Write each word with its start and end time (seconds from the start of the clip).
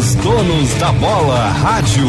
Os 0.00 0.14
donos 0.14 0.72
da 0.76 0.90
bola 0.92 1.50
rádio. 1.50 2.06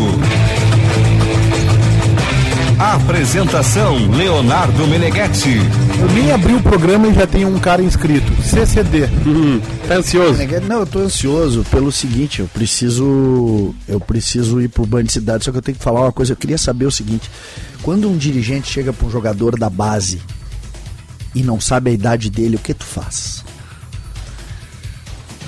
Apresentação 2.80 4.10
Leonardo 4.12 4.88
Meneghetti. 4.88 5.58
Eu 6.00 6.08
nem 6.14 6.32
abri 6.32 6.54
o 6.54 6.64
programa 6.64 7.10
e 7.10 7.14
já 7.14 7.28
tem 7.28 7.44
um 7.44 7.60
cara 7.60 7.84
inscrito. 7.84 8.32
CCD. 8.44 9.10
Uhum. 9.26 9.62
Tá 9.90 9.96
ansioso? 9.96 10.40
Não, 10.70 10.80
eu 10.80 10.86
tô 10.86 11.00
ansioso 11.00 11.66
pelo 11.70 11.92
seguinte, 11.92 12.40
eu 12.40 12.48
preciso 12.48 13.76
eu 13.86 14.00
preciso 14.00 14.62
ir 14.62 14.70
pro 14.70 14.86
Band 14.86 15.08
Cidade, 15.08 15.44
só 15.44 15.52
que 15.52 15.58
eu 15.58 15.62
tenho 15.62 15.78
que 15.78 15.84
falar 15.84 16.00
uma 16.00 16.14
coisa, 16.14 16.32
eu 16.32 16.38
queria 16.38 16.58
saber 16.58 16.86
o 16.86 16.92
seguinte, 16.92 17.30
quando 17.82 18.10
um 18.10 18.16
dirigente 18.16 18.72
chega 18.72 18.94
para 18.94 19.06
um 19.06 19.12
jogador 19.12 19.60
da 19.60 19.70
base 19.70 20.22
e 21.36 21.44
não 21.44 21.60
sabe 21.60 21.90
a 21.90 21.94
idade 21.94 22.30
dele, 22.30 22.56
o 22.56 22.60
que 22.60 22.74
tu 22.74 22.86
faz? 22.86 23.44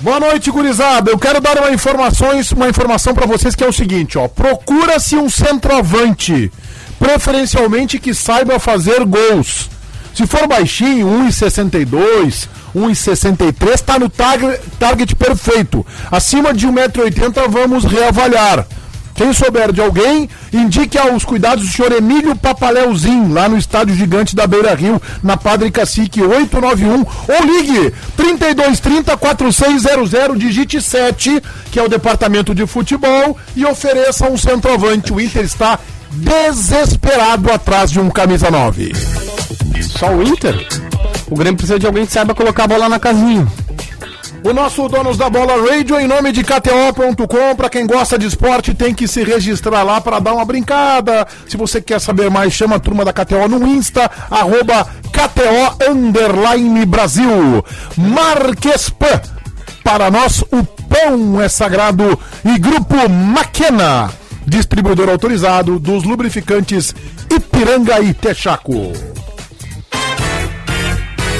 Boa 0.04 0.20
noite, 0.20 0.50
gurizada. 0.50 1.10
Eu 1.10 1.18
quero 1.18 1.40
dar 1.40 1.56
uma 1.56 1.72
informações, 1.72 2.52
uma 2.52 2.68
informação 2.68 3.14
para 3.14 3.24
vocês 3.24 3.54
que 3.54 3.64
é 3.64 3.66
o 3.66 3.72
seguinte, 3.72 4.18
ó. 4.18 4.28
Procura-se 4.28 5.16
um 5.16 5.30
centroavante 5.30 6.52
preferencialmente 6.98 7.98
que 7.98 8.12
saiba 8.12 8.58
fazer 8.58 9.02
gols. 9.06 9.70
Se 10.14 10.26
for 10.26 10.46
baixinho, 10.46 11.06
1,62, 11.06 12.46
1,63, 12.76 13.72
está 13.72 13.98
no 13.98 14.10
target, 14.10 15.16
perfeito. 15.16 15.86
Acima 16.12 16.52
de 16.52 16.68
1,80m, 16.68 17.48
vamos 17.48 17.84
reavaliar. 17.86 18.66
Quem 19.14 19.32
souber 19.32 19.72
de 19.72 19.80
alguém, 19.80 20.28
indique 20.52 20.98
aos 20.98 21.24
cuidados 21.24 21.64
do 21.64 21.72
senhor 21.72 21.92
Emílio 21.92 22.34
Papaleuzinho, 22.34 23.32
lá 23.32 23.48
no 23.48 23.56
Estádio 23.56 23.94
Gigante 23.94 24.34
da 24.34 24.44
Beira 24.44 24.74
Rio, 24.74 25.00
na 25.22 25.36
Padre 25.36 25.70
Cacique 25.70 26.20
891, 26.20 26.98
ou 26.98 27.06
ligue 27.46 27.94
3230-4600, 28.18 30.36
digite 30.36 30.82
7, 30.82 31.40
que 31.70 31.78
é 31.78 31.82
o 31.82 31.88
departamento 31.88 32.52
de 32.52 32.66
futebol, 32.66 33.38
e 33.54 33.64
ofereça 33.64 34.28
um 34.28 34.36
centroavante. 34.36 35.12
O 35.12 35.20
Inter 35.20 35.44
está 35.44 35.78
desesperado 36.10 37.52
atrás 37.52 37.92
de 37.92 38.00
um 38.00 38.10
camisa 38.10 38.50
9. 38.50 38.92
Só 39.96 40.12
o 40.12 40.24
Inter? 40.24 40.56
O 41.30 41.36
Grêmio 41.36 41.56
precisa 41.56 41.78
de 41.78 41.86
alguém 41.86 42.04
que 42.04 42.12
saiba 42.12 42.34
colocar 42.34 42.64
a 42.64 42.68
bola 42.68 42.88
na 42.88 42.98
casinha. 42.98 43.46
O 44.44 44.52
nosso 44.52 44.86
Donos 44.88 45.16
da 45.16 45.30
Bola 45.30 45.54
Radio, 45.70 45.98
em 45.98 46.06
nome 46.06 46.30
de 46.30 46.44
KTO.com, 46.44 47.56
para 47.56 47.70
quem 47.70 47.86
gosta 47.86 48.18
de 48.18 48.26
esporte, 48.26 48.74
tem 48.74 48.94
que 48.94 49.08
se 49.08 49.24
registrar 49.24 49.82
lá 49.82 50.02
para 50.02 50.18
dar 50.18 50.34
uma 50.34 50.44
brincada. 50.44 51.26
Se 51.48 51.56
você 51.56 51.80
quer 51.80 51.98
saber 51.98 52.30
mais, 52.30 52.52
chama 52.52 52.76
a 52.76 52.78
turma 52.78 53.06
da 53.06 53.12
KTO 53.12 53.48
no 53.48 53.66
Insta, 53.66 54.10
arroba 54.30 54.86
KTO 55.10 55.90
Underline 55.90 56.84
Brasil. 56.84 57.64
Marquespan, 57.96 59.18
para 59.82 60.10
nós 60.10 60.42
o 60.42 60.62
pão 60.62 61.40
é 61.40 61.48
sagrado 61.48 62.18
e 62.44 62.58
Grupo 62.58 63.08
Maquena 63.08 64.10
distribuidor 64.46 65.08
autorizado 65.08 65.78
dos 65.78 66.04
lubrificantes 66.04 66.94
Ipiranga 67.34 67.98
e 68.00 68.12
Texaco. 68.12 68.92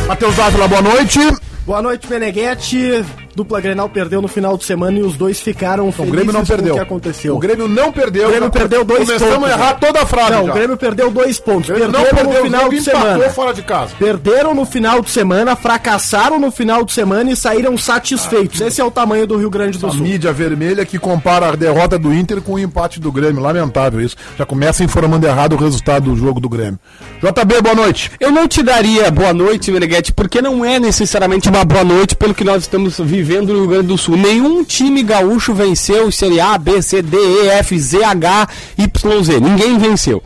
Matheus 0.09 0.35
Dávila, 0.37 0.69
boa 0.69 0.81
noite. 0.81 1.21
Boa 1.67 1.81
noite, 1.81 2.07
Meneghete. 2.09 3.24
Dupla 3.35 3.61
Grenal 3.61 3.89
perdeu 3.89 4.23
no 4.23 4.29
final 4.29 4.57
de 4.57 4.65
semana 4.65 4.99
e 4.99 5.03
os 5.03 5.17
dois 5.17 5.41
ficaram 5.41 5.91
felizes 5.91 6.09
o 6.13 6.17
Grêmio 6.17 6.33
não 6.33 6.45
perdeu. 6.45 6.75
o 6.75 6.77
que 6.77 6.83
aconteceu. 6.83 7.35
O 7.35 7.39
Grêmio 7.39 7.67
não 7.69 7.91
perdeu. 7.93 8.29
O 8.29 8.31
Grêmio 8.31 8.51
perdeu 8.51 8.85
dois 8.85 9.01
Começamos 9.01 9.23
pontos. 9.35 9.35
Começamos 9.43 9.61
a 9.63 9.67
errar 9.69 9.75
toda 9.81 10.03
a 10.03 10.07
frase 10.07 10.31
Não, 10.33 10.47
já. 10.47 10.51
o 10.53 10.55
Grêmio 10.55 10.77
perdeu 10.77 11.11
dois 11.11 11.41
pontos. 11.41 11.71
Ele 11.71 11.81
Perderam 11.81 12.05
não 12.05 12.11
perdeu, 12.15 12.35
no 12.35 12.43
final 12.45 12.67
o 12.67 12.71
de 12.71 12.81
semana. 12.83 13.31
fora 13.31 13.53
de 13.55 13.63
casa. 13.63 13.95
Perderam 13.99 14.55
no 14.55 14.65
final 14.65 15.01
de 15.03 15.11
semana, 15.11 15.57
fracassaram 15.57 16.39
no 16.39 16.51
final 16.53 16.85
de 16.85 16.93
semana 16.93 17.31
e 17.33 17.37
saíram 17.37 17.77
satisfeitos. 17.77 18.61
Esse 18.61 18.81
é 18.81 18.85
o 18.85 18.91
tamanho 18.91 19.27
do 19.27 19.37
Rio 19.37 19.51
Grande 19.51 19.79
do 19.79 19.87
A 19.89 19.91
Sul. 19.91 20.01
mídia 20.01 20.33
vermelha 20.33 20.87
que 20.87 20.99
compara 20.99 21.49
a 21.49 21.57
derrota 21.57 21.99
do 21.99 22.15
Inter 22.15 22.41
com 22.41 22.55
o 22.55 22.59
empate 22.59 23.01
do 23.01 23.11
Grêmio. 23.11 23.43
Lamentável 23.43 24.01
isso. 24.01 24.17
Já 24.39 24.47
começa 24.47 24.85
informando 24.85 25.27
errado 25.27 25.55
o 25.55 25.57
resultado 25.57 26.11
do 26.11 26.17
jogo 26.17 26.39
do 26.39 26.49
Grêmio. 26.49 26.79
JB, 27.21 27.63
boa 27.63 27.75
noite. 27.75 28.13
Eu 28.21 28.31
não 28.31 28.47
te 28.47 28.63
daria 28.63 29.11
boa 29.11 29.33
noite, 29.33 29.73
Meneghete, 29.73 30.13
porque 30.13 30.41
não 30.41 30.65
é 30.65 30.79
necessariamente 30.79 31.49
uma 31.49 31.65
boa 31.65 31.83
noite 31.83 32.15
pelo 32.15 32.33
que 32.33 32.45
nós 32.45 32.63
estamos 32.63 32.99
vivendo 32.99 33.24
no 33.53 33.61
Rio 33.61 33.69
Grande 33.69 33.89
do 33.89 33.99
Sul. 33.99 34.17
Nenhum 34.17 34.65
time 34.65 35.03
gaúcho 35.03 35.55
venceu 35.55 36.11
Série 36.13 36.41
A, 36.41 36.57
B, 36.59 36.81
C, 36.81 37.03
D, 37.03 37.17
E, 37.17 37.49
F, 37.49 37.79
Z, 37.79 38.05
H, 38.05 38.49
Y, 38.79 39.25
Z. 39.25 39.41
Ninguém 39.41 39.79
venceu. 39.79 40.23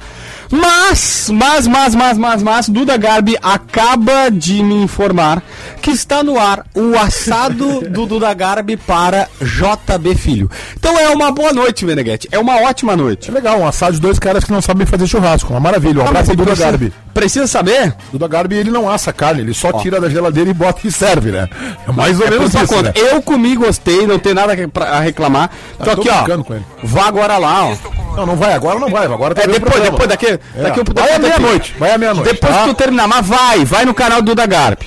Mas, 0.51 1.29
mas, 1.33 1.67
mas, 1.67 1.95
mas, 1.95 2.19
mas, 2.19 2.43
mas, 2.43 2.69
Duda 2.69 2.97
Garbi 2.97 3.37
acaba 3.43 4.31
de 4.31 4.63
me 4.63 4.75
informar 4.83 5.43
que 5.83 5.91
está 5.91 6.23
no 6.23 6.39
ar 6.39 6.65
o 6.75 6.97
assado 6.99 7.81
do 7.91 8.07
Duda 8.07 8.33
Garbi 8.35 8.77
para 8.77 9.29
JB 9.41 10.15
Filho. 10.15 10.51
Então 10.77 10.99
é 10.99 11.09
uma 11.11 11.31
boa 11.31 11.53
noite, 11.53 11.85
Meneghete. 11.85 12.29
É 12.33 12.39
uma 12.39 12.57
ótima 12.63 12.97
noite. 12.97 13.31
É 13.31 13.33
legal, 13.35 13.59
um 13.61 13.67
assado 13.67 13.93
de 13.93 14.01
dois 14.01 14.19
caras 14.19 14.45
que 14.45 14.53
não 14.53 14.63
sabem 14.63 14.87
fazer 14.87 15.07
churrasco. 15.07 15.53
Uma 15.53 15.61
maravilha. 15.61 16.01
Um 16.03 16.07
Ah, 16.07 16.09
abraço 16.09 16.31
Duda 16.31 16.45
precisa- 16.45 16.65
Garbi. 16.71 16.93
Precisa 17.13 17.47
saber? 17.49 17.95
Duda 18.13 18.29
Garbi, 18.29 18.55
ele 18.57 18.71
não 18.71 18.89
assa 18.89 19.13
carne, 19.13 19.41
ele 19.41 19.53
só 19.53 19.73
tira 19.73 20.01
da 20.01 20.09
geladeira 20.09 20.49
e 20.51 20.55
bota 20.55 20.87
e 20.87 20.93
serve, 20.93 21.33
né? 21.33 21.49
É 21.87 21.91
mais 21.93 22.19
ou 22.21 22.27
É 22.27 22.31
menos 22.31 22.55
isso, 22.55 22.67
conta. 22.67 22.83
né? 22.85 22.93
Eu 22.95 23.21
comi, 23.21 23.57
gostei, 23.57 24.07
não 24.07 24.19
tem 24.21 24.33
nada 24.35 24.55
pra- 24.69 25.01
reclamar. 25.01 25.51
Tô 25.79 25.85
tô 25.85 25.91
aqui, 26.03 26.09
ó. 26.11 26.17
brincando 26.19 26.45
com 26.45 26.55
ele. 26.55 26.65
Vá 26.85 27.07
agora 27.09 27.37
lá, 27.39 27.65
ó. 27.67 27.77
Não, 28.17 28.27
não 28.27 28.37
vai 28.37 28.53
agora, 28.53 28.79
não 28.79 28.89
vai. 28.89 29.05
Agora 29.07 29.35
tá 29.35 29.43
É 29.43 29.45
o 29.45 29.53
depois, 29.53 29.73
programa. 29.73 30.38
Daqui. 30.55 30.59
É. 30.59 30.63
daqui 30.63 30.81
um- 30.81 30.95
Vai 30.95 31.13
à 31.13 31.19
meia-noite, 31.19 31.75
vai 31.79 31.93
à 31.93 31.99
meia-noite. 31.99 32.33
Depois 32.33 32.55
tá? 32.55 32.63
que 32.63 32.69
tu 32.69 32.75
terminar, 32.75 33.09
mas 33.09 33.27
vai, 33.27 33.65
vai 33.65 33.85
no 33.85 33.95
canal 33.95 34.23
do 34.23 34.27
Duda 34.27 34.47
Garp. 34.47 34.83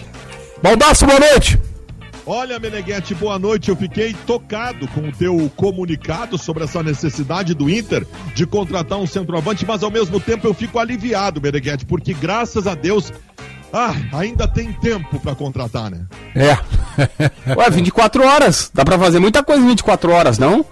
Baldaço, 0.62 1.06
boa 1.06 1.20
noite. 1.20 1.60
Olha, 2.26 2.60
Meneghete, 2.60 3.16
boa 3.16 3.40
noite. 3.40 3.70
Eu 3.70 3.76
fiquei 3.76 4.16
tocado 4.28 4.88
com 4.90 5.02
o 5.02 5.12
teu 5.12 5.52
comunicado 5.56 6.38
sobre 6.38 6.64
essa 6.64 6.84
necessidade 6.84 7.54
do 7.54 7.70
Inter 7.70 8.06
de 8.36 8.46
contratar 8.46 9.00
um 9.00 9.08
centroavante, 9.08 9.66
mas 9.66 9.84
ao 9.84 9.90
mesmo 9.90 10.20
tempo 10.20 10.48
eu 10.48 10.54
fico 10.54 10.78
aliviado, 10.78 11.42
Meneghete, 11.42 11.86
porque 11.86 12.14
graças 12.14 12.68
a 12.68 12.76
Deus 12.76 13.12
ah, 13.74 13.96
ainda 14.14 14.48
tem 14.48 14.72
tempo 14.74 15.20
para 15.20 15.34
contratar, 15.34 15.90
né? 15.90 16.02
É. 16.36 16.58
Ué, 17.56 17.70
24 17.70 18.26
horas. 18.26 18.70
Dá 18.74 18.84
pra 18.84 19.00
fazer 19.00 19.20
muita 19.20 19.44
coisa 19.44 19.62
em 19.64 19.68
24 19.68 20.12
horas, 20.12 20.38
não? 20.38 20.66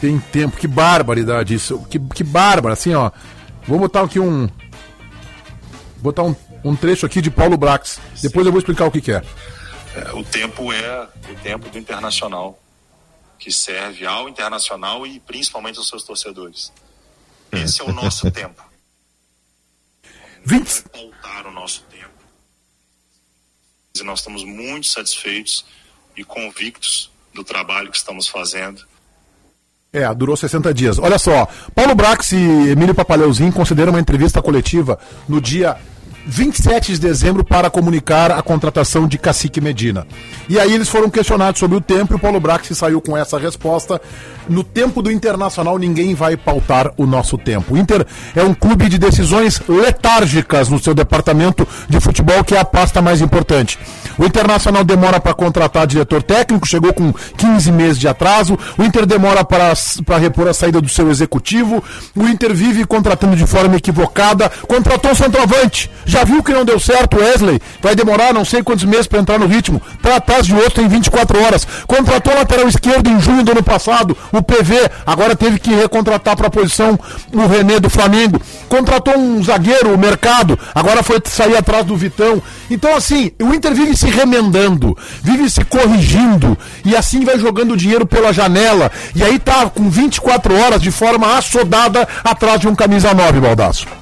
Tem 0.00 0.18
tempo, 0.18 0.56
que 0.56 0.66
barbaridade 0.66 1.54
isso. 1.54 1.84
Que, 1.90 1.98
que 1.98 2.24
bárbaro, 2.24 2.72
assim, 2.72 2.94
ó. 2.94 3.10
Vou 3.66 3.78
botar 3.78 4.02
aqui 4.02 4.18
um. 4.18 4.48
Botar 5.96 6.22
um, 6.22 6.34
um 6.64 6.74
trecho 6.74 7.06
aqui 7.06 7.20
de 7.20 7.30
Paulo 7.30 7.56
Brax. 7.56 8.00
Depois 8.22 8.46
eu 8.46 8.52
vou 8.52 8.58
explicar 8.58 8.86
o 8.86 8.90
que, 8.90 9.00
que 9.00 9.12
é. 9.12 9.22
É, 9.94 10.12
o 10.12 10.22
tempo 10.22 10.72
é 10.72 11.08
o 11.28 11.34
tempo 11.42 11.68
do 11.68 11.78
internacional, 11.78 12.60
que 13.38 13.50
serve 13.52 14.06
ao 14.06 14.28
internacional 14.28 15.06
e 15.06 15.18
principalmente 15.20 15.78
aos 15.78 15.88
seus 15.88 16.04
torcedores. 16.04 16.72
Esse 17.52 17.80
é 17.80 17.84
o 17.84 17.92
nosso 17.92 18.30
tempo. 18.32 18.62
20. 20.44 20.82
Pautar 20.84 21.46
o 21.46 21.50
nosso 21.50 21.82
tempo. 21.90 22.08
E 23.94 24.02
nós 24.02 24.20
estamos 24.20 24.44
muito 24.44 24.86
satisfeitos 24.86 25.64
e 26.16 26.24
convictos 26.24 27.10
do 27.34 27.44
trabalho 27.44 27.90
que 27.90 27.96
estamos 27.96 28.26
fazendo. 28.28 28.86
É, 29.92 30.12
durou 30.14 30.36
60 30.36 30.72
dias. 30.72 30.98
Olha 31.00 31.18
só, 31.18 31.48
Paulo 31.74 31.96
Brax 31.96 32.30
e 32.30 32.70
Emílio 32.70 32.94
Papaleuzinho 32.94 33.52
concederam 33.52 33.92
uma 33.92 34.00
entrevista 34.00 34.40
coletiva 34.40 34.96
no 35.28 35.40
dia 35.40 35.76
27 36.26 36.92
de 36.92 37.00
dezembro 37.00 37.44
para 37.44 37.70
comunicar 37.70 38.30
a 38.30 38.42
contratação 38.42 39.06
de 39.06 39.18
Cacique 39.18 39.60
Medina. 39.60 40.06
E 40.48 40.58
aí 40.58 40.72
eles 40.72 40.88
foram 40.88 41.10
questionados 41.10 41.58
sobre 41.58 41.76
o 41.76 41.80
tempo 41.80 42.12
e 42.12 42.16
o 42.16 42.18
Paulo 42.18 42.40
Brax 42.40 42.68
saiu 42.76 43.00
com 43.00 43.16
essa 43.16 43.38
resposta. 43.38 44.00
No 44.48 44.64
tempo 44.64 45.00
do 45.00 45.12
Internacional, 45.12 45.78
ninguém 45.78 46.14
vai 46.14 46.36
pautar 46.36 46.92
o 46.96 47.06
nosso 47.06 47.38
tempo. 47.38 47.74
O 47.74 47.78
Inter 47.78 48.04
é 48.34 48.42
um 48.42 48.52
clube 48.52 48.88
de 48.88 48.98
decisões 48.98 49.60
letárgicas 49.68 50.68
no 50.68 50.78
seu 50.78 50.94
departamento 50.94 51.66
de 51.88 52.00
futebol, 52.00 52.42
que 52.42 52.54
é 52.54 52.58
a 52.58 52.64
pasta 52.64 53.00
mais 53.00 53.20
importante. 53.20 53.78
O 54.18 54.24
Internacional 54.24 54.82
demora 54.82 55.20
para 55.20 55.34
contratar 55.34 55.86
diretor 55.86 56.22
técnico, 56.22 56.66
chegou 56.66 56.92
com 56.92 57.12
15 57.12 57.70
meses 57.70 57.98
de 57.98 58.08
atraso. 58.08 58.58
O 58.76 58.82
Inter 58.82 59.06
demora 59.06 59.44
para 59.44 60.18
repor 60.18 60.48
a 60.48 60.54
saída 60.54 60.80
do 60.80 60.88
seu 60.88 61.10
executivo. 61.10 61.82
O 62.16 62.26
Inter 62.26 62.52
vive 62.54 62.84
contratando 62.84 63.36
de 63.36 63.46
forma 63.46 63.76
equivocada. 63.76 64.50
Contratou 64.66 65.12
um 65.12 65.14
centroavante. 65.14 65.90
Já 66.04 66.19
viu 66.24 66.42
que 66.42 66.52
não 66.52 66.64
deu 66.64 66.78
certo, 66.78 67.18
Wesley? 67.18 67.60
Vai 67.82 67.94
demorar 67.94 68.32
não 68.32 68.44
sei 68.44 68.62
quantos 68.62 68.84
meses 68.84 69.06
para 69.06 69.20
entrar 69.20 69.38
no 69.38 69.46
ritmo. 69.46 69.80
Tá 70.02 70.16
atrás 70.16 70.46
de 70.46 70.54
outro 70.54 70.82
em 70.82 70.88
24 70.88 71.42
horas. 71.42 71.66
Contratou 71.86 72.34
lateral 72.34 72.68
esquerdo 72.68 73.08
em 73.08 73.20
junho 73.20 73.42
do 73.42 73.52
ano 73.52 73.62
passado, 73.62 74.16
o 74.32 74.42
PV. 74.42 74.90
Agora 75.06 75.36
teve 75.36 75.58
que 75.58 75.74
recontratar 75.74 76.36
para 76.36 76.46
a 76.48 76.50
posição 76.50 76.98
o 77.32 77.46
René 77.46 77.80
do 77.80 77.90
Flamengo. 77.90 78.40
Contratou 78.68 79.16
um 79.16 79.42
zagueiro, 79.42 79.94
o 79.94 79.98
Mercado. 79.98 80.58
Agora 80.74 81.02
foi 81.02 81.20
sair 81.24 81.56
atrás 81.56 81.84
do 81.84 81.96
Vitão. 81.96 82.42
Então, 82.70 82.94
assim, 82.94 83.32
o 83.40 83.54
Inter 83.54 83.74
vive 83.74 83.96
se 83.96 84.06
remendando, 84.06 84.96
vive 85.22 85.48
se 85.48 85.64
corrigindo. 85.64 86.56
E 86.84 86.96
assim 86.96 87.24
vai 87.24 87.38
jogando 87.38 87.76
dinheiro 87.76 88.06
pela 88.06 88.32
janela. 88.32 88.90
E 89.14 89.22
aí 89.22 89.38
tá 89.38 89.68
com 89.68 89.88
24 89.88 90.54
horas 90.54 90.80
de 90.80 90.90
forma 90.90 91.36
assodada 91.36 92.06
atrás 92.24 92.60
de 92.60 92.68
um 92.68 92.74
camisa 92.74 93.12
9, 93.14 93.40
Baldaço. 93.40 93.99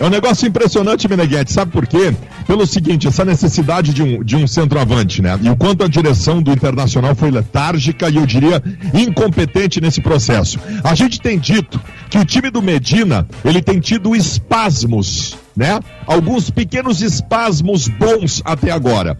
É 0.00 0.06
um 0.06 0.10
negócio 0.10 0.46
impressionante, 0.46 1.08
Meneghete. 1.08 1.52
Sabe 1.52 1.72
por 1.72 1.86
quê? 1.86 2.14
Pelo 2.46 2.66
seguinte, 2.66 3.08
essa 3.08 3.24
necessidade 3.24 3.92
de 3.92 4.02
um, 4.02 4.22
de 4.22 4.36
um 4.36 4.46
centroavante, 4.46 5.20
né? 5.20 5.38
E 5.42 5.50
o 5.50 5.56
quanto 5.56 5.82
a 5.82 5.88
direção 5.88 6.40
do 6.40 6.52
Internacional 6.52 7.16
foi 7.16 7.30
letárgica 7.30 8.08
e 8.08 8.16
eu 8.16 8.24
diria 8.24 8.62
incompetente 8.94 9.80
nesse 9.80 10.00
processo. 10.00 10.58
A 10.84 10.94
gente 10.94 11.20
tem 11.20 11.36
dito 11.36 11.80
que 12.08 12.16
o 12.16 12.24
time 12.24 12.48
do 12.48 12.62
Medina, 12.62 13.26
ele 13.44 13.60
tem 13.60 13.80
tido 13.80 14.14
espasmos, 14.14 15.36
né? 15.56 15.80
Alguns 16.06 16.48
pequenos 16.48 17.02
espasmos 17.02 17.88
bons 17.88 18.40
até 18.44 18.70
agora. 18.70 19.18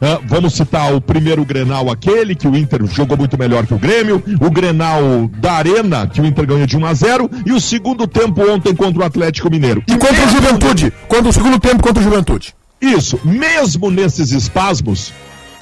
Ah, 0.00 0.20
vamos 0.24 0.54
citar 0.54 0.94
o 0.94 1.00
primeiro 1.00 1.44
Grenal 1.44 1.90
aquele, 1.90 2.34
que 2.34 2.46
o 2.46 2.56
Inter 2.56 2.86
jogou 2.86 3.16
muito 3.16 3.36
melhor 3.36 3.66
que 3.66 3.74
o 3.74 3.78
Grêmio, 3.78 4.22
o 4.40 4.50
Grenal 4.50 5.28
da 5.38 5.52
Arena, 5.54 6.06
que 6.06 6.20
o 6.20 6.26
Inter 6.26 6.46
ganhou 6.46 6.66
de 6.66 6.76
1 6.76 6.86
a 6.86 6.94
0 6.94 7.30
e 7.44 7.52
o 7.52 7.60
segundo 7.60 8.06
tempo 8.06 8.48
ontem 8.48 8.74
contra 8.74 9.02
o 9.02 9.04
Atlético 9.04 9.50
Mineiro. 9.50 9.82
E 9.88 9.96
contra 9.96 10.24
o 10.24 10.28
Juventude. 10.28 10.92
Contra 11.08 11.28
o 11.28 11.32
segundo 11.32 11.58
tempo 11.58 11.82
contra 11.82 12.00
o 12.00 12.04
Juventude. 12.04 12.54
Isso, 12.80 13.18
mesmo 13.24 13.90
nesses 13.90 14.30
espasmos, 14.30 15.12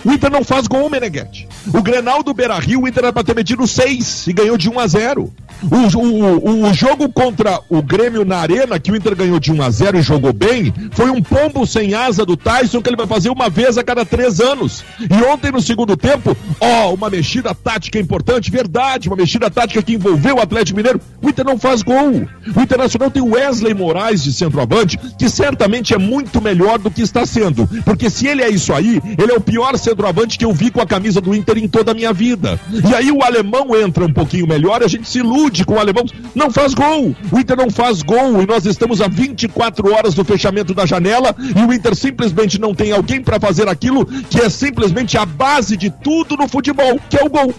o 0.04 0.12
Inter 0.12 0.30
não 0.30 0.44
faz 0.44 0.66
gol, 0.66 0.88
Meneghetti. 0.90 1.48
O 1.72 1.82
Grenal 1.82 2.22
do 2.22 2.34
Beira 2.34 2.58
Rio, 2.58 2.82
o 2.82 2.88
Inter 2.88 3.04
era 3.04 3.12
para 3.12 3.24
ter 3.24 3.34
metido 3.34 3.66
6 3.66 4.26
e 4.26 4.32
ganhou 4.32 4.56
de 4.56 4.68
1 4.68 4.78
a 4.78 4.86
0. 4.86 5.32
O, 5.62 5.98
o, 5.98 6.68
o, 6.68 6.74
jogo 6.74 7.08
contra 7.08 7.60
o 7.68 7.82
Grêmio 7.82 8.24
na 8.24 8.38
Arena, 8.38 8.78
que 8.78 8.92
o 8.92 8.96
Inter 8.96 9.16
ganhou 9.16 9.40
de 9.40 9.52
1 9.52 9.62
a 9.62 9.70
0 9.70 9.98
e 9.98 10.02
jogou 10.02 10.32
bem, 10.32 10.72
foi 10.92 11.10
um 11.10 11.22
pombo 11.22 11.66
sem 11.66 11.94
asa 11.94 12.24
do 12.24 12.36
Tyson 12.36 12.82
que 12.82 12.88
ele 12.88 12.96
vai 12.96 13.06
fazer 13.06 13.30
uma 13.30 13.48
vez 13.48 13.78
a 13.78 13.84
cada 13.84 14.04
três 14.04 14.40
anos. 14.40 14.84
E 15.00 15.24
ontem, 15.24 15.50
no 15.50 15.60
segundo 15.60 15.96
tempo, 15.96 16.36
ó, 16.60 16.92
uma 16.92 17.08
mexida 17.08 17.54
tática 17.54 17.98
importante, 17.98 18.50
verdade, 18.50 19.08
uma 19.08 19.16
mexida 19.16 19.50
tática 19.50 19.82
que 19.82 19.94
envolveu 19.94 20.36
o 20.36 20.40
Atlético 20.40 20.76
Mineiro. 20.76 21.00
O 21.22 21.28
Inter 21.28 21.44
não 21.44 21.58
faz 21.58 21.82
gol. 21.82 22.28
O 22.54 22.60
Internacional 22.60 23.10
tem 23.10 23.22
Wesley 23.22 23.74
Moraes 23.74 24.22
de 24.22 24.32
centroavante, 24.32 24.98
que 25.18 25.28
certamente 25.28 25.94
é 25.94 25.98
muito 25.98 26.40
melhor 26.40 26.78
do 26.78 26.90
que 26.90 27.02
está 27.02 27.24
sendo. 27.24 27.66
Porque 27.84 28.10
se 28.10 28.26
ele 28.26 28.42
é 28.42 28.48
isso 28.48 28.72
aí, 28.72 29.00
ele 29.18 29.32
é 29.32 29.34
o 29.34 29.40
pior 29.40 29.76
centroavante 29.78 30.38
que 30.38 30.44
eu 30.44 30.52
vi 30.52 30.70
com 30.70 30.80
a 30.80 30.86
camisa 30.86 31.20
do 31.20 31.34
Inter 31.34 31.58
em 31.58 31.68
toda 31.68 31.92
a 31.92 31.94
minha 31.94 32.12
vida. 32.12 32.60
E 32.88 32.94
aí 32.94 33.10
o 33.10 33.22
alemão 33.22 33.74
entra 33.76 34.04
um 34.04 34.12
pouquinho 34.12 34.46
melhor, 34.46 34.82
a 34.82 34.88
gente 34.88 35.08
se 35.08 35.18
ilude 35.18 35.45
com 35.64 35.75
o 35.75 35.78
alemão, 35.78 36.04
não 36.34 36.50
faz 36.50 36.75
gol. 36.75 37.14
O 37.31 37.38
Inter 37.38 37.56
não 37.56 37.70
faz 37.70 38.02
gol 38.02 38.43
e 38.43 38.46
nós 38.46 38.66
estamos 38.66 39.00
a 39.00 39.08
24 39.08 39.93
horas 39.93 40.14
do 40.14 40.25
fechamento 40.25 40.75
da 40.75 40.87
janela 40.87 41.34
e 41.38 41.64
o 41.64 41.72
Inter 41.72 41.94
simplesmente 41.94 42.60
não 42.60 42.75
tem 42.75 42.93
alguém 42.93 43.22
para 43.22 43.40
fazer 43.40 43.69
aquilo 43.69 44.06
que 44.06 44.40
é 44.40 44.48
simplesmente 44.48 45.16
a 45.16 45.25
base 45.25 45.76
de 45.76 45.90
tudo 45.90 46.37
no 46.37 46.48
futebol, 46.48 46.98
que 47.08 47.19
é 47.19 47.25
o 47.25 47.28
gol. 47.28 47.54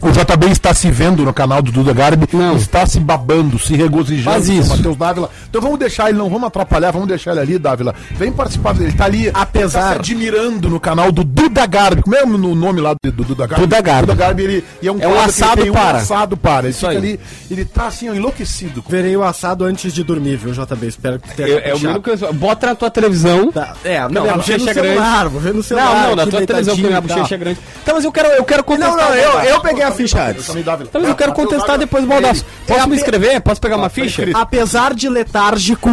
O 0.00 0.10
JB 0.12 0.46
está 0.52 0.72
se 0.72 0.90
vendo 0.90 1.24
no 1.24 1.32
canal 1.34 1.60
do 1.60 1.72
Duda 1.72 1.92
Garbi, 1.92 2.28
Não. 2.32 2.56
está 2.56 2.86
se 2.86 3.00
babando, 3.00 3.58
se 3.58 3.74
regozijando 3.74 4.30
Faz 4.36 4.46
com 4.46 4.52
o 4.52 4.54
isso. 4.60 4.68
Matheus 4.76 4.96
Dávila. 4.96 5.30
Então 5.50 5.60
vamos 5.60 5.78
deixar 5.78 6.08
ele, 6.08 6.18
não 6.18 6.30
vamos 6.30 6.46
atrapalhar, 6.46 6.92
vamos 6.92 7.08
deixar 7.08 7.32
ele 7.32 7.40
ali, 7.40 7.58
Dávila. 7.58 7.94
Vem 8.12 8.30
participar 8.30 8.74
dele, 8.74 8.90
ele 8.90 8.96
tá 8.96 9.04
ali, 9.06 9.28
Apesar- 9.34 9.80
tá 9.80 9.92
se 9.94 9.98
admirando 10.12 10.68
no 10.70 10.78
canal 10.78 11.10
do 11.10 11.24
Duda 11.24 11.66
Garbi. 11.66 12.02
Como 12.02 12.14
é 12.14 12.22
o 12.22 12.26
nome 12.28 12.80
lá 12.80 12.94
do, 13.02 13.10
do 13.10 13.24
Duda 13.24 13.46
Garbi? 13.48 13.64
Duda 13.66 13.80
Garbi. 13.80 14.06
Duda 14.06 14.14
Garbi, 14.14 14.42
ele, 14.44 14.64
e 14.80 14.86
é 14.86 14.92
um, 14.92 15.00
É 15.00 15.08
um 15.08 15.10
ele 15.10 15.18
assado 15.20 15.62
tem 15.62 15.72
para. 15.72 15.98
Um 15.98 16.00
assado 16.00 16.36
para. 16.36 16.66
Ele 16.66 16.72
fica 16.74 16.88
aí. 16.90 16.96
ali, 16.96 17.20
ele 17.50 17.64
tá 17.64 17.86
assim, 17.88 18.08
ó, 18.08 18.14
enlouquecido. 18.14 18.84
Verei 18.88 19.16
o 19.16 19.24
assado 19.24 19.64
antes 19.64 19.92
de 19.92 20.04
dormir, 20.04 20.36
viu, 20.36 20.52
JB? 20.52 20.86
Espero 20.86 21.18
que 21.18 21.34
tenha 21.34 21.48
É, 21.58 21.70
é 21.70 21.74
o 21.74 21.80
mesmo 21.80 22.00
que 22.00 22.10
eu, 22.10 22.32
bota 22.34 22.68
na 22.68 22.74
tua 22.76 22.88
televisão. 22.90 23.50
Tá, 23.50 23.74
É, 23.84 24.00
Não, 24.02 24.08
não, 24.10 24.26
no 24.26 24.32
bochecha 24.34 24.70
é 24.70 24.74
celular, 24.74 25.14
grande. 25.18 25.28
vou 25.32 25.40
ver 25.40 25.54
no 25.54 25.62
celular. 25.62 25.92
Não, 25.94 26.08
não, 26.10 26.16
na 26.16 26.26
tua 26.28 26.46
televisão 26.46 26.76
que 26.76 26.86
e 26.86 27.00
bochecha 27.00 27.34
é 27.34 27.38
grande. 27.38 27.58
Então, 27.82 27.94
mas 27.96 28.04
eu 28.04 28.12
quero, 28.12 28.28
eu 28.28 28.44
quero 28.44 28.62
contestar. 28.62 28.96
Não, 28.96 29.08
não, 29.08 29.14
eu, 29.14 29.40
eu 29.40 29.60
peguei 29.60 29.87
a 29.88 29.92
ficha 29.92 30.22
antes. 30.22 30.46
Mas 30.92 31.08
eu 31.08 31.14
quero 31.16 31.32
contestar 31.32 31.78
depois, 31.78 32.04
ele- 32.04 32.12
Baldaço. 32.12 32.44
Posso 32.66 32.80
É 32.80 32.86
me 32.86 32.96
inscrever? 32.96 33.40
Posso 33.40 33.60
pegar 33.60 33.76
uma 33.76 33.84
tá 33.84 33.90
ficha? 33.90 34.24
Apesar 34.34 34.94
de 34.94 35.08
letárgico, 35.08 35.90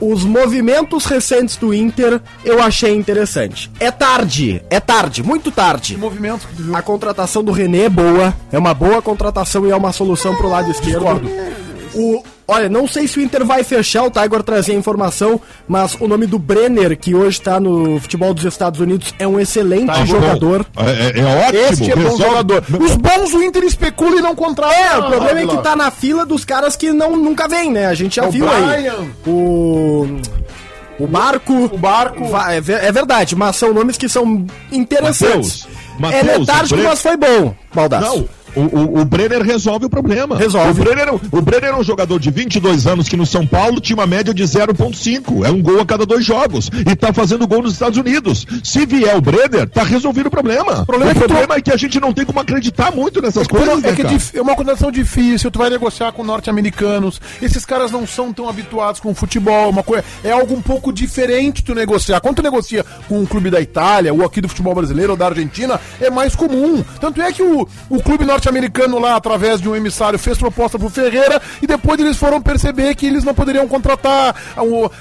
os 0.00 0.24
movimentos 0.24 1.04
recentes 1.06 1.56
do 1.56 1.72
Inter 1.72 2.20
eu 2.44 2.62
achei 2.62 2.94
interessante. 2.94 3.70
É 3.80 3.90
tarde, 3.90 4.62
é 4.68 4.80
tarde, 4.80 5.22
muito 5.22 5.50
tarde. 5.50 5.96
Movimentos? 5.96 6.46
A 6.74 6.82
contratação 6.82 7.42
do 7.42 7.52
René 7.52 7.84
é 7.84 7.88
boa, 7.88 8.34
é 8.52 8.58
uma 8.58 8.74
boa 8.74 9.00
contratação 9.00 9.66
e 9.66 9.70
é 9.70 9.76
uma 9.76 9.92
solução 9.92 10.34
pro 10.34 10.48
lado 10.48 10.70
esquerdo. 10.70 10.98
Discordo. 10.98 11.30
O, 11.94 12.22
olha, 12.46 12.68
não 12.68 12.86
sei 12.86 13.06
se 13.08 13.18
o 13.18 13.22
Inter 13.22 13.44
vai 13.44 13.62
fechar, 13.64 14.02
o 14.04 14.10
Tiger 14.10 14.42
trazia 14.42 14.74
a 14.74 14.78
informação, 14.78 15.40
mas 15.66 15.94
o 16.00 16.06
nome 16.08 16.26
do 16.26 16.38
Brenner, 16.38 16.96
que 16.98 17.14
hoje 17.14 17.40
tá 17.40 17.58
no 17.58 17.98
futebol 18.00 18.32
dos 18.34 18.44
Estados 18.44 18.80
Unidos, 18.80 19.14
é 19.18 19.26
um 19.26 19.38
excelente 19.40 19.86
Tá 19.86 20.04
jogador. 20.04 20.66
É, 20.76 21.18
é- 21.18 21.20
é 21.20 21.46
ótimo. 21.48 21.58
Este 21.72 21.90
é 21.92 21.96
bom 21.96 22.02
resolve- 22.02 22.24
jogador. 22.24 22.64
Os 22.80 22.96
bons 22.96 23.32
o 23.34 23.42
Inter 23.42 23.62
especula 23.64 24.16
e 24.18 24.20
não 24.22 24.34
contrata. 24.34 24.74
É, 24.74 24.96
o 24.98 25.06
problema 25.06 25.40
é 25.40 25.46
que 25.46 25.62
tá 25.62 25.74
na 25.76 25.90
fila 25.90 26.24
dos 26.26 26.44
caras 26.44 26.76
que 26.76 26.92
não, 26.92 27.16
nunca 27.16 27.48
vem, 27.48 27.70
né? 27.72 27.86
A 27.86 27.94
gente 27.94 28.16
já 28.16 28.26
O 28.26 28.30
viu 28.30 28.48
aí. 28.50 28.64
Brian. 28.82 29.06
O. 29.26 30.06
O 30.98 31.06
Barco. 31.08 31.52
O 31.72 31.78
Barco. 31.78 32.22
É, 32.48 32.86
é 32.88 32.92
verdade, 32.92 33.34
mas 33.34 33.56
são 33.56 33.74
nomes 33.74 33.96
que 33.96 34.08
são 34.08 34.46
interessantes. 34.70 35.66
Mateus, 35.98 36.14
é 36.20 36.22
Mateus, 36.24 36.38
letárgico, 36.48 36.74
o 36.74 36.78
Bre- 36.78 36.88
mas 36.88 37.02
foi 37.02 37.16
bom, 37.16 37.54
Baldaço. 37.74 38.16
Não, 38.18 38.28
o, 38.56 38.60
o, 38.60 39.00
o 39.00 39.04
Brenner 39.04 39.42
resolve 39.42 39.86
o 39.86 39.90
problema. 39.90 40.36
Resolve. 40.36 40.80
O 40.80 40.84
Brenner, 40.84 41.14
o 41.14 41.42
Brenner 41.42 41.70
é 41.70 41.76
um 41.76 41.82
jogador 41.84 42.18
de 42.18 42.30
22 42.30 42.86
anos 42.86 43.08
que 43.08 43.16
no 43.16 43.26
São 43.26 43.46
Paulo 43.46 43.80
tinha 43.80 43.96
uma 43.96 44.06
média 44.06 44.32
de 44.34 44.42
0,5. 44.44 45.44
É 45.46 45.50
um 45.50 45.62
gol 45.62 45.80
a 45.80 45.86
cada 45.86 46.04
dois 46.06 46.24
jogos. 46.24 46.70
E 46.90 46.94
tá 46.96 47.12
fazendo 47.12 47.46
gol 47.46 47.62
nos 47.62 47.72
Estados 47.72 47.98
Unidos. 47.98 48.46
Se 48.62 48.84
vier 48.86 49.16
o 49.16 49.20
Brenner, 49.20 49.68
tá 49.68 49.82
resolvido 49.82 50.26
o 50.26 50.30
problema. 50.30 50.82
O 50.82 50.86
problema 50.86 51.14
problema, 51.14 51.54
é 51.54 51.56
que 51.56 51.62
tu- 51.62 51.70
é 51.70 51.72
que 51.72 51.72
a 51.72 51.76
gente 51.76 52.00
não 52.00 52.12
tem 52.12 52.24
como 52.24 52.40
acreditar 52.40 52.92
muito 52.92 53.20
nessas 53.22 53.46
Pô, 53.46 53.56
coisas, 53.56 53.82
é 53.84 53.88
né, 53.88 53.94
que 53.94 54.00
é, 54.02 54.04
cara? 54.04 54.16
dif- 54.16 54.36
é 54.36 54.42
uma 54.42 54.54
condição 54.54 54.90
difícil, 54.90 55.50
tu 55.50 55.58
vai 55.58 55.70
negociar 55.70 56.12
com 56.12 56.22
norte-americanos. 56.24 57.20
Esses 57.42 57.64
caras 57.64 57.90
não 57.90 58.06
são 58.06 58.32
tão 58.32 58.48
habituados 58.48 59.00
com 59.00 59.10
o 59.10 59.14
futebol, 59.14 59.70
uma 59.70 59.82
coisa, 59.82 60.04
é 60.22 60.30
algo 60.30 60.54
um 60.54 60.62
pouco 60.62 60.92
diferente 60.92 61.62
tu 61.62 61.74
negociar. 61.74 62.20
Quando 62.20 62.36
tu 62.36 62.42
negocia 62.42 62.84
com 63.08 63.20
um 63.20 63.26
clube 63.26 63.50
da 63.50 63.60
Itália, 63.60 64.12
ou 64.12 64.24
aqui 64.24 64.40
do 64.40 64.48
futebol 64.48 64.74
brasileiro, 64.74 65.12
ou 65.12 65.16
da 65.16 65.26
Argentina, 65.26 65.80
é 66.00 66.10
mais 66.10 66.34
comum. 66.34 66.84
Tanto 67.00 67.20
é 67.22 67.32
que 67.32 67.42
o, 67.42 67.66
o 67.88 68.02
clube 68.02 68.24
norte-americano 68.44 68.98
lá, 68.98 69.16
através 69.16 69.60
de 69.60 69.68
um 69.68 69.74
emissário, 69.74 70.18
fez 70.18 70.36
proposta 70.36 70.78
pro 70.78 70.90
Ferreira 70.90 71.40
e 71.62 71.66
depois 71.66 71.98
eles 71.98 72.16
foram 72.16 72.40
perceber 72.42 72.94
que 72.94 73.06
eles 73.06 73.24
não 73.24 73.34
poderiam 73.34 73.66
contratar. 73.66 74.34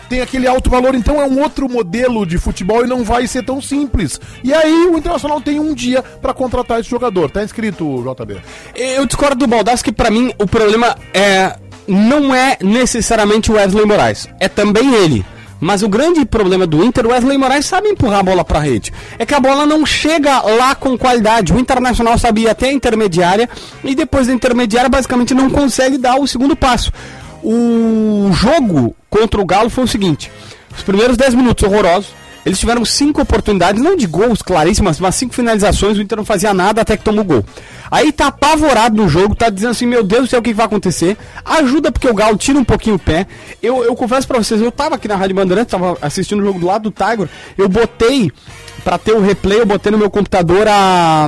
tem 0.07 0.21
aquele 0.21 0.47
alto 0.47 0.69
valor, 0.69 0.95
então 0.95 1.21
é 1.21 1.25
um 1.25 1.41
outro 1.41 1.69
modelo 1.69 2.25
de 2.25 2.37
futebol 2.37 2.85
e 2.85 2.87
não 2.87 3.03
vai 3.03 3.27
ser 3.27 3.43
tão 3.43 3.61
simples. 3.61 4.19
E 4.43 4.53
aí 4.53 4.87
o 4.87 4.97
Internacional 4.97 5.41
tem 5.41 5.59
um 5.59 5.73
dia 5.73 6.01
pra 6.21 6.33
contratar 6.33 6.79
esse 6.79 6.89
jogador. 6.89 7.29
Tá 7.29 7.43
inscrito, 7.43 8.03
JB? 8.03 8.37
Eu 8.75 9.05
discordo 9.05 9.35
do 9.35 9.47
Baldasso 9.47 9.83
que 9.83 9.91
pra 9.91 10.09
mim 10.09 10.31
o 10.39 10.47
problema 10.47 10.95
é 11.13 11.57
não 11.85 12.33
é 12.33 12.57
necessariamente 12.61 13.51
o 13.51 13.55
Wesley 13.55 13.85
Moraes, 13.85 14.29
é 14.39 14.47
também 14.47 14.93
ele. 14.95 15.25
Mas 15.63 15.81
o 15.81 15.87
grande 15.87 16.25
problema 16.25 16.67
do 16.67 16.83
Inter, 16.83 17.05
o 17.05 17.09
Wesley 17.11 17.37
Moraes 17.37 17.65
sabe 17.65 17.87
empurrar 17.87 18.19
a 18.19 18.23
bola 18.23 18.43
pra 18.43 18.59
rede. 18.59 18.91
É 19.17 19.25
que 19.25 19.33
a 19.33 19.39
bola 19.39 19.65
não 19.65 19.85
chega 19.85 20.41
lá 20.41 20.75
com 20.75 20.97
qualidade. 20.97 21.53
O 21.53 21.59
Internacional 21.59 22.17
sabia 22.17 22.51
até 22.51 22.67
a 22.67 22.73
intermediária 22.73 23.49
e 23.83 23.95
depois 23.95 24.27
da 24.27 24.33
intermediária 24.33 24.89
basicamente 24.89 25.33
não 25.33 25.49
consegue 25.49 25.97
dar 25.97 26.19
o 26.19 26.27
segundo 26.27 26.53
passo. 26.53 26.91
O 27.41 28.29
jogo 28.33 28.93
contra 29.09 29.39
o 29.39 29.45
Galo 29.45 29.69
foi 29.69 29.85
o 29.85 29.87
seguinte: 29.87 30.29
os 30.75 30.83
primeiros 30.83 31.15
10 31.15 31.33
minutos 31.33 31.63
horrorosos, 31.63 32.11
eles 32.45 32.59
tiveram 32.59 32.83
cinco 32.83 33.21
oportunidades, 33.21 33.81
não 33.81 33.95
de 33.95 34.05
gols 34.05 34.41
claríssimas, 34.41 34.99
mas 34.99 35.15
cinco 35.15 35.33
finalizações, 35.33 35.97
o 35.97 36.01
Inter 36.01 36.17
não 36.17 36.25
fazia 36.25 36.53
nada 36.53 36.81
até 36.81 36.97
que 36.97 37.03
tomou 37.03 37.23
gol. 37.23 37.45
Aí 37.89 38.11
tá 38.11 38.27
apavorado 38.27 38.95
no 38.95 39.07
jogo, 39.07 39.35
tá 39.35 39.49
dizendo 39.49 39.71
assim, 39.71 39.85
meu 39.85 40.03
Deus 40.03 40.23
do 40.23 40.29
céu, 40.29 40.39
o 40.39 40.43
que 40.43 40.53
vai 40.53 40.65
acontecer? 40.65 41.17
Ajuda 41.45 41.91
porque 41.91 42.07
o 42.07 42.13
Galo 42.13 42.37
tira 42.37 42.57
um 42.57 42.63
pouquinho 42.63 42.95
o 42.95 42.99
pé. 42.99 43.27
Eu, 43.61 43.83
eu 43.83 43.95
confesso 43.95 44.27
pra 44.27 44.39
vocês, 44.39 44.59
eu 44.59 44.71
tava 44.71 44.95
aqui 44.95 45.07
na 45.07 45.15
Rádio 45.15 45.35
Bandeirantes, 45.35 45.71
tava 45.71 45.97
assistindo 46.01 46.41
o 46.41 46.45
jogo 46.45 46.59
do 46.59 46.65
lado 46.65 46.89
do 46.89 46.91
Tiger, 46.91 47.29
eu 47.57 47.69
botei, 47.69 48.31
pra 48.83 48.97
ter 48.97 49.13
o 49.13 49.21
replay, 49.21 49.59
eu 49.59 49.65
botei 49.65 49.91
no 49.91 49.97
meu 49.97 50.09
computador 50.09 50.67
a... 50.67 51.27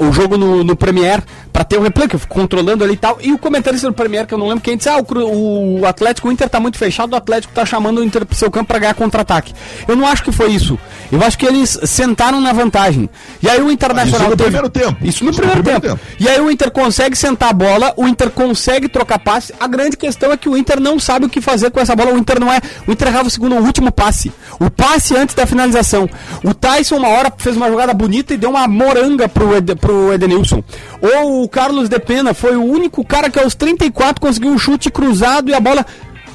O 0.00 0.12
jogo 0.12 0.36
no, 0.36 0.64
no 0.64 0.74
Premiere 0.74 1.22
pra 1.60 1.64
ter 1.64 1.76
o 1.78 1.82
replay, 1.82 2.08
que 2.08 2.16
eu 2.16 2.20
fico 2.20 2.32
controlando 2.34 2.82
ali 2.82 2.94
e 2.94 2.96
tal. 2.96 3.18
E 3.20 3.32
o 3.32 3.38
comentarista 3.38 3.86
do 3.86 3.92
Premiere, 3.92 4.26
que 4.26 4.32
eu 4.32 4.38
não 4.38 4.48
lembro 4.48 4.62
quem 4.62 4.76
disse: 4.76 4.88
Ah, 4.88 4.96
o, 4.98 5.80
o 5.80 5.86
Atlético, 5.86 6.28
o 6.28 6.32
Inter 6.32 6.48
tá 6.48 6.58
muito 6.58 6.78
fechado, 6.78 7.12
o 7.12 7.16
Atlético 7.16 7.52
tá 7.52 7.64
chamando 7.66 7.98
o 7.98 8.04
Inter 8.04 8.24
pro 8.24 8.34
seu 8.36 8.50
campo 8.50 8.68
pra 8.68 8.78
ganhar 8.78 8.94
contra-ataque. 8.94 9.52
Eu 9.86 9.94
não 9.96 10.06
acho 10.06 10.22
que 10.24 10.32
foi 10.32 10.50
isso. 10.52 10.78
Eu 11.12 11.22
acho 11.22 11.36
que 11.36 11.44
eles 11.44 11.78
sentaram 11.84 12.40
na 12.40 12.52
vantagem. 12.52 13.08
E 13.42 13.48
aí 13.48 13.60
o 13.60 13.70
Internacional. 13.70 14.20
Isso 14.20 14.30
no 14.30 14.36
teve- 14.36 14.50
primeiro 14.50 14.68
tempo. 14.70 14.96
Isso 15.04 15.24
no 15.24 15.30
Isso 15.30 15.40
no 15.42 15.48
primeiro, 15.48 15.62
primeiro 15.80 15.98
tempo. 15.98 16.00
E 16.18 16.28
aí 16.28 16.40
o 16.40 16.50
Inter 16.50 16.70
consegue 16.70 17.16
sentar 17.16 17.50
a 17.50 17.52
bola, 17.52 17.92
o 17.96 18.06
Inter 18.08 18.30
consegue 18.30 18.88
trocar 18.88 19.18
passe. 19.18 19.52
A 19.60 19.66
grande 19.66 19.96
questão 19.96 20.32
é 20.32 20.36
que 20.36 20.48
o 20.48 20.56
Inter 20.56 20.80
não 20.80 20.98
sabe 20.98 21.26
o 21.26 21.28
que 21.28 21.40
fazer 21.40 21.70
com 21.70 21.80
essa 21.80 21.94
bola. 21.94 22.12
O 22.14 22.18
Inter 22.18 22.40
não 22.40 22.50
é. 22.52 22.60
O 22.86 22.92
Inter 22.92 23.08
errava 23.08 23.28
o 23.28 23.30
segundo, 23.30 23.54
o 23.56 23.62
último 23.62 23.92
passe. 23.92 24.32
O 24.58 24.70
passe 24.70 25.16
antes 25.16 25.34
da 25.34 25.46
finalização. 25.46 26.08
O 26.44 26.54
Tyson, 26.54 26.96
uma 26.96 27.08
hora, 27.08 27.32
fez 27.36 27.56
uma 27.56 27.68
jogada 27.68 27.92
bonita 27.92 28.32
e 28.32 28.36
deu 28.38 28.50
uma 28.50 28.66
moranga 28.68 29.28
pro, 29.28 29.54
Ed, 29.56 29.74
pro 29.76 30.12
Edenilson. 30.12 30.62
Ou 31.02 31.42
o 31.44 31.48
Carlos 31.50 31.88
de 31.88 31.98
Pena 31.98 32.32
foi 32.32 32.56
o 32.56 32.62
único 32.64 33.04
cara 33.04 33.28
que 33.28 33.38
aos 33.38 33.54
34 33.54 34.20
conseguiu 34.20 34.50
um 34.52 34.58
chute 34.58 34.90
cruzado 34.90 35.50
e 35.50 35.54
a 35.54 35.60
bola. 35.60 35.84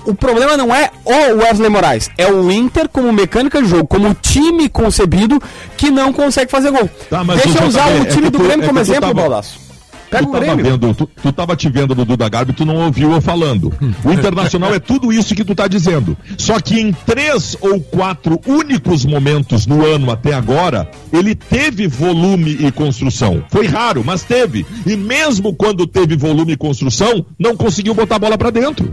O 0.06 0.14
problema 0.14 0.56
não 0.56 0.74
é 0.76 0.92
o 1.04 1.38
Wesley 1.42 1.68
Moraes, 1.68 2.12
é 2.16 2.28
o 2.32 2.52
Inter 2.52 2.88
como 2.88 3.12
mecânica 3.12 3.60
de 3.60 3.68
jogo, 3.68 3.88
como 3.88 4.14
time 4.14 4.70
concebido 4.70 5.42
que 5.76 5.90
não 5.90 6.14
consegue 6.14 6.52
fazer 6.52 6.70
gol. 6.70 6.88
Tá, 7.10 7.24
Deixa 7.24 7.58
eu 7.64 7.68
usar 7.68 7.88
JB, 7.90 8.00
o 8.00 8.02
é 8.04 8.06
time 8.06 8.24
que 8.26 8.30
do 8.30 8.38
tu- 8.38 8.44
Grêmio 8.44 8.66
é 8.66 8.68
como 8.68 8.80
exemplo, 8.80 9.02
tava- 9.02 9.14
Baldaço. 9.16 9.65
Pega 10.10 10.24
tu 10.24 10.30
o 10.30 10.32
tava 10.34 10.46
Grêmio. 10.46 10.66
vendo, 10.66 10.94
tu, 10.94 11.10
tu 11.22 11.32
tava 11.32 11.56
te 11.56 11.70
vendo 11.70 11.96
no 11.96 12.06
Duda 12.06 12.30
Garbi, 12.30 12.54
tu 12.54 12.66
não 12.66 12.76
ouviu 12.78 13.12
eu 13.12 13.22
falando. 13.22 13.74
O 14.04 14.12
Internacional 14.12 14.74
é 14.74 14.80
tudo 14.80 15.12
isso 15.12 15.36
que 15.36 15.44
tu 15.44 15.56
tá 15.56 15.68
dizendo. 15.68 16.18
Só 16.38 16.60
que 16.60 16.80
em 16.80 16.92
três 16.92 17.58
ou 17.62 17.80
quatro 17.80 18.40
únicos 18.46 19.06
momentos 19.06 19.66
no 19.66 19.86
ano 19.86 20.12
até 20.12 20.34
agora, 20.34 20.90
ele 21.12 21.36
teve 21.36 21.88
volume 21.88 22.58
e 22.60 22.72
construção. 22.72 23.44
Foi 23.50 23.66
raro, 23.68 24.04
mas 24.06 24.24
teve. 24.24 24.66
E 24.86 24.96
mesmo 24.96 25.54
quando 25.54 25.88
teve 25.88 26.16
volume 26.16 26.54
e 26.54 26.58
construção, 26.58 27.26
não 27.40 27.56
conseguiu 27.56 27.94
botar 27.94 28.16
a 28.16 28.20
bola 28.20 28.38
pra 28.38 28.50
dentro. 28.50 28.90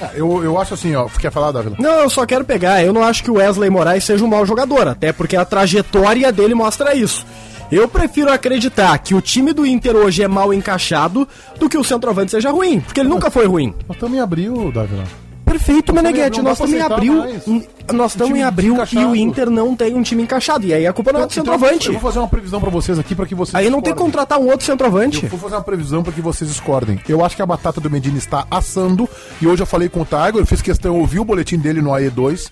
É, 0.00 0.10
eu, 0.16 0.42
eu 0.42 0.58
acho 0.58 0.74
assim, 0.74 0.94
ó. 0.94 1.06
Quer 1.08 1.30
falar, 1.30 1.52
Dávila? 1.52 1.76
Não, 1.78 2.00
eu 2.00 2.10
só 2.10 2.26
quero 2.26 2.44
pegar. 2.44 2.82
Eu 2.82 2.92
não 2.92 3.02
acho 3.02 3.22
que 3.22 3.30
o 3.30 3.34
Wesley 3.34 3.70
Moraes 3.70 4.04
seja 4.04 4.24
um 4.24 4.28
mau 4.28 4.44
jogador, 4.44 4.88
até 4.88 5.12
porque 5.12 5.36
a 5.36 5.44
trajetória 5.44 6.32
dele 6.32 6.54
mostra 6.54 6.94
isso. 6.94 7.24
Eu 7.70 7.88
prefiro 7.88 8.30
acreditar 8.30 8.96
que 8.98 9.14
o 9.14 9.20
time 9.20 9.52
do 9.52 9.66
Inter 9.66 9.96
hoje 9.96 10.22
é 10.22 10.28
mal 10.28 10.52
encaixado 10.54 11.26
do 11.58 11.68
que 11.68 11.76
o 11.78 11.82
centroavante 11.84 12.30
seja 12.30 12.50
ruim, 12.50 12.80
porque 12.80 13.00
ele 13.00 13.08
nunca 13.08 13.30
foi 13.30 13.46
ruim. 13.46 13.74
Nós 13.88 13.96
estamos 13.96 14.16
em 14.16 14.20
abril, 14.20 14.70
Dávila. 14.72 15.04
Perfeito, 15.44 15.94
Meneghete, 15.94 16.40
nós 16.42 16.54
estamos 16.54 16.72
em 16.74 16.80
abril. 16.80 17.14
mais. 17.14 17.44
Nós 17.92 18.12
estamos 18.12 18.36
em 18.36 18.42
abril 18.42 18.76
e 18.92 19.04
o 19.04 19.14
Inter 19.14 19.50
não 19.50 19.76
tem 19.76 19.94
um 19.94 20.02
time 20.02 20.22
encaixado. 20.22 20.66
E 20.66 20.72
aí 20.72 20.86
a 20.86 20.92
culpa 20.92 21.12
não 21.12 21.20
é 21.20 21.22
do 21.26 21.32
Então, 21.32 21.44
centroavante. 21.44 21.86
Eu 21.88 21.92
vou 21.92 22.02
fazer 22.02 22.18
uma 22.18 22.28
previsão 22.28 22.60
pra 22.60 22.70
vocês 22.70 22.98
aqui 22.98 23.14
pra 23.14 23.26
que 23.26 23.34
vocês 23.34 23.54
Aí 23.54 23.70
não 23.70 23.80
tem 23.82 23.92
que 23.92 23.98
contratar 23.98 24.38
um 24.38 24.46
outro 24.46 24.64
centroavante. 24.64 25.22
Eu 25.22 25.28
vou 25.30 25.38
fazer 25.38 25.54
uma 25.56 25.62
previsão 25.62 26.02
para 26.02 26.12
que 26.12 26.20
vocês 26.20 26.48
discordem. 26.50 26.98
Eu 27.08 27.24
acho 27.24 27.36
que 27.36 27.42
a 27.42 27.46
batata 27.46 27.80
do 27.80 27.90
Medina 27.90 28.18
está 28.18 28.46
assando. 28.50 29.08
E 29.40 29.46
hoje 29.46 29.62
eu 29.62 29.66
falei 29.66 29.88
com 29.88 30.00
o 30.00 30.04
Tiger, 30.04 30.36
eu 30.36 30.46
fiz 30.46 30.62
questão, 30.62 30.94
eu 30.94 31.00
ouvi 31.00 31.18
o 31.20 31.24
boletim 31.24 31.58
dele 31.58 31.80
no 31.82 31.90
AE2, 31.90 32.50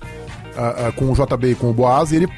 ah, 0.56 0.88
ah, 0.88 0.92
com 0.92 1.10
o 1.10 1.14
JB 1.14 1.52
e 1.52 1.54
com 1.54 1.70
o 1.70 1.72
Boaz, 1.72 2.12
e 2.12 2.16
ele 2.16 2.28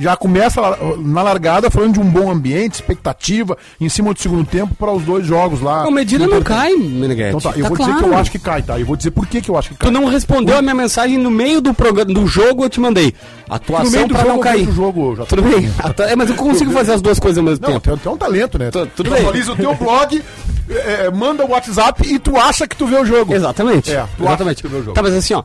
já 0.00 0.16
começa 0.16 0.60
na 0.98 1.22
largada 1.22 1.70
falando 1.70 1.92
de 1.92 2.00
um 2.00 2.04
bom 2.04 2.30
ambiente, 2.30 2.74
expectativa, 2.74 3.56
em 3.80 3.88
cima 3.88 4.12
do 4.14 4.18
segundo 4.20 4.44
tempo 4.46 4.74
para 4.74 4.90
os 4.90 5.02
dois 5.02 5.26
jogos 5.26 5.60
lá. 5.60 5.86
O 5.86 5.90
Medina 5.92 6.26
No 6.26 6.36
não 6.36 6.42
cai, 6.42 6.72
Meneghete. 6.74 7.36
Então 7.36 7.40
tá, 7.52 7.56
eu 7.58 7.62
Tá 7.64 7.68
vou 7.68 7.76
dizer 7.76 7.90
claro. 7.92 8.04
que 8.08 8.08
eu 8.10 8.16
acho 8.18 8.30
que 8.30 8.38
cai, 8.38 8.62
tá? 8.62 8.80
Eu 8.80 8.86
vou 8.86 8.96
dizer 8.96 9.10
por 9.10 9.26
que, 9.26 9.40
que 9.42 9.50
eu 9.50 9.56
acho 9.58 9.68
que 9.68 9.76
cai. 9.76 9.90
Tu 9.90 9.92
não 9.92 10.06
respondeu 10.06 10.56
a 10.56 10.62
minha 10.62 10.74
mensagem 10.74 11.18
no 11.18 11.30
meio 11.30 11.60
do 11.60 11.74
programa, 11.74 12.12
do 12.12 12.26
jogo, 12.26 12.64
eu 12.64 12.70
te 12.70 12.80
mandei. 12.80 13.14
Atuação 13.48 13.84
no 13.84 13.90
meio 13.92 14.08
do 14.08 14.14
pra 14.14 14.22
jogo 14.22 14.34
não 14.34 14.40
cair. 14.40 14.58
vejo 14.64 14.70
o 14.70 14.74
jogo, 14.74 15.16
já 15.16 15.26
Tudo 15.26 15.42
bem. 15.42 15.70
É, 16.08 16.16
mas 16.16 16.30
eu 16.30 16.36
consigo 16.36 16.70
fazer 16.72 16.92
as 16.92 17.02
duas 17.02 17.18
coisas 17.18 17.36
ao 17.38 17.44
mesmo 17.44 17.62
Não, 17.62 17.72
tempo. 17.74 17.88
tem, 17.90 17.96
tem 17.98 18.12
um 18.12 18.16
talento, 18.16 18.58
né? 18.58 18.70
Tu- 18.70 18.86
tudo 18.96 19.10
tu 19.10 19.14
atualiza 19.14 19.52
o 19.52 19.56
teu 19.56 19.74
blog, 19.74 20.22
é, 20.70 21.06
é, 21.06 21.10
manda 21.10 21.44
o 21.44 21.50
WhatsApp 21.50 22.06
e 22.10 22.18
tu 22.18 22.38
acha 22.38 22.66
que 22.66 22.74
tu 22.76 22.86
vê 22.86 22.96
o 22.96 23.04
jogo. 23.04 23.34
Exatamente. 23.34 23.90
É, 23.92 24.04
tu 24.16 24.22
Exatamente. 24.24 24.54
acha 24.54 24.62
que 24.62 24.62
tu 24.62 24.68
vê 24.70 24.76
o 24.78 24.82
jogo. 24.84 24.94
Tá, 24.94 25.02
mas 25.02 25.14
assim, 25.14 25.34
ó. 25.34 25.42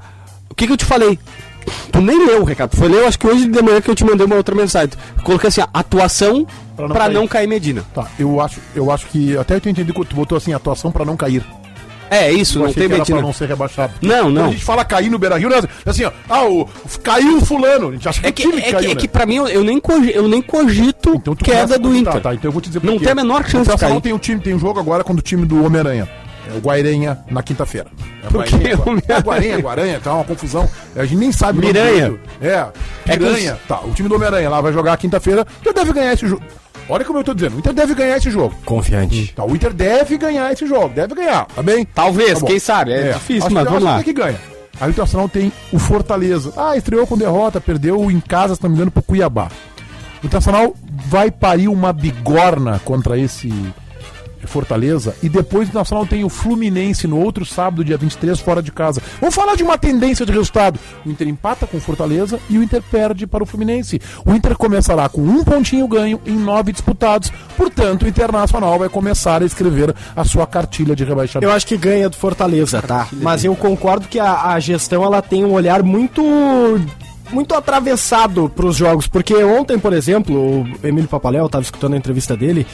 O 0.49 0.55
que, 0.55 0.67
que 0.67 0.71
eu 0.73 0.77
te 0.77 0.85
falei? 0.85 1.19
Tu 1.91 2.01
nem 2.01 2.25
leu 2.25 2.41
o 2.41 2.43
recado. 2.45 2.75
Foi 2.75 2.87
ler, 2.87 3.01
eu 3.01 3.07
acho 3.07 3.17
que 3.19 3.27
hoje 3.27 3.47
de 3.47 3.61
manhã 3.61 3.79
que 3.81 3.89
eu 3.89 3.95
te 3.95 4.03
mandei 4.05 4.25
uma 4.25 4.35
outra 4.35 4.53
mensagem. 4.55 4.91
Coloquei 5.23 5.47
assim, 5.47 5.61
ó, 5.61 5.67
atuação 5.73 6.45
Pra 6.75 6.87
pra 6.89 7.05
não 7.07 7.13
não, 7.21 7.27
cair. 7.27 7.41
cair 7.41 7.47
Medina. 7.47 7.83
Tá, 7.93 8.07
eu 8.19 8.41
acho, 8.41 8.59
eu 8.75 8.91
acho 8.91 9.05
que. 9.07 9.37
Até 9.37 9.55
eu 9.55 9.61
te 9.61 9.69
entendi 9.69 9.93
que 9.93 10.05
tu 10.05 10.15
botou 10.15 10.37
assim, 10.37 10.53
atuação 10.53 10.91
pra 10.91 11.05
não 11.05 11.15
cair. 11.15 11.43
É, 12.07 12.31
isso, 12.31 12.59
Eu 12.59 12.65
não 12.67 12.73
tem 12.73 12.83
que 12.87 12.89
Medina. 12.97 13.17
pra 13.17 13.25
não 13.25 13.33
ser 13.33 13.47
rebaixado. 13.47 13.93
Não, 13.99 14.29
não. 14.29 14.43
Quando 14.43 14.49
a 14.49 14.51
gente 14.51 14.63
fala 14.63 14.85
cair 14.85 15.09
no 15.09 15.17
Beira 15.17 15.37
Rio, 15.37 15.49
né? 15.49 15.59
assim, 15.83 16.03
ó, 16.03 16.11
ah, 16.29 16.45
o, 16.45 16.69
caiu 17.01 17.37
o 17.37 17.41
fulano. 17.45 17.89
A 17.89 17.91
gente 17.93 18.07
acha 18.07 18.21
que 18.21 18.27
É 18.27 18.29
o 18.29 18.33
que, 18.33 18.43
time 18.43 18.57
é, 18.59 18.61
que, 18.61 18.71
caiu. 18.73 18.91
é 18.91 18.93
né? 18.93 18.99
que 19.01 19.07
pra 19.07 19.25
mim 19.25 19.37
eu, 19.37 19.63
nem, 19.63 19.79
cogi- 19.79 20.11
eu 20.13 20.27
nem 20.27 20.39
cogito 20.41 21.15
Então 21.15 21.33
queda 21.35 21.79
do 21.79 21.95
Inter. 21.95 22.21
Tá, 22.21 22.33
então 22.35 22.47
eu 22.49 22.51
vou 22.51 22.61
te 22.61 22.67
dizer 22.69 22.83
Não 22.83 22.99
tem 22.99 23.09
a 23.09 23.15
menor 23.15 23.43
chance 23.47 23.67
o 23.69 23.73
de 23.73 23.79
cair. 23.79 24.01
tem 24.01 24.13
um 24.13 24.19
time, 24.19 24.39
tem 24.39 24.53
um 24.53 24.59
jogo 24.59 24.79
agora 24.79 25.03
contra 25.03 25.19
o 25.19 25.23
time 25.23 25.45
do 25.47 25.65
Homem-Aranha. 25.65 26.07
É 26.53 26.57
o 26.57 26.61
Guairenha 26.61 27.17
na 27.29 27.41
quinta-feira. 27.43 27.87
É 28.23 28.27
o 28.27 28.31
Por 28.31 28.43
que 28.43 28.55
Guairenha? 28.55 29.03
É 29.07 29.19
Guarenha, 29.21 29.57
Guaranha, 29.59 29.99
tá 30.03 30.13
uma 30.13 30.23
confusão. 30.23 30.69
A 30.95 31.03
gente 31.05 31.17
nem 31.17 31.31
sabe. 31.31 31.59
Miranha. 31.59 32.15
É, 32.41 32.47
É 33.05 33.11
que 33.13 33.17
Piranha. 33.17 33.57
Tá, 33.67 33.79
o 33.81 33.91
time 33.93 34.07
do 34.09 34.15
Homem-Aranha 34.15 34.49
lá 34.49 34.61
vai 34.61 34.71
jogar 34.73 34.95
quinta-feira. 34.97 35.41
O 35.43 35.59
Inter 35.61 35.73
deve 35.73 35.93
ganhar 35.93 36.13
esse 36.13 36.27
jogo. 36.27 36.43
Olha 36.87 37.03
como 37.03 37.17
eu 37.19 37.23
tô 37.23 37.33
dizendo, 37.33 37.55
o 37.55 37.59
Inter 37.59 37.73
deve 37.73 37.95
ganhar 37.95 38.17
esse 38.17 38.29
jogo. 38.29 38.53
Confiante. 38.63 39.33
Tá, 39.35 39.43
o 39.43 39.55
Inter 39.55 39.73
deve 39.73 40.17
ganhar 40.19 40.51
esse 40.53 40.67
jogo, 40.67 40.89
deve 40.89 41.15
ganhar, 41.15 41.45
tá 41.47 41.63
bem? 41.63 41.83
Talvez, 41.83 42.39
Tá 42.39 42.45
quem 42.45 42.59
sabe? 42.59 42.91
É, 42.93 43.13
difícil, 43.13 43.45
acho 43.47 43.53
mas 43.55 43.63
que- 43.63 43.69
vamos 43.69 43.83
lá. 43.83 44.03
que 44.03 44.13
ganha. 44.13 44.39
Aí 44.79 44.89
o 44.89 44.91
Internacional 44.91 45.27
tem 45.27 45.51
o 45.71 45.79
Fortaleza. 45.79 46.53
Ah, 46.55 46.77
estreou 46.77 47.07
com 47.07 47.17
derrota, 47.17 47.59
perdeu 47.59 48.11
em 48.11 48.19
casa, 48.19 48.53
se 48.55 48.61
não 48.61 48.69
me 48.69 48.75
engano, 48.75 48.91
pro 48.91 49.01
Cuiabá. 49.01 49.47
O 50.21 50.25
Internacional 50.27 50.75
vai 51.07 51.31
parir 51.31 51.69
uma 51.69 51.91
bigorna 51.91 52.79
contra 52.85 53.17
esse 53.17 53.51
Fortaleza. 54.47 55.15
E 55.21 55.29
depois 55.29 55.67
o 55.67 55.69
Internacional 55.69 56.05
tem 56.05 56.23
o 56.23 56.29
Fluminense 56.29 57.07
no 57.07 57.19
outro 57.19 57.45
sábado, 57.45 57.83
dia 57.83 57.97
23, 57.97 58.39
fora 58.39 58.61
de 58.61 58.71
casa. 58.71 59.01
Vamos 59.19 59.35
falar 59.35 59.55
de 59.55 59.63
uma 59.63 59.77
tendência 59.77 60.25
de 60.25 60.31
resultado. 60.31 60.79
O 61.05 61.09
Inter 61.09 61.27
empata 61.27 61.67
com 61.67 61.77
o 61.77 61.81
Fortaleza 61.81 62.39
e 62.49 62.57
o 62.57 62.63
Inter 62.63 62.81
perde 62.81 63.27
para 63.27 63.43
o 63.43 63.45
Fluminense. 63.45 64.01
O 64.25 64.33
Inter 64.33 64.55
começará 64.57 65.07
com 65.09 65.21
um 65.21 65.43
pontinho 65.43 65.87
ganho 65.87 66.19
em 66.25 66.37
nove 66.37 66.71
disputados. 66.71 67.31
Portanto, 67.57 68.03
o 68.03 68.07
Internacional 68.07 68.77
vai 68.79 68.89
começar 68.89 69.41
a 69.41 69.45
escrever 69.45 69.95
a 70.15 70.23
sua 70.23 70.45
cartilha 70.45 70.95
de 70.95 71.03
rebaixamento. 71.03 71.49
Eu 71.49 71.55
acho 71.55 71.67
que 71.67 71.77
ganha 71.77 72.09
do 72.09 72.15
Fortaleza, 72.15 72.81
tá? 72.81 73.07
Mas 73.11 73.43
eu 73.43 73.55
concordo 73.55 74.07
que 74.07 74.19
a, 74.19 74.51
a 74.51 74.59
gestão 74.59 75.03
ela 75.03 75.21
tem 75.21 75.43
um 75.43 75.51
olhar 75.51 75.83
muito 75.83 76.21
muito 77.31 77.55
atravessado 77.55 78.49
para 78.49 78.65
os 78.65 78.75
jogos, 78.75 79.07
porque 79.07 79.33
ontem, 79.43 79.79
por 79.79 79.93
exemplo, 79.93 80.61
o 80.61 80.87
Emílio 80.87 81.09
Papaléu 81.09 81.47
estava 81.47 81.63
escutando 81.63 81.93
a 81.93 81.97
entrevista 81.97 82.35
dele, 82.37 82.65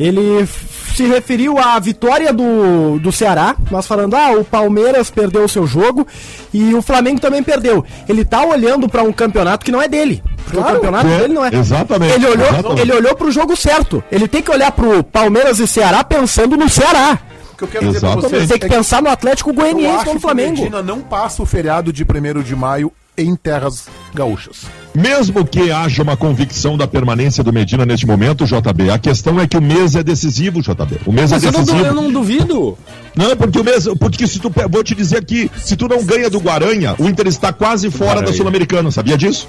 ele 0.00 0.48
se 0.94 1.06
referiu 1.06 1.58
à 1.58 1.78
vitória 1.78 2.32
do, 2.32 2.98
do 2.98 3.12
Ceará, 3.12 3.54
mas 3.70 3.86
falando, 3.86 4.14
ah, 4.14 4.32
o 4.32 4.44
Palmeiras 4.44 5.10
perdeu 5.10 5.44
o 5.44 5.48
seu 5.48 5.66
jogo 5.66 6.06
e 6.52 6.74
o 6.74 6.80
Flamengo 6.80 7.20
também 7.20 7.42
perdeu. 7.42 7.84
Ele 8.08 8.24
tá 8.24 8.44
olhando 8.44 8.88
para 8.88 9.02
um 9.02 9.12
campeonato 9.12 9.64
que 9.64 9.70
não 9.70 9.80
é 9.80 9.86
dele. 9.86 10.22
Porque 10.44 10.56
Claro, 10.58 10.78
o 10.78 10.80
campeonato 10.80 11.06
é, 11.06 11.18
dele 11.18 11.34
não 11.34 11.44
é. 11.44 11.54
exatamente, 11.54 12.14
Ele 12.14 12.26
olhou, 12.26 12.48
exatamente. 12.48 12.80
ele 12.80 12.92
olhou 12.92 13.14
pro 13.14 13.30
jogo 13.30 13.54
certo. 13.56 14.02
Ele 14.10 14.26
tem 14.26 14.42
que 14.42 14.50
olhar 14.50 14.72
pro 14.72 15.04
Palmeiras 15.04 15.58
e 15.58 15.66
Ceará 15.66 16.02
pensando 16.02 16.56
no 16.56 16.68
Ceará. 16.68 17.18
Que 17.56 17.64
eu 17.64 17.68
quero 17.68 17.86
dizer 17.88 18.00
pra 18.00 18.14
vocês 18.16 18.48
Tem 18.48 18.58
que 18.58 18.64
é 18.64 18.68
que 18.68 18.74
pensar 18.74 19.02
no 19.02 19.10
Atlético 19.10 19.52
Goianiense 19.52 19.96
acho 19.96 19.98
contra 19.98 20.12
o 20.12 20.14
que 20.14 20.20
Flamengo. 20.20 20.56
Medina 20.56 20.82
não 20.82 21.00
passa 21.02 21.42
o 21.42 21.46
feriado 21.46 21.92
de 21.92 22.04
1 22.04 22.42
de 22.42 22.56
maio 22.56 22.90
em 23.18 23.36
terras 23.36 23.86
gaúchas. 24.14 24.64
Mesmo 24.94 25.44
que 25.44 25.70
haja 25.70 26.02
uma 26.02 26.16
convicção 26.16 26.76
da 26.76 26.86
permanência 26.86 27.44
do 27.44 27.52
Medina 27.52 27.86
neste 27.86 28.06
momento, 28.06 28.44
JB, 28.44 28.90
a 28.90 28.98
questão 28.98 29.38
é 29.40 29.46
que 29.46 29.56
o 29.56 29.62
mês 29.62 29.94
é 29.94 30.02
decisivo, 30.02 30.60
JB. 30.60 31.00
O 31.06 31.12
mês 31.12 31.30
Mas 31.30 31.44
é 31.44 31.48
eu 31.48 31.52
não, 31.52 31.60
decisivo. 31.60 31.86
eu 31.86 31.94
não 31.94 32.12
duvido. 32.12 32.78
Não, 33.14 33.36
porque 33.36 33.60
o 33.60 33.64
mês, 33.64 33.88
porque 33.98 34.26
se 34.26 34.38
tu, 34.40 34.52
vou 34.68 34.82
te 34.82 34.94
dizer 34.94 35.18
aqui, 35.18 35.50
se 35.56 35.76
tu 35.76 35.86
não 35.88 36.04
ganha 36.04 36.28
do 36.28 36.38
Guaranha, 36.40 36.94
o 36.98 37.08
Inter 37.08 37.28
está 37.28 37.52
quase 37.52 37.90
fora 37.90 38.20
da 38.22 38.32
Sul-Americana, 38.32 38.90
sabia 38.90 39.16
disso? 39.16 39.48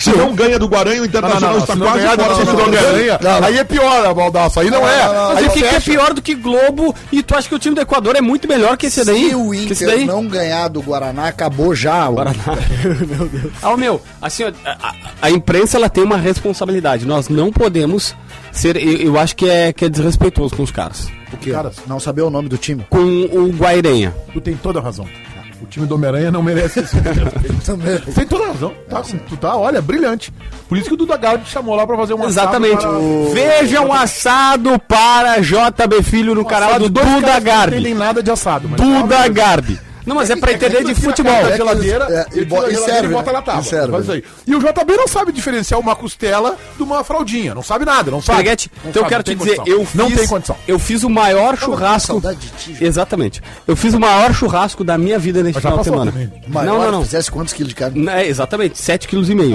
Se 0.00 0.10
não 0.16 0.34
ganha 0.34 0.58
do 0.58 0.66
Guaranha, 0.66 1.02
o 1.02 1.04
Internacional 1.04 1.58
está 1.58 1.74
se 1.74 1.78
não 1.78 1.86
quase 1.86 2.06
fora 2.06 2.34
Sul-Americana. 2.34 2.78
Sul-Americana, 2.80 3.46
aí 3.46 3.58
é 3.58 3.64
pior, 3.64 4.14
Baldaço, 4.14 4.60
aí 4.60 4.70
não, 4.70 4.88
é. 4.88 5.06
Mas 5.28 5.38
aí 5.38 5.46
o 5.46 5.50
que, 5.50 5.64
é 5.64 5.80
pior 5.80 6.14
do 6.14 6.22
que 6.22 6.34
Globo 6.34 6.94
e 7.12 7.22
tu 7.22 7.36
acha 7.36 7.48
que 7.48 7.54
o 7.54 7.58
time 7.58 7.74
do 7.74 7.80
Equador 7.80 8.16
é 8.16 8.20
muito 8.20 8.48
melhor 8.48 8.76
que 8.76 8.86
esse 8.86 9.04
daí? 9.04 9.28
Se 9.28 9.34
o 9.34 9.54
Inter 9.54 10.06
não 10.06 10.26
ganhar 10.26 10.68
do 10.68 10.80
Guaraná, 10.82 11.28
acabou 11.28 11.74
já. 11.74 12.08
o- 12.08 12.16
Ah, 13.62 13.76
meu, 13.76 14.00
assim, 14.20 14.44
a, 15.20 15.30
imprensa 15.30 15.76
ela 15.76 15.88
tem 15.88 16.02
uma 16.02 16.16
responsabilidade. 16.16 17.06
Nós 17.06 17.28
não 17.28 17.52
podemos 17.52 18.14
ser, 18.52 18.76
eu, 18.76 18.96
eu 18.96 19.18
acho 19.18 19.36
que 19.36 19.48
é, 19.48 19.72
que 19.72 19.84
é 19.84 19.88
desrespeitoso 19.88 20.54
com 20.56 20.62
os 20.62 20.70
caras. 20.70 21.08
O 21.32 21.36
quê? 21.36 21.50
Caras. 21.52 21.76
Não 21.86 22.00
saber 22.00 22.22
o 22.22 22.30
nome 22.30 22.48
do 22.48 22.56
time. 22.58 22.84
Com 22.90 22.98
o 22.98 23.48
Guairenha. 23.52 24.14
Tu 24.32 24.40
tem 24.40 24.56
toda 24.56 24.78
a 24.80 24.82
razão. 24.82 25.06
O 25.62 25.66
time 25.66 25.86
do 25.86 25.94
Homem-Aranha 25.94 26.30
não 26.30 26.42
merece 26.42 26.80
isso. 26.80 26.96
Tem 28.14 28.26
toda 28.26 28.46
razão. 28.48 28.72
Tá, 28.88 29.02
tu 29.28 29.36
tá, 29.36 29.56
olha, 29.56 29.80
brilhante. 29.82 30.32
Por 30.68 30.78
isso 30.78 30.88
que 30.88 30.94
o 30.94 30.96
Duda 30.96 31.16
Garbi 31.16 31.46
chamou 31.48 31.74
lá 31.74 31.86
pra 31.86 31.96
fazer 31.96 32.14
um 32.14 32.24
Exatamente. 32.26 32.78
assado 32.78 32.94
para- 33.00 33.34
Veja 33.34 33.80
um 33.82 33.92
assado 33.92 34.78
para 34.88 35.38
JB 35.40 36.02
Filho 36.02 36.34
no 36.34 36.40
Um 36.42 36.44
canal 36.44 36.78
do 36.78 36.88
Duda 36.88 37.00
que 37.04 37.06
Não 37.10 37.40
Garbi. 37.40 37.76
entendem 37.76 37.94
nada 37.94 38.22
de 38.22 38.30
assado. 38.30 38.68
Duda 38.68 39.28
Garbi. 39.28 39.78
Não, 40.10 40.16
mas 40.16 40.28
é 40.30 40.36
pra 40.36 40.52
entender 40.52 40.84
de 40.84 40.94
futebol. 40.94 41.32
Da 41.42 41.56
geladeira, 41.56 42.04
É, 42.32 42.38
e 42.38 42.44
bo- 42.44 42.56
e 42.56 42.70
geladeira 42.72 42.84
serve, 42.84 43.06
e 43.08 43.10
bota 43.12 43.26
né? 43.30 43.32
na 43.38 43.42
tábua. 43.42 43.60
E 43.60 43.64
serve. 43.64 44.12
Aí. 44.12 44.24
E 44.46 44.54
o 44.56 44.58
JB 44.58 44.96
não 44.96 45.06
sabe 45.08 45.32
diferenciar 45.32 45.78
uma 45.80 45.94
costela 45.94 46.56
de 46.76 46.82
uma 46.82 47.04
fraldinha. 47.04 47.54
Não 47.54 47.62
sabe 47.62 47.84
nada, 47.84 48.10
não 48.10 48.20
sabe. 48.20 48.38
Peguete, 48.38 48.70
Não 48.82 48.90
então 48.90 49.02
eu 49.02 49.08
sabe, 49.08 49.10
quero 49.10 49.22
te 49.22 49.34
não 49.36 49.44
dizer, 49.44 49.56
condição. 49.58 49.78
eu 49.78 49.86
fiz, 49.86 49.94
Não 49.94 50.10
tem 50.10 50.26
condição. 50.26 50.56
Eu 50.66 50.78
fiz 50.78 51.02
o 51.04 51.10
maior 51.10 51.56
churrasco. 51.56 52.08
saudade 52.08 52.38
de 52.40 52.48
ti. 52.74 52.84
Exatamente. 52.84 53.40
Eu 53.66 53.76
fiz 53.76 53.94
o 53.94 54.00
maior 54.00 54.34
churrasco 54.34 54.82
da 54.82 54.98
minha 54.98 55.18
vida 55.18 55.44
já 55.52 55.60
final 55.60 55.78
de 55.78 55.84
semana. 55.84 56.12
Maior, 56.48 56.66
Não, 56.66 56.82
não, 56.82 56.92
não. 56.92 57.02
Fizesse 57.04 57.30
quantos 57.30 57.52
quilos 57.54 57.68
de 57.70 57.74
carne? 57.76 58.08
É, 58.08 58.26
exatamente, 58.26 58.78
7,5 58.78 59.06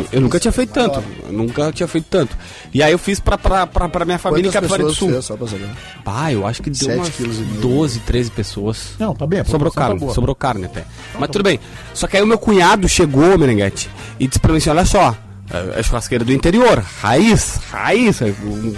kg. 0.04 0.06
Eu 0.12 0.22
nunca 0.22 0.40
tinha 0.40 0.52
feito 0.52 0.72
tanto. 0.72 1.04
Eu 1.28 1.34
nunca 1.34 1.72
tinha 1.72 1.88
feito 1.88 2.06
tanto. 2.10 2.36
E 2.74 2.82
aí 2.82 2.92
eu 2.92 2.98
fiz 2.98 3.20
pra, 3.20 3.38
pra, 3.38 3.68
pra, 3.68 3.90
pra 3.90 4.06
minha 4.06 4.18
família 4.20 4.48
em 4.50 4.52
Capivari 4.52 4.84
do 4.84 4.90
pessoas 4.90 4.98
Sul. 5.00 5.12
fez, 5.12 5.26
só 5.26 5.36
pra 5.36 5.48
saber? 5.48 5.70
Pá, 6.04 6.32
eu 6.32 6.46
acho 6.48 6.62
que 6.62 6.70
deu 6.70 6.96
umas 6.96 7.10
quilos 7.10 7.38
e 7.38 7.42
meio. 7.42 7.62
12, 7.62 8.00
13 8.00 8.32
pessoas. 8.32 8.90
Não, 9.00 9.14
tá 9.14 9.26
bem. 9.28 9.44
Sobrou 9.46 9.72
tá 9.72 9.82
carne, 9.82 10.00
boa. 10.00 10.14
sobrou 10.14 10.36
carne 10.46 10.66
até. 10.66 10.84
Mas 11.20 11.30
tudo 11.30 11.44
bem. 11.44 11.60
Só 11.94 12.08
que 12.08 12.18
aí 12.18 12.24
o 12.24 12.28
meu 12.28 12.38
cunhado 12.38 12.88
chegou, 12.88 13.38
Meneghete, 13.38 13.90
e 14.20 14.28
disse 14.28 14.40
pra 14.40 14.52
mim 14.52 14.58
assim: 14.60 14.70
olha 14.70 14.86
só, 14.86 15.16
é 15.52 15.80
é 15.80 15.84
churrasqueira 15.84 16.24
do 16.24 16.32
interior, 16.34 16.84
raiz, 17.02 17.60
raiz. 17.72 18.22
um- 18.22 18.76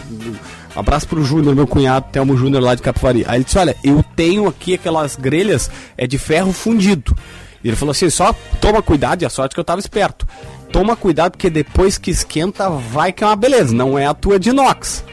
abraço 0.75 1.07
pro 1.07 1.23
Júnior, 1.23 1.55
meu 1.55 1.65
cunhado, 1.67 2.05
Telmo 2.11 2.37
Júnior 2.37 2.61
lá 2.63 2.75
de 2.75 2.81
Capivari. 2.81 3.25
Aí 3.27 3.37
ele 3.37 3.43
disse: 3.43 3.57
olha, 3.57 3.75
eu 3.83 4.03
tenho 4.15 4.47
aqui 4.47 4.75
aquelas 4.75 5.15
grelhas 5.15 5.69
é 5.97 6.05
de 6.07 6.17
ferro 6.17 6.53
fundido. 6.53 7.15
E 7.63 7.67
ele 7.67 7.75
falou 7.75 7.91
assim: 7.91 8.09
só 8.09 8.33
toma 8.61 8.81
cuidado, 8.81 9.23
e 9.23 9.25
a 9.25 9.29
sorte 9.29 9.53
que 9.55 9.59
eu 9.59 9.63
tava 9.65 9.79
esperto. 9.79 10.25
Toma 10.71 10.95
cuidado, 10.95 11.31
porque 11.31 11.49
depois 11.49 11.97
que 11.97 12.11
esquenta, 12.11 12.69
vai 12.69 13.11
que 13.11 13.23
é 13.23 13.27
uma 13.27 13.35
beleza. 13.35 13.73
Não 13.73 13.97
é 13.97 14.05
a 14.05 14.13
tua 14.13 14.37
de 14.39 14.49
inox. 14.49 15.03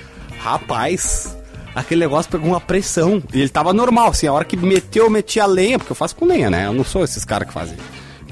Rapaz. 0.40 1.33
Aquele 1.74 2.00
negócio 2.00 2.30
pegou 2.30 2.48
uma 2.48 2.60
pressão. 2.60 3.22
E 3.32 3.40
ele 3.40 3.48
tava 3.48 3.72
normal, 3.72 4.08
assim, 4.08 4.26
a 4.26 4.32
hora 4.32 4.44
que 4.44 4.56
meteu, 4.56 5.04
eu 5.04 5.10
meti 5.10 5.40
a 5.40 5.46
lenha, 5.46 5.78
porque 5.78 5.92
eu 5.92 5.96
faço 5.96 6.14
com 6.16 6.24
lenha, 6.24 6.50
né? 6.50 6.66
Eu 6.66 6.72
não 6.72 6.84
sou 6.84 7.04
esses 7.04 7.24
caras 7.24 7.48
que 7.48 7.54
fazem 7.54 7.76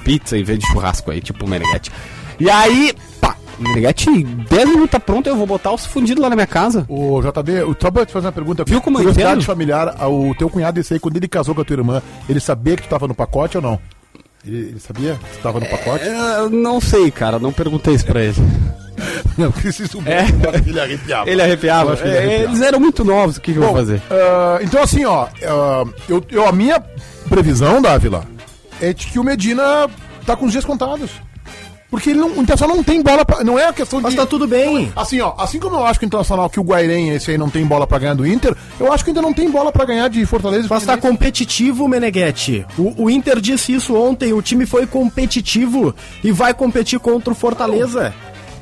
pizza 0.05 0.37
em 0.37 0.43
vez 0.43 0.59
de 0.59 0.67
churrasco 0.67 1.11
aí, 1.11 1.21
tipo 1.21 1.45
o 1.45 1.49
Meneghetti. 1.49 1.91
E 2.41 2.51
aí, 2.51 2.93
pá, 3.21 3.37
o 3.59 3.63
Meneghetti, 3.63 4.25
10 4.25 4.69
minutos 4.69 4.91
tá 4.91 4.99
pronto, 5.01 5.29
eu 5.29 5.37
vou 5.37 5.47
botar 5.47 5.73
os 5.73 5.87
fundidos 5.87 6.21
lá 6.23 6.29
na 6.29 6.35
minha 6.35 6.47
casa. 6.47 6.85
O 6.89 7.21
JB, 7.23 7.63
o- 7.63 7.77
só 7.81 7.91
pra 7.91 8.05
te 8.05 8.13
fazer 8.13 8.27
uma 8.27 8.33
pergunta. 8.33 8.65
Viu 8.65 8.81
como 8.81 8.99
eu 8.99 9.03
Curiosidade 9.03 9.33
entendo? 9.37 9.45
familiar, 9.47 9.95
o 10.09 10.35
teu 10.35 10.51
cunhado 10.51 10.81
esse 10.81 10.95
aí, 10.95 10.99
quando 11.01 11.17
ele 11.17 11.29
casou 11.29 11.55
com 11.55 11.61
a 11.61 11.65
tua 11.65 11.75
irmã, 11.75 12.03
ele 12.29 12.41
sabia 12.41 12.75
que 12.77 12.83
tu 12.83 12.89
tava 12.89 13.07
no 13.07 13.15
pacote 13.15 13.57
ou 13.57 13.63
não? 13.63 13.79
Ele, 14.45 14.57
ele 14.71 14.81
sabia 14.81 15.15
que 15.15 15.39
tu 15.39 15.43
tava 15.43 15.61
no 15.61 15.67
pacote? 15.67 16.05
Eu 16.05 16.51
não 16.51 16.81
sei, 16.81 17.13
cara, 17.13 17.39
não 17.39 17.53
perguntei 17.53 17.95
isso 17.95 18.05
pra 18.07 18.25
ele. 18.25 18.35
Não, 19.39 19.51
porque 19.51 19.73
se 19.73 19.83
É. 20.07 20.27
ele 20.69 20.81
arrepiava. 20.81 21.31
Ele 21.31 21.43
arrepiava. 21.43 21.89
Eu 21.91 21.93
acho 21.95 22.03
que 22.03 22.09
ele 22.09 22.19
arrepiava. 22.19 22.45
Eles 22.45 22.61
eram 22.63 22.81
muito 22.81 23.05
novos, 23.05 23.37
o 23.37 23.41
que, 23.41 23.53
que 23.53 23.59
eu 23.59 23.63
vou 23.63 23.73
Bom, 23.73 23.79
fazer? 23.79 24.03
ah, 24.11 24.59
então 24.63 24.83
assim, 24.83 25.05
ó, 25.05 25.27
ah, 25.45 25.85
eu, 26.09 26.23
eu- 26.31 26.47
a 26.47 26.53
minha 26.53 26.83
previsão, 27.29 27.81
Dávila, 27.81 28.25
é 28.81 28.93
de 28.93 29.07
que 29.07 29.19
o 29.19 29.25
Medina 29.25 29.89
tá 30.27 30.37
com 30.37 30.47
os 30.47 30.53
dias 30.53 30.65
contados. 30.65 31.11
Porque 31.91 32.09
ele 32.09 32.21
não, 32.21 32.29
o 32.31 32.41
Internacional 32.41 32.75
não 32.75 32.83
tem 32.83 33.03
bola 33.03 33.23
pra, 33.23 33.45
Não 33.45 33.59
é 33.59 33.67
a 33.69 33.73
questão 33.73 34.01
Mas 34.01 34.13
de. 34.13 34.17
tá 34.17 34.25
tudo 34.25 34.49
bem. 34.49 34.91
Assim, 34.97 35.21
ó, 35.21 35.35
assim 35.37 35.59
como 35.59 35.77
eu 35.77 35.85
acho 35.85 35.99
que 36.01 36.07
o 36.07 36.09
Internacional, 36.09 36.49
que 36.49 36.59
o 36.59 36.63
Guairen, 36.63 37.11
esse 37.11 37.31
aí, 37.31 37.37
não 37.37 37.51
tem 37.51 37.67
bola 37.67 37.87
pra 37.87 37.99
ganhar 37.99 38.15
do 38.15 38.27
Inter, 38.27 38.57
eu 38.81 38.91
acho 38.91 39.05
que 39.05 39.11
ainda 39.11 39.21
não 39.21 39.31
tem 39.35 39.51
bola 39.51 39.71
pra 39.71 39.85
ganhar 39.85 40.09
de 40.09 40.25
Fortaleza. 40.25 40.67
e 40.67 40.71
Mas 40.71 40.87
tá 40.87 40.97
competitivo, 40.97 41.87
Meneghetti. 41.87 42.65
O, 42.79 43.05
o 43.05 43.11
Inter 43.11 43.39
disse 43.41 43.75
isso 43.75 43.95
ontem. 43.95 44.33
O 44.33 44.41
time 44.41 44.65
foi 44.65 44.87
competitivo 44.87 45.95
e 46.25 46.33
vai 46.33 46.55
competir 46.55 46.99
contra 46.99 47.31
o 47.31 47.37
Fortaleza. 47.37 48.15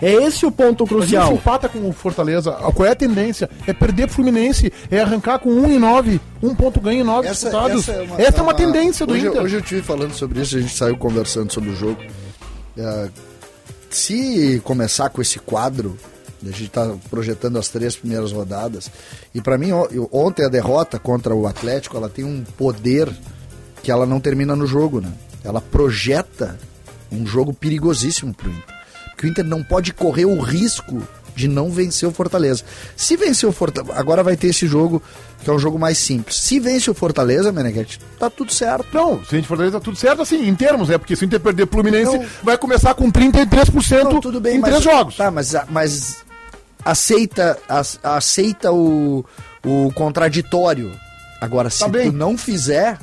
É 0.03 0.13
esse 0.13 0.47
o 0.47 0.51
ponto 0.51 0.87
crucial. 0.87 1.35
empata 1.35 1.69
com 1.69 1.89
o 1.89 1.93
Fortaleza, 1.93 2.53
qual 2.53 2.87
é 2.87 2.93
a 2.93 2.97
tendência? 2.97 3.51
É 3.67 3.73
perder 3.73 4.07
pro 4.07 4.17
Fluminense, 4.17 4.73
é 4.91 5.01
arrancar 5.01 5.39
com 5.39 5.51
1 5.51 5.73
em 5.73 5.79
9, 5.79 6.21
um 6.43 6.55
ponto 6.55 6.81
ganho 6.81 7.01
em 7.01 7.05
9 7.05 7.29
disputados. 7.29 7.89
Essa 8.19 8.39
é 8.39 8.43
uma, 8.43 8.55
tendência 8.55 9.07
do 9.07 9.13
hoje, 9.13 9.27
Inter. 9.27 9.43
Hoje 9.43 9.57
eu 9.57 9.61
estive 9.61 9.83
falando 9.83 10.13
sobre 10.15 10.41
isso, 10.41 10.57
a 10.57 10.61
gente 10.61 10.75
saiu 10.75 10.97
conversando 10.97 11.53
sobre 11.53 11.71
o 11.71 11.77
jogo. 11.77 12.01
É, 12.77 13.09
se 13.91 14.61
começar 14.65 15.11
com 15.11 15.21
esse 15.21 15.39
quadro, 15.39 15.97
a 16.43 16.47
gente 16.47 16.65
está 16.65 16.95
projetando 17.11 17.59
as 17.59 17.69
três 17.69 17.97
primeiras 17.97 18.33
rodadas, 18.33 18.91
e 19.35 19.41
para 19.41 19.59
mim, 19.59 19.71
ontem 20.11 20.45
a 20.45 20.49
derrota 20.49 20.99
contra 20.99 21.35
o 21.35 21.47
Atlético, 21.47 21.97
ela 21.97 22.09
tem 22.09 22.25
um 22.25 22.43
poder 22.57 23.11
que 23.83 23.91
ela 23.91 24.07
não 24.07 24.21
termina 24.21 24.57
no 24.57 24.67
jogo, 24.67 25.01
né? 25.01 25.13
Ela 25.45 25.61
projeta 25.61 26.59
um 27.11 27.27
jogo 27.27 27.53
perigosíssimo 27.53 28.33
pro 28.33 28.51
Inter. 28.51 28.80
Porque 29.21 29.27
o 29.27 29.31
Inter 29.33 29.45
não 29.45 29.63
pode 29.63 29.93
correr 29.93 30.25
o 30.25 30.41
risco 30.41 31.03
de 31.37 31.47
não 31.47 31.71
vencer 31.71 32.09
o 32.09 32.11
Fortaleza. 32.13 32.65
Se 32.97 33.19
vencer 33.19 33.47
o 33.47 33.53
Fortaleza, 33.53 33.93
agora 33.95 34.23
vai 34.23 34.35
ter 34.35 34.47
esse 34.47 34.67
jogo 34.67 35.03
que 35.45 35.51
é 35.51 35.53
um 35.53 35.59
jogo 35.59 35.79
mais 35.79 35.99
simples. 35.99 36.37
Se 36.37 36.59
vence 36.59 36.91
o 36.91 36.95
Fortaleza, 36.95 37.53
Meneghete, 37.53 38.01
tá 38.19 38.31
tudo 38.31 38.51
certo. 38.51 38.87
Não, 38.95 39.23
se 39.23 39.35
a 39.35 39.39
gente 39.39 39.47
Fortaleza 39.47 39.79
tá 39.79 39.85
tudo 39.85 39.99
certo, 39.99 40.23
assim, 40.23 40.49
em 40.49 40.55
termos, 40.55 40.89
é 40.89 40.97
porque 40.97 41.15
se 41.15 41.23
o 41.23 41.27
Inter 41.27 41.39
perder 41.39 41.67
pro 41.67 41.83
Fluminense, 41.83 42.17
Não. 42.17 42.25
vai 42.43 42.57
começar 42.57 42.95
com 42.95 43.13
33% 43.13 44.05
Não, 44.05 44.21
tudo 44.21 44.41
bem, 44.41 44.57
em 44.57 44.59
mas, 44.61 44.71
três 44.71 44.85
jogos. 44.85 45.17
Tá, 45.19 45.31
mas, 45.31 45.55
mas 45.69 46.25
aceita, 46.83 47.59
ac- 47.69 47.99
aceita 48.03 48.73
o, 48.73 49.23
o 49.63 49.93
contraditório. 49.95 50.93
Agora, 51.43 51.69
se 51.69 51.81
Tá 51.81 51.91
tu 51.91 52.11
não 52.13 52.39
fizer, 52.39 52.99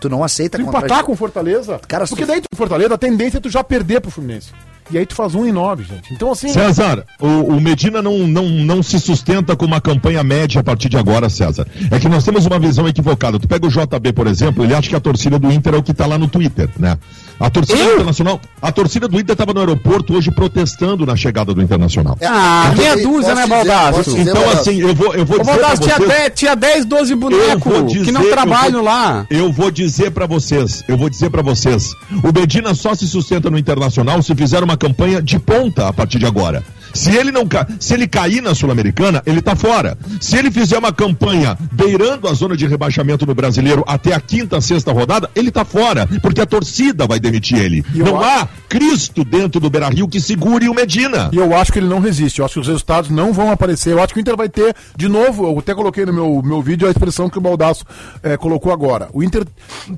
tu 0.00 0.08
não 0.08 0.24
aceita 0.24 0.56
Tu 0.56 0.62
empatar 0.64 1.04
com 1.04 1.12
o 1.12 1.16
Fortaleza, 1.16 1.78
Cara, 1.86 2.06
porque 2.06 2.24
tu- 2.24 2.28
daí 2.28 2.40
tu 2.40 2.48
Fortaleza, 2.56 2.94
a 2.94 2.98
tendência 2.98 3.36
é 3.36 3.40
tu 3.40 3.50
já 3.50 3.62
perder 3.62 4.00
pro 4.00 4.10
Fluminense. 4.10 4.50
E 4.92 4.98
aí 4.98 5.06
tu 5.06 5.14
faz 5.14 5.34
1 5.34 5.46
em 5.46 5.52
9, 5.52 5.84
gente. 5.84 6.12
Então 6.12 6.30
assim, 6.32 6.48
César, 6.48 7.04
o, 7.20 7.26
o 7.26 7.60
Medina 7.60 8.02
não, 8.02 8.18
não, 8.26 8.44
não 8.48 8.82
se 8.82 9.00
sustenta 9.00 9.56
com 9.56 9.64
uma 9.64 9.80
campanha 9.80 10.22
média 10.22 10.60
a 10.60 10.64
partir 10.64 10.88
de 10.88 10.96
agora, 10.96 11.28
César. 11.30 11.66
É 11.90 11.98
que 11.98 12.08
nós 12.08 12.24
temos 12.24 12.44
uma 12.46 12.58
visão 12.58 12.86
equivocada. 12.86 13.38
Tu 13.38 13.48
pega 13.48 13.66
o 13.66 13.70
JB, 13.70 14.12
por 14.12 14.26
exemplo, 14.26 14.62
ele 14.64 14.74
acha 14.74 14.88
que 14.90 14.96
a 14.96 15.00
torcida 15.00 15.38
do 15.38 15.50
Inter 15.50 15.74
é 15.74 15.78
o 15.78 15.82
que 15.82 15.94
tá 15.94 16.04
lá 16.06 16.18
no 16.18 16.28
Twitter, 16.28 16.68
né? 16.78 16.98
A 17.40 17.50
torcida 17.50 17.78
Eu? 17.78 17.94
internacional, 17.94 18.40
a 18.60 18.70
torcida 18.70 19.08
do 19.08 19.18
Inter 19.18 19.32
estava 19.32 19.52
no 19.52 19.58
aeroporto 19.60 20.14
hoje 20.14 20.30
protestando 20.30 21.04
na 21.04 21.16
chegada 21.16 21.52
do 21.52 21.60
Internacional. 21.60 22.16
Ah, 22.22 22.72
meia 22.76 22.96
dúzia, 23.02 23.34
né, 23.34 23.42
dizer, 23.42 24.20
Então, 24.20 24.34
Baldasso? 24.34 24.60
assim, 24.60 24.80
eu 24.80 24.94
vou, 24.94 25.12
eu 25.14 25.24
vou 25.26 25.38
dizer 25.40 25.50
Baldasso, 25.50 25.82
tinha, 25.82 25.96
vocês... 25.96 26.08
10, 26.08 26.32
tinha 26.36 26.54
10, 26.54 26.84
12 26.84 27.12
Eu 27.14 27.18
vou 27.18 27.30
bonecos 27.30 27.92
que 28.04 28.12
não 28.12 28.22
eu 28.22 28.30
trabalham 28.30 28.72
vou- 28.74 28.82
lá. 28.84 29.26
Eu 29.28 29.52
vou 29.52 29.70
dizer 29.72 30.10
pra 30.12 30.26
vocês, 30.26 30.84
eu 30.86 30.96
vou 30.96 31.08
dizer 31.10 31.30
pra 31.30 31.42
vocês. 31.42 31.92
O 32.22 32.38
Medina 32.38 32.74
só 32.74 32.94
se 32.94 33.08
sustenta 33.08 33.50
no 33.50 33.58
Internacional 33.58 34.22
se 34.22 34.34
fizer 34.36 34.62
uma 34.62 34.76
campanha 34.82 35.22
de 35.22 35.38
ponta 35.38 35.86
a 35.86 35.92
partir 35.92 36.18
de 36.18 36.26
agora. 36.26 36.60
Se 36.94 37.10
ele 37.16 37.30
não 37.32 37.46
ca... 37.46 37.66
se 37.78 37.94
ele 37.94 38.06
cair 38.06 38.42
na 38.42 38.54
Sul-Americana, 38.54 39.22
ele 39.26 39.40
tá 39.42 39.54
fora. 39.56 39.96
Se 40.20 40.36
ele 40.36 40.50
fizer 40.50 40.78
uma 40.78 40.92
campanha 40.92 41.56
beirando 41.72 42.28
a 42.28 42.34
zona 42.34 42.56
de 42.56 42.66
rebaixamento 42.66 43.26
no 43.26 43.34
Brasileiro 43.34 43.84
até 43.86 44.14
a 44.14 44.20
quinta, 44.20 44.60
sexta 44.60 44.92
rodada, 44.92 45.30
ele 45.34 45.50
tá 45.50 45.64
fora, 45.64 46.06
porque 46.20 46.40
a 46.40 46.46
torcida 46.46 47.06
vai 47.06 47.18
demitir 47.20 47.58
ele. 47.58 47.84
eu 47.94 48.04
Não 48.04 48.20
acho- 48.20 48.28
há 48.44 48.48
Cristo 48.68 49.24
dentro 49.24 49.60
do 49.60 49.68
Beira-Rio 49.70 50.08
que 50.08 50.20
segure 50.20 50.68
o 50.68 50.74
Medina. 50.74 51.30
E 51.32 51.36
eu 51.36 51.56
acho 51.56 51.72
que 51.72 51.78
ele 51.78 51.88
não 51.88 52.00
resiste. 52.00 52.38
Eu 52.40 52.44
acho 52.44 52.54
que 52.54 52.60
os 52.60 52.66
resultados 52.68 53.10
não 53.10 53.32
vão 53.32 53.50
aparecer. 53.50 53.92
Eu 53.92 54.02
acho 54.02 54.12
que 54.14 54.18
o 54.18 54.22
Inter 54.22 54.36
vai 54.36 54.48
ter, 54.48 54.74
de 54.96 55.08
novo, 55.08 55.44
eu 55.46 55.58
até 55.58 55.74
coloquei 55.74 56.04
no 56.06 56.12
meu, 56.12 56.42
meu 56.44 56.62
vídeo 56.62 56.86
a 56.86 56.90
expressão 56.90 57.28
que 57.28 57.38
o 57.38 57.40
Baldaço 57.40 57.84
eh, 58.22 58.36
colocou 58.36 58.72
agora. 58.72 59.08
O 59.12 59.22
Inter 59.22 59.44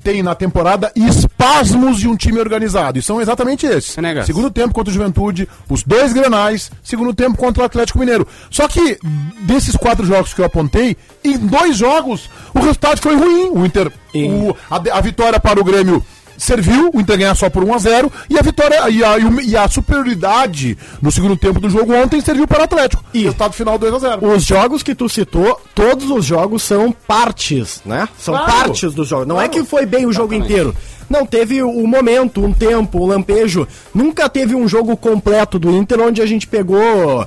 tem 0.03 0.23
na 0.23 0.35
temporada 0.35 0.93
espasmos 0.95 1.99
de 1.99 2.09
um 2.09 2.17
time 2.17 2.39
organizado. 2.39 2.99
E 2.99 3.03
são 3.03 3.21
exatamente 3.21 3.67
esses. 3.67 3.97
Segundo 4.25 4.51
tempo 4.51 4.75
contra 4.75 4.91
o 4.91 4.95
Juventude, 4.95 5.49
os 5.69 5.83
dois 5.83 6.13
grenais, 6.13 6.71
segundo 6.85 7.13
tempo 7.15 7.37
contra 7.37 7.63
o 7.63 7.67
Atlético 7.67 7.99
Mineiro. 7.99 8.29
Só 8.51 8.69
que, 8.69 8.99
desses 9.41 9.75
quatro 9.75 10.07
jogos 10.07 10.33
que 10.35 10.41
eu 10.41 10.45
apontei, 10.45 10.97
em 11.25 11.37
dois 11.39 11.77
jogos, 11.77 12.31
o 12.55 12.59
resultado 12.61 13.01
foi 13.01 13.17
ruim. 13.17 13.49
O 13.51 13.65
Inter, 13.67 13.91
o- 14.15 14.55
a, 14.71 14.99
a 14.99 15.01
vitória 15.01 15.41
para 15.41 15.59
o 15.61 15.65
Grêmio 15.65 16.05
serviu, 16.37 16.91
o 16.93 17.01
Inter 17.01 17.19
ganhar 17.19 17.35
só 17.35 17.49
por 17.51 17.63
1 17.65 17.75
a 17.75 17.79
0 17.79 18.13
e 18.31 18.39
a 18.39 18.43
vitória 18.43 18.89
e 18.91 19.03
a, 19.05 19.17
e 19.43 19.57
a 19.57 19.69
superioridade 19.69 20.77
no 21.01 21.11
segundo 21.11 21.37
tempo 21.37 21.61
do 21.61 21.69
jogo 21.71 21.95
ontem 21.95 22.21
serviu 22.21 22.47
para 22.47 22.61
o 22.61 22.65
Atlético. 22.65 23.05
E 23.15 23.23
resultado 23.23 23.53
final 23.53 23.79
2 23.79 23.95
a 23.95 23.99
0. 23.99 24.27
Os 24.27 24.45
jogos 24.45 24.83
que 24.83 24.95
tu 24.95 25.09
citou, 25.09 25.61
todos 25.75 26.11
os 26.11 26.25
jogos 26.25 26.63
são 26.63 26.93
partes, 26.93 27.81
né? 27.85 28.09
São 28.19 28.35
Claro. 28.35 28.53
partes 28.53 28.93
dos 28.95 29.09
jogos. 29.09 29.27
Não 29.27 29.37
é 29.41 29.49
Claro. 29.49 29.63
que 29.65 29.69
foi 29.69 29.87
bem 29.87 30.07
o 30.07 30.13
jogo 30.13 30.35
inteiro. 30.35 30.75
Não 31.09 31.27
teve 31.27 31.63
o 31.63 31.87
momento, 31.87 32.43
um 32.43 32.53
tempo, 32.53 32.99
um 33.03 33.07
lampejo. 33.07 33.69
Nunca 33.95 34.29
teve 34.29 34.55
um 34.55 34.67
jogo 34.67 34.97
completo 34.97 35.59
do 35.59 35.71
Inter 35.77 36.01
onde 36.01 36.23
a 36.23 36.27
gente 36.27 36.47
pegou. 36.47 37.27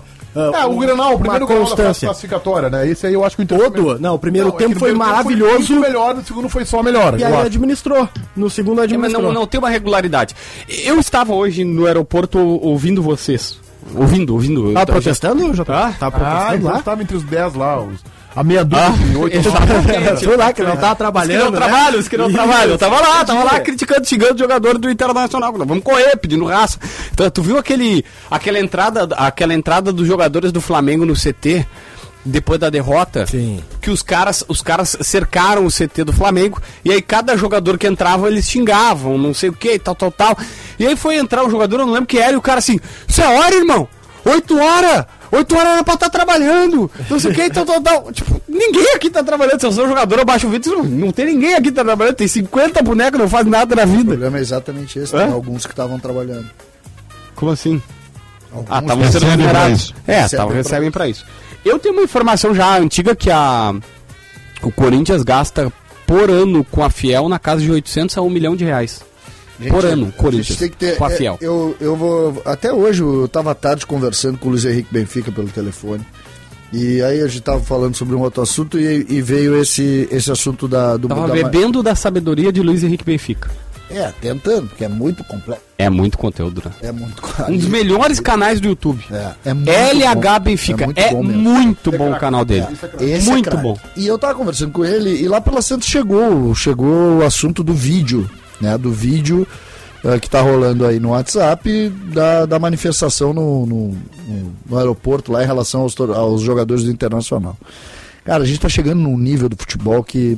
Ah, 0.54 0.62
É, 0.62 0.66
o 0.66 0.78
Grenal, 0.78 1.08
o 1.08 1.16
uma 1.16 1.20
primeiro 1.20 1.46
Grenal 1.46 1.64
da 1.64 1.70
fase 1.70 1.76
constância. 1.78 2.08
classificatória, 2.08 2.70
né? 2.70 2.88
Esse 2.88 3.08
aí 3.08 3.14
eu 3.14 3.24
acho 3.24 3.36
que 3.36 3.42
o 3.42 3.44
Inter 3.44 3.58
Todo? 3.60 4.00
Não, 4.00 4.16
o 4.16 4.20
primeiro 4.20 4.50
é 4.50 4.52
que 4.52 4.58
tempo 4.58 4.74
no 4.74 4.80
foi 4.80 4.90
primeiro 4.90 5.12
maravilhoso. 5.12 5.58
muito 5.74 5.80
melhor, 5.80 6.16
no 6.16 6.24
segundo 6.26 6.50
foi 6.50 6.66
só 6.66 6.82
melhor. 6.84 7.20
E 7.20 7.24
aí 7.24 7.34
acho. 7.34 7.46
administrou. 7.48 8.08
No 8.36 8.50
segundo 8.50 8.80
É, 8.80 8.84
mas 8.84 8.92
administrou. 8.94 9.24
não, 9.34 9.42
não 9.42 9.48
tem 9.48 9.60
uma 9.60 9.70
regularidade. 9.70 10.36
Eu 10.68 11.00
estava 11.00 11.34
hoje 11.34 11.64
no 11.64 11.86
aeroporto 11.86 12.38
ouvindo 12.40 13.02
vocês. 13.02 13.60
Ouvindo, 13.96 14.34
ouvindo. 14.34 14.74
Tá 14.74 14.86
protestando? 14.86 15.54
Já 15.54 15.64
tá, 15.64 15.94
tá 15.98 16.08
Ah, 16.08 16.12
protestando 16.12 16.56
então 16.58 16.72
lá? 16.72 16.80
estava 16.80 17.02
entre 17.02 17.16
os 17.16 17.24
10 17.24 17.54
lá, 17.56 17.80
os, 17.82 18.04
a 18.38 18.44
meia 18.44 18.64
dúzia 18.64 18.86
Ah, 18.86 18.92
de 18.92 19.18
8 19.18 19.36
exatamente. 19.36 20.20
Sei 20.20 20.38
lá, 20.38 20.54
que 20.54 20.62
não 20.62 20.78
tá 20.78 20.94
trabalhando. 20.94 21.40
Os 21.40 21.46
que 21.46 21.46
não 21.46 21.52
né? 21.52 21.58
trabalham, 21.58 22.00
os 22.00 22.08
que 22.08 22.18
não 22.18 22.32
trabalham. 22.32 22.72
Eu 22.74 22.78
tava 22.78 23.02
lá, 23.02 23.26
tava 23.26 23.44
lá 23.44 23.60
criticando, 23.60 24.08
xingando 24.08 24.36
o 24.36 24.38
jogador 24.38 24.78
do 24.78 24.92
Internacional. 24.92 25.52
Vamos 25.52 25.84
correr, 25.84 26.16
pedindo 26.18 26.46
raça. 26.46 26.78
Então, 27.12 27.28
tu 27.32 27.42
viu 27.42 27.58
aquele, 27.58 28.06
aquela, 28.30 28.60
entrada, 28.60 29.06
aquela 29.16 29.56
entrada 29.56 29.92
dos 29.92 30.06
jogadores 30.06 30.52
do 30.52 30.62
Flamengo 30.62 31.04
no 31.04 31.16
CT? 31.16 31.66
Depois 32.24 32.60
da 32.60 32.70
derrota, 32.70 33.26
Sim. 33.26 33.64
que 33.82 33.90
os 33.90 34.04
caras, 34.04 34.44
os 34.48 34.62
caras 34.62 34.98
cercaram 35.02 35.66
o 35.66 35.72
CT 35.72 36.04
do 36.04 36.12
Flamengo 36.12 36.62
e 36.84 36.92
aí 36.92 37.02
cada 37.02 37.38
jogador 37.38 37.78
que 37.78 37.88
entrava 37.88 38.28
eles 38.28 38.50
xingavam, 38.50 39.18
não 39.18 39.34
sei 39.34 39.48
o 39.50 39.54
que, 39.54 39.80
tal, 39.80 39.96
tal, 39.96 40.12
tal. 40.12 40.38
E 40.78 40.86
aí 40.86 40.96
foi 40.98 41.16
entrar 41.16 41.46
o 41.46 41.50
jogador, 41.50 41.80
eu 41.80 41.86
não 41.86 41.94
lembro 41.94 42.08
que 42.08 42.20
era, 42.20 42.34
e 42.34 42.36
o 42.36 42.42
cara 42.42 42.60
assim: 42.60 42.82
Isso 43.08 43.22
é 43.22 43.28
hora, 43.40 43.56
irmão! 43.56 43.88
Oito 44.26 44.60
horas! 44.60 45.06
Oito 45.32 45.56
horas 45.56 45.74
era 45.74 45.84
pra 45.84 45.94
estar 45.96 46.10
trabalhando! 46.10 46.90
Não 47.10 47.20
sei 47.20 47.32
o 47.32 47.34
que, 47.34 47.50
tal, 47.50 47.66
tal, 47.66 47.82
tal. 47.82 48.12
Tipo, 48.14 48.42
ninguém 48.48 48.94
aqui 48.96 49.10
tá 49.10 49.24
trabalhando. 49.24 49.60
Se 49.60 49.66
eu 49.66 49.72
sou 49.72 49.88
jogador, 49.88 50.20
eu 50.20 50.26
baixo 50.26 50.48
o 50.48 50.50
vídeo, 50.50 50.78
não, 50.78 50.84
não 50.86 51.12
tem 51.12 51.26
ninguém 51.26 51.54
aqui 51.56 51.64
que 51.66 51.72
tá 51.72 51.84
trabalhando. 51.84 52.16
Tem 52.16 52.28
50 52.28 52.82
bonecos, 52.82 53.20
não 53.20 53.28
faz 53.28 53.46
nada 53.46 53.76
na 53.76 53.84
O 53.84 53.88
vida. 53.88 54.06
problema 54.06 54.38
é 54.38 54.42
exatamente 54.42 55.00
esse, 55.00 55.16
Hã? 55.16 55.26
tem 55.26 55.34
alguns 55.34 55.66
que 55.66 55.72
estavam 55.74 56.00
trabalhando. 56.00 56.50
Como 57.36 57.52
assim? 57.52 57.82
Alguns 58.52 58.68
Ah, 58.72 58.80
estavam 58.80 59.12
sendo 59.12 59.20
pra 59.22 59.30
remunerados. 59.32 59.80
isso. 59.82 59.94
É, 60.08 60.22
Recebem 60.22 60.38
tavam, 60.38 60.48
pra 60.48 60.58
recebem 60.58 60.92
pra 60.92 61.08
isso. 61.10 61.26
Eu 61.66 61.78
tenho 61.80 61.94
uma 61.96 62.04
informação 62.04 62.56
já 62.56 62.78
antiga 62.78 63.14
que 63.16 63.30
a 63.30 63.76
o 64.64 64.72
Corinthians 64.72 65.24
gasta 65.24 65.72
por 66.08 66.32
ano 66.32 66.64
com 66.72 66.84
a 66.84 66.90
Fiel 66.90 67.28
na 67.28 67.38
casa 67.38 67.62
de 67.62 67.70
800 67.70 68.18
a 68.18 68.22
1 68.22 68.30
milhão 68.30 68.56
de 68.56 68.64
reais. 68.66 69.02
Por 69.70 69.86
ano, 69.86 70.04
a 70.04 70.06
gente 70.06 70.16
Corinthians, 70.18 70.58
tem 70.60 70.70
que 70.70 70.78
ter- 70.78 70.98
com 70.98 71.06
a 71.06 71.12
é, 71.12 71.16
Fiel. 71.16 71.38
eu, 71.42 71.76
eu 71.80 71.96
vou. 71.96 72.42
Até 72.46 72.72
hoje, 72.72 73.02
eu 73.02 73.28
tava 73.28 73.52
à 73.52 73.56
tarde 73.56 73.86
conversando 73.86 74.38
com 74.38 74.48
o 74.48 74.52
Luiz 74.52 74.66
Henrique 74.66 74.90
Benfica 74.92 75.32
pelo 75.32 75.48
telefone. 75.48 76.06
E 76.74 77.02
aí 77.02 77.22
a 77.22 77.28
gente 77.28 77.42
tava 77.42 77.62
falando 77.62 77.96
sobre 77.96 78.14
um 78.16 78.20
outro 78.22 78.42
assunto 78.42 78.78
e, 78.78 79.06
e 79.10 79.22
veio 79.22 79.58
esse, 79.62 80.08
esse 80.12 80.30
assunto 80.30 80.68
da, 80.68 80.98
do 80.98 81.08
Tava 81.08 81.28
da- 81.28 81.34
bebendo 81.34 81.82
da 81.82 81.96
sabedoria 81.96 82.52
de 82.52 82.62
Luiz 82.62 82.84
Henrique 82.84 83.06
Benfica. 83.06 83.50
É, 83.90 84.12
tentando, 84.20 84.68
porque 84.68 84.84
é 84.84 84.90
muito 84.90 85.24
complexo. 85.24 85.64
É 85.78 85.90
muito 85.90 86.18
conteúdo, 86.18 86.62
né? 86.66 86.72
É 86.82 86.92
muito 86.92 87.22
Um 87.48 87.56
dos 87.56 87.68
melhores 87.68 88.20
canais 88.20 88.60
do 88.60 88.68
YouTube. 88.68 89.02
É, 89.10 89.32
é 89.46 89.54
muito 89.54 89.70
LH 89.72 90.16
bom. 90.40 90.40
Benfica. 90.44 90.84
É 90.84 90.86
muito 90.88 91.00
É 91.00 91.12
bom 91.12 91.24
muito 91.24 91.92
bom 91.94 92.12
o 92.12 92.20
canal 92.20 92.44
dele. 92.44 92.66
Esse 93.00 93.30
é 93.30 93.32
Muito 93.32 93.56
bom. 93.58 93.78
E 93.96 94.06
eu 94.06 94.20
tava 94.20 94.36
conversando 94.36 94.74
com 94.74 94.84
ele 94.84 95.12
e 95.22 95.26
lá 95.30 95.40
pela 95.40 95.62
Santos 95.62 95.88
chegou, 95.88 96.54
chegou 96.54 97.20
o 97.20 97.26
assunto 97.26 97.64
do 97.64 97.74
vídeo, 97.74 98.30
né? 98.62 98.78
Do 98.78 98.92
vídeo 98.92 99.48
eh, 100.04 100.20
que 100.20 100.30
tá 100.30 100.42
rolando 100.42 100.86
aí 100.86 101.00
no 101.00 101.10
WhatsApp 101.10 101.90
da, 102.14 102.46
da 102.46 102.60
manifestação 102.60 103.34
no, 103.34 103.66
no, 103.66 103.98
no- 104.68 104.78
aeroporto 104.78 105.32
lá 105.32 105.44
em 105.44 105.48
relação 105.48 105.82
aos, 105.82 106.00
aos 106.00 106.42
jogadores 106.42 106.84
do 106.84 106.92
Internacional. 106.92 107.58
Cara, 108.26 108.44
a 108.44 108.46
gente 108.46 108.60
tá 108.60 108.70
chegando 108.70 109.00
num 109.02 109.18
nível 109.18 109.48
do 109.50 109.56
futebol 109.56 110.04
que 110.04 110.38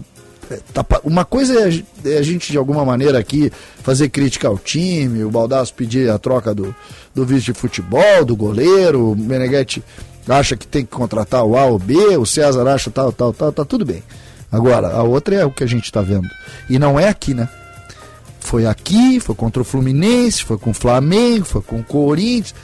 eh, 0.51 0.60
tá 0.73 0.86
uma 1.03 1.25
coisa 1.25 1.53
é 1.69 1.84
é 2.10 2.17
a 2.17 2.21
gente 2.23 2.51
de 2.51 2.58
alguma 2.58 2.86
maneira 2.86 3.17
aqui 3.19 3.51
fazer 3.84 4.10
crítica 4.10 4.47
ao 4.47 4.58
time, 4.58 5.23
o 5.23 5.29
Baldasso 5.32 5.73
pedir 5.73 6.10
a 6.10 6.17
troca 6.17 6.53
do, 6.53 6.73
do 7.15 7.25
vice 7.25 7.45
de 7.45 7.53
futebol, 7.53 8.23
do 8.25 8.36
goleiro, 8.36 9.12
o 9.12 9.15
Meneghetti 9.15 9.84
acha 10.27 10.55
que 10.55 10.67
tem 10.67 10.86
que 10.86 10.91
contratar 10.91 11.43
o 11.43 11.58
A 11.58 11.65
ou 11.65 11.79
B, 11.79 11.95
o 12.15 12.23
César 12.25 12.67
acha 12.67 12.91
tal, 12.91 13.12
tal, 13.12 13.34
tal, 13.34 13.51
tá 13.51 13.65
tudo 13.65 13.84
bem. 13.84 14.03
Agora, 14.51 14.89
a 14.89 15.01
outra 15.01 15.34
é 15.36 15.43
o 15.45 15.49
que 15.51 15.63
a 15.63 15.67
gente 15.67 15.91
tá 15.91 16.01
vendo. 16.01 16.27
E 16.69 16.77
não 16.77 16.99
é 16.99 17.08
aqui, 17.08 17.34
né? 17.34 17.49
Foi 18.39 18.65
aqui, 18.65 19.19
foi 19.19 19.36
contra 19.36 19.62
o 19.62 19.65
Fluminense, 19.65 20.43
foi 20.43 20.58
com 20.58 20.71
o 20.71 20.73
Flamengo, 20.73 21.45
foi 21.45 21.62
com 21.62 21.80
o 21.80 21.84
Corinthians. 21.84 22.56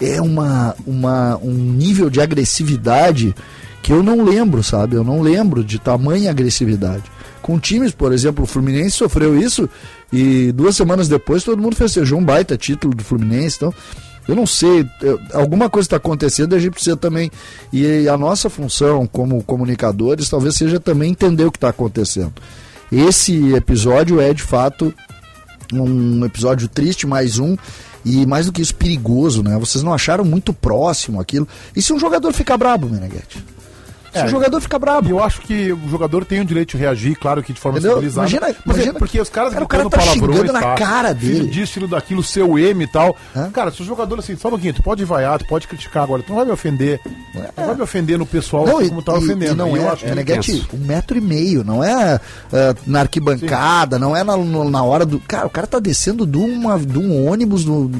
É 0.00 0.20
uma, 0.20 0.74
uma, 0.86 1.36
um 1.42 1.52
nível 1.52 2.08
de 2.08 2.20
agressividade 2.20 3.34
que 3.82 3.92
eu 3.92 4.02
não 4.02 4.24
lembro, 4.24 4.62
sabe? 4.62 4.96
Eu 4.96 5.04
não 5.04 5.20
lembro 5.20 5.62
de 5.62 5.78
tamanha 5.78 6.30
agressividade. 6.30 7.04
Com 7.42 7.58
times, 7.58 7.92
por 7.92 8.12
exemplo, 8.12 8.44
o 8.44 8.46
Fluminense 8.46 8.96
sofreu 8.96 9.38
isso 9.38 9.68
e 10.12 10.52
duas 10.52 10.74
semanas 10.76 11.08
depois 11.08 11.44
todo 11.44 11.60
mundo 11.62 11.76
festejou 11.76 12.18
um 12.18 12.24
baita 12.24 12.56
título 12.56 12.94
do 12.94 13.04
Fluminense. 13.04 13.56
Então, 13.56 13.74
eu 14.28 14.34
não 14.36 14.46
sei, 14.46 14.86
eu- 15.02 15.18
alguma 15.34 15.68
coisa 15.70 15.86
está 15.86 15.96
acontecendo, 15.96 16.54
a 16.54 16.58
gente 16.58 16.72
precisa 16.72 16.96
também. 16.96 17.30
E 17.72 18.08
a 18.08 18.16
nossa 18.16 18.48
função 18.50 19.06
como 19.06 19.42
comunicadores 19.44 20.28
talvez 20.28 20.54
seja 20.56 20.78
também 20.80 21.10
entender 21.12 21.44
o 21.44 21.50
que 21.52 21.56
está 21.58 21.68
acontecendo. 21.70 22.32
Esse 22.92 23.54
episódio 23.54 24.20
é 24.20 24.32
de 24.34 24.42
fato 24.42 24.92
um 25.72 26.24
episódio 26.24 26.68
triste, 26.68 27.06
mais 27.06 27.38
um. 27.38 27.56
E 28.04 28.24
mais 28.24 28.46
do 28.46 28.52
que 28.52 28.62
isso, 28.62 28.74
perigoso, 28.74 29.42
né? 29.42 29.58
Vocês 29.58 29.84
não 29.84 29.92
acharam 29.92 30.24
muito 30.24 30.54
próximo 30.54 31.20
aquilo. 31.20 31.46
E 31.76 31.82
se 31.82 31.92
um 31.92 31.98
jogador 31.98 32.32
ficar 32.32 32.56
brabo, 32.56 32.88
Meneghete? 32.88 33.44
Se 34.12 34.18
É, 34.18 34.24
o 34.24 34.28
jogador 34.28 34.60
ficar 34.60 34.78
brabo. 34.78 35.08
E 35.08 35.10
eu 35.12 35.22
acho 35.22 35.40
que 35.42 35.72
o 35.72 35.88
jogador 35.88 36.24
tem 36.24 36.40
o 36.40 36.44
direito 36.44 36.70
de 36.70 36.76
reagir, 36.78 37.16
claro 37.16 37.42
que 37.42 37.52
de 37.52 37.60
forma 37.60 37.78
Entendeu? 37.78 37.96
civilizada. 37.98 38.28
Imagina- 38.28 38.46
Mas 38.64 38.76
é 38.76 38.80
imagina- 38.80 38.98
porque 38.98 39.20
os 39.20 39.28
caras 39.28 39.52
Cara, 39.52 39.64
o 39.64 39.68
cara 39.68 39.88
tá 39.88 40.00
xingando 40.00 40.52
na 40.52 40.74
cara 40.74 41.14
Filho 41.14 41.34
dele. 41.40 41.50
disso, 41.50 41.72
filho 41.74 41.86
daquilo, 41.88 42.22
seu 42.22 42.58
M 42.58 42.82
e 42.84 42.86
tal. 42.88 43.16
Hã? 43.36 43.50
Cara, 43.50 43.70
se 43.70 43.82
o 43.82 43.84
jogador 43.84 44.18
assim, 44.18 44.36
só 44.36 44.48
um 44.48 44.52
pouquinho, 44.52 44.74
tu 44.74 44.82
pode 44.82 45.04
vaiar, 45.04 45.38
tu 45.38 45.46
pode 45.46 45.68
criticar 45.68 46.02
agora, 46.02 46.22
tu 46.22 46.30
não 46.30 46.36
vai 46.36 46.44
me 46.46 46.50
ofender. 46.52 47.00
Não 47.56 47.66
vai 47.66 47.74
me 47.76 47.82
ofender 47.82 48.18
no 48.18 48.26
pessoal 48.26 48.66
Não, 48.66 48.82
e, 48.82 48.88
como 48.88 49.00
tá 49.02 49.12
e- 49.12 49.18
ofendendo. 49.18 49.52
e 49.52 49.56
não 49.56 49.76
é, 49.76 49.96
é 50.02 50.14
Neguete, 50.14 50.52
tenso. 50.52 50.68
um 50.74 50.78
metro 50.84 51.16
e 51.16 51.20
meio, 51.20 51.62
não 51.62 51.82
é 51.84 52.20
é, 52.52 52.74
na 52.86 53.00
arquibancada, 53.00 53.98
não 53.98 54.16
é 54.16 54.24
na, 54.24 54.36
na 54.36 54.82
hora 54.82 55.06
do. 55.06 55.20
Cara, 55.20 55.46
o 55.46 55.50
cara 55.50 55.66
tá 55.68 55.78
descendo 55.78 56.26
de, 56.26 56.36
uma, 56.36 56.78
de 56.78 56.98
um 56.98 57.28
ônibus 57.30 57.64
no. 57.64 57.90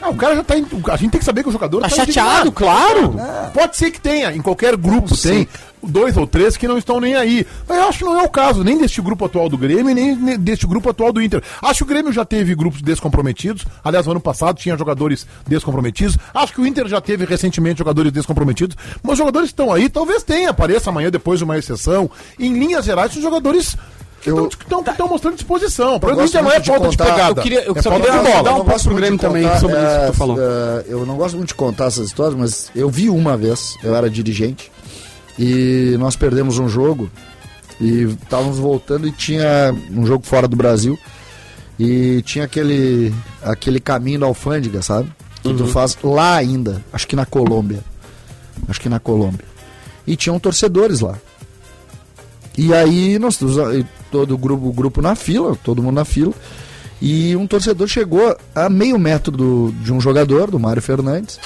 Ah, 0.00 0.10
o 0.10 0.14
cara 0.14 0.36
já 0.36 0.44
tá. 0.44 0.56
em- 0.56 0.66
A 0.90 0.96
gente 0.96 1.10
tem 1.10 1.18
que 1.18 1.24
saber 1.24 1.42
que 1.42 1.48
o 1.48 1.52
jogador 1.52 1.80
Tá 1.82 1.88
chateado, 1.88 2.48
indignado. 2.48 2.52
claro. 2.52 3.14
Pode 3.52 3.76
ser 3.76 3.90
que 3.90 4.00
tenha, 4.00 4.32
em 4.32 4.40
qualquer 4.40 4.76
grupo 4.76 5.16
tem 5.16 5.48
dois 5.82 6.16
ou 6.16 6.26
três 6.26 6.56
que 6.56 6.68
não 6.68 6.78
estão 6.78 7.00
nem 7.00 7.14
aí. 7.16 7.46
Mas 7.68 7.78
eu 7.78 7.84
acho 7.88 7.98
que 7.98 8.04
não 8.04 8.18
é 8.18 8.22
o 8.22 8.28
caso, 8.28 8.62
nem 8.62 8.78
deste 8.78 9.00
grupo 9.00 9.24
atual 9.24 9.48
do 9.48 9.58
Grêmio, 9.58 9.92
nem 9.94 10.14
ne- 10.14 10.38
deste 10.38 10.66
grupo 10.66 10.88
atual 10.90 11.12
do 11.12 11.20
Inter. 11.20 11.42
Acho 11.60 11.78
que 11.78 11.82
o 11.84 11.86
Grêmio 11.86 12.12
já 12.12 12.24
teve 12.24 12.54
grupos 12.54 12.80
descomprometidos. 12.80 13.64
Aliás, 13.82 14.06
no 14.06 14.12
ano 14.12 14.20
passado 14.20 14.56
tinha 14.56 14.76
jogadores 14.76 15.26
descomprometidos. 15.46 16.16
Acho 16.32 16.52
que 16.52 16.60
o 16.60 16.66
Inter 16.66 16.86
já 16.86 17.00
teve 17.00 17.24
recentemente 17.24 17.78
jogadores 17.78 18.12
descomprometidos. 18.12 18.76
Mas 19.02 19.12
os 19.14 19.18
jogadores 19.18 19.48
estão 19.50 19.72
aí, 19.72 19.88
talvez 19.88 20.22
tenha, 20.22 20.50
apareça 20.50 20.90
amanhã 20.90 21.10
depois 21.10 21.38
de 21.38 21.44
uma 21.44 21.58
exceção. 21.58 22.08
Em 22.38 22.52
linhas 22.52 22.84
gerais, 22.84 23.12
são 23.12 23.20
jogadores 23.22 23.76
Eu- 24.28 24.48
estão 24.48 25.08
mostrando 25.08 25.34
disposição. 25.34 25.98
Para 25.98 26.12
o 26.12 26.16
não 26.16 26.22
é 26.52 26.60
de 26.60 26.66
falta 26.66 26.88
de 26.88 26.96
contar- 26.96 27.12
pegada. 27.12 27.40
Eu 27.40 27.42
queria- 27.42 27.64
eu 27.64 27.74
é 27.76 27.82
só 27.82 27.90
queria 27.90 28.12
dar 28.12 28.42
bola. 28.42 28.54
um 28.60 28.64
gosto 28.64 28.84
pro 28.88 28.96
Grêmio 28.96 29.18
também 29.18 29.42
contar, 29.44 29.60
sobre 29.60 29.76
isso 29.76 29.86
que 29.86 29.98
tu 30.06 30.10
é, 30.10 30.12
falou. 30.12 30.36
é, 30.40 30.84
eu 30.88 31.06
não 31.06 31.16
gosto 31.16 31.36
muito 31.36 31.48
de 31.48 31.54
contar 31.54 31.86
essas 31.86 32.06
histórias, 32.06 32.34
mas 32.38 32.70
eu 32.74 32.88
vi 32.90 33.08
uma 33.08 33.36
vez, 33.36 33.76
eu 33.82 33.94
era 33.94 34.08
dirigente, 34.10 34.70
e 35.38 35.96
nós 35.98 36.16
perdemos 36.16 36.58
um 36.58 36.68
jogo, 36.68 37.10
e 37.80 38.02
estávamos 38.22 38.58
voltando 38.58 39.06
e 39.06 39.12
tinha 39.12 39.74
um 39.90 40.04
jogo 40.06 40.26
fora 40.26 40.46
do 40.48 40.56
Brasil, 40.56 40.98
e 41.78 42.22
tinha 42.22 42.44
aquele, 42.44 43.14
aquele 43.42 43.78
caminho 43.80 44.20
da 44.20 44.26
alfândega, 44.26 44.82
sabe? 44.82 45.10
Que 45.42 45.54
tu 45.54 45.66
faz 45.68 45.96
lá 46.02 46.34
ainda, 46.34 46.82
acho 46.92 47.06
que 47.06 47.14
na 47.14 47.24
Colômbia. 47.24 47.80
Acho 48.68 48.80
que 48.80 48.88
na 48.88 48.98
Colômbia. 48.98 49.44
E 50.06 50.16
tinham 50.16 50.38
torcedores 50.40 51.00
lá. 51.00 51.14
E 52.56 52.74
aí 52.74 53.18
nós 53.20 53.38
todo 54.10 54.34
o 54.34 54.38
grupo, 54.38 54.72
grupo 54.72 55.02
na 55.02 55.14
fila, 55.14 55.56
todo 55.62 55.82
mundo 55.82 55.94
na 55.94 56.04
fila. 56.04 56.32
E 57.00 57.36
um 57.36 57.46
torcedor 57.46 57.86
chegou 57.86 58.36
a 58.54 58.68
meio 58.68 58.98
metro 58.98 59.30
do, 59.30 59.72
de 59.82 59.92
um 59.92 60.00
jogador, 60.00 60.50
do 60.50 60.58
Mário 60.58 60.82
Fernandes, 60.82 61.38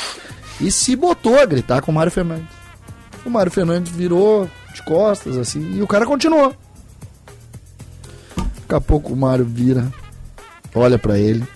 e 0.61 0.70
se 0.70 0.96
botou 0.96 1.38
a 1.38 1.44
gritar 1.44 1.83
com 1.83 1.92
o 1.92 1.94
Mário 1.94 2.11
Fernandes. 2.11 2.48
O 3.25 3.31
Mário 3.31 3.53
Fernandes 3.53 3.92
virou 3.92 4.48
de 4.75 4.83
costas, 4.83 5.37
assim, 5.37 5.77
e 5.77 5.83
o 5.83 5.87
cara 5.87 6.07
continuou. 6.07 6.55
Daqui 8.37 8.75
a 8.75 8.81
pouco 8.81 9.12
o 9.12 9.16
Mário 9.16 9.44
vira, 9.44 9.92
olha 10.75 10.98
pra 10.98 11.18
ele, 11.18 11.46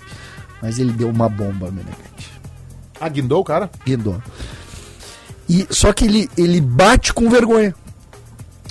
mas 0.61 0.79
ele 0.79 0.92
deu 0.92 1.09
uma 1.09 1.29
bomba, 1.29 1.71
Meneghetti. 1.71 2.33
Ah, 3.01 3.09
guindou 3.09 3.40
o 3.40 3.45
cara? 3.45 3.71
Guindou. 3.85 4.23
E, 5.49 5.66
só 5.71 5.92
que 5.92 6.05
ele, 6.05 6.29
ele 6.37 6.61
bate 6.61 7.14
com 7.14 7.31
vergonha. 7.31 7.75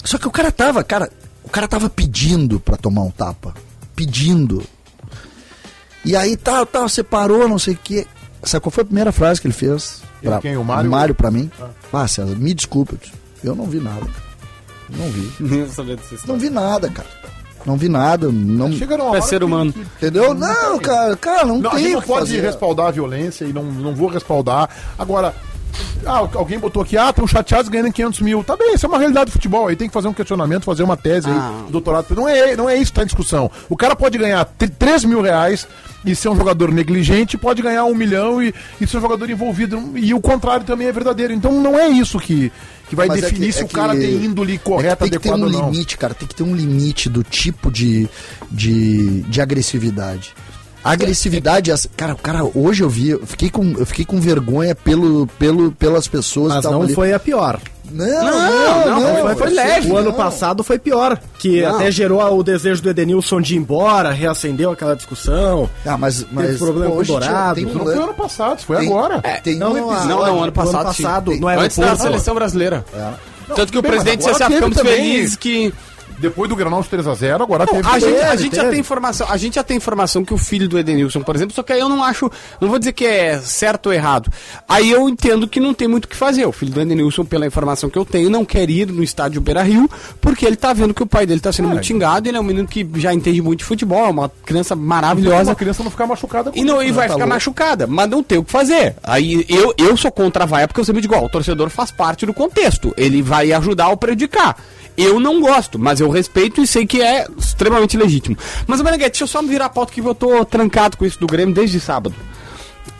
Só 0.04 0.18
que 0.18 0.28
o 0.28 0.32
cara 0.32 0.52
tava, 0.52 0.84
cara, 0.84 1.10
cara 1.56 1.68
tava 1.68 1.90
pedindo 1.90 2.60
pra 2.60 2.76
tomar 2.78 3.02
um 3.04 3.12
tapa. 3.12 3.54
Pedindo. 3.96 4.64
E 6.04 6.16
aí 6.16 6.36
tal, 6.38 6.66
tal, 6.66 6.88
separou, 6.90 7.48
não 7.48 7.58
sei 7.58 7.74
o 7.74 7.80
quê. 7.84 8.06
Sabe 8.44 8.62
qual 8.62 8.72
foi 8.72 8.84
a 8.84 8.86
primeira 8.86 9.12
frase 9.12 9.42
que 9.42 9.48
ele 9.48 9.54
fez? 9.54 10.02
Ele 10.22 10.38
quem? 10.40 10.58
O 10.58 10.64
Mário? 10.64 10.90
Mário 10.92 11.16
pra 11.16 11.32
mim. 11.32 11.50
Ah, 11.92 12.08
César, 12.08 12.36
me 12.36 12.54
desculpa. 12.54 12.96
eu 13.44 13.56
não 13.56 13.66
vi 13.66 13.80
nada. 13.80 14.06
Não 14.90 15.10
vi. 15.10 15.32
Não 16.28 16.38
vi 16.38 16.50
nada, 16.50 16.90
cara. 16.90 17.08
Não 17.66 17.76
vi 17.78 17.90
nada. 17.90 18.30
Não, 18.32 18.72
Chega 18.74 18.98
numa 18.98 19.18
É 19.18 19.22
ser 19.22 19.44
humano. 19.44 19.74
que- 19.74 19.80
entendeu? 19.80 20.34
Não, 20.36 20.78
cara, 20.80 21.16
cara, 21.16 21.46
não, 21.46 21.58
Não, 21.60 21.72
a 21.72 21.74
tem 21.76 21.84
gente 21.86 21.92
o 21.92 21.96
não 21.96 22.02
que 22.02 22.08
pode 22.08 22.26
fazer. 22.32 22.42
respaldar 22.42 22.88
a 22.88 22.92
violência 22.92 23.46
e 23.46 23.54
não, 23.54 23.64
não 23.64 23.96
vou 23.96 24.08
respaldar. 24.10 24.70
Agora, 25.00 25.34
ah, 26.06 26.28
alguém 26.36 26.60
botou 26.60 26.82
aqui, 26.84 26.98
ah, 26.98 27.10
estão 27.10 27.26
chateados 27.28 27.70
ganhando 27.70 27.92
500 27.92 28.22
mil. 28.22 28.44
Tá 28.44 28.56
bem, 28.56 28.74
isso 28.76 28.86
é 28.86 28.90
uma 28.90 28.98
realidade 29.00 29.26
do 29.28 29.32
futebol. 29.32 29.68
Aí 29.68 29.76
tem 29.76 29.88
que 29.88 29.94
fazer 29.94 30.08
um 30.08 30.14
questionamento, 30.14 30.64
fazer 30.64 30.84
uma 30.84 30.96
tese 30.98 31.28
Ah. 31.30 31.64
aí, 31.66 31.72
doutorado. 31.72 32.14
Não 32.16 32.28
é, 32.28 32.56
não 32.56 32.70
é 32.70 32.76
isso 32.78 32.92
que 32.92 32.96
tá 32.96 33.04
em 33.04 33.08
discussão. 33.08 33.50
O 33.70 33.76
cara 33.78 33.96
pode 33.96 34.18
ganhar 34.18 34.44
tr- 34.46 34.70
3 34.78 35.04
mil 35.06 35.22
reais 35.22 35.68
e 36.06 36.16
ser 36.16 36.30
um 36.30 36.36
jogador 36.36 36.72
negligente, 36.72 37.38
pode 37.38 37.62
ganhar 37.62 37.84
um 37.86 37.96
milhão 37.96 38.42
e, 38.42 38.54
e 38.80 38.86
ser 38.88 38.98
um 38.98 39.02
jogador 39.02 39.30
envolvido. 39.30 39.94
E 39.96 40.14
o 40.14 40.22
contrário 40.22 40.66
também 40.66 40.88
é 40.88 40.92
verdadeiro. 40.92 41.34
Então 41.34 41.52
não 41.52 41.80
é 41.80 41.88
isso 41.88 42.20
que, 42.20 42.52
que 42.88 42.96
vai 42.96 43.08
Mas 43.08 43.18
é 43.20 43.22
definir 43.22 43.48
que- 43.48 43.54
se 43.54 43.62
é 43.64 43.66
o 43.66 43.70
cara 43.70 43.94
que- 43.94 44.00
tem 44.02 44.24
índole 44.26 44.56
é 44.56 44.58
correta, 44.60 44.98
tem 44.98 45.10
que 45.10 45.20
ter 45.20 45.30
adequada 45.30 45.44
um 45.44 45.56
ou 45.56 45.62
não. 45.64 45.72
limite, 45.72 45.98
cara. 45.98 46.14
Tem 46.14 46.28
que 46.28 46.36
ter 46.36 46.44
um 46.44 46.56
limite 46.56 47.10
do 47.10 47.24
tipo 47.24 47.72
de, 47.72 48.08
de, 48.52 49.22
de 49.24 49.42
agressividade. 49.42 50.34
A 50.86 50.92
agressividade, 50.92 51.72
cara, 51.98 52.14
o 52.14 52.18
cara, 52.18 52.44
hoje 52.54 52.84
eu 52.84 52.90
vi, 52.90 53.10
eu 53.10 53.26
fiquei 53.26 53.50
com, 53.50 53.74
eu 53.76 53.86
fiquei 53.88 54.06
com 54.06 54.22
vergonha 54.22 54.76
pelo, 54.76 55.26
pelo, 55.40 55.72
pelas 55.72 56.08
pessoas 56.08 56.54
Mas 56.54 56.64
não 56.66 56.84
ali. 56.84 56.94
foi 56.94 57.12
a 57.12 57.20
pior. 57.20 57.60
Não, 57.90 58.06
não, 58.06 58.86
não, 58.86 59.00
não, 59.00 59.22
foi- 59.22 59.36
foi 59.36 59.50
leve. 59.50 59.92
O 59.92 59.98
ano 59.98 60.14
passado 60.14 60.64
foi 60.64 60.78
pior. 60.78 61.20
Que 61.40 61.62
Não. 61.64 61.76
até 61.76 61.90
gerou 61.92 62.22
o 62.38 62.44
desejo 62.44 62.82
do 62.84 62.90
Edenilson 62.90 63.42
de 63.42 63.56
ir 63.56 63.58
embora, 63.58 64.12
reacendeu 64.12 64.72
aquela 64.72 64.96
discussão. 64.96 65.68
Ah, 65.86 65.98
mas, 65.98 66.24
mas 66.32 66.58
problema 66.58 66.92
com 66.92 67.00
o 67.02 67.04
Dourado. 67.04 67.56
tem 67.56 67.66
um 67.66 67.74
não 67.74 67.84
foi 67.86 67.94
ano 67.96 68.14
passado, 68.14 68.60
foi 68.62 68.78
tem- 68.78 68.88
agora. 68.88 69.22
tem 69.44 69.56
Não, 69.58 69.72
um 69.72 69.74
não, 69.74 69.78
episódio- 69.92 70.08
Não, 70.10 70.18
não, 70.18 70.24
ano 70.26 70.36
do 70.38 70.44
ano 70.44 70.52
passado. 70.52 70.86
passado, 70.86 71.32
sim. 71.34 71.40
no 71.40 71.48
Antes 71.48 71.78
da 71.78 71.84
aeroporto. 71.86 72.12
seleção 72.12 72.36
brasileira. 72.36 72.86
Tanto 73.56 73.72
que 73.72 73.78
o 73.78 73.84
presidente 73.84 74.24
teve 74.24 74.34
ficamos 74.54 74.78
também. 74.78 74.94
felizes 74.96 75.36
que. 75.36 75.74
Depois 76.30 76.50
do 76.50 76.56
Granal 76.56 76.82
de 76.82 76.90
3x0, 76.90 77.42
agora 77.42 77.66
Não, 77.66 77.74
teve. 77.74 77.88
a 77.88 78.00
gente, 78.00 78.16
a 78.20 78.30
teve, 78.32 78.44
gente 78.44 78.56
já 78.56 78.62
teve. 78.64 78.72
tem 78.74 78.80
informação, 78.80 79.28
a 79.30 79.38
gente 79.38 79.56
já 79.56 79.64
tem 79.64 79.78
informação 79.78 80.26
que 80.26 80.34
o 80.34 80.38
filho 80.38 80.68
do 80.68 80.78
Edenilson, 80.80 81.22
por 81.22 81.36
exemplo, 81.36 81.54
só 81.54 81.62
que 81.64 81.72
aí 81.74 81.80
eu 81.80 81.88
não 81.90 82.04
acho, 82.04 82.32
não 82.60 82.68
vou 82.70 82.80
dizer 82.80 82.94
que 82.94 83.06
é 83.06 83.40
certo 83.40 83.88
ou 83.88 83.94
errado. 83.94 84.32
Aí 84.68 84.90
eu 84.92 85.08
entendo 85.08 85.48
que 85.48 85.60
não 85.60 85.74
tem 85.74 85.88
muito 85.88 86.06
o 86.06 86.08
que 86.08 86.16
fazer. 86.16 86.46
O 86.46 86.52
filho 86.52 86.72
do 86.72 86.82
Edenilson, 86.82 87.24
pela 87.26 87.46
informação 87.46 87.90
que 87.90 87.98
eu 87.98 88.06
tenho, 88.06 88.30
não 88.30 88.44
quer 88.44 88.70
ir 88.70 88.88
no 88.88 89.04
estádio 89.04 89.40
Beira-Rio, 89.42 89.90
porque 90.20 90.46
ele 90.46 90.56
tá 90.56 90.74
vendo 90.74 90.94
que 90.94 91.04
o 91.04 91.06
pai 91.06 91.26
dele 91.26 91.40
tá 91.40 91.52
sendo 91.54 91.70
muito 91.70 91.86
xingado, 91.86 92.28
ele 92.28 92.38
é 92.38 92.40
um 92.40 92.44
menino 92.44 92.68
que 92.68 92.88
já 92.96 93.14
entende 93.14 93.42
muito 93.42 93.60
de 93.60 93.66
futebol, 93.66 94.06
é 94.06 94.10
uma 94.10 94.30
criança 94.46 94.76
maravilhosa. 94.76 95.52
a 95.52 95.56
criança 95.56 95.84
não 95.84 95.92
ficar 95.92 96.08
machucada 96.08 96.52
E, 96.56 96.64
não, 96.64 96.82
e 96.82 96.88
né? 96.88 96.92
vai 96.92 97.08
Tá 97.08 97.14
ficar 97.14 97.26
louco. 97.26 97.34
machucada, 97.36 97.88
mas 97.88 98.10
não 98.10 98.24
tem 98.24 98.38
o 98.38 98.44
que 98.44 98.52
fazer. 98.52 98.96
Aí 99.04 99.46
eu, 99.48 99.74
eu 99.78 99.96
sou 99.96 100.12
contra 100.12 100.44
a 100.44 100.48
vaia 100.48 100.68
porque 100.68 100.80
eu 100.80 100.86
sempre 100.86 101.02
digo, 101.02 101.16
ó, 101.16 101.24
o 101.24 101.30
torcedor 101.30 101.70
faz 101.70 101.92
parte 101.92 102.26
do 102.26 102.34
contexto. 102.34 102.94
Ele 102.98 103.22
vai 103.22 103.52
ajudar 103.52 103.90
ou 103.90 103.98
prejudicar. 103.98 104.56
Eu 104.98 105.20
não 105.20 105.42
gosto, 105.42 105.78
mas 105.78 106.00
eu 106.00 106.10
respeito 106.10 106.62
e 106.62 106.68
sei 106.68 106.86
que 106.86 107.02
é 107.02 107.28
extremamente 107.38 107.98
legítimo. 107.98 108.38
Mas, 108.66 108.82
Meneghete, 108.82 109.12
deixa 109.12 109.24
eu 109.24 109.28
só 109.28 109.42
me 109.42 109.50
virar 109.50 109.66
a 109.66 109.70
pauta 109.70 109.92
que 109.92 110.02
eu 110.02 110.16
tô 110.16 110.44
trancado 110.46 110.98
com 110.98 111.06
isso 111.06 111.20
do 111.20 111.28
Grêmio 111.28 111.54
desde 111.54 111.80
sábado. 111.80 112.16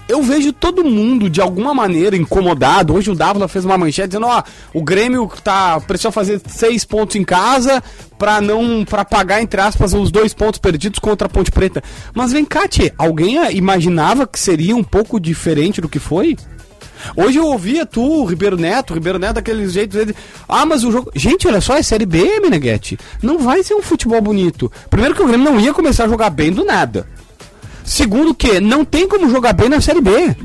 Eu 0.08 0.22
vejo 0.22 0.54
todo 0.54 0.84
mundo, 0.84 1.30
de 1.30 1.42
alguma 1.42 1.74
maneira, 1.74 2.16
incomodado. 2.16 2.94
Hoje 2.94 3.10
o 3.10 3.16
Dávila 3.16 3.48
fez 3.48 3.66
uma 3.66 3.78
manchete 3.78 4.10
dizendo, 4.10 4.28
ó, 4.28 4.44
o 4.72 4.84
Grêmio 4.84 5.28
tá, 5.44 5.80
precisou 5.80 6.12
fazer 6.12 6.40
seis 6.48 6.86
pontos 6.86 7.16
em 7.16 7.24
casa 7.24 7.82
pra 8.18 8.40
não, 8.40 8.86
para 8.86 9.04
pagar, 9.04 9.42
entre 9.42 9.60
aspas, 9.60 9.94
os 9.94 10.12
dois 10.12 10.32
pontos 10.32 10.60
perdidos 10.60 11.00
contra 11.00 11.26
a 11.26 11.30
Ponte 11.30 11.52
Preta. 11.52 11.84
Mas 12.14 12.32
vem 12.32 12.46
cá, 12.46 12.66
alguém 13.00 13.38
imaginava 13.56 14.28
que 14.28 14.40
seria 14.40 14.76
um 14.76 14.84
pouco 14.84 15.20
diferente 15.20 15.82
do 15.82 15.90
que 15.90 15.98
foi? 15.98 16.38
Hoje 17.16 17.38
eu 17.38 17.46
ouvia 17.46 17.86
tu, 17.86 18.02
o 18.02 18.26
Ribeiro 18.26 18.58
Neto, 18.58 18.92
o 18.92 18.94
Ribeiro 18.94 19.20
Neto 19.20 19.36
daquele 19.36 19.68
jeito 19.68 19.98
dele. 19.98 20.16
Ah, 20.48 20.66
mas 20.66 20.84
o 20.84 20.92
jogo. 20.92 21.12
Gente, 21.16 21.48
olha 21.48 21.62
só, 21.62 21.76
é 21.76 21.84
Série 21.84 22.06
B, 22.06 22.40
Meneghete. 22.40 22.98
Não 23.22 23.40
vai 23.40 23.64
ser 23.64 23.74
um 23.76 23.82
futebol 23.82 24.22
bonito. 24.22 24.72
Primeiro 24.90 25.16
que 25.16 25.22
o 25.22 25.28
Grêmio 25.28 25.52
não 25.52 25.60
ia 25.60 25.74
começar 25.74 26.06
a 26.06 26.10
jogar 26.10 26.30
bem 26.30 26.52
do 26.52 26.64
nada. 26.64 27.08
Segundo 27.84 28.34
que 28.34 28.60
não 28.60 28.84
tem 28.84 29.08
como 29.08 29.30
jogar 29.30 29.54
bem 29.54 29.70
na 29.70 29.80
Série 29.82 30.02
B. 30.02 30.36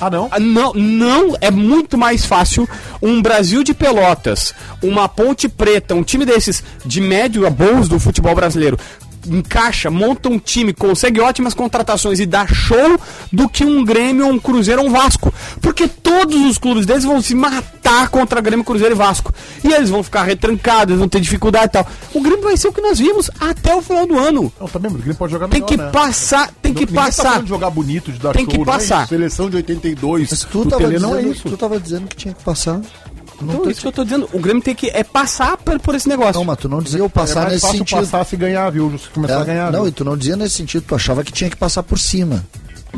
Ah, 0.00 0.08
não? 0.08 0.28
Ah, 0.30 0.38
Não, 0.38 0.72
não 0.74 1.36
é 1.40 1.50
muito 1.50 1.98
mais 1.98 2.24
fácil 2.24 2.68
um 3.02 3.20
Brasil 3.20 3.64
de 3.64 3.74
Pelotas, 3.74 4.54
uma 4.80 5.08
Ponte 5.08 5.48
Preta, 5.48 5.94
um 5.94 6.04
time 6.04 6.24
desses 6.24 6.62
de 6.84 7.00
médio 7.00 7.46
a 7.46 7.50
bons 7.50 7.88
do 7.88 7.98
futebol 7.98 8.34
brasileiro. 8.34 8.78
Encaixa, 9.26 9.90
monta 9.90 10.28
um 10.28 10.38
time, 10.38 10.72
consegue 10.72 11.20
ótimas 11.20 11.54
contratações 11.54 12.20
e 12.20 12.26
dá 12.26 12.46
show 12.46 12.98
do 13.32 13.48
que 13.48 13.64
um 13.64 13.84
Grêmio, 13.84 14.26
um 14.26 14.38
Cruzeiro 14.38 14.82
ou 14.82 14.88
um 14.88 14.92
Vasco. 14.92 15.32
Porque 15.60 15.86
todos 15.88 16.36
os 16.46 16.58
clubes 16.58 16.86
deles 16.86 17.04
vão 17.04 17.20
se 17.20 17.34
matar 17.34 18.08
contra 18.08 18.40
Grêmio, 18.40 18.64
Cruzeiro 18.64 18.94
e 18.94 18.98
Vasco. 18.98 19.32
E 19.64 19.72
eles 19.72 19.90
vão 19.90 20.02
ficar 20.02 20.22
retrancados, 20.24 20.90
eles 20.92 20.98
vão 21.00 21.08
ter 21.08 21.20
dificuldade 21.20 21.66
e 21.66 21.70
tal. 21.70 21.86
O 22.14 22.20
Grêmio 22.20 22.42
vai 22.42 22.56
ser 22.56 22.68
o 22.68 22.72
que 22.72 22.80
nós 22.80 22.98
vimos 22.98 23.30
até 23.40 23.74
o 23.74 23.82
final 23.82 24.06
do 24.06 24.18
ano. 24.18 24.52
Não, 24.60 24.66
também, 24.68 24.90
mas 24.90 25.00
o 25.00 25.02
Grêmio 25.02 25.18
pode 25.18 25.32
jogar 25.32 25.48
Tem 25.48 25.60
melhor, 25.60 25.68
que 25.68 25.76
né? 25.76 25.90
passar, 25.90 26.50
tem 26.62 26.72
que 26.74 26.86
Tá 26.86 26.92
passar. 27.04 27.42
de 27.42 27.48
jogar 27.48 27.70
bonito, 27.70 28.10
de 28.12 28.18
dar 28.18 28.32
Tem 28.32 28.46
que 28.46 28.56
show, 28.56 28.64
não 28.64 28.72
é 28.72 28.76
passar. 28.78 29.00
isso. 29.00 29.08
Seleção 29.08 29.50
de 29.50 29.56
82. 29.56 30.30
Mas 30.30 30.44
tu 30.44 30.64
do 30.64 30.70
tava, 30.70 30.84
dizendo, 30.84 31.00
não 31.02 31.16
é 31.16 31.22
isso. 31.22 31.48
tu 31.48 31.56
tava 31.56 31.78
dizendo 31.80 32.06
que 32.08 32.16
tinha 32.16 32.34
que 32.34 32.42
passar. 32.42 32.80
Não 33.40 33.48
Então, 33.54 33.64
tô 33.64 33.70
isso 33.70 33.80
que 33.80 33.86
eu 33.86 33.92
tô 33.92 34.04
dizendo. 34.04 34.28
O 34.32 34.38
Grêmio 34.40 34.62
tem 34.62 34.74
que 34.74 34.88
é 34.88 35.04
passar 35.04 35.56
por, 35.56 35.78
por 35.78 35.94
esse 35.94 36.08
negócio. 36.08 36.34
Não, 36.34 36.44
mas 36.44 36.58
tu 36.58 36.68
não 36.68 36.80
dizia 36.82 36.98
eu 37.00 37.06
É 37.06 37.08
passar 37.08 37.40
mais 37.42 37.52
nesse 37.52 37.62
fácil 37.66 37.78
sentido. 37.78 37.98
passar 38.00 38.24
se 38.24 38.36
ganhar, 38.36 38.68
viu? 38.70 38.98
Se 38.98 39.08
começar 39.10 39.34
É, 39.38 39.40
a 39.40 39.44
ganhar. 39.44 39.72
não, 39.72 39.80
viu? 39.82 39.88
e 39.88 39.92
tu 39.92 40.04
não 40.04 40.16
dizia 40.16 40.36
nesse 40.36 40.56
sentido, 40.56 40.84
tu 40.88 40.94
achava 40.94 41.22
que 41.22 41.32
tinha 41.32 41.48
que 41.48 41.56
passar 41.56 41.82
por 41.82 41.98
cima. 41.98 42.44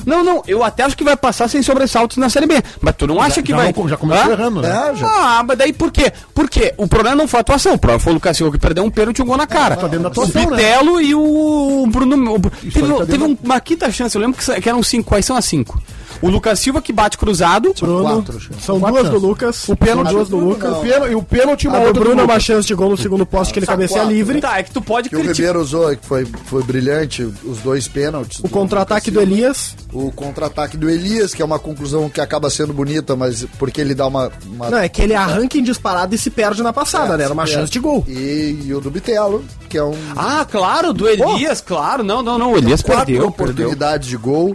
Não, 0.07 0.23
não, 0.23 0.41
eu 0.47 0.63
até 0.63 0.85
acho 0.85 0.97
que 0.97 1.03
vai 1.03 1.17
passar 1.17 1.49
sem 1.49 1.63
sobressaltos 1.65 2.17
na 2.17 2.31
Série 2.31 2.47
B. 2.47 2.63
Mas 2.81 2.95
tu 2.97 3.09
não 3.09 3.21
acha 3.21 3.43
que 3.43 3.51
já 3.51 3.57
vai. 3.57 3.75
não- 3.77 3.89
já 3.89 3.97
começou 3.97 4.31
Hã? 4.31 4.33
errando, 4.33 4.63
né? 4.63 4.69
É, 4.93 4.95
já. 4.95 5.07
Ah, 5.07 5.43
mas 5.43 5.59
daí 5.59 5.73
por 5.73 5.91
quê? 5.91 6.13
Porque 6.33 6.73
o 6.77 6.87
problema 6.87 7.17
não 7.17 7.27
foi 7.27 7.39
a 7.39 7.41
atuação. 7.41 7.75
O 7.75 7.79
problema 7.79 7.99
foi 8.01 8.13
o 8.13 8.15
Lucas 8.15 8.37
Silva 8.37 8.53
que 8.53 8.59
perdeu 8.59 8.85
um 8.85 8.91
pênalti 8.91 9.19
e 9.19 9.23
um 9.23 9.27
gol 9.27 9.37
na 9.37 9.49
cara. 9.49 9.75
tá 9.77 9.89
dentro 9.89 10.05
da 10.05 10.09
o 10.09 10.13
atuação, 10.13 10.43
né? 10.51 10.57
Pitelo 10.57 11.01
e 11.03 11.13
o 11.15 11.87
Bruno. 11.91 12.17
o 12.37 12.41
Isso 12.63 12.81
teve 12.81 12.95
tá 12.95 13.05
teve 13.07 13.25
um- 13.25 13.37
uma 13.43 13.61
quinta 13.61 13.91
chance, 13.91 14.17
eu 14.17 14.23
lembro 14.23 14.39
que, 14.41 14.61
que 14.61 14.69
eram 14.69 14.81
cinco. 14.83 15.09
Quais 15.09 15.27
são 15.27 15.37
as 15.37 15.45
cinco? 15.45 15.83
O 16.23 16.29
Lucas 16.29 16.61
Silva 16.61 16.83
que 16.83 16.93
bate 16.93 17.17
cruzado. 17.17 17.73
Bruno, 17.81 18.03
quatro, 18.03 18.37
acho. 18.37 18.51
são 18.61 18.79
Quatro 18.79 18.97
duas 18.97 19.09
do 19.09 19.13
chances. 19.13 19.29
Lucas. 19.29 19.69
O 19.69 19.77
pênalti 19.77 20.05
são 20.07 20.15
duas 20.15 20.29
do 20.29 20.37
Lucas. 20.39 20.77
O 20.77 20.81
pênalti, 20.81 21.11
e 21.13 21.15
o 21.15 21.23
pênalti 21.23 21.67
uma 21.69 21.79
do 21.81 21.87
outra 21.87 22.05
Bruno 22.05 22.21
é 22.21 22.25
uma 22.25 22.39
chance 22.41 22.69
de 22.69 22.75
gol 22.75 22.91
no 22.91 22.97
segundo 22.99 23.25
poste 23.25 23.53
que 23.55 23.59
ele 23.59 23.67
cabeceia 23.67 24.03
livre. 24.05 24.41
Tá, 24.41 24.59
é 24.59 24.63
que 24.63 24.71
tu 24.71 24.83
pode 24.83 25.09
Que 25.09 25.17
o 25.17 25.19
criticar. 25.19 25.37
Ribeiro 25.37 25.61
usou, 25.61 25.97
que 25.97 26.07
foi, 26.07 26.27
foi 26.45 26.63
brilhante, 26.63 27.23
os 27.23 27.59
dois 27.61 27.89
pênaltis. 27.89 28.39
O 28.45 28.49
contra-ataque 28.49 29.11
do 29.11 29.21
Elias. 29.21 29.75
O 29.93 30.13
contra-ataque 30.13 30.77
do 30.77 30.91
Elias, 30.91 31.35
que 31.35 31.41
é 31.41 31.45
uma 31.45 31.59
conclusão 31.59 32.09
que 32.11 32.21
acaba 32.21 32.51
sendo 32.51 32.73
bonita, 32.73 33.17
mas 33.17 33.47
porque 33.59 33.81
ele 33.81 33.95
dá 33.95 34.07
uma. 34.07 34.31
uma 34.47 34.69
Não, 34.71 34.79
é 34.79 34.89
que 34.89 35.01
ele 35.03 35.15
arranca 35.15 35.57
em 35.57 35.63
disparada 35.63 36.15
e 36.15 36.19
se 36.19 36.29
perde 36.31 36.63
na 36.63 36.73
passada, 36.73 37.17
né? 37.17 37.25
Era 37.25 37.33
uma 37.33 37.45
É. 37.45 37.47
chance 37.47 37.73
de 37.73 37.79
gol. 37.81 38.05
E, 38.07 38.59
e 38.67 38.75
o 38.75 38.81
do 38.81 38.91
Bitelo, 38.91 39.43
que 39.69 39.79
é 39.79 39.83
um. 39.83 39.95
Ah, 40.15 40.47
claro, 40.49 40.93
do 40.93 41.09
Elias, 41.09 41.61
claro. 41.61 42.03
Não, 42.05 42.23
não, 42.23 42.39
não. 42.39 42.53
O 42.53 42.59
Elias 42.59 42.83
quatro 42.83 43.07
perdeu. 43.07 43.31
perdeu. 43.33 43.55
oportunidades 43.55 44.07
de 44.09 44.17
gol. 44.19 44.55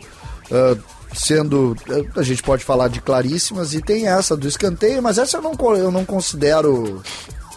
ah, 0.51 0.75
sendo. 1.15 1.75
A 2.15 2.23
gente 2.23 2.43
pode 2.43 2.63
falar 2.63 2.87
de 2.87 3.01
claríssimas, 3.01 3.73
e 3.73 3.81
tem 3.81 4.07
essa 4.07 4.35
do 4.35 4.47
escanteio, 4.47 5.01
mas 5.01 5.17
essa 5.17 5.37
eu 5.37 5.41
não, 5.41 5.75
eu 5.75 5.91
não 5.91 6.05
considero 6.05 7.01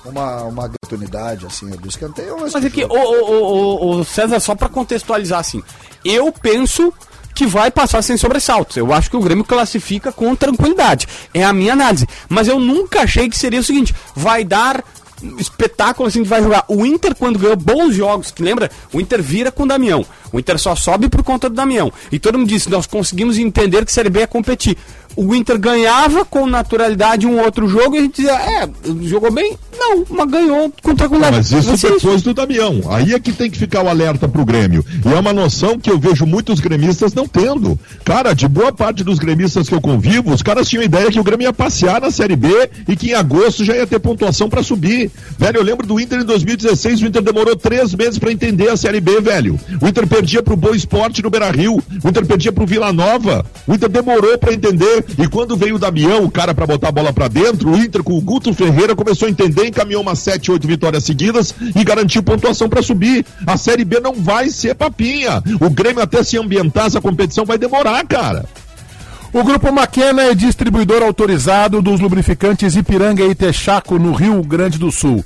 uma, 0.05 0.43
uma 0.45 0.65
oportunidade, 0.65 1.47
assim, 1.47 1.69
do 1.71 1.89
escanteio. 1.89 2.37
Mas, 2.41 2.55
Mas 2.55 2.65
ô, 2.65 2.95
ô, 2.95 3.35
ô, 3.35 3.99
ô, 3.99 4.05
César, 4.05 4.41
só 4.41 4.55
pra 4.55 4.69
contextualizar 4.69 5.41
assim, 5.41 5.63
eu 6.05 6.33
penso 6.33 6.93
que 7.35 7.47
vai 7.47 7.71
passar 7.71 8.03
sem 8.03 8.17
sobressaltos. 8.17 8.77
Eu 8.77 8.93
acho 8.93 9.11
que 9.11 9.17
o 9.17 9.21
Grêmio 9.21 9.45
classifica 9.45 10.11
com 10.11 10.35
tranquilidade. 10.35 11.07
É 11.33 11.45
a 11.45 11.53
minha 11.53 11.73
análise. 11.73 12.07
Mas 12.29 12.49
eu 12.49 12.59
nunca 12.59 13.03
achei 13.03 13.29
que 13.29 13.39
seria 13.39 13.61
o 13.61 13.65
seguinte: 13.65 13.95
vai 14.15 14.43
dar 14.43 14.83
espetáculo 15.39 16.09
assim, 16.09 16.23
vai 16.23 16.43
jogar. 16.43 16.65
O 16.69 16.85
Inter, 16.85 17.15
quando 17.15 17.39
ganhou 17.39 17.57
bons 17.57 17.95
jogos, 17.95 18.31
que 18.31 18.43
lembra? 18.43 18.71
O 18.93 19.01
Inter 19.01 19.23
vira 19.23 19.51
com 19.51 19.65
o 19.65 19.67
Damião. 19.67 20.05
O 20.33 20.39
Inter 20.39 20.59
só 20.59 20.75
sobe 20.75 21.09
por 21.09 21.23
conta 21.23 21.49
do 21.49 21.55
Damião. 21.55 21.93
E 22.11 22.19
todo 22.19 22.39
mundo 22.39 22.49
disse: 22.49 22.71
nós 22.71 22.87
conseguimos 22.87 23.39
entender 23.39 23.85
que 23.85 23.93
Série 23.93 24.11
B 24.11 24.21
é 24.21 24.27
competir. 24.27 24.77
O 25.19 25.35
Inter 25.35 25.59
ganhava 25.59 26.25
com 26.25 26.47
naturalidade 26.47 27.27
um 27.27 27.41
outro 27.41 27.67
jogo 27.67 27.97
e 27.97 27.99
a 27.99 28.03
gente 28.03 28.19
dizia: 28.19 28.35
é, 28.35 28.69
jogou 29.03 29.33
bem? 29.33 29.59
Não, 29.77 30.05
mas 30.11 30.31
ganhou 30.31 30.73
com 30.81 30.95
tranquilidade. 30.95 31.37
Mas 31.37 31.51
isso 31.51 31.77
ser 31.77 31.93
depois 31.93 32.23
do 32.23 32.35
Damião. 32.35 32.83
Aí 32.89 33.13
é 33.13 33.19
que 33.19 33.33
tem 33.33 33.51
que 33.51 33.59
ficar 33.59 33.83
o 33.83 33.89
alerta 33.89 34.29
pro 34.29 34.45
Grêmio. 34.45 34.85
E 35.05 35.09
é 35.09 35.19
uma 35.19 35.33
noção 35.33 35.79
que 35.79 35.91
eu 35.91 35.99
vejo 35.99 36.25
muitos 36.25 36.61
gremistas 36.61 37.15
não 37.15 37.27
tendo. 37.27 37.79
Cara, 38.05 38.33
de 38.33 38.47
boa 38.47 38.73
parte 38.73 39.03
dos 39.03 39.19
gremistas 39.19 39.69
que 39.69 39.75
eu 39.75 39.81
convivo, 39.81 40.33
os 40.33 40.43
caras 40.43 40.69
tinham 40.69 40.83
ideia 40.85 41.11
que 41.11 41.19
o 41.19 41.25
Grêmio 41.25 41.47
ia 41.47 41.53
passear 41.53 42.01
na 42.01 42.11
Série 42.11 42.37
B 42.37 42.49
e 42.87 42.95
que 42.95 43.11
em 43.11 43.15
agosto 43.15 43.65
já 43.65 43.75
ia 43.75 43.87
ter 43.87 43.99
pontuação 43.99 44.49
pra 44.49 44.63
subir. 44.63 45.11
Velho, 45.37 45.59
eu 45.59 45.65
lembro 45.65 45.87
do 45.87 45.99
Inter 45.99 46.21
em 46.21 46.25
2016, 46.25 47.03
o 47.03 47.07
Inter 47.07 47.23
demorou 47.23 47.57
três 47.57 47.95
meses 47.95 48.19
pra 48.19 48.33
entender 48.33 48.69
a 48.69 48.77
Série 48.77 49.01
B, 49.01 49.21
velho. 49.21 49.59
O 49.81 49.89
Inter 49.89 50.07
perdia 50.07 50.43
pro 50.43 50.57
Boa 50.57 50.77
Esporte 50.77 51.23
no 51.23 51.31
Beira 51.31 51.51
Rio, 51.51 51.83
o 52.05 52.09
Inter 52.09 52.25
perdia 52.25 52.53
pro 52.53 52.67
Vila 52.67 52.93
Nova. 52.93 53.45
O 53.67 53.75
Inter 53.75 53.89
demorou 53.89 54.37
pra 54.39 54.53
entender. 54.53 55.05
E 55.17 55.27
quando 55.29 55.57
veio 55.57 55.77
o 55.77 55.79
Damião, 55.79 56.25
o 56.25 56.31
cara 56.31 56.55
pra 56.55 56.67
botar 56.67 56.89
a 56.89 56.93
bola 56.93 57.13
pra 57.13 57.29
dentro, 57.29 57.71
o 57.71 57.79
Inter 57.79 58.03
com 58.03 58.17
o 58.17 58.21
Guto 58.21 58.53
Ferreira 58.53 58.95
começou 58.95 59.27
a 59.27 59.31
entender, 59.31 59.67
encaminhou 59.67 60.03
umas 60.03 60.19
sete, 60.19 60.51
oito 60.51 60.67
vitórias 60.67 61.05
seguidas 61.05 61.55
e 61.75 61.85
garantiu 61.85 62.23
pontuação 62.23 62.69
pra 62.69 62.83
subir. 62.83 63.25
A 63.47 63.57
Série 63.57 63.85
B 63.85 64.01
não 64.01 64.15
vai 64.15 64.51
ser 64.51 64.75
papinha. 64.75 65.43
O 65.61 65.71
Grêmio 65.71 66.03
até 66.03 66.23
se 66.23 66.37
ambientar 66.37 66.87
essa 66.87 67.01
competição 67.01 67.45
vai 67.45 67.59
demorar, 67.59 68.05
cara. 68.07 68.45
O 69.33 69.45
Grupo 69.45 69.71
Maquena 69.71 70.23
é 70.23 70.35
distribuidor 70.35 71.03
autorizado 71.03 71.83
dos 71.83 72.01
lubrificantes 72.01 72.77
Ipiranga 72.77 73.25
e 73.25 73.35
Texaco 73.35 73.99
no 73.99 74.13
Rio 74.13 74.43
Grande 74.43 74.79
do 74.79 74.91
Sul. 74.91 75.23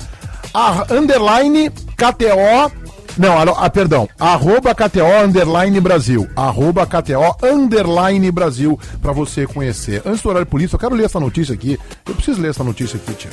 a 0.52 0.92
underline 0.92 1.70
KTO 1.70 2.85
não, 3.18 3.38
aro- 3.38 3.54
ah, 3.56 3.68
perdão. 3.70 4.08
Arroba 4.18 4.74
KTO 4.74 5.04
Underline 5.24 5.80
Brasil. 5.80 6.28
Arroba 6.36 6.86
KTO 6.86 7.36
Underline 7.42 8.30
Brasil 8.30 8.78
pra 9.00 9.12
você 9.12 9.46
conhecer. 9.46 10.02
Antes 10.04 10.22
do 10.22 10.28
horário 10.28 10.46
polícia, 10.46 10.76
eu 10.76 10.80
quero 10.80 10.94
ler 10.94 11.04
essa 11.06 11.18
notícia 11.20 11.54
aqui. 11.54 11.78
Eu 12.06 12.14
preciso 12.14 12.40
ler 12.40 12.50
essa 12.50 12.62
notícia 12.64 12.96
aqui, 12.96 13.14
tia. 13.14 13.30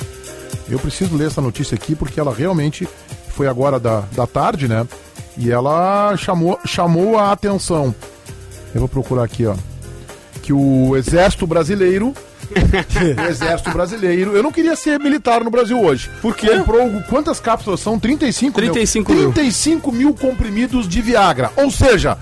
Eu 0.69 0.79
preciso 0.79 1.15
ler 1.15 1.27
essa 1.27 1.41
notícia 1.41 1.75
aqui 1.75 1.95
porque 1.95 2.19
ela 2.19 2.33
realmente 2.33 2.87
foi 3.29 3.47
agora 3.47 3.79
da, 3.79 4.03
da 4.15 4.25
tarde, 4.25 4.67
né? 4.67 4.87
E 5.37 5.51
ela 5.51 6.15
chamou, 6.17 6.59
chamou 6.65 7.17
a 7.17 7.31
atenção. 7.31 7.93
Eu 8.73 8.79
vou 8.79 8.87
procurar 8.89 9.23
aqui, 9.23 9.45
ó. 9.45 9.55
Que 10.41 10.53
o 10.53 10.95
Exército 10.95 11.45
Brasileiro. 11.47 12.13
o 13.17 13.29
Exército 13.29 13.71
Brasileiro. 13.71 14.35
Eu 14.35 14.43
não 14.43 14.51
queria 14.51 14.75
ser 14.75 14.99
militar 14.99 15.43
no 15.43 15.49
Brasil 15.49 15.79
hoje. 15.79 16.09
Por 16.21 16.35
quê? 16.35 16.57
Comprou 16.57 17.01
quantas 17.09 17.39
cápsulas 17.39 17.79
são? 17.79 17.99
35 17.99 18.59
mil. 18.59 18.71
35 18.71 19.13
mil. 19.13 19.31
35 19.31 19.91
mil 19.91 20.13
comprimidos 20.13 20.87
de 20.87 21.01
Viagra. 21.01 21.51
Ou 21.55 21.69
seja, 21.71 22.17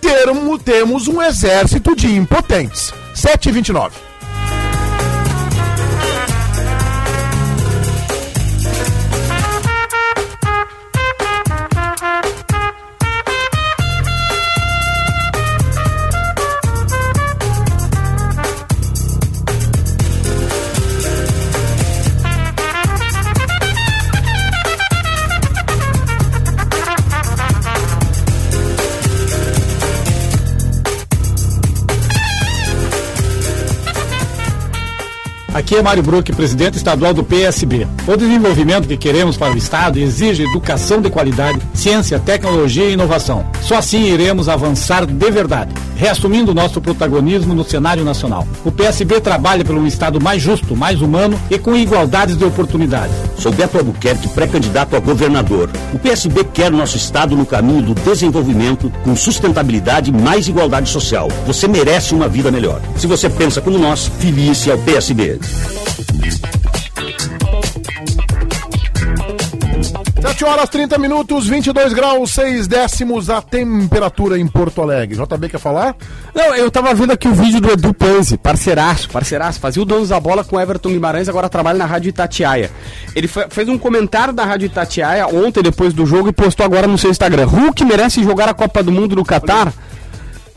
termo, 0.00 0.58
temos 0.58 1.08
um 1.08 1.22
exército 1.22 1.96
de 1.96 2.14
impotentes. 2.14 2.92
7,29. 3.14 3.92
Aqui 35.64 35.76
é 35.76 35.82
Mário 35.82 36.02
Bruck, 36.02 36.30
presidente 36.34 36.76
estadual 36.76 37.14
do 37.14 37.24
PSB. 37.24 37.86
O 38.06 38.18
desenvolvimento 38.18 38.86
que 38.86 38.98
queremos 38.98 39.34
para 39.34 39.54
o 39.54 39.56
Estado 39.56 39.98
exige 39.98 40.42
educação 40.42 41.00
de 41.00 41.08
qualidade, 41.08 41.58
ciência, 41.72 42.18
tecnologia 42.18 42.84
e 42.84 42.92
inovação. 42.92 43.46
Só 43.62 43.78
assim 43.78 44.02
iremos 44.02 44.46
avançar 44.46 45.06
de 45.06 45.30
verdade, 45.30 45.72
reassumindo 45.96 46.54
nosso 46.54 46.80
protagonismo 46.80 47.54
no 47.54 47.64
cenário 47.64 48.04
nacional. 48.04 48.46
O 48.64 48.72
PSB 48.72 49.20
trabalha 49.20 49.64
por 49.64 49.74
um 49.74 49.86
Estado 49.86 50.20
mais 50.20 50.42
justo, 50.42 50.76
mais 50.76 51.00
humano 51.00 51.38
e 51.50 51.58
com 51.58 51.76
igualdades 51.76 52.36
de 52.36 52.44
oportunidades. 52.44 53.14
Sou 53.38 53.52
Beto 53.52 53.78
Albuquerque, 53.78 54.28
pré-candidato 54.28 54.96
a 54.96 55.00
governador. 55.00 55.70
O 55.92 55.98
PSB 55.98 56.44
quer 56.44 56.70
nosso 56.70 56.96
Estado 56.96 57.36
no 57.36 57.46
caminho 57.46 57.82
do 57.82 57.94
desenvolvimento, 57.94 58.92
com 59.02 59.14
sustentabilidade 59.14 60.10
e 60.10 60.12
mais 60.12 60.48
igualdade 60.48 60.88
social. 60.88 61.28
Você 61.46 61.68
merece 61.68 62.14
uma 62.14 62.28
vida 62.28 62.50
melhor. 62.50 62.80
Se 62.96 63.06
você 63.06 63.28
pensa 63.28 63.60
como 63.60 63.78
nós, 63.78 64.10
filie-se 64.18 64.70
ao 64.70 64.78
PSB. 64.78 65.38
7 70.24 70.42
horas 70.46 70.70
30 70.70 70.96
minutos, 70.96 71.46
22 71.46 71.92
graus, 71.92 72.30
6 72.32 72.66
décimos 72.66 73.28
a 73.28 73.42
temperatura 73.42 74.38
em 74.38 74.46
Porto 74.46 74.80
Alegre. 74.80 75.16
JB 75.18 75.50
quer 75.50 75.58
falar? 75.60 75.94
Não, 76.34 76.54
eu 76.54 76.70
tava 76.70 76.94
vendo 76.94 77.12
aqui 77.12 77.28
o 77.28 77.34
vídeo 77.34 77.60
do 77.60 77.70
Edu 77.70 77.92
Panzi, 77.92 78.38
parceiraço, 78.38 79.10
parceiraço, 79.10 79.60
fazia 79.60 79.82
o 79.82 79.84
Donos 79.84 80.08
da 80.08 80.18
Bola 80.18 80.42
com 80.42 80.58
Everton 80.58 80.88
Guimarães, 80.88 81.28
agora 81.28 81.46
trabalha 81.50 81.76
na 81.76 81.84
Rádio 81.84 82.08
Itatiaia. 82.08 82.70
Ele 83.14 83.28
fe- 83.28 83.46
fez 83.50 83.68
um 83.68 83.76
comentário 83.76 84.32
da 84.32 84.46
Rádio 84.46 84.64
Itatiaia 84.66 85.26
ontem, 85.26 85.62
depois 85.62 85.92
do 85.92 86.06
jogo, 86.06 86.30
e 86.30 86.32
postou 86.32 86.64
agora 86.64 86.86
no 86.86 86.96
seu 86.96 87.10
Instagram. 87.10 87.44
Hulk 87.44 87.84
merece 87.84 88.22
jogar 88.24 88.48
a 88.48 88.54
Copa 88.54 88.82
do 88.82 88.90
Mundo 88.90 89.14
no 89.14 89.24
Catar? 89.26 89.74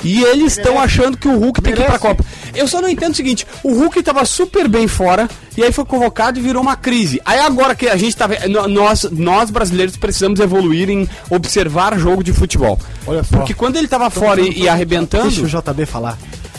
E 0.03 0.21
eles 0.23 0.55
estão 0.57 0.79
achando 0.79 1.17
que 1.17 1.27
o 1.27 1.37
Hulk 1.39 1.61
tem 1.61 1.73
que 1.73 1.81
ir 1.81 1.85
pra 1.85 1.97
Copa. 1.97 2.23
Eu 2.53 2.67
só 2.67 2.79
não 2.81 2.87
entendo 2.89 3.13
o 3.13 3.15
seguinte: 3.15 3.47
o 3.63 3.73
Hulk 3.73 4.01
tava 4.03 4.23
super 4.25 4.67
bem 4.67 4.87
fora, 4.87 5.27
e 5.57 5.63
aí 5.63 5.71
foi 5.71 5.85
convocado 5.85 6.37
e 6.37 6.41
virou 6.41 6.61
uma 6.61 6.75
crise. 6.75 7.19
Aí 7.25 7.39
agora 7.39 7.73
que 7.75 7.87
a 7.89 7.97
gente 7.97 8.15
tá. 8.15 8.27
ve- 8.27 8.47
no- 8.47 8.67
Nós, 8.67 9.07
nós 9.11 9.49
brasileiros 9.49 9.97
precisamos 9.97 10.39
evoluir 10.39 10.89
em 10.89 11.09
observar 11.31 11.97
jogo 11.97 12.23
de 12.23 12.31
futebol. 12.31 12.79
Olha 13.07 13.23
só. 13.23 13.37
Porque 13.37 13.53
quando 13.55 13.75
ele 13.77 13.87
tava 13.87 14.09
fora 14.09 14.39
e, 14.41 14.61
e 14.61 14.69
arrebentando. 14.69 15.29
Deixa 15.31 15.41
o 15.41 15.61
JB 15.73 15.85
falar. 15.87 16.17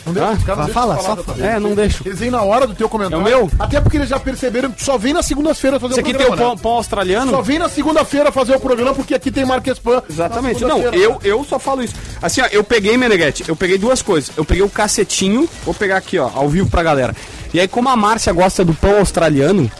Não 0.08 0.14
deixa, 0.14 0.28
Ah, 0.28 0.32
os 0.34 0.44
caras 0.44 0.66
não 0.66 0.74
fala, 0.74 0.94
deixam 0.94 1.16
só 1.16 1.22
falar, 1.22 1.36
JB. 1.38 1.46
É, 1.46 1.60
não 1.60 1.74
deixo. 1.74 2.02
Eles 2.06 2.18
vêm 2.18 2.30
na 2.30 2.42
hora 2.42 2.66
do 2.66 2.74
teu 2.74 2.88
comentário. 2.88 3.24
É 3.26 3.36
o 3.36 3.38
meu? 3.40 3.50
Até 3.58 3.80
porque 3.80 3.96
eles 3.96 4.08
já 4.08 4.18
perceberam 4.18 4.70
que 4.70 4.78
tu 4.78 4.84
só 4.84 4.98
vem 4.98 5.12
na 5.12 5.22
segunda-feira 5.22 5.78
fazer 5.78 5.92
Isso 5.94 6.00
o 6.00 6.04
aqui 6.04 6.14
tem 6.14 6.26
programa. 6.26 6.44
o 6.44 6.46
pão, 6.48 6.56
né? 6.56 6.62
pão 6.62 6.72
australiano? 6.72 7.30
Só 7.30 7.42
vem 7.42 7.58
na 7.58 7.68
segunda-feira 7.68 8.32
fazer 8.32 8.56
o 8.56 8.60
programa 8.60 8.94
porque 8.94 9.14
aqui 9.14 9.30
tem 9.30 9.44
Marques 9.44 9.78
Pan. 9.78 10.02
Exatamente. 10.08 10.64
Não, 10.64 10.80
eu, 10.80 11.18
eu 11.22 11.44
só 11.44 11.58
falo 11.58 11.82
isso. 11.82 11.94
Assim, 12.20 12.40
ó, 12.40 12.46
eu 12.50 12.64
peguei, 12.64 12.96
Meneghete, 12.96 13.44
eu 13.48 13.54
peguei 13.56 13.78
duas 13.78 14.02
coisas. 14.02 14.30
Eu 14.36 14.44
peguei 14.44 14.62
o 14.62 14.68
cacetinho, 14.70 15.48
vou 15.64 15.74
pegar 15.74 15.96
aqui, 15.96 16.18
ó, 16.18 16.30
ao 16.34 16.48
vivo 16.48 16.68
pra 16.70 16.82
galera. 16.82 17.14
E 17.52 17.60
aí, 17.60 17.68
como 17.68 17.88
a 17.88 17.96
Márcia 17.96 18.32
gosta 18.32 18.64
do 18.64 18.74
pão 18.74 18.98
australiano, 18.98 19.70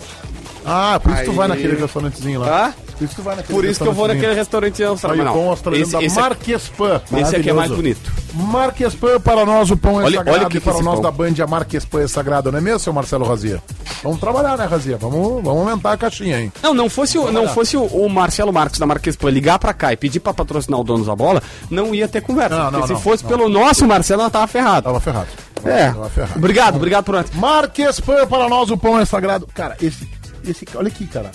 Ah, 0.65 1.01
por 1.03 1.13
isso 1.13 1.25
tu 1.25 1.31
Aí. 1.31 1.37
vai 1.37 1.49
naquele 1.49 1.77
restaurantezinho 1.77 2.41
lá. 2.41 2.47
tá? 2.47 2.75
Por 2.99 3.05
isso 3.05 3.15
tu 3.17 3.23
vai 3.23 3.37
naquele 3.37 3.55
Por 3.59 3.65
isso 3.65 3.81
que 3.83 3.89
eu 3.89 3.93
vou 3.93 4.09
naquele 4.09 4.35
restaurante 4.35 4.83
Aí 4.83 4.89
o 4.91 4.97
pão 4.99 5.51
australiano 5.51 5.85
esse, 5.87 5.93
da 5.93 6.03
esse, 6.03 6.17
Marques 6.21 6.69
Pan. 6.69 7.01
esse 7.17 7.37
aqui 7.37 7.51
é 7.51 7.53
mais 7.53 7.71
Maravilhoso. 7.71 7.77
bonito. 7.77 8.13
Marques 8.35 8.95
Pan, 8.95 9.21
para 9.21 9.47
nós 9.47 9.71
o 9.71 9.77
pão 9.77 10.01
é 10.01 10.05
Olha- 10.05 10.19
sagrado 10.19 10.39
olha 10.39 10.49
que 10.51 10.57
e 10.57 10.61
que 10.61 10.65
para 10.65 10.75
esse 10.75 10.83
nós 10.83 10.95
pão. 10.95 11.03
da 11.03 11.11
Band 11.11 11.35
a 11.43 11.47
Marques 11.47 11.85
Pan 11.85 12.03
é 12.03 12.09
sagrado, 12.09 12.51
não 12.53 12.59
é 12.59 12.63
mesmo, 12.63 12.81
seu 12.81 12.93
Marcelo 12.93 13.25
Razia? 13.25 13.63
Vamos 14.03 14.21
trabalhar, 14.21 14.57
né, 14.59 14.65
Razia? 14.67 14.97
Vamos, 14.97 15.43
vamos 15.43 15.49
aumentar 15.69 15.93
a 15.93 15.97
caixinha, 15.97 16.41
hein? 16.41 16.53
Não, 16.63 16.75
não 16.75 16.91
fosse, 16.91 17.19
o, 17.19 17.31
não 17.33 17.49
fosse 17.49 17.77
o, 17.77 17.85
o 17.85 18.09
Marcelo 18.09 18.53
Marques 18.53 18.79
da 18.79 18.87
Marques 18.87 19.17
Pan 19.17 19.31
ligar 19.31 19.59
pra 19.59 19.73
cá 19.73 19.93
e 19.93 19.97
pedir 19.97 20.21
pra 20.21 20.35
patrocinar 20.35 20.79
o 20.81 20.85
dono 20.85 21.05
da 21.05 21.15
bola, 21.17 21.43
não 21.71 21.95
ia 21.95 22.07
ter 22.09 22.21
conversa. 22.21 22.57
Não, 22.57 22.65
porque 22.67 22.81
não, 22.81 22.87
se 22.87 22.93
não, 22.95 23.01
fosse 23.01 23.25
pelo 23.25 23.49
nosso 23.49 23.87
Marcelo, 23.87 24.23
ela 24.23 24.31
tava 24.31 24.47
ferrado. 24.47 24.85
Tava 24.85 25.01
ferrado. 25.01 25.29
É. 25.65 25.87
Tava 25.91 26.09
ferrado. 26.11 26.33
Obrigado, 26.37 26.77
obrigado 26.77 27.05
por 27.05 27.15
antes. 27.17 27.33
Marques 27.35 28.01
Pan, 28.01 28.27
para 28.27 28.49
nós 28.49 28.71
o 28.71 28.77
pão 28.77 28.99
é 29.01 29.05
sagrado. 29.05 29.49
Cara, 29.55 29.77
esse, 29.81 30.09
esse. 30.47 30.65
Olha 30.75 30.89
aqui, 30.89 31.07
cara. 31.07 31.31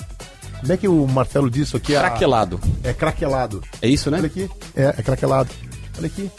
Como 0.63 0.73
é 0.73 0.77
que 0.77 0.87
o 0.87 1.05
Marcelo 1.07 1.49
disse 1.49 1.65
isso 1.67 1.77
aqui? 1.77 1.93
É 1.93 1.97
a- 1.97 2.01
Craquelado. 2.01 2.59
É 2.83 2.93
craquelado. 2.93 3.61
É 3.81 3.87
isso, 3.87 4.09
né? 4.09 4.17
Olha 4.17 4.27
aqui. 4.27 4.49
É, 4.75 4.95
é 4.97 5.01
craquelado. 5.03 5.49
Olha 5.97 6.07
aqui. 6.07 6.31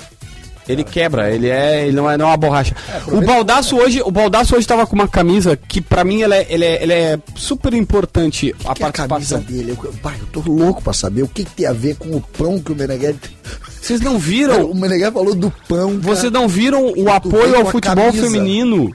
Ele 0.66 0.82
quebra, 0.82 1.30
ele 1.30 1.50
é, 1.50 1.86
ele 1.86 1.94
não 1.94 2.10
é, 2.10 2.16
não 2.16 2.24
é 2.24 2.28
uma 2.30 2.36
borracha. 2.38 2.74
o 2.74 2.96
aproveita- 2.96 3.26
Baldaço 3.26 3.76
hoje, 3.76 4.00
o 4.02 4.10
Baldaço 4.10 4.56
hoje 4.56 4.66
tava 4.66 4.86
com 4.86 4.94
uma 4.94 5.06
camisa 5.06 5.54
que 5.58 5.78
pra 5.78 6.02
mim 6.04 6.22
ela 6.22 6.34
é, 6.34 6.46
ela 6.48 6.64
é, 6.64 6.82
ela 6.82 6.92
é 6.94 7.18
super 7.36 7.74
importante 7.74 8.54
a 8.64 8.72
que 8.72 8.82
é 8.82 8.86
a 8.86 8.90
camisa 8.90 9.08
participação. 9.08 9.40
dele? 9.42 9.76
Eu, 9.84 9.92
pai, 10.02 10.14
eu 10.18 10.26
tô 10.28 10.40
louco 10.50 10.80
pra 10.80 10.94
saber 10.94 11.22
o 11.22 11.28
que, 11.28 11.44
que 11.44 11.50
tem 11.54 11.66
a 11.66 11.72
ver 11.74 11.96
com 11.96 12.16
o 12.16 12.20
pão 12.22 12.58
que 12.58 12.72
o 12.72 12.74
Meneghetti... 12.74 13.36
Vocês 13.78 14.00
não 14.00 14.12
Cara, 14.12 14.24
viram? 14.24 14.64
o 14.72 14.74
Meneghetti 14.74 15.12
falou 15.12 15.34
do 15.34 15.52
pão, 15.68 15.98
Vocês 16.00 16.32
cara. 16.32 16.40
não 16.40 16.48
viram 16.48 16.94
o 16.96 17.10
apoio 17.10 17.56
ao 17.56 17.66
futebol 17.66 18.10
feminino? 18.10 18.90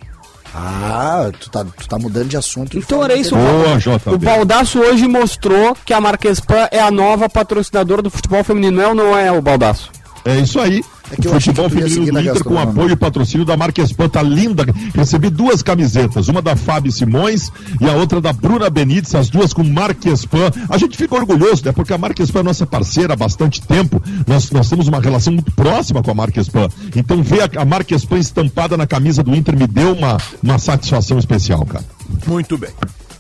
Ah, 0.54 1.30
tu 1.40 1.50
tá, 1.50 1.64
tu 1.64 1.88
tá 1.88 1.98
mudando 1.98 2.28
de 2.28 2.38
assunto. 2.38 2.78
Então 2.78 3.04
era 3.04 3.16
isso. 3.16 3.36
Boa, 3.36 3.80
o. 4.06 4.18
Baldaço 4.18 4.80
hoje 4.80 5.08
mostrou 5.08 5.76
que 5.86 5.94
a 5.94 6.02
Marquespan 6.02 6.68
é 6.72 6.80
a 6.80 6.90
nova 6.90 7.30
patrocinadora 7.30 8.02
do 8.02 8.10
futebol 8.10 8.44
feminino. 8.44 8.82
É 8.82 8.88
ou 8.88 8.96
não 8.96 9.18
é 9.18 9.32
o 9.32 9.42
Baldaço? 9.42 9.92
É 10.26 10.38
isso 10.38 10.60
aí. 10.60 10.84
É 11.12 11.16
que 11.16 11.28
eu 11.28 11.36
achei 11.36 11.54
Futebol 11.54 11.70
feminino 11.70 12.12
do 12.12 12.20
Inter 12.20 12.44
com 12.44 12.60
apoio 12.60 12.92
e 12.92 12.96
patrocínio 12.96 13.46
da 13.46 13.58
Pan, 13.58 14.10
tá 14.10 14.22
linda. 14.22 14.66
Recebi 14.94 15.30
duas 15.30 15.62
camisetas, 15.62 16.28
uma 16.28 16.42
da 16.42 16.56
Fábio 16.56 16.92
Simões 16.92 17.52
e 17.80 17.90
a 17.90 17.94
outra 17.94 18.22
da 18.22 18.32
Bruna 18.32 18.70
Benites, 18.70 19.16
as 19.16 19.30
duas 19.30 19.54
com 19.54 19.64
Marques 19.64 20.26
Pan. 20.26 20.52
A 20.70 20.78
gente 20.78 20.98
fica 20.98 21.16
orgulhoso, 21.16 21.64
né? 21.66 21.72
Porque 21.72 21.94
a 21.94 21.98
Marques 21.98 22.30
Pan 22.30 22.42
é 22.42 22.44
nossa 22.44 22.66
parceira 22.66 23.14
há 23.14 23.16
bastante 23.16 23.62
tempo. 23.62 24.02
Nós, 24.28 24.52
nós 24.52 24.70
temos 24.70 24.88
uma 24.88 25.00
relação 25.00 25.34
muito 25.34 25.52
próxima 25.52 26.04
com 26.04 26.12
a 26.12 26.14
Marques 26.14 26.48
Pan. 26.48 26.68
Então 26.96 27.24
ver 27.24 27.42
a, 27.42 27.62
a 27.62 27.66
Marques 27.66 28.06
Pan 28.06 28.18
estampada 28.18 28.78
na 28.78 28.86
camisa 28.86 29.24
do 29.24 29.36
Inter 29.36 29.58
me 29.58 29.68
deu 29.68 29.94
uma, 29.94 30.18
uma 30.44 30.60
satisfação 30.60 31.18
especial, 31.18 31.66
cara. 31.66 31.86
Muito 32.28 32.58
bem. 32.58 32.70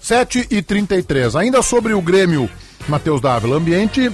7 0.01 0.47
e 0.49 0.61
33 0.61 1.35
Ainda 1.35 1.61
sobre 1.61 1.93
o 1.93 2.01
Grêmio, 2.01 2.49
Matheus 2.87 3.21
Dávila. 3.21 3.57
Ambiente 3.57 4.11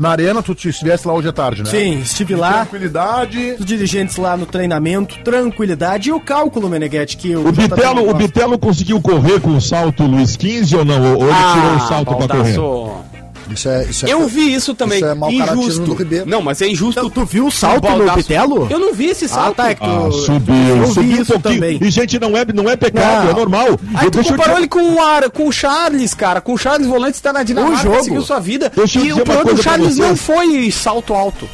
na 0.00 0.08
arena, 0.10 0.42
tu 0.42 0.52
estivesse 0.52 1.06
lá 1.06 1.12
hoje 1.12 1.28
à 1.28 1.32
tarde, 1.32 1.62
né? 1.62 1.70
Sim, 1.70 2.00
estive 2.00 2.34
lá. 2.34 2.64
Tranquilidade. 2.64 3.56
Os 3.58 3.66
dirigentes 3.66 4.16
lá 4.16 4.34
no 4.34 4.46
treinamento, 4.46 5.18
tranquilidade 5.22 6.08
e 6.08 6.12
o 6.12 6.18
cálculo, 6.18 6.70
Meneghetti, 6.70 7.18
que 7.18 7.36
o, 7.36 7.46
O 7.46 7.52
Bitelo, 7.52 8.08
o. 8.08 8.14
Bitelo 8.14 8.58
conseguiu 8.58 8.98
correr 9.00 9.40
com 9.40 9.50
o 9.54 9.60
salto 9.60 10.04
Luiz 10.04 10.36
15 10.36 10.76
ou 10.76 10.84
não? 10.86 11.02
Ou 11.02 11.20
ou 11.20 11.28
ele 11.28 11.52
tirou 11.52 11.76
o 11.76 11.80
salto 11.80 12.16
pra 12.16 12.28
correr? 12.28 13.09
Isso 13.52 13.68
é, 13.68 13.84
isso 13.84 14.06
é 14.06 14.12
Eu 14.12 14.26
vi 14.28 14.52
isso 14.54 14.74
também. 14.74 14.98
Isso 14.98 15.06
é 15.06 15.14
mau 15.14 15.30
caratismo 15.30 15.62
injusto. 15.62 15.84
do 15.84 15.94
Ribeiro. 15.94 16.28
Não, 16.28 16.40
mas 16.40 16.60
é 16.62 16.68
injusto. 16.68 17.00
Então, 17.00 17.10
tu 17.10 17.24
viu 17.24 17.46
o 17.46 17.50
salto 17.50 17.86
O 17.88 17.96
no 17.96 18.12
Bitelo? 18.12 18.66
Eu 18.70 18.78
não 18.78 18.92
vi 18.94 19.06
esse 19.06 19.24
Ah, 19.26 19.28
salto. 19.28 19.56
tá, 19.56 19.70
é 19.70 19.74
que 19.74 19.80
tu... 19.80 19.86
Ah, 19.86 20.10
subiu, 20.12 20.54
eu 20.54 20.86
vi 20.86 20.92
subiu 20.94 21.22
um 21.22 21.24
pouquinho. 21.24 21.40
também. 21.40 21.78
E, 21.80 21.90
gente, 21.90 22.18
não 22.18 22.36
é, 22.36 22.44
não 22.54 22.68
é 22.70 22.76
pecado, 22.76 23.24
Não. 23.24 23.30
é 23.30 23.34
normal. 23.34 23.66
Aí 23.94 24.06
Eu- 24.06 24.10
tu 24.10 24.22
comparou 24.24 24.54
te- 24.56 24.60
ele 24.60 24.68
com 24.68 24.94
o, 24.94 25.00
Ar, 25.02 25.28
com 25.30 25.48
o 25.48 25.52
Charles, 25.52 26.14
cara. 26.14 26.40
Com 26.40 26.52
o 26.54 26.58
Charles 26.58 26.86
Volante 26.86 27.16
está 27.16 27.32
na 27.32 27.42
Dinamarca, 27.42 27.82
jogo. 27.82 28.04
seguiu 28.04 28.22
sua 28.22 28.38
vida. 28.40 28.70
Deixa 28.74 28.98
e 29.00 29.12
o 29.12 29.16
problema 29.16 29.40
que 29.40 29.40
o 29.42 29.44
coisa 29.54 29.62
pra 29.62 29.72
Charles 29.72 29.96
não 29.98 30.16
foi 30.16 30.70
salto 30.70 31.12
alto. 31.14 31.48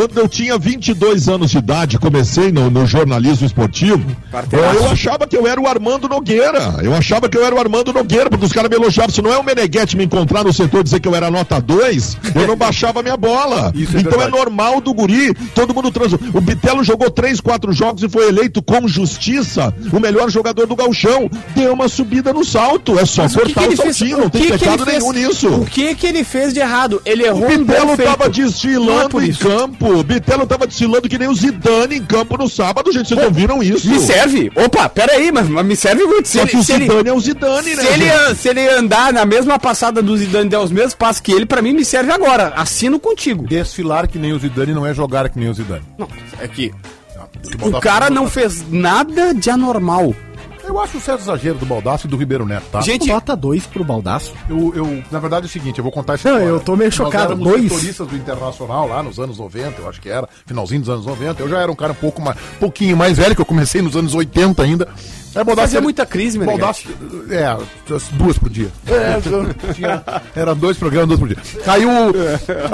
Quando 0.00 0.16
eu 0.16 0.26
tinha 0.26 0.56
22 0.56 1.28
anos 1.28 1.50
de 1.50 1.58
idade, 1.58 1.98
comecei 1.98 2.50
no, 2.50 2.70
no 2.70 2.86
jornalismo 2.86 3.44
esportivo, 3.44 4.02
eu 4.50 4.88
achava 4.88 5.26
que 5.26 5.36
eu 5.36 5.46
era 5.46 5.60
o 5.60 5.68
Armando 5.68 6.08
Nogueira. 6.08 6.76
Eu 6.82 6.94
achava 6.94 7.28
que 7.28 7.36
eu 7.36 7.44
era 7.44 7.54
o 7.54 7.58
Armando 7.58 7.92
Nogueira, 7.92 8.30
porque 8.30 8.46
os 8.46 8.50
caras 8.50 8.70
me 8.70 8.76
elogiavam. 8.76 9.10
Se 9.14 9.20
não 9.20 9.30
é 9.30 9.36
o 9.36 9.44
Meneghetti 9.44 9.98
me 9.98 10.04
encontrar 10.06 10.42
no 10.42 10.54
setor 10.54 10.80
e 10.80 10.84
dizer 10.84 11.00
que 11.00 11.06
eu 11.06 11.14
era 11.14 11.30
nota 11.30 11.60
2, 11.60 12.16
eu 12.34 12.46
não 12.46 12.56
baixava 12.56 13.02
minha 13.02 13.16
bola. 13.18 13.72
Isso 13.76 13.94
é 13.94 14.00
então 14.00 14.14
é 14.14 14.22
verdade. 14.22 14.38
normal 14.38 14.80
do 14.80 14.94
guri, 14.94 15.34
todo 15.54 15.74
mundo 15.74 15.90
trans. 15.90 16.14
O 16.14 16.40
Bitelo 16.40 16.82
jogou 16.82 17.10
3, 17.10 17.38
4 17.38 17.70
jogos 17.74 18.02
e 18.02 18.08
foi 18.08 18.26
eleito 18.26 18.62
com 18.62 18.88
justiça 18.88 19.74
o 19.92 20.00
melhor 20.00 20.30
jogador 20.30 20.66
do 20.66 20.74
galchão. 20.74 21.30
Deu 21.54 21.74
uma 21.74 21.90
subida 21.90 22.32
no 22.32 22.42
salto, 22.42 22.98
é 22.98 23.04
só 23.04 23.24
Mas 23.24 23.36
o 23.36 23.40
que 23.40 23.52
cortar 23.52 23.68
que 23.68 23.74
o, 23.74 23.76
saltinho, 23.76 24.16
O 24.16 24.20
não 24.22 24.30
tem 24.30 24.48
pecado 24.48 24.82
ele 24.82 24.92
fez? 24.92 25.02
nenhum 25.02 25.12
nisso. 25.12 25.48
O 25.48 25.66
que 25.66 25.94
que 25.94 26.06
ele 26.06 26.24
fez 26.24 26.54
de 26.54 26.60
errado? 26.60 27.02
Ele 27.04 27.26
errou 27.26 27.42
O 27.42 27.52
um 27.52 27.58
Bitelo 27.58 27.96
feito. 27.96 28.08
tava 28.08 28.24
é 28.24 28.28
desfilando 28.30 29.10
por 29.10 29.22
em 29.22 29.34
campo. 29.34 29.89
O 29.90 30.04
Bitelo 30.04 30.46
tava 30.46 30.66
desfilando 30.66 31.08
que 31.08 31.18
nem 31.18 31.28
o 31.28 31.34
Zidane 31.34 31.96
em 31.96 32.04
campo 32.04 32.36
no 32.36 32.48
sábado, 32.48 32.92
gente. 32.92 33.08
Vocês 33.08 33.20
não 33.20 33.30
viram 33.30 33.62
isso? 33.62 33.88
Me 33.88 33.98
serve? 33.98 34.50
Opa, 34.54 34.88
peraí, 34.88 35.32
mas, 35.32 35.48
mas 35.48 35.66
me 35.66 35.76
serve 35.76 36.04
muito. 36.04 36.28
Se 36.28 36.38
Só 36.38 36.46
que 36.46 36.52
ele, 36.52 36.60
o 36.60 36.64
se 36.64 36.72
ele, 36.72 36.84
Zidane 36.84 37.08
é 37.08 37.12
o 37.12 37.20
Zidane, 37.20 37.74
né? 37.74 37.82
se 37.82 37.88
ele, 37.88 38.08
gente? 38.08 38.34
se 38.36 38.48
ele 38.48 38.68
andar 38.68 39.12
na 39.12 39.24
mesma 39.24 39.58
passada 39.58 40.02
do 40.02 40.16
Zidane 40.16 40.46
e 40.46 40.50
der 40.50 40.58
os 40.58 40.70
mesmos 40.70 40.94
passos 40.94 41.20
que 41.20 41.32
ele, 41.32 41.46
pra 41.46 41.60
mim 41.60 41.72
me 41.72 41.84
serve 41.84 42.12
agora. 42.12 42.52
Assino 42.56 42.98
contigo. 42.98 43.46
Desfilar 43.46 44.06
que 44.08 44.18
nem 44.18 44.32
o 44.32 44.38
Zidane 44.38 44.72
não 44.72 44.86
é 44.86 44.94
jogar 44.94 45.28
que 45.28 45.38
nem 45.38 45.48
o 45.48 45.54
Zidane. 45.54 45.84
Não, 45.98 46.08
é 46.40 46.48
Que 46.48 46.72
o 47.62 47.80
cara 47.80 48.10
não 48.10 48.28
fez 48.28 48.64
nada 48.70 49.34
de 49.34 49.50
anormal. 49.50 50.14
Eu 50.64 50.78
acho 50.80 50.98
um 50.98 51.00
certo 51.00 51.20
exagero 51.22 51.58
do 51.58 51.66
Baldaço 51.66 52.06
e 52.06 52.10
do 52.10 52.16
Ribeiro 52.16 52.46
Neto, 52.46 52.64
tá? 52.70 52.80
Gente, 52.80 53.08
Nota 53.08 53.34
2 53.36 53.66
pro 53.66 53.82
Baldaço. 53.82 54.32
Eu, 54.48 54.72
eu, 54.76 55.02
na 55.10 55.18
verdade 55.18 55.46
é 55.46 55.48
o 55.48 55.50
seguinte, 55.50 55.78
eu 55.78 55.82
vou 55.82 55.92
contar 55.92 56.14
essa 56.14 56.28
Não, 56.28 56.36
história. 56.38 56.54
eu 56.54 56.60
tô 56.60 56.76
meio 56.76 56.92
chocado, 56.92 57.34
Nós 57.36 57.44
dois. 57.48 57.62
setoristas 57.72 58.06
do 58.06 58.16
Internacional 58.16 58.86
lá 58.88 59.02
nos 59.02 59.18
anos 59.18 59.38
90, 59.38 59.80
eu 59.82 59.88
acho 59.88 60.00
que 60.00 60.08
era, 60.08 60.28
finalzinho 60.46 60.80
dos 60.80 60.88
anos 60.90 61.06
90. 61.06 61.42
Eu 61.42 61.48
já 61.48 61.58
era 61.60 61.70
um 61.72 61.74
cara 61.74 61.92
um 61.92 61.96
pouco 61.96 62.20
mais, 62.22 62.36
pouquinho 62.58 62.96
mais 62.96 63.16
velho, 63.18 63.34
que 63.34 63.40
eu 63.40 63.46
comecei 63.46 63.82
nos 63.82 63.96
anos 63.96 64.14
80 64.14 64.62
ainda. 64.62 64.88
É, 65.34 65.44
Baldasso, 65.44 65.68
Fazia 65.68 65.80
muita 65.80 66.04
crise. 66.04 66.38
Baldasso, 66.38 66.88
é, 67.30 67.44
as 67.94 68.08
duas 68.12 68.36
por 68.36 68.48
dia. 68.50 68.68
É, 68.86 69.72
tinha- 69.74 70.02
era 70.34 70.54
dois 70.54 70.76
programas, 70.76 71.08
dois 71.08 71.20
por 71.20 71.28
dia. 71.28 71.38
Aí 71.72 71.84
o, 71.86 71.90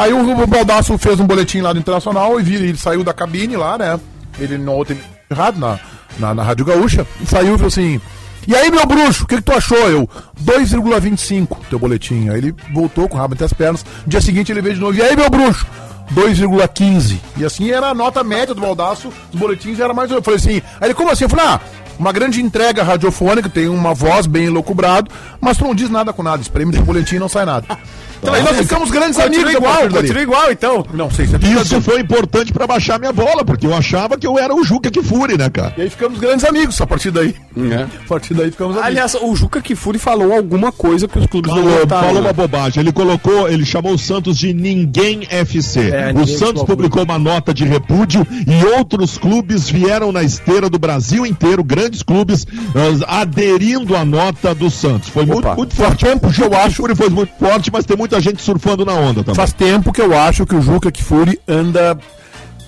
aí 0.00 0.12
o 0.12 0.46
Baldasso 0.46 0.96
fez 0.98 1.20
um 1.20 1.26
boletim 1.26 1.60
lá 1.60 1.72
do 1.72 1.78
Internacional 1.78 2.40
e 2.40 2.54
ele 2.54 2.76
saiu 2.78 3.04
da 3.04 3.12
cabine 3.12 3.56
lá, 3.56 3.76
né? 3.78 4.00
Ele 4.38 4.56
não 4.58 4.82
tem 4.84 4.98
errado 5.30 5.58
na, 5.58 5.78
na, 6.18 6.34
na 6.34 6.42
Rádio 6.42 6.64
Gaúcha, 6.64 7.06
saiu 7.26 7.54
e 7.54 7.58
falou 7.58 7.68
assim: 7.68 8.00
E 8.46 8.54
aí, 8.54 8.70
meu 8.70 8.86
bruxo, 8.86 9.24
o 9.24 9.26
que, 9.26 9.36
que 9.36 9.42
tu 9.42 9.52
achou? 9.52 9.78
Eu, 9.88 10.08
2,25, 10.44 11.58
teu 11.70 11.78
boletim. 11.78 12.28
Aí 12.28 12.38
ele 12.38 12.54
voltou 12.72 13.08
com 13.08 13.16
o 13.16 13.20
rabo 13.20 13.34
entre 13.34 13.44
as 13.44 13.52
pernas. 13.52 13.84
No 14.04 14.10
dia 14.10 14.20
seguinte 14.20 14.52
ele 14.52 14.62
veio 14.62 14.74
de 14.74 14.80
novo. 14.80 14.96
E 14.96 15.02
aí, 15.02 15.16
meu 15.16 15.28
bruxo? 15.30 15.66
2,15. 16.14 17.18
E 17.36 17.44
assim 17.44 17.70
era 17.70 17.88
a 17.88 17.94
nota 17.94 18.22
média 18.22 18.54
do 18.54 18.60
Baldaço, 18.60 19.12
os 19.32 19.38
boletins 19.38 19.80
era 19.80 19.92
mais. 19.92 20.10
Eu 20.10 20.22
falei 20.22 20.38
assim. 20.38 20.62
Aí 20.80 20.88
ele, 20.88 20.94
como 20.94 21.10
assim? 21.10 21.24
Eu 21.24 21.30
falei, 21.30 21.46
ah, 21.46 21.60
uma 21.98 22.12
grande 22.12 22.40
entrega 22.40 22.82
radiofônica, 22.82 23.48
tem 23.48 23.68
uma 23.68 23.94
voz 23.94 24.26
bem 24.26 24.46
elocubrado, 24.46 25.10
mas 25.40 25.56
tu 25.56 25.64
não 25.64 25.74
diz 25.74 25.90
nada 25.90 26.12
com 26.12 26.22
nada. 26.22 26.42
Espreme 26.42 26.72
do 26.72 26.82
boletim 26.82 27.16
e 27.16 27.18
não 27.18 27.28
sai 27.28 27.44
nada. 27.44 27.66
Então 28.26 28.34
aí 28.34 28.42
nós 28.42 28.56
ficamos 28.58 28.90
grandes 28.90 29.16
Continua 29.16 29.42
amigos 29.44 29.54
igual, 29.54 29.88
continua 29.88 30.22
igual, 30.22 30.50
então. 30.52 30.86
Não 30.92 31.10
sei 31.10 31.26
se 31.26 31.36
é 31.36 31.38
Isso 31.38 31.80
foi 31.80 32.00
importante 32.00 32.52
pra 32.52 32.66
baixar 32.66 32.98
minha 32.98 33.12
bola, 33.12 33.44
porque 33.44 33.66
eu 33.66 33.74
achava 33.74 34.18
que 34.18 34.26
eu 34.26 34.38
era 34.38 34.54
o 34.54 34.64
Juca 34.64 34.90
que 34.90 35.02
fure, 35.02 35.38
né, 35.38 35.48
cara? 35.48 35.72
E 35.76 35.82
aí 35.82 35.90
ficamos 35.90 36.18
grandes 36.18 36.44
amigos 36.44 36.80
a 36.80 36.86
partir 36.86 37.10
daí. 37.10 37.34
A 37.56 38.08
partir 38.08 38.34
daí 38.34 38.50
ficamos 38.50 38.72
amigos. 38.76 38.86
Aliás, 38.88 39.14
o 39.14 39.34
Juca 39.36 39.60
Kifuri 39.62 39.98
falou 39.98 40.32
alguma 40.32 40.72
coisa 40.72 41.06
que 41.08 41.18
os 41.18 41.26
clubes 41.26 41.50
não 41.50 41.62
Falou, 41.62 41.78
gostaram. 41.80 42.00
falou 42.06 42.14
né? 42.22 42.28
uma 42.28 42.32
bobagem. 42.32 42.80
Ele 42.82 42.92
colocou, 42.92 43.48
ele 43.48 43.64
chamou 43.64 43.94
o 43.94 43.98
Santos 43.98 44.36
de 44.38 44.52
Ninguém 44.52 45.26
FC. 45.30 45.90
É, 45.90 46.10
o 46.10 46.18
ninguém 46.18 46.36
Santos 46.36 46.62
ficou 46.62 46.66
publicou 46.66 47.04
uma 47.04 47.18
nota 47.18 47.54
de 47.54 47.64
repúdio 47.64 48.26
e 48.46 48.64
outros 48.76 49.16
clubes 49.18 49.68
vieram 49.70 50.10
na 50.12 50.22
esteira 50.22 50.68
do 50.68 50.78
Brasil 50.78 51.24
inteiro, 51.24 51.62
grandes 51.64 52.02
clubes, 52.02 52.46
aderindo 53.06 53.96
à 53.96 54.04
nota 54.04 54.54
do 54.54 54.70
Santos. 54.70 55.08
Foi 55.08 55.24
muito, 55.24 55.48
muito 55.56 55.74
forte. 55.74 56.04
tempo 56.04 56.30
que 56.32 56.42
eu 56.42 56.54
acho- 56.56 56.76
Fúria 56.76 56.94
foi 56.96 57.08
muito 57.08 57.32
forte, 57.38 57.70
mas 57.72 57.86
tem 57.86 57.96
muita 57.96 58.15
gente 58.20 58.42
surfando 58.42 58.84
na 58.84 58.92
onda 58.94 59.20
também. 59.22 59.34
Faz 59.34 59.52
tempo 59.52 59.92
que 59.92 60.00
eu 60.00 60.16
acho 60.18 60.44
que 60.46 60.54
o 60.54 60.62
Juca 60.62 60.90
Kfouri 60.90 61.38
anda. 61.46 61.98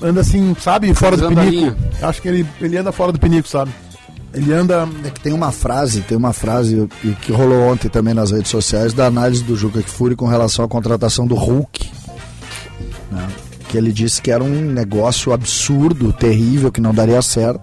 Anda 0.00 0.20
assim, 0.20 0.54
sabe, 0.60 0.94
fora 0.94 1.16
do 1.16 1.26
Cruzando 1.26 1.40
a 1.40 1.44
pinico. 1.44 1.60
linha. 1.62 1.76
Acho 2.02 2.22
que 2.22 2.28
ele, 2.28 2.46
ele 2.60 2.76
anda 2.76 2.92
fora 2.92 3.10
do 3.10 3.18
pinico, 3.18 3.48
sabe? 3.48 3.72
Ele 4.32 4.52
anda. 4.52 4.88
É 5.04 5.10
que 5.10 5.18
tem 5.20 5.32
uma 5.32 5.50
frase, 5.50 6.02
tem 6.02 6.16
uma 6.16 6.32
frase 6.32 6.88
que- 7.02 7.14
que 7.16 7.32
rolou 7.32 7.72
ontem 7.72 7.88
também 7.88 8.14
nas 8.14 8.30
redes 8.30 8.50
sociais 8.50 8.92
da 8.92 9.06
análise 9.06 9.42
do 9.42 9.56
Juca 9.56 9.82
Kfouri 9.82 10.14
com 10.14 10.26
relação 10.26 10.64
à 10.64 10.68
contratação 10.68 11.26
do 11.26 11.34
Hulk. 11.34 11.90
né? 13.10 13.26
Que 13.68 13.76
ele 13.76 13.92
disse 13.92 14.22
que 14.22 14.30
era 14.30 14.42
um 14.44 14.60
negócio 14.72 15.32
absurdo, 15.32 16.12
terrível, 16.12 16.70
que 16.70 16.80
não 16.80 16.94
daria 16.94 17.20
certo. 17.20 17.60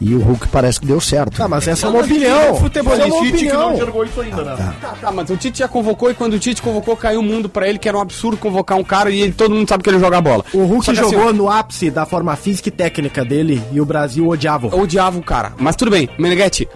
E 0.00 0.14
o 0.14 0.18
Hulk 0.20 0.48
parece 0.48 0.80
que 0.80 0.86
deu 0.86 1.00
certo. 1.00 1.42
Ah, 1.42 1.48
mas 1.48 1.66
essa 1.68 1.86
é 1.86 1.88
uma 1.88 2.00
opinião. 2.00 2.56
Futebolista. 2.56 3.04
Essa 3.06 3.14
é 3.14 3.18
uma 3.18 3.24
Tite 3.30 3.46
que 3.46 3.52
não 3.52 3.72
enxergou 3.74 4.04
isso 4.04 4.20
ainda, 4.20 4.42
né? 4.44 4.74
Tá, 4.80 4.88
tá, 5.00 5.12
mas 5.12 5.30
o 5.30 5.36
Tite 5.36 5.58
já 5.60 5.68
convocou 5.68 6.10
e 6.10 6.14
quando 6.14 6.34
o 6.34 6.38
Tite 6.38 6.60
convocou 6.60 6.96
caiu 6.96 7.20
o 7.20 7.22
mundo 7.22 7.48
pra 7.48 7.68
ele, 7.68 7.78
que 7.78 7.88
era 7.88 7.96
um 7.96 8.00
absurdo 8.00 8.36
convocar 8.36 8.76
um 8.76 8.84
cara 8.84 9.10
e 9.10 9.20
ele, 9.20 9.32
todo 9.32 9.54
mundo 9.54 9.68
sabe 9.68 9.82
que 9.82 9.90
ele 9.90 9.98
joga 10.00 10.20
bola. 10.20 10.44
O 10.52 10.64
Hulk 10.64 10.90
assim, 10.90 11.00
jogou 11.00 11.32
no 11.32 11.48
ápice 11.48 11.90
da 11.90 12.04
forma 12.04 12.34
física 12.36 12.68
e 12.68 12.72
técnica 12.72 13.24
dele 13.24 13.62
e 13.72 13.80
o 13.80 13.84
Brasil 13.86 14.26
odiava. 14.28 14.74
Odiava 14.76 15.18
o 15.18 15.22
cara. 15.22 15.52
Mas 15.58 15.76
tudo 15.76 15.90
bem, 15.90 16.08
Meneghetti, 16.18 16.68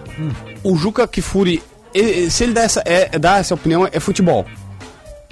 o 0.63 0.75
Juca 0.75 1.07
Kifuri, 1.07 1.61
e- 1.93 2.29
se 2.31 2.43
ele 2.45 2.53
dá 2.53 2.61
essa, 2.61 2.81
é, 2.85 3.17
dá 3.19 3.37
essa 3.37 3.53
opinião, 3.53 3.87
é 3.91 3.99
futebol. 3.99 4.45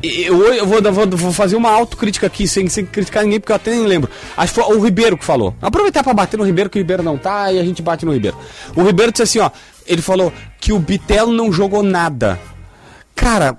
Eu, 0.04 0.54
eu 0.54 0.66
vou, 0.68 0.80
vou, 0.93 1.08
vou 1.08 1.34
fazer 1.34 1.56
uma 1.56 1.72
autocrítica 1.72 2.28
aqui, 2.28 2.48
sem, 2.48 2.68
sem 2.68 2.86
criticar 2.86 3.24
ninguém, 3.24 3.39
porque 3.39 3.52
eu 3.52 3.56
até 3.56 3.72
nem 3.72 3.84
lembro. 3.84 4.10
Acho 4.36 4.54
que 4.54 4.62
foi 4.62 4.76
o 4.76 4.80
Ribeiro 4.80 5.18
que 5.18 5.26
falou. 5.26 5.56
Aproveitar 5.60 6.04
pra 6.04 6.14
bater 6.14 6.38
no 6.38 6.45
Ribeiro, 6.45 6.70
que 6.70 6.78
o 6.78 6.82
Ribeiro 6.82 7.02
não 7.02 7.18
tá, 7.18 7.52
e 7.52 7.60
a 7.60 7.64
gente 7.64 7.82
bate 7.82 8.06
no 8.06 8.14
Ribeiro. 8.14 8.38
O 8.76 8.84
Ribeiro 8.84 9.12
disse 9.12 9.24
assim, 9.24 9.39
ó, 9.39 9.50
ele 9.88 10.02
falou 10.02 10.32
que 10.60 10.72
o 10.72 10.78
Bitelo 10.78 11.34
não 11.34 11.52
jogou 11.52 11.82
nada. 11.82 12.39
Cara, 13.16 13.58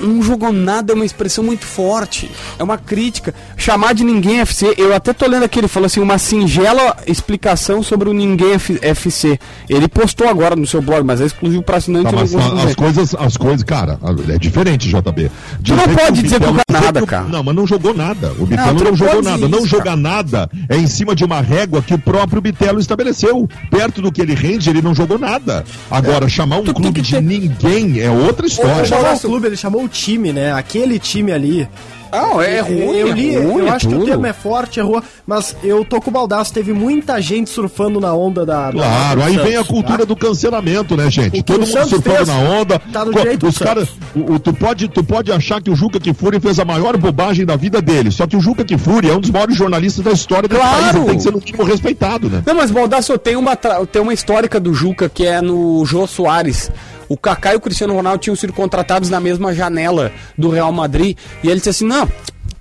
não 0.00 0.22
jogou 0.22 0.52
nada 0.52 0.92
é 0.92 0.94
uma 0.96 1.04
expressão 1.04 1.44
muito 1.44 1.64
forte. 1.64 2.30
É 2.58 2.62
uma 2.62 2.78
crítica. 2.78 3.34
Chamar 3.56 3.94
de 3.94 4.04
ninguém 4.04 4.40
FC, 4.40 4.74
eu 4.76 4.94
até 4.94 5.12
tô 5.12 5.26
lendo 5.26 5.44
aqui, 5.44 5.58
ele 5.58 5.68
falou 5.68 5.86
assim, 5.86 6.00
uma 6.00 6.18
singela 6.18 6.96
explicação 7.06 7.82
sobre 7.82 8.08
o 8.08 8.12
ninguém 8.12 8.54
F- 8.54 8.78
FC. 8.82 9.38
Ele 9.68 9.88
postou 9.88 10.28
agora 10.28 10.56
no 10.56 10.66
seu 10.66 10.80
blog, 10.82 11.04
mas 11.04 11.20
é 11.20 11.26
exclusivo 11.26 11.62
pra 11.62 11.76
assinante. 11.76 12.10
Tá, 12.10 12.12
mas 12.16 12.34
as 12.34 12.74
coisas, 12.74 13.14
as 13.14 13.36
coisas, 13.36 13.62
cara, 13.62 13.98
é 14.28 14.38
diferente, 14.38 14.88
JB. 14.88 15.30
Tu 15.64 15.74
não 15.74 15.88
pode 15.88 16.22
dizer 16.22 16.38
que 16.40 16.46
joga 16.46 16.62
nada, 16.70 17.06
cara. 17.06 17.24
Não, 17.24 17.42
mas 17.42 17.54
não 17.54 17.66
jogou 17.66 17.94
nada. 17.94 18.32
O 18.38 18.46
Bitelo 18.46 18.74
tu 18.76 18.84
não, 18.84 18.90
não 18.90 18.96
jogou 18.96 19.22
nada. 19.22 19.36
dizer 19.36 19.48
Não 19.50 19.58
isso, 19.58 19.68
jogar 19.68 19.96
nada 19.96 20.50
é 20.68 20.76
em 20.76 20.86
cima 20.86 21.14
de 21.14 21.24
uma 21.24 21.40
régua 21.40 21.82
que 21.82 21.94
o 21.94 21.98
próprio 21.98 22.40
Bitelo 22.40 22.80
estabeleceu. 22.80 23.48
Perto 23.70 24.00
do 24.02 24.10
que 24.10 24.20
ele 24.20 24.34
rende, 24.34 24.68
ele 24.70 24.82
não 24.82 24.94
jogou 24.94 25.18
nada. 25.18 25.64
Agora, 25.90 26.28
chamar 26.28 26.58
um 26.58 26.64
Tu 26.64 26.74
clube 26.74 26.92
que 26.94 27.02
de 27.02 27.12
ter- 27.14 27.22
ninguém 27.22 28.00
é 28.00 28.10
outra 28.10 28.46
Ele 28.46 28.52
história. 28.52 28.84
chamou 28.84 29.12
o 29.14 29.20
clube, 29.20 29.46
ele 29.46 29.56
chamou 29.56 29.84
o 29.84 29.88
time, 29.90 30.32
né? 30.32 30.52
Aquele 30.52 30.98
time 30.98 31.32
ali. 31.32 31.68
Não, 32.12 32.42
é 32.42 32.58
ruim, 32.58 32.74
eu 32.96 33.06
é 33.08 33.12
li, 33.12 33.36
ruim, 33.36 33.60
eu 33.60 33.68
é 33.68 33.70
acho 33.70 33.86
que 33.86 33.94
o 33.94 34.04
termo 34.04 34.26
é 34.26 34.32
forte, 34.32 34.80
é 34.80 34.82
rua, 34.82 35.00
mas 35.24 35.54
eu 35.62 35.84
tô 35.84 36.00
com 36.00 36.10
o 36.10 36.12
baldaço. 36.12 36.52
Teve 36.52 36.72
muita 36.72 37.20
gente 37.22 37.48
surfando 37.48 38.00
na 38.00 38.12
onda 38.12 38.44
da. 38.44 38.66
da- 38.72 38.72
Claro, 38.72 39.22
aí 39.22 39.36
vem 39.36 39.54
a 39.54 39.58
Santos, 39.58 39.68
cultura 39.68 39.98
tá? 39.98 40.04
do 40.06 40.16
cancelamento, 40.16 40.96
né, 40.96 41.08
gente? 41.08 41.38
O 41.38 41.42
Todo 41.44 41.60
mundo 41.60 41.68
Santos 41.70 41.90
surfando 41.90 42.16
fez 42.16 42.28
na 42.28 42.34
onda. 42.38 42.80
tá 42.92 43.04
no 43.04 43.14
direito 43.14 43.46
Os 43.46 43.56
caras, 43.58 43.90
o, 44.12 44.32
o- 44.32 44.38
tu 44.40 44.52
pode, 44.52 44.88
tu 44.88 45.04
pode 45.04 45.30
achar 45.30 45.62
que 45.62 45.70
o 45.70 45.76
Juca 45.76 46.00
Kfouri 46.00 46.40
fez 46.40 46.58
a 46.58 46.64
maior 46.64 46.96
bobagem 46.96 47.46
da 47.46 47.54
vida 47.54 47.80
dele. 47.80 48.10
Só 48.10 48.26
que 48.26 48.36
o 48.36 48.40
Juca 48.40 48.64
Kfouri 48.64 49.08
é 49.08 49.14
um 49.14 49.20
dos 49.20 49.30
maiores 49.30 49.54
jornalistas 49.54 50.04
da 50.04 50.10
história 50.10 50.48
do 50.48 50.56
Claro! 50.56 50.80
país. 50.82 50.94
Ele 50.96 51.04
tem 51.04 51.16
que 51.16 51.22
ser 51.22 51.30
no 51.30 51.38
mínimo 51.38 51.62
respeitado, 51.62 52.28
né? 52.28 52.42
Não, 52.44 52.56
mas 52.56 52.72
Baldasso, 52.72 53.16
tem 53.18 53.36
uma, 53.36 53.54
tra- 53.54 53.86
tem 53.86 54.02
uma 54.02 54.12
histórica 54.12 54.58
do 54.58 54.74
Juca 54.74 55.08
que 55.08 55.24
é 55.24 55.40
no 55.40 55.84
Jô 55.86 56.08
Soares. 56.08 56.72
O 57.10 57.16
Kaká 57.16 57.54
e 57.54 57.56
o 57.56 57.60
Cristiano 57.60 57.92
Ronaldo 57.92 58.20
tinham 58.20 58.36
sido 58.36 58.52
contratados 58.52 59.10
na 59.10 59.18
mesma 59.18 59.52
janela 59.52 60.12
do 60.38 60.48
Real 60.48 60.70
Madrid. 60.72 61.18
E 61.42 61.48
ele 61.48 61.56
disse 61.56 61.70
assim: 61.70 61.84
não, 61.84 62.08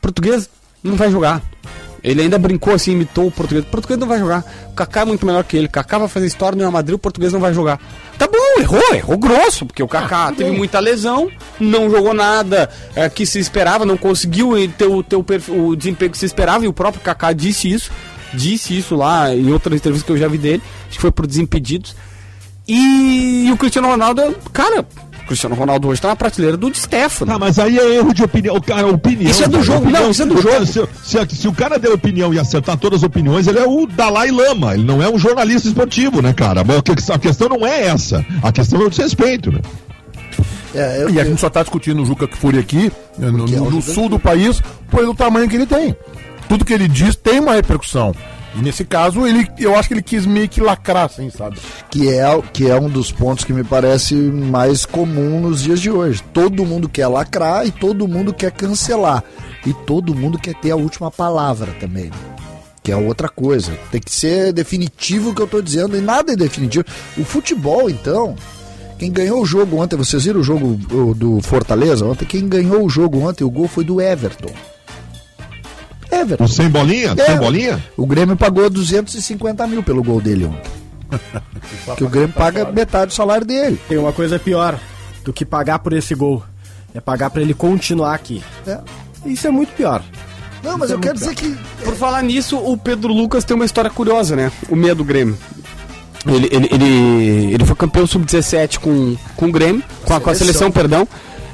português 0.01 0.49
não 0.83 0.95
vai 0.95 1.11
jogar. 1.11 1.39
Ele 2.03 2.23
ainda 2.23 2.39
brincou 2.39 2.73
assim, 2.73 2.93
imitou 2.93 3.27
o 3.27 3.31
português. 3.31 3.63
O 3.63 3.67
português 3.67 3.99
não 3.99 4.07
vai 4.07 4.17
jogar. 4.17 4.43
O 4.71 4.73
Kaká 4.73 5.01
é 5.01 5.05
muito 5.05 5.23
melhor 5.23 5.43
que 5.43 5.55
ele. 5.55 5.67
O 5.67 5.69
Kaká 5.69 5.99
vai 5.99 6.07
fazer 6.07 6.25
história 6.25 6.55
no 6.55 6.61
Real 6.61 6.71
Madrid, 6.71 6.95
o 6.95 6.99
português 6.99 7.31
não 7.31 7.39
vai 7.39 7.53
jogar. 7.53 7.79
Tá 8.17 8.25
bom, 8.25 8.59
errou, 8.59 8.95
errou 8.95 9.17
grosso, 9.19 9.67
porque 9.67 9.83
o 9.83 9.87
Kaká 9.87 10.31
teve 10.31 10.49
muita 10.49 10.79
lesão, 10.79 11.29
não 11.59 11.87
jogou 11.87 12.13
nada 12.13 12.71
é, 12.95 13.07
que 13.07 13.27
se 13.27 13.37
esperava, 13.37 13.85
não 13.85 13.97
conseguiu 13.97 14.53
ter 14.75 14.87
o, 14.87 15.03
ter 15.03 15.15
o, 15.15 15.25
o 15.67 15.75
desempenho 15.75 16.11
que 16.11 16.17
se 16.17 16.25
esperava, 16.25 16.65
e 16.65 16.67
o 16.67 16.73
próprio 16.73 17.03
Kaká 17.03 17.33
disse 17.33 17.69
isso. 17.69 17.91
Disse 18.33 18.75
isso 18.77 18.95
lá 18.95 19.33
em 19.33 19.51
outra 19.51 19.75
entrevista 19.75 20.07
que 20.07 20.11
eu 20.11 20.17
já 20.17 20.27
vi 20.27 20.39
dele, 20.39 20.63
acho 20.87 20.95
que 20.95 21.01
foi 21.01 21.11
por 21.11 21.27
Desimpedidos. 21.27 21.95
E, 22.71 23.49
o 23.51 23.57
Cristiano 23.57 23.87
Ronaldo, 23.87 24.35
cara, 24.53 24.81
o 24.81 25.27
Cristiano 25.27 25.55
Ronaldo 25.55 25.87
hoje 25.87 25.99
tá 25.99 26.09
na 26.09 26.15
prateleira 26.15 26.55
do 26.55 26.69
Di 26.69 26.77
Stefano. 26.79 27.31
Ah, 27.33 27.39
mas 27.39 27.57
aí 27.57 27.77
é 27.79 27.95
erro 27.95 28.13
de 28.13 28.23
opinião. 28.23 28.59
Cara, 28.61 28.87
opinião. 28.87 29.31
Isso 29.31 29.43
é 29.43 29.47
do 29.47 29.53
cara, 29.53 29.63
jogo, 29.63 29.79
opinião- 29.79 30.03
não, 30.03 30.11
isso 30.11 30.21
é 30.21 30.25
do 30.27 30.41
jogo. 30.41 30.65
Se, 30.65 30.87
se- 31.03 31.35
se 31.35 31.47
o 31.47 31.53
cara 31.53 31.79
der 31.79 31.91
opinião 31.91 32.33
e 32.33 32.39
acertar 32.39 32.77
todas 32.77 32.99
as 32.99 33.03
opiniões, 33.03 33.47
ele 33.47 33.57
é 33.59 33.65
o 33.67 33.87
Dalai 33.87 34.29
Lama. 34.29 34.75
Ele 34.75 34.83
não 34.83 35.01
é 35.01 35.09
um 35.09 35.17
jornalista 35.17 35.67
esportivo, 35.67 36.21
né, 36.21 36.31
cara? 36.33 36.63
Mas 36.63 36.77
a 36.77 36.81
que- 36.83 37.11
a 37.11 37.19
questão 37.19 37.49
não 37.49 37.65
é 37.65 37.87
essa. 37.87 38.23
A 38.43 38.51
questão 38.51 38.81
é 38.81 38.85
o 38.85 38.89
desrespeito, 38.89 39.51
né? 39.51 39.59
É, 40.75 41.03
eu- 41.03 41.09
E 41.09 41.19
a 41.19 41.25
gente 41.25 41.41
só 41.41 41.49
tá 41.49 41.61
discutindo 41.63 42.01
o 42.03 42.05
Juca 42.05 42.27
Kfouri 42.27 42.59
aqui, 42.59 42.91
no, 43.17 43.27
é 43.27 43.31
no- 43.31 43.47
no 43.47 43.81
Juca 43.81 43.93
sul 43.93 44.09
do 44.09 44.19
país, 44.19 44.61
pelo 44.91 45.15
tamanho 45.15 45.49
que 45.49 45.55
ele 45.55 45.65
tem. 45.65 45.95
Tudo 46.47 46.63
que 46.65 46.73
ele 46.73 46.87
diz 46.87 47.15
tem 47.15 47.39
uma 47.39 47.53
repercussão. 47.53 48.13
E 48.55 48.61
nesse 48.61 48.83
caso, 48.83 49.27
ele, 49.27 49.47
eu 49.59 49.75
acho 49.75 49.87
que 49.87 49.93
ele 49.93 50.01
quis 50.01 50.25
meio 50.25 50.49
que 50.49 50.59
lacrar, 50.59 51.05
assim, 51.05 51.29
sabe? 51.29 51.57
que 51.89 52.09
é, 52.09 52.23
que 52.53 52.69
é 52.69 52.75
um 52.79 52.89
dos 52.89 53.11
pontos 53.11 53.45
que 53.45 53.53
me 53.53 53.63
parece 53.63 54.15
mais 54.15 54.85
comum 54.85 55.39
nos 55.39 55.61
dias 55.61 55.79
de 55.79 55.89
hoje. 55.91 56.23
Todo 56.33 56.65
mundo 56.65 56.89
quer 56.89 57.07
lacrar 57.07 57.65
e 57.65 57.71
todo 57.71 58.07
mundo 58.07 58.33
quer 58.33 58.51
cancelar. 58.51 59.23
E 59.65 59.73
todo 59.73 60.15
mundo 60.15 60.37
quer 60.39 60.55
ter 60.55 60.71
a 60.71 60.75
última 60.75 61.11
palavra 61.11 61.71
também. 61.79 62.05
né? 62.05 62.11
Que 62.81 62.91
é 62.91 62.95
outra 62.95 63.29
coisa. 63.29 63.71
Tem 63.91 64.01
que 64.01 64.11
ser 64.11 64.51
definitivo 64.53 65.29
o 65.29 65.35
que 65.35 65.41
eu 65.41 65.47
tô 65.47 65.61
dizendo, 65.61 65.97
e 65.97 66.01
nada 66.01 66.33
é 66.33 66.35
definitivo. 66.35 66.85
O 67.17 67.23
futebol, 67.23 67.89
então. 67.89 68.35
Quem 68.97 69.11
ganhou 69.11 69.41
o 69.41 69.45
jogo 69.45 69.77
ontem, 69.77 69.95
vocês 69.95 70.25
viram 70.25 70.41
o 70.41 70.43
jogo 70.43 71.13
do 71.13 71.39
Fortaleza 71.41 72.05
ontem? 72.05 72.25
Quem 72.25 72.49
ganhou 72.49 72.83
o 72.83 72.89
jogo 72.89 73.19
ontem, 73.19 73.45
o 73.45 73.49
gol 73.49 73.67
foi 73.67 73.83
do 73.85 74.01
Everton. 74.01 74.51
Everton. 76.11 76.43
O 76.43 76.47
sem 76.47 76.69
bolinha? 76.69 77.13
É, 77.17 77.25
Sem 77.25 77.37
bolinha? 77.37 77.83
O 77.95 78.05
Grêmio 78.05 78.35
pagou 78.35 78.69
250 78.69 79.67
mil 79.67 79.83
pelo 79.83 80.03
gol 80.03 80.19
dele 80.19 80.45
ontem. 80.45 80.71
que 81.97 82.03
o 82.03 82.09
Grêmio 82.09 82.33
paga 82.33 82.71
metade 82.71 83.07
do 83.07 83.13
salário 83.13 83.45
dele. 83.45 83.79
Tem 83.87 83.97
uma 83.97 84.13
coisa 84.13 84.39
pior 84.39 84.79
do 85.23 85.33
que 85.33 85.45
pagar 85.45 85.79
por 85.79 85.93
esse 85.93 86.15
gol. 86.15 86.43
É 86.93 86.99
pagar 86.99 87.29
pra 87.29 87.41
ele 87.41 87.53
continuar 87.53 88.15
aqui. 88.15 88.43
É. 88.65 88.79
Isso 89.25 89.47
é 89.47 89.51
muito 89.51 89.73
pior. 89.73 90.03
Não, 90.63 90.77
mas 90.77 90.89
Isso 90.89 90.93
é 90.93 90.95
eu 90.97 91.01
quero 91.01 91.19
muito 91.19 91.35
dizer 91.41 91.55
que. 91.55 91.83
Por 91.83 91.95
falar 91.95 92.21
nisso, 92.23 92.57
o 92.57 92.77
Pedro 92.77 93.13
Lucas 93.13 93.43
tem 93.43 93.55
uma 93.55 93.65
história 93.65 93.89
curiosa, 93.89 94.35
né? 94.35 94.51
O 94.69 94.75
meia 94.75 94.95
do 94.95 95.03
Grêmio. 95.03 95.37
Ele, 96.27 96.49
ele, 96.51 96.69
ele, 96.71 97.53
ele 97.53 97.65
foi 97.65 97.75
campeão 97.75 98.05
sub-17 98.05 98.79
com, 98.79 99.15
com 99.37 99.47
o 99.47 99.51
Grêmio, 99.51 99.81
com 100.03 100.13
a, 100.13 100.19
com 100.19 100.29
a 100.29 100.35
seleção, 100.35 100.69
perdão. 100.69 101.07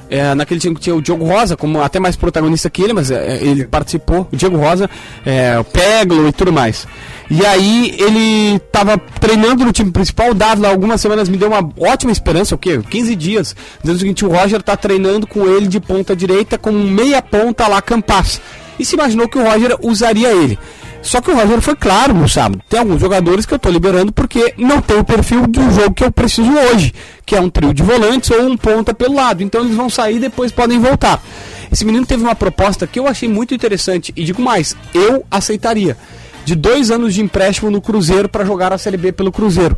É, 0.09 0.35
naquele 0.35 0.59
time 0.59 0.75
que 0.75 0.81
tinha 0.81 0.95
o 0.95 1.01
Diogo 1.01 1.25
Rosa, 1.25 1.57
como 1.57 1.81
até 1.81 1.99
mais 1.99 2.15
protagonista 2.15 2.69
que 2.69 2.81
ele, 2.81 2.93
mas 2.93 3.09
é, 3.09 3.39
ele 3.41 3.65
participou, 3.65 4.27
o 4.31 4.35
Diego 4.35 4.55
Rosa, 4.57 4.89
é, 5.25 5.57
o 5.57 5.63
Peglo 5.63 6.27
e 6.27 6.31
tudo 6.31 6.53
mais. 6.53 6.87
E 7.29 7.43
aí 7.43 7.95
ele 7.97 8.59
tava 8.71 8.97
treinando 9.19 9.65
no 9.65 9.71
time 9.71 9.91
principal, 9.91 10.29
o 10.29 10.33
Dávila 10.35 10.69
algumas 10.69 11.01
semanas 11.01 11.27
me 11.27 11.37
deu 11.37 11.47
uma 11.47 11.67
ótima 11.79 12.11
esperança, 12.11 12.53
o 12.53 12.57
quê? 12.57 12.79
15 12.87 13.15
dias. 13.15 13.55
Dizendo 13.81 13.95
o 13.95 13.99
seguinte, 13.99 14.25
o 14.25 14.29
Roger 14.29 14.61
tá 14.61 14.77
treinando 14.77 15.25
com 15.25 15.47
ele 15.47 15.67
de 15.67 15.79
ponta 15.79 16.15
direita 16.15 16.57
com 16.57 16.71
meia 16.71 17.21
ponta 17.21 17.67
lá 17.67 17.81
Campas. 17.81 18.39
E 18.77 18.85
se 18.85 18.95
imaginou 18.95 19.27
que 19.27 19.37
o 19.37 19.43
Roger 19.43 19.75
usaria 19.81 20.31
ele. 20.31 20.59
Só 21.05 21.21
que 21.21 21.29
o 21.29 21.35
Roger 21.35 21.61
foi 21.61 21.75
claro 21.75 22.15
no 22.15 22.27
sábado. 22.27 22.63
Tem 22.67 22.79
alguns 22.79 22.99
jogadores 22.99 23.45
que 23.45 23.53
eu 23.53 23.59
tô 23.59 23.69
liberando 23.69 24.11
porque 24.11 24.55
não 24.57 24.81
tem 24.81 24.97
o 24.97 25.03
perfil 25.03 25.45
do 25.45 25.61
jogo 25.71 25.93
que 25.93 26.03
eu 26.03 26.11
preciso 26.11 26.51
hoje, 26.51 26.93
que 27.23 27.35
é 27.35 27.39
um 27.39 27.47
trio 27.47 27.75
de 27.75 27.83
volantes 27.83 28.31
ou 28.31 28.41
um 28.41 28.57
ponta 28.57 28.91
pelo 28.91 29.13
lado. 29.13 29.43
Então 29.43 29.61
eles 29.61 29.75
vão 29.75 29.87
sair 29.87 30.15
e 30.15 30.19
depois 30.19 30.51
podem 30.51 30.79
voltar. 30.79 31.23
Esse 31.71 31.85
menino 31.85 32.07
teve 32.07 32.23
uma 32.23 32.33
proposta 32.33 32.87
que 32.87 32.99
eu 32.99 33.07
achei 33.07 33.29
muito 33.29 33.53
interessante 33.53 34.11
e 34.15 34.23
digo 34.23 34.41
mais, 34.41 34.75
eu 34.95 35.23
aceitaria. 35.29 35.95
De 36.43 36.55
dois 36.55 36.89
anos 36.89 37.13
de 37.13 37.21
empréstimo 37.21 37.69
no 37.69 37.81
Cruzeiro 37.81 38.27
para 38.27 38.43
jogar 38.43 38.73
a 38.73 38.77
Série 38.77 38.97
B 38.97 39.11
pelo 39.11 39.31
Cruzeiro. 39.31 39.77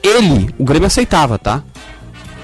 Ele, 0.00 0.48
o 0.58 0.64
Grêmio 0.64 0.86
aceitava, 0.86 1.38
tá? 1.38 1.64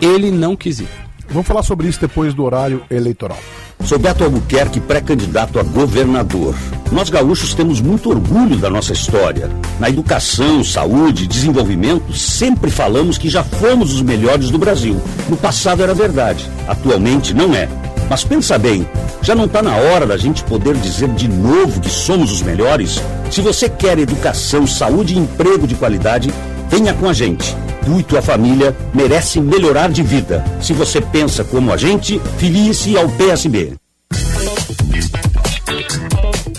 Ele 0.01 0.33
não 0.33 0.57
quis 0.57 0.81
ir. 0.81 0.89
Vamos 1.29 1.47
falar 1.47 1.63
sobre 1.63 1.87
isso 1.87 2.01
depois 2.01 2.35
do 2.35 2.43
horário 2.43 2.83
eleitoral. 2.91 3.39
Sou 3.85 3.99
Beto 3.99 4.25
Albuquerque, 4.25 4.81
pré-candidato 4.81 5.61
a 5.61 5.63
governador. 5.63 6.55
Nós 6.93 7.09
gaúchos 7.09 7.55
temos 7.55 7.81
muito 7.81 8.11
orgulho 8.11 8.59
da 8.59 8.69
nossa 8.69 8.93
história. 8.93 9.51
Na 9.81 9.89
educação, 9.89 10.63
saúde, 10.63 11.27
desenvolvimento, 11.27 12.13
sempre 12.13 12.71
falamos 12.71 13.17
que 13.17 13.31
já 13.31 13.43
fomos 13.43 13.95
os 13.95 14.03
melhores 14.03 14.51
do 14.51 14.59
Brasil. 14.59 15.01
No 15.27 15.37
passado 15.37 15.83
era 15.83 15.95
verdade, 15.95 16.47
atualmente 16.69 17.33
não 17.33 17.55
é. 17.55 17.67
Mas 18.11 18.25
pensa 18.25 18.59
bem, 18.59 18.87
já 19.23 19.35
não 19.35 19.47
está 19.47 19.63
na 19.63 19.75
hora 19.75 20.07
da 20.07 20.19
gente 20.19 20.45
poder 20.45 20.77
dizer 20.77 21.09
de 21.15 21.29
novo 21.29 21.81
que 21.81 21.89
somos 21.89 22.31
os 22.31 22.43
melhores? 22.43 23.01
Se 23.31 23.41
você 23.41 23.71
quer 23.71 23.99
educação, 23.99 24.67
saúde 24.67 25.15
e 25.15 25.19
emprego 25.19 25.67
de 25.67 25.75
qualidade, 25.75 26.31
venha 26.69 26.93
com 26.93 27.09
a 27.09 27.15
gente. 27.15 27.57
Tu 27.87 28.01
e 28.01 28.03
tua 28.03 28.21
família 28.21 28.77
merecem 28.93 29.43
melhorar 29.43 29.91
de 29.91 30.03
vida. 30.03 30.45
Se 30.61 30.75
você 30.75 31.01
pensa 31.01 31.43
como 31.43 31.73
a 31.73 31.77
gente, 31.79 32.21
filie-se 32.37 32.99
ao 32.99 33.09
PSB. 33.09 33.82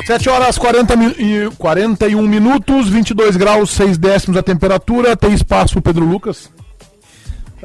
7 0.06 0.30
horas 0.30 0.58
40 0.58 0.96
mi 0.98 1.06
e 1.18 1.50
41 1.58 2.28
minutos, 2.28 2.90
22 2.90 3.38
graus, 3.38 3.72
6 3.72 3.98
décimos 3.98 4.38
a 4.38 4.44
temperatura. 4.44 5.16
Tem 5.16 5.34
espaço 5.34 5.74
pro 5.76 5.82
Pedro 5.82 6.06
Lucas? 6.06 6.50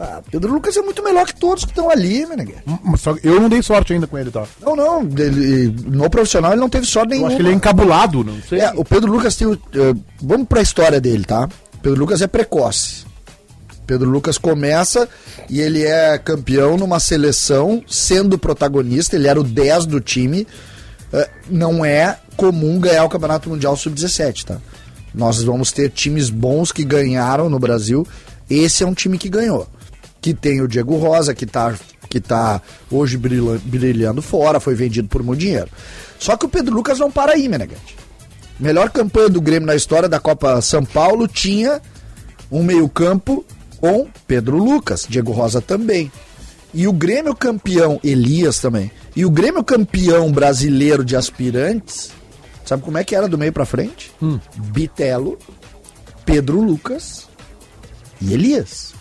Ah, 0.00 0.20
Pedro 0.30 0.52
Lucas 0.52 0.76
é 0.76 0.80
muito 0.80 1.02
melhor 1.02 1.26
que 1.26 1.34
todos 1.34 1.64
que 1.64 1.72
estão 1.72 1.90
ali, 1.90 2.24
Meneghete. 2.24 2.62
Hum, 2.68 2.78
Eu 3.24 3.40
não 3.40 3.48
dei 3.48 3.60
sorte 3.60 3.92
ainda 3.92 4.06
com 4.06 4.16
ele, 4.16 4.30
tá? 4.30 4.44
Não, 4.62 4.76
não. 4.76 5.00
Ele, 5.02 5.74
no 5.86 6.08
profissional 6.08 6.52
ele 6.52 6.60
não 6.60 6.68
teve 6.68 6.86
sorte 6.86 7.08
Eu 7.08 7.10
nenhuma. 7.10 7.26
acho 7.28 7.36
que 7.36 7.42
ele 7.42 7.50
é 7.50 7.54
encabulado, 7.54 8.22
não 8.22 8.40
sei. 8.48 8.60
É, 8.60 8.72
o 8.76 8.84
Pedro 8.84 9.10
Lucas 9.10 9.34
tem 9.34 9.50
eh, 9.52 9.94
vamos 10.22 10.46
pra 10.46 10.62
história 10.62 11.00
dele, 11.00 11.24
tá? 11.24 11.48
Pedro 11.82 11.98
Lucas 11.98 12.22
é 12.22 12.28
precoce. 12.28 13.04
Pedro 13.88 14.08
Lucas 14.08 14.38
começa 14.38 15.08
e 15.50 15.60
ele 15.60 15.82
é 15.84 16.16
campeão 16.18 16.76
numa 16.76 17.00
seleção, 17.00 17.82
sendo 17.88 18.38
protagonista, 18.38 19.16
ele 19.16 19.26
era 19.26 19.40
o 19.40 19.42
10 19.42 19.86
do 19.86 20.00
time. 20.00 20.46
Eh, 21.12 21.28
não 21.48 21.84
é 21.84 22.18
comum 22.36 22.78
ganhar 22.78 23.04
o 23.04 23.08
Campeonato 23.08 23.48
Mundial 23.48 23.76
Sub-17, 23.76 24.44
tá? 24.44 24.58
Nós 25.14 25.42
vamos 25.42 25.72
ter 25.72 25.90
times 25.90 26.28
bons 26.30 26.70
que 26.70 26.84
ganharam 26.84 27.48
no 27.48 27.58
Brasil. 27.58 28.06
Esse 28.48 28.84
é 28.84 28.86
um 28.86 28.94
time 28.94 29.16
que 29.18 29.28
ganhou. 29.28 29.66
Que 30.20 30.34
tem 30.34 30.60
o 30.60 30.68
Diego 30.68 30.96
Rosa, 30.96 31.34
que 31.34 31.46
tá, 31.46 31.74
que 32.10 32.20
tá 32.20 32.60
hoje 32.90 33.16
brilha- 33.16 33.60
brilhando 33.64 34.20
fora, 34.20 34.60
foi 34.60 34.74
vendido 34.74 35.08
por 35.08 35.22
muito 35.22 35.40
dinheiro. 35.40 35.68
Só 36.18 36.36
que 36.36 36.44
o 36.44 36.48
Pedro 36.48 36.74
Lucas 36.74 36.98
não 36.98 37.10
para 37.10 37.32
aí, 37.32 37.48
Meneghete. 37.48 37.96
Melhor 38.60 38.90
campanha 38.90 39.28
do 39.28 39.40
Grêmio 39.40 39.66
na 39.66 39.76
história 39.76 40.08
da 40.08 40.18
Copa 40.20 40.60
São 40.60 40.84
Paulo 40.84 41.26
tinha 41.28 41.80
um 42.50 42.62
meio-campo 42.62 43.44
com 43.80 44.08
Pedro 44.26 44.56
Lucas, 44.58 45.06
Diego 45.08 45.30
Rosa 45.32 45.60
também. 45.60 46.10
E 46.78 46.86
o 46.86 46.92
Grêmio 46.92 47.34
campeão, 47.34 47.98
Elias 48.04 48.60
também. 48.60 48.88
E 49.16 49.24
o 49.26 49.30
Grêmio 49.30 49.64
campeão 49.64 50.30
brasileiro 50.30 51.04
de 51.04 51.16
aspirantes, 51.16 52.12
sabe 52.64 52.84
como 52.84 52.96
é 52.96 53.02
que 53.02 53.16
era 53.16 53.26
do 53.26 53.36
meio 53.36 53.52
pra 53.52 53.66
frente? 53.66 54.12
Bitelo, 54.54 55.36
Pedro 56.24 56.60
Lucas 56.60 57.26
e 58.20 58.32
Elias. 58.32 58.94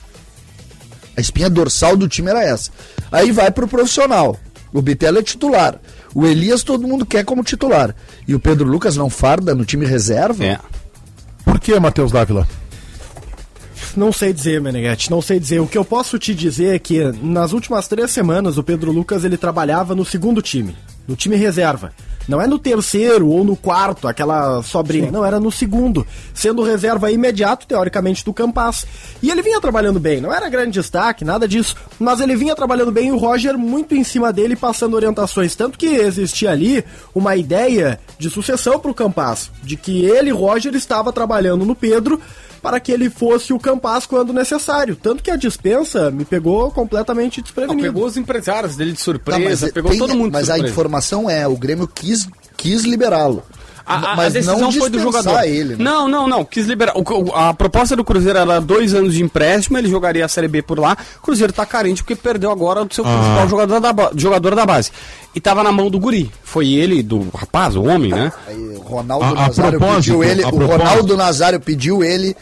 A 1.16 1.22
espinha 1.22 1.52
dorsal 1.52 1.96
do 1.96 2.08
time 2.08 2.32
era 2.32 2.44
essa. 2.44 2.72
Aí 3.12 3.32
vai 3.32 3.52
pro 3.52 3.68
profissional. 3.68 4.36
O 4.74 4.82
Bitelo 4.82 5.20
é 5.20 5.22
titular. 5.22 5.80
O 6.16 6.26
Elias 6.26 6.64
todo 6.64 6.88
mundo 6.88 7.06
quer 7.06 7.24
como 7.26 7.44
titular. 7.44 7.96
E 8.28 8.34
o 8.34 8.40
Pedro 8.40 8.68
Lucas 8.68 8.98
não 8.98 9.08
farda 9.08 9.54
no 9.54 9.64
time 9.64 9.86
reserva? 9.86 10.44
É. 10.44 10.60
Por 11.46 11.60
que, 11.60 11.80
Matheus 11.80 12.12
Dávila? 12.12 12.48
Não 13.98 14.14
sei 14.14 14.32
dizer, 14.32 14.62
Meneghete, 14.62 15.10
não 15.10 15.24
sei 15.24 15.40
dizer. 15.40 15.60
O 15.60 15.66
que 15.66 15.76
eu 15.76 15.84
posso 15.84 16.20
te 16.20 16.36
dizer 16.36 16.76
é 16.76 16.78
que 16.78 17.02
nas 17.20 17.52
últimas 17.52 17.88
três 17.88 18.12
semanas 18.12 18.56
o 18.56 18.64
Pedro 18.64 18.92
Lucas 18.92 19.26
ele 19.26 19.38
trabalhava 19.38 19.96
no 19.96 20.06
segundo 20.06 20.40
time, 20.40 20.76
no 21.08 21.16
time 21.16 21.36
reserva. 21.36 21.92
Não 22.28 22.40
é 22.40 22.46
no 22.46 22.60
terceiro 22.60 23.28
ou 23.28 23.44
no 23.44 23.56
quarto, 23.56 24.08
aquela 24.08 24.62
sobrinha. 24.62 25.10
Não, 25.10 25.26
era 25.26 25.40
no 25.40 25.52
segundo, 25.52 26.06
sendo 26.32 26.62
reserva 26.62 27.10
imediato, 27.10 27.66
teoricamente, 27.66 28.24
do 28.24 28.32
Campas. 28.32 28.86
E 29.20 29.32
ele 29.32 29.42
vinha 29.42 29.60
trabalhando 29.60 30.00
bem, 30.00 30.22
não 30.22 30.32
era 30.32 30.48
grande 30.48 30.80
destaque, 30.80 31.26
nada 31.26 31.48
disso. 31.48 31.76
Mas 31.98 32.20
ele 32.20 32.36
vinha 32.36 32.56
trabalhando 32.56 32.92
bem 32.92 33.08
e 33.08 33.12
o 33.12 33.18
Roger 33.18 33.58
muito 33.58 33.96
em 33.96 34.04
cima 34.04 34.32
dele, 34.32 34.56
passando 34.56 34.94
orientações. 34.94 35.56
Tanto 35.56 35.76
que 35.76 35.88
existia 35.88 36.52
ali 36.52 36.86
uma 37.16 37.36
ideia 37.36 38.00
de 38.20 38.30
sucessão 38.30 38.78
para 38.78 38.92
o 38.92 38.94
Campas, 38.94 39.50
de 39.64 39.76
que 39.76 40.06
ele, 40.06 40.30
Roger, 40.30 40.76
estava 40.76 41.12
trabalhando 41.12 41.66
no 41.66 41.74
Pedro 41.74 42.22
para 42.62 42.80
que 42.80 42.92
ele 42.92 43.10
fosse 43.10 43.54
o 43.54 43.60
Campas 43.60 44.06
quando 44.06 44.34
necessário. 44.34 44.96
Tanto 44.96 45.24
que 45.24 45.32
a 45.32 45.36
dispensa 45.36 46.12
me 46.12 46.26
pegou 46.26 46.72
completamente 46.72 47.38
Não, 47.38 47.44
desprevenido. 47.44 47.82
pegou 47.88 48.06
os 48.06 48.18
empresários 48.18 48.76
dele 48.76 48.92
de 48.92 48.98
Tá, 48.98 49.04
surpresa, 49.04 49.66
mas 49.66 49.72
pegou 49.74 49.92
tem- 49.92 50.00
todo 50.00 50.16
mundo 50.16 50.28
de 50.28 50.32
Mas 50.34 50.50
a 50.50 50.58
informação 50.60 51.30
é, 51.30 51.48
o 51.48 51.56
Grêmio 51.56 51.88
quis, 51.88 52.28
quis 52.58 52.84
liberá-lo. 52.84 53.44
A, 53.88 53.96
a- 53.96 54.12
a 54.12 54.16
mas 54.18 54.34
decisão 54.34 54.60
não 54.60 54.72
foi 54.72 54.90
do 54.90 55.00
jogador. 55.00 55.42
ele, 55.44 55.76
né? 55.76 55.84
Não, 55.84 56.08
não, 56.10 56.28
não. 56.28 56.44
Quis 56.44 56.66
liberar. 56.68 56.94
O- 56.98 57.02
o- 57.02 57.34
a 57.34 57.54
proposta 57.54 57.96
do 57.96 58.04
Cruzeiro 58.04 58.38
era 58.38 58.60
dois 58.60 58.94
anos 58.94 59.14
de 59.14 59.24
empréstimo, 59.24 59.78
ele 59.78 59.88
jogaria 59.90 60.26
a 60.26 60.28
Série 60.28 60.48
B 60.50 60.62
por 60.62 60.78
lá. 60.80 60.98
O 61.20 61.22
Cruzeiro 61.22 61.54
tá 61.54 61.66
carente 61.66 62.04
porque 62.04 62.16
perdeu 62.16 62.52
agora 62.52 62.84
o 62.84 62.94
seu 62.94 63.06
Ah. 63.06 63.10
principal 63.10 63.48
jogador 63.50 63.80
da, 63.80 64.12
jogador 64.16 64.56
da 64.56 64.66
base. 64.66 64.92
E 65.34 65.40
tava 65.40 65.64
na 65.64 65.72
mão 65.72 65.90
do 65.90 65.98
Guri. 66.00 66.30
Foi 66.44 66.68
ele, 66.74 67.02
do 67.02 67.30
rapaz, 67.34 67.76
o 67.78 67.84
homem, 67.84 68.12
né? 68.12 68.32
Aí 68.48 68.76
Ronaldo 68.84 69.24
A- 69.26 69.30
a 69.30 69.34
Nazário 69.48 69.80
pediu 69.80 70.24
ele, 70.24 70.44
o. 70.44 70.50
Ronaldo 70.66 71.16
Nazário 71.18 71.60
pediu 71.62 72.04
ele 72.04 72.36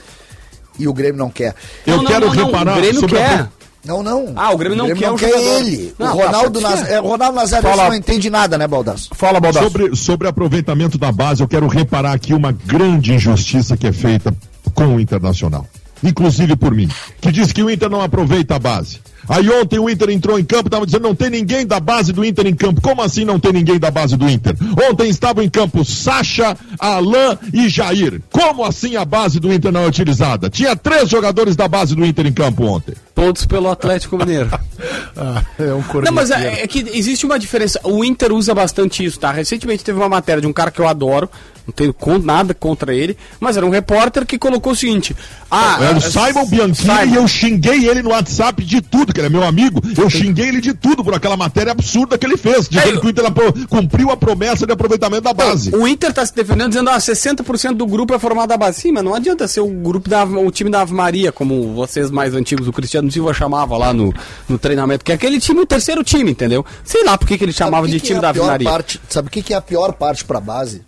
e 0.80 0.88
o 0.88 0.94
Grêmio 0.94 1.18
não 1.20 1.30
quer. 1.30 1.54
Eu 1.86 1.98
Não, 1.98 2.06
quero 2.06 2.26
não, 2.28 2.34
não, 2.34 2.46
reparar 2.48 2.74
O 2.78 2.82
Grêmio 2.82 3.00
sobre 3.02 3.20
a 3.20 3.28
quer. 3.28 3.48
Não, 3.86 4.02
não. 4.02 4.34
Ah, 4.36 4.52
o 4.52 4.58
Grêmio 4.58 4.78
não 4.78 4.88
quer 4.88 5.12
o 5.12 5.18
jogador. 5.18 5.40
ele. 5.40 5.94
Não, 5.98 6.16
o 6.16 6.18
tá, 6.18 6.26
Ronaldo, 6.26 6.60
ser. 6.60 6.68
Naz... 6.68 6.90
é, 6.90 7.00
o 7.00 7.08
Ronaldo 7.08 7.36
Nazário 7.36 7.70
Fala. 7.70 7.90
não 7.90 7.96
entende 7.96 8.30
nada, 8.30 8.58
né, 8.58 8.68
Baldasso? 8.68 9.10
Fala, 9.14 9.40
Baldasso. 9.40 9.66
Sobre, 9.66 9.96
sobre 9.96 10.28
aproveitamento 10.28 10.98
da 10.98 11.12
base, 11.12 11.42
eu 11.42 11.48
quero 11.48 11.68
reparar 11.68 12.14
aqui 12.14 12.34
uma 12.34 12.52
grande 12.52 13.14
injustiça 13.14 13.78
que 13.78 13.88
é 13.88 13.92
feita 13.92 14.34
com 14.74 14.96
o 14.96 15.00
Internacional. 15.00 15.68
Inclusive 16.04 16.56
por 16.56 16.74
mim, 16.74 16.90
que 17.22 17.32
diz 17.32 17.52
que 17.52 17.64
o 17.64 17.70
Inter 17.70 17.90
não 17.90 18.02
aproveita 18.02 18.56
a 18.56 18.60
base. 18.60 19.00
Aí 19.28 19.50
ontem 19.50 19.80
o 19.80 19.90
Inter 19.90 20.10
entrou 20.12 20.38
em 20.38 20.44
campo, 20.44 20.68
estava 20.68 20.86
dizendo 20.86 21.04
não 21.04 21.16
tem 21.16 21.30
ninguém 21.30 21.66
da 21.66 21.80
base 21.80 22.14
do 22.14 22.24
Inter 22.24 22.46
em 22.46 22.54
campo. 22.54 22.80
Como 22.80 23.02
assim 23.02 23.26
não 23.26 23.40
tem 23.40 23.54
ninguém 23.54 23.80
da 23.80 23.90
base 23.90 24.16
do 24.16 24.30
Inter? 24.30 24.56
Ontem 24.90 25.10
estavam 25.10 25.44
em 25.44 25.50
campo 25.50 25.84
Sacha, 25.84 26.56
Alain 26.78 27.38
e 27.52 27.68
Jair. 27.70 28.22
Como 28.32 28.64
assim 28.64 28.96
a 28.96 29.06
base 29.06 29.40
do 29.40 29.52
Inter 29.52 29.72
não 29.72 29.82
é 29.82 29.88
utilizada? 29.88 30.50
Tinha 30.50 30.76
três 30.76 31.10
jogadores 31.10 31.56
da 31.56 31.68
base 31.68 31.96
do 31.96 32.06
Inter 32.06 32.28
em 32.28 32.34
campo 32.34 32.66
ontem. 32.66 32.94
Todos 33.16 33.46
pelo 33.46 33.70
Atlético 33.70 34.18
Mineiro. 34.18 34.50
Ah, 35.18 35.42
é 35.58 35.74
um 35.74 35.82
Não, 36.04 36.12
mas 36.12 36.30
é, 36.30 36.64
é 36.64 36.68
que 36.68 36.80
existe 36.92 37.26
uma 37.26 37.40
diferença. 37.40 37.80
O 37.86 38.04
Inter 38.04 38.34
usa 38.34 38.54
bastante 38.54 39.06
isso, 39.06 39.18
tá? 39.18 39.32
Recentemente 39.32 39.82
teve 39.82 39.98
uma 39.98 40.10
matéria 40.10 40.42
de 40.42 40.48
um 40.48 40.52
cara 40.52 40.70
que 40.70 40.82
eu 40.82 40.88
adoro, 40.90 41.30
não 41.66 41.74
tenho 41.74 41.96
nada 42.22 42.54
contra 42.54 42.94
ele, 42.94 43.18
mas 43.40 43.58
era 43.58 43.66
um 43.66 43.70
repórter 43.70 44.26
que 44.26 44.38
colocou 44.38 44.74
o 44.74 44.76
seguinte: 44.76 45.16
Ah, 45.50 45.78
Era 45.82 45.94
o 45.94 45.98
ah, 45.98 46.02
Simon 46.02 46.46
Bianchini 46.46 46.76
Simon. 46.76 47.14
e 47.14 47.16
eu 47.16 47.28
xinguei 47.28 47.90
ele 47.90 48.04
no 48.04 48.10
WhatsApp 48.12 48.64
de 48.64 48.82
tudo, 48.82 49.14
que 49.14 49.20
ele 49.20 49.28
é 49.28 49.30
meu 49.30 49.44
amigo. 49.44 49.82
Eu 49.98 50.10
xinguei 50.10 50.50
ele 50.50 50.62
de 50.62 50.74
tudo 50.74 51.04
por 51.04 51.14
aquela 51.14 51.36
matéria 51.36 51.72
absurda 51.72 52.18
que 52.18 52.26
ele 52.26 52.38
fez, 52.38 52.70
dizendo 52.70 52.98
É, 52.98 53.00
que 53.00 53.08
o 53.08 53.10
Inter 53.10 53.26
cumpriu 53.68 54.12
a 54.12 54.18
promessa 54.18 54.68
de 54.68 54.74
aproveitamento 54.74 55.24
da 55.24 55.34
base. 55.34 55.76
O 55.76 55.88
Inter 55.88 56.14
tá 56.14 56.26
se 56.26 56.36
defendendo 56.36 56.70
dizendo 56.70 56.90
ah, 56.90 56.98
60% 56.98 57.74
do 57.74 57.88
grupo 57.88 58.14
é 58.14 58.20
formado 58.20 58.50
da 58.50 58.58
base. 58.58 58.82
Sim, 58.82 58.92
mas 58.92 59.04
não 59.04 59.16
adianta 59.16 59.48
ser 59.48 59.62
o 59.62 59.68
grupo 59.68 60.08
da 60.10 60.24
o 60.24 60.52
time 60.52 60.70
da 60.70 60.82
Ave 60.82 60.94
Maria, 60.94 61.32
como 61.32 61.74
vocês 61.74 62.12
mais 62.12 62.36
antigos, 62.36 62.68
o 62.68 62.74
Cristiano 62.74 63.05
Silva 63.12 63.34
chamava 63.34 63.78
lá 63.78 63.94
no, 63.94 64.14
no 64.48 64.58
treinamento, 64.58 65.04
que 65.06 65.12
é 65.12 65.16
aquele 65.16 65.40
time, 65.40 65.62
o 65.62 65.66
terceiro 65.66 66.04
time, 66.04 66.32
entendeu? 66.32 66.66
Sei 66.84 67.04
lá 67.04 67.18
por 67.18 67.28
que, 67.28 67.38
que 67.38 67.44
ele 67.44 67.52
chamava 67.54 67.86
Sabe 67.86 67.88
o 67.88 67.92
de 67.92 67.96
que 67.98 68.02
que 68.02 68.08
time 68.08 68.20
é 68.20 68.22
da 68.22 68.28
a 68.28 68.30
Ave 68.32 68.40
pior 68.40 68.48
Maria. 68.48 68.70
parte? 68.70 69.02
Sabe 69.10 69.28
o 69.28 69.32
que, 69.32 69.42
que 69.42 69.54
é 69.54 69.58
a 69.58 69.62
pior 69.62 69.94
parte 69.94 70.24
pra 70.26 70.40
base? 70.40 70.84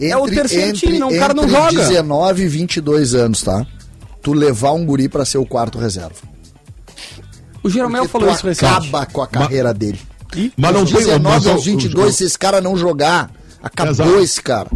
É 0.00 0.16
o 0.16 0.26
terceiro 0.26 0.76
time, 0.76 0.98
não, 0.98 1.08
o 1.08 1.18
cara 1.18 1.32
não 1.34 1.44
entre 1.44 1.54
joga. 1.56 1.72
19 1.72 2.42
e 2.42 2.48
22 2.48 3.14
anos, 3.14 3.42
tá? 3.42 3.64
Tu 4.22 4.32
levar 4.32 4.72
um 4.72 4.84
guri 4.84 5.08
pra 5.08 5.24
ser 5.24 5.38
o 5.38 5.46
quarto 5.46 5.78
reserva. 5.78 6.14
O 7.62 7.70
Jeromel 7.70 8.02
Porque 8.02 8.12
falou 8.12 8.28
tu 8.28 8.34
isso 8.34 8.46
recente. 8.46 8.64
acaba 8.88 9.06
com 9.06 9.22
a 9.22 9.26
carreira 9.26 9.72
dele. 9.72 10.00
Mas 10.56 10.72
não 10.72 10.82
Dos 10.84 10.92
tem 10.92 11.00
19 11.04 11.22
mas, 11.36 11.46
aos 11.46 11.60
o- 11.60 11.64
22, 11.64 12.14
o- 12.14 12.16
se 12.16 12.24
esse 12.24 12.38
cara 12.38 12.60
não 12.60 12.76
jogar, 12.76 13.30
acabou 13.62 13.92
Exato. 13.92 14.18
esse 14.18 14.42
cara. 14.42 14.68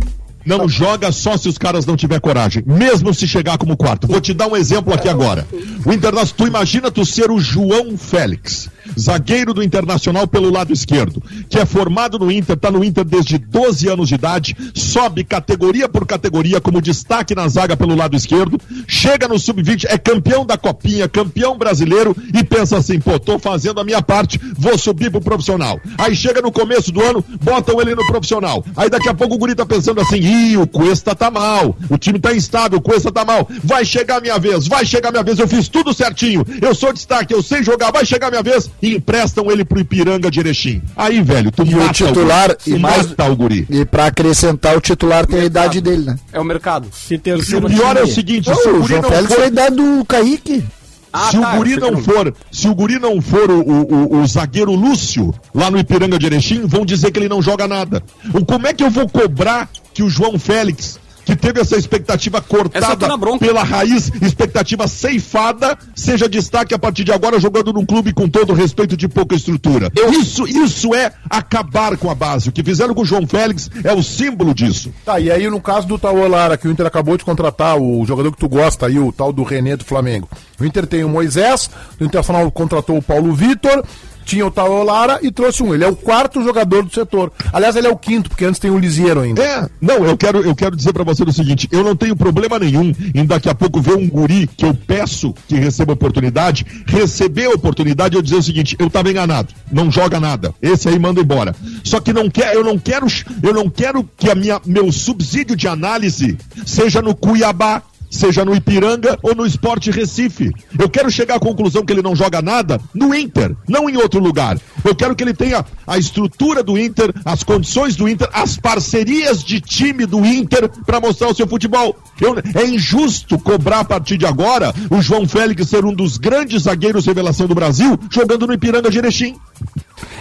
Não 0.46 0.68
joga 0.68 1.10
só 1.10 1.36
se 1.36 1.48
os 1.48 1.58
caras 1.58 1.84
não 1.84 1.96
tiver 1.96 2.20
coragem, 2.20 2.62
mesmo 2.64 3.12
se 3.12 3.26
chegar 3.26 3.58
como 3.58 3.76
quarto. 3.76 4.06
Vou 4.06 4.20
te 4.20 4.32
dar 4.32 4.46
um 4.46 4.56
exemplo 4.56 4.94
aqui 4.94 5.08
agora. 5.08 5.46
O 5.84 5.92
Internacional, 5.92 6.34
tu 6.36 6.46
imagina 6.46 6.90
tu 6.90 7.04
ser 7.04 7.30
o 7.30 7.40
João 7.40 7.98
Félix. 7.98 8.70
Zagueiro 8.98 9.52
do 9.52 9.62
Internacional 9.62 10.26
pelo 10.26 10.50
lado 10.50 10.72
esquerdo, 10.72 11.22
que 11.48 11.58
é 11.58 11.66
formado 11.66 12.18
no 12.18 12.30
Inter, 12.30 12.56
está 12.56 12.70
no 12.70 12.84
Inter 12.84 13.04
desde 13.04 13.38
12 13.38 13.88
anos 13.88 14.08
de 14.08 14.14
idade, 14.14 14.56
sobe 14.74 15.24
categoria 15.24 15.88
por 15.88 16.06
categoria 16.06 16.60
como 16.60 16.80
destaque 16.80 17.34
na 17.34 17.48
zaga 17.48 17.76
pelo 17.76 17.94
lado 17.94 18.16
esquerdo, 18.16 18.60
chega 18.86 19.28
no 19.28 19.38
sub-20, 19.38 19.86
é 19.88 19.98
campeão 19.98 20.44
da 20.44 20.56
Copinha, 20.56 21.08
campeão 21.08 21.56
brasileiro 21.56 22.16
e 22.34 22.44
pensa 22.44 22.76
assim, 22.78 23.00
pô, 23.00 23.18
tô 23.18 23.38
fazendo 23.38 23.80
a 23.80 23.84
minha 23.84 24.02
parte, 24.02 24.40
vou 24.56 24.78
subir 24.78 25.10
pro 25.10 25.20
profissional. 25.20 25.80
Aí 25.98 26.14
chega 26.14 26.40
no 26.40 26.52
começo 26.52 26.92
do 26.92 27.02
ano, 27.02 27.24
botam 27.42 27.80
ele 27.80 27.94
no 27.94 28.06
profissional. 28.06 28.64
Aí 28.76 28.88
daqui 28.88 29.08
a 29.08 29.14
pouco 29.14 29.34
o 29.34 29.38
guri 29.38 29.54
tá 29.54 29.66
pensando 29.66 30.00
assim, 30.00 30.18
ih, 30.18 30.56
o 30.56 30.66
Cuesta 30.66 31.14
tá 31.14 31.30
mal, 31.30 31.76
o 31.88 31.98
time 31.98 32.18
tá 32.18 32.34
instável, 32.34 32.78
o 32.78 32.82
Cuesta 32.82 33.12
tá 33.12 33.24
mal, 33.24 33.48
vai 33.62 33.84
chegar 33.84 34.18
a 34.18 34.20
minha 34.20 34.38
vez, 34.38 34.66
vai 34.66 34.84
chegar 34.84 35.08
a 35.08 35.12
minha 35.12 35.24
vez, 35.24 35.38
eu 35.38 35.48
fiz 35.48 35.68
tudo 35.68 35.92
certinho, 35.94 36.44
eu 36.60 36.74
sou 36.74 36.92
destaque, 36.92 37.32
eu 37.32 37.42
sei 37.42 37.62
jogar, 37.62 37.90
vai 37.90 38.04
chegar 38.04 38.28
a 38.28 38.30
minha 38.30 38.42
vez, 38.42 38.70
e 38.82 38.94
emprestam 38.94 39.50
ele 39.50 39.64
pro 39.64 39.80
Ipiranga 39.80 40.30
de 40.30 40.40
Erechim. 40.40 40.82
Aí, 40.96 41.22
velho, 41.22 41.50
tu 41.50 41.64
E 41.64 41.74
o 41.74 41.78
mata 41.78 41.92
titular, 41.92 42.50
o 42.50 42.54
guri, 42.64 42.76
e 42.76 42.78
mais- 42.78 43.06
mata 43.08 43.24
o 43.30 43.36
guri. 43.36 43.66
E 43.70 43.84
pra 43.84 44.06
acrescentar, 44.06 44.76
o 44.76 44.80
titular 44.80 45.26
tem 45.26 45.40
a 45.40 45.44
idade 45.44 45.80
dele, 45.80 46.04
né? 46.04 46.18
É 46.32 46.38
o 46.40 46.44
mercado. 46.44 46.88
Se 46.92 47.14
E 47.14 47.18
terceiro 47.18 47.66
o 47.66 47.70
pior 47.70 47.96
é 47.96 48.02
o 48.02 48.06
seguinte, 48.06 48.48
Não, 48.48 48.56
se 48.56 48.68
o 48.68 48.76
o 48.76 48.80
guri 48.80 48.88
João 48.88 49.02
não 49.02 49.08
Félix 49.10 49.28
for 49.28 49.34
foi 49.36 49.44
a 49.44 49.48
idade 49.48 49.76
do 49.76 50.04
Kaique. 50.04 50.64
Ah, 51.12 51.30
se 51.30 51.38
tá, 51.40 51.52
o 51.52 51.56
guri 51.56 51.76
não 51.76 51.96
for, 51.96 52.34
se 52.52 52.68
o 52.68 52.74
guri 52.74 52.98
não 52.98 53.22
for 53.22 53.50
o, 53.50 53.60
o, 53.60 53.94
o- 53.94 54.20
o 54.20 54.26
zagueiro 54.26 54.72
Lúcio 54.74 55.32
lá 55.54 55.70
no 55.70 55.78
Ipiranga 55.78 56.18
de 56.18 56.26
Erechim, 56.26 56.66
vão 56.66 56.84
dizer 56.84 57.10
que 57.10 57.18
ele 57.18 57.28
não 57.28 57.40
joga 57.40 57.66
nada. 57.66 58.02
O, 58.34 58.44
como 58.44 58.66
é 58.66 58.74
que 58.74 58.84
eu 58.84 58.90
vou 58.90 59.08
cobrar 59.08 59.70
que 59.94 60.02
o 60.02 60.10
João 60.10 60.38
Félix, 60.38 60.98
que 61.26 61.34
teve 61.34 61.60
essa 61.60 61.76
expectativa 61.76 62.38
Essa 62.38 62.46
eu 62.46 62.70
cortada 62.70 63.16
bronca. 63.16 63.44
pela 63.44 63.64
raiz, 63.64 64.12
expectativa 64.22 64.86
ceifada, 64.86 65.76
seja 65.92 66.28
destaque 66.28 66.72
a 66.72 66.78
partir 66.78 67.02
de 67.02 67.10
agora 67.12 67.40
jogando 67.40 67.72
num 67.72 67.84
clube 67.84 68.12
com 68.12 68.28
todo 68.28 68.54
respeito 68.54 68.96
de 68.96 69.08
pouca 69.08 69.34
estrutura. 69.34 69.90
Isso, 70.12 70.46
isso 70.46 70.94
é 70.94 71.12
acabar 71.28 71.96
com 71.96 72.08
a 72.08 72.14
base. 72.14 72.48
O 72.48 72.52
que 72.52 72.62
fizeram 72.62 72.94
com 72.94 73.02
o 73.02 73.04
João 73.04 73.26
Félix 73.26 73.68
é 73.82 73.92
o 73.92 74.04
símbolo 74.04 74.54
disso. 74.54 74.94
Tá, 75.04 75.18
e 75.18 75.28
aí 75.28 75.50
no 75.50 75.60
caso 75.60 75.88
do 75.88 75.98
Tauan 75.98 76.28
Lara, 76.28 76.56
que 76.56 76.68
o 76.68 76.70
Inter 76.70 76.86
acabou 76.86 77.16
de 77.16 77.24
contratar, 77.24 77.76
o 77.76 78.06
jogador 78.06 78.30
que 78.30 78.38
tu 78.38 78.48
gosta 78.48 78.86
aí, 78.86 78.96
o 79.00 79.10
tal 79.10 79.32
do 79.32 79.42
René 79.42 79.76
do 79.76 79.84
Flamengo. 79.84 80.28
O 80.60 80.64
Inter 80.64 80.86
tem 80.86 81.02
o 81.02 81.08
Moisés, 81.08 81.68
o 82.00 82.04
Internacional 82.04 82.48
contratou 82.52 82.96
o 82.96 83.02
Paulo 83.02 83.34
Vitor, 83.34 83.82
tinha 84.26 84.44
o 84.44 84.50
Tauan 84.50 84.82
Lara 84.82 85.20
e 85.22 85.30
trouxe 85.30 85.62
um. 85.62 85.72
Ele 85.72 85.84
é 85.84 85.88
o 85.88 85.94
quarto 85.94 86.42
jogador 86.42 86.82
do 86.82 86.92
setor. 86.92 87.32
Aliás, 87.52 87.76
ele 87.76 87.86
é 87.86 87.90
o 87.90 87.96
quinto, 87.96 88.28
porque 88.28 88.44
antes 88.44 88.58
tem 88.58 88.70
o 88.70 88.78
Lisieiro 88.78 89.20
ainda. 89.20 89.42
É, 89.42 89.68
não, 89.80 90.04
eu 90.04 90.16
quero, 90.16 90.42
eu 90.42 90.54
quero 90.54 90.76
dizer 90.76 90.92
pra 90.92 91.04
você 91.04 91.22
o 91.22 91.32
seguinte, 91.32 91.68
eu 91.70 91.84
não 91.84 91.94
tenho 91.94 92.16
problema 92.16 92.58
nenhum 92.58 92.92
em 93.14 93.24
daqui 93.24 93.48
a 93.48 93.54
pouco 93.54 93.80
ver 93.80 93.94
um 93.94 94.08
guri 94.08 94.48
que 94.48 94.64
eu 94.64 94.74
peço 94.74 95.32
que 95.46 95.54
receba 95.54 95.92
oportunidade, 95.92 96.66
receber 96.86 97.46
a 97.46 97.50
oportunidade 97.50 98.16
e 98.16 98.18
eu 98.18 98.22
dizer 98.22 98.36
o 98.36 98.42
seguinte, 98.42 98.76
eu 98.78 98.90
tava 98.90 99.10
enganado, 99.10 99.54
não 99.70 99.90
joga 99.90 100.18
nada, 100.18 100.52
esse 100.60 100.88
aí 100.88 100.98
manda 100.98 101.20
embora. 101.20 101.54
Só 101.84 102.00
que 102.00 102.12
não 102.12 102.28
quer, 102.28 102.54
eu 102.54 102.64
não 102.64 102.78
quero, 102.78 103.06
eu 103.42 103.54
não 103.54 103.70
quero 103.70 104.08
que 104.16 104.28
a 104.28 104.34
minha, 104.34 104.60
meu 104.66 104.90
subsídio 104.90 105.54
de 105.54 105.68
análise 105.68 106.36
seja 106.64 107.00
no 107.00 107.14
Cuiabá, 107.14 107.82
seja 108.16 108.44
no 108.44 108.54
Ipiranga 108.54 109.18
ou 109.22 109.34
no 109.34 109.46
Esporte 109.46 109.90
Recife. 109.90 110.50
Eu 110.78 110.88
quero 110.88 111.10
chegar 111.10 111.36
à 111.36 111.40
conclusão 111.40 111.84
que 111.84 111.92
ele 111.92 112.02
não 112.02 112.16
joga 112.16 112.42
nada 112.42 112.80
no 112.94 113.14
Inter, 113.14 113.54
não 113.68 113.88
em 113.88 113.96
outro 113.96 114.18
lugar. 114.20 114.58
Eu 114.84 114.94
quero 114.94 115.14
que 115.14 115.22
ele 115.22 115.34
tenha 115.34 115.64
a 115.86 115.98
estrutura 115.98 116.62
do 116.62 116.76
Inter, 116.78 117.12
as 117.24 117.42
condições 117.44 117.94
do 117.94 118.08
Inter, 118.08 118.28
as 118.32 118.56
parcerias 118.56 119.44
de 119.44 119.60
time 119.60 120.06
do 120.06 120.24
Inter 120.24 120.68
para 120.84 121.00
mostrar 121.00 121.28
o 121.28 121.34
seu 121.34 121.46
futebol. 121.46 121.96
Eu- 122.20 122.36
é 122.54 122.66
injusto 122.66 123.38
cobrar 123.38 123.80
a 123.80 123.84
partir 123.84 124.16
de 124.16 124.26
agora 124.26 124.74
o 124.90 125.00
João 125.02 125.28
Félix 125.28 125.68
ser 125.68 125.84
um 125.84 125.92
dos 125.94 126.16
grandes 126.16 126.62
zagueiros 126.62 127.06
revelação 127.06 127.46
do 127.46 127.54
Brasil 127.54 127.98
jogando 128.10 128.46
no 128.46 128.54
Ipiranga 128.54 128.90
de 128.90 128.98
Erechim. 128.98 129.36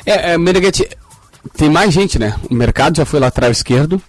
É, 0.06 0.34
é 0.34 0.38
Meneghetti, 0.38 0.88
tem 1.58 1.70
mais 1.70 1.94
gente, 1.94 2.20
né? 2.20 2.36
O 2.50 2.54
mercado 2.54 2.98
já 2.98 3.06
foi 3.06 3.20
lateral 3.20 3.52
esquerdo. 3.52 4.02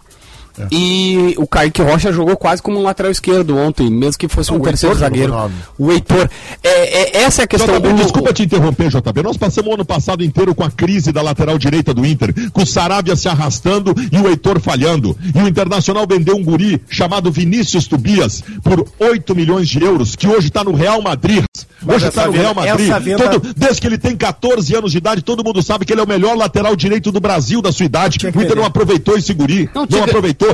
E 0.71 1.35
o 1.39 1.47
Kaique 1.47 1.83
Rocha 1.83 2.13
jogou 2.13 2.37
quase 2.37 2.63
como 2.63 2.79
um 2.79 2.83
lateral 2.83 3.11
esquerdo 3.13 3.57
ontem, 3.57 3.91
mesmo 3.91 4.19
que 4.19 4.29
fosse 4.29 4.53
um 4.53 4.57
o 4.57 4.61
terceiro 4.61 4.95
Heitor 4.95 5.09
zagueiro. 5.09 5.51
O 5.79 5.93
Heitor. 5.93 6.29
É, 6.63 7.19
é- 7.19 7.23
essa 7.25 7.43
é 7.43 7.45
a 7.45 7.47
questão. 7.47 7.75
JB, 7.77 7.89
O- 7.89 7.95
desculpa 7.95 8.33
te 8.33 8.43
interromper, 8.43 8.89
JB. 8.89 9.23
Nós 9.23 9.37
passamos 9.37 9.71
o 9.71 9.75
ano 9.75 9.85
passado 9.85 10.25
inteiro 10.25 10.55
com 10.55 10.65
a 10.65 10.71
crise 10.71 11.13
da 11.13 11.23
lateral 11.23 11.59
direita 11.59 11.93
do 11.93 12.05
Inter, 12.07 12.33
com 12.53 12.63
o 12.63 12.67
Saravia 12.67 13.17
se 13.17 13.29
arrastando 13.29 13.95
e 14.11 14.19
o 14.19 14.29
Heitor 14.29 14.61
falhando. 14.61 15.17
E 15.35 15.39
o 15.39 15.49
Internacional 15.49 16.07
vendeu 16.09 16.37
um 16.37 16.43
guri 16.45 16.81
chamado 16.89 17.31
Vinícius 17.31 17.87
Tobias 17.87 18.43
por 18.63 18.87
8 18.99 19.35
milhões 19.35 19.69
de 19.69 19.83
euros, 19.83 20.17
que 20.17 20.27
hoje 20.27 20.49
está 20.49 20.63
no 20.65 20.73
Real 20.75 21.01
Madrid. 21.03 21.45
Mas 21.85 21.97
Hoje 21.97 22.09
está 22.09 22.27
no 22.27 22.33
Real 22.33 22.55
Madrid. 22.55 22.89
venda- 23.01 23.29
Todo- 23.31 23.55
desde 23.55 23.81
que 23.81 23.87
ele 23.87 23.99
tem 23.99 24.17
14 24.17 24.75
anos 24.75 24.93
de 24.93 24.99
idade, 24.99 25.23
todo 25.23 25.45
mundo 25.45 25.63
sabe 25.63 25.85
que 25.85 25.93
ele 25.93 26.01
é 26.01 26.05
o 26.05 26.09
melhor 26.09 26.37
lateral 26.37 26.75
direito 26.75 27.13
do 27.13 27.21
Brasil 27.21 27.61
da 27.63 27.71
sua 27.71 27.87
idade. 27.87 28.17
O 28.17 28.21
que 28.21 28.27
Inter 28.29 28.57
não 28.57 28.65
aproveitou 28.65 29.17
esse 29.17 29.33
guri. 29.35 29.69
Não, 29.75 29.83
Não, 29.83 29.87
tinha 29.87 30.03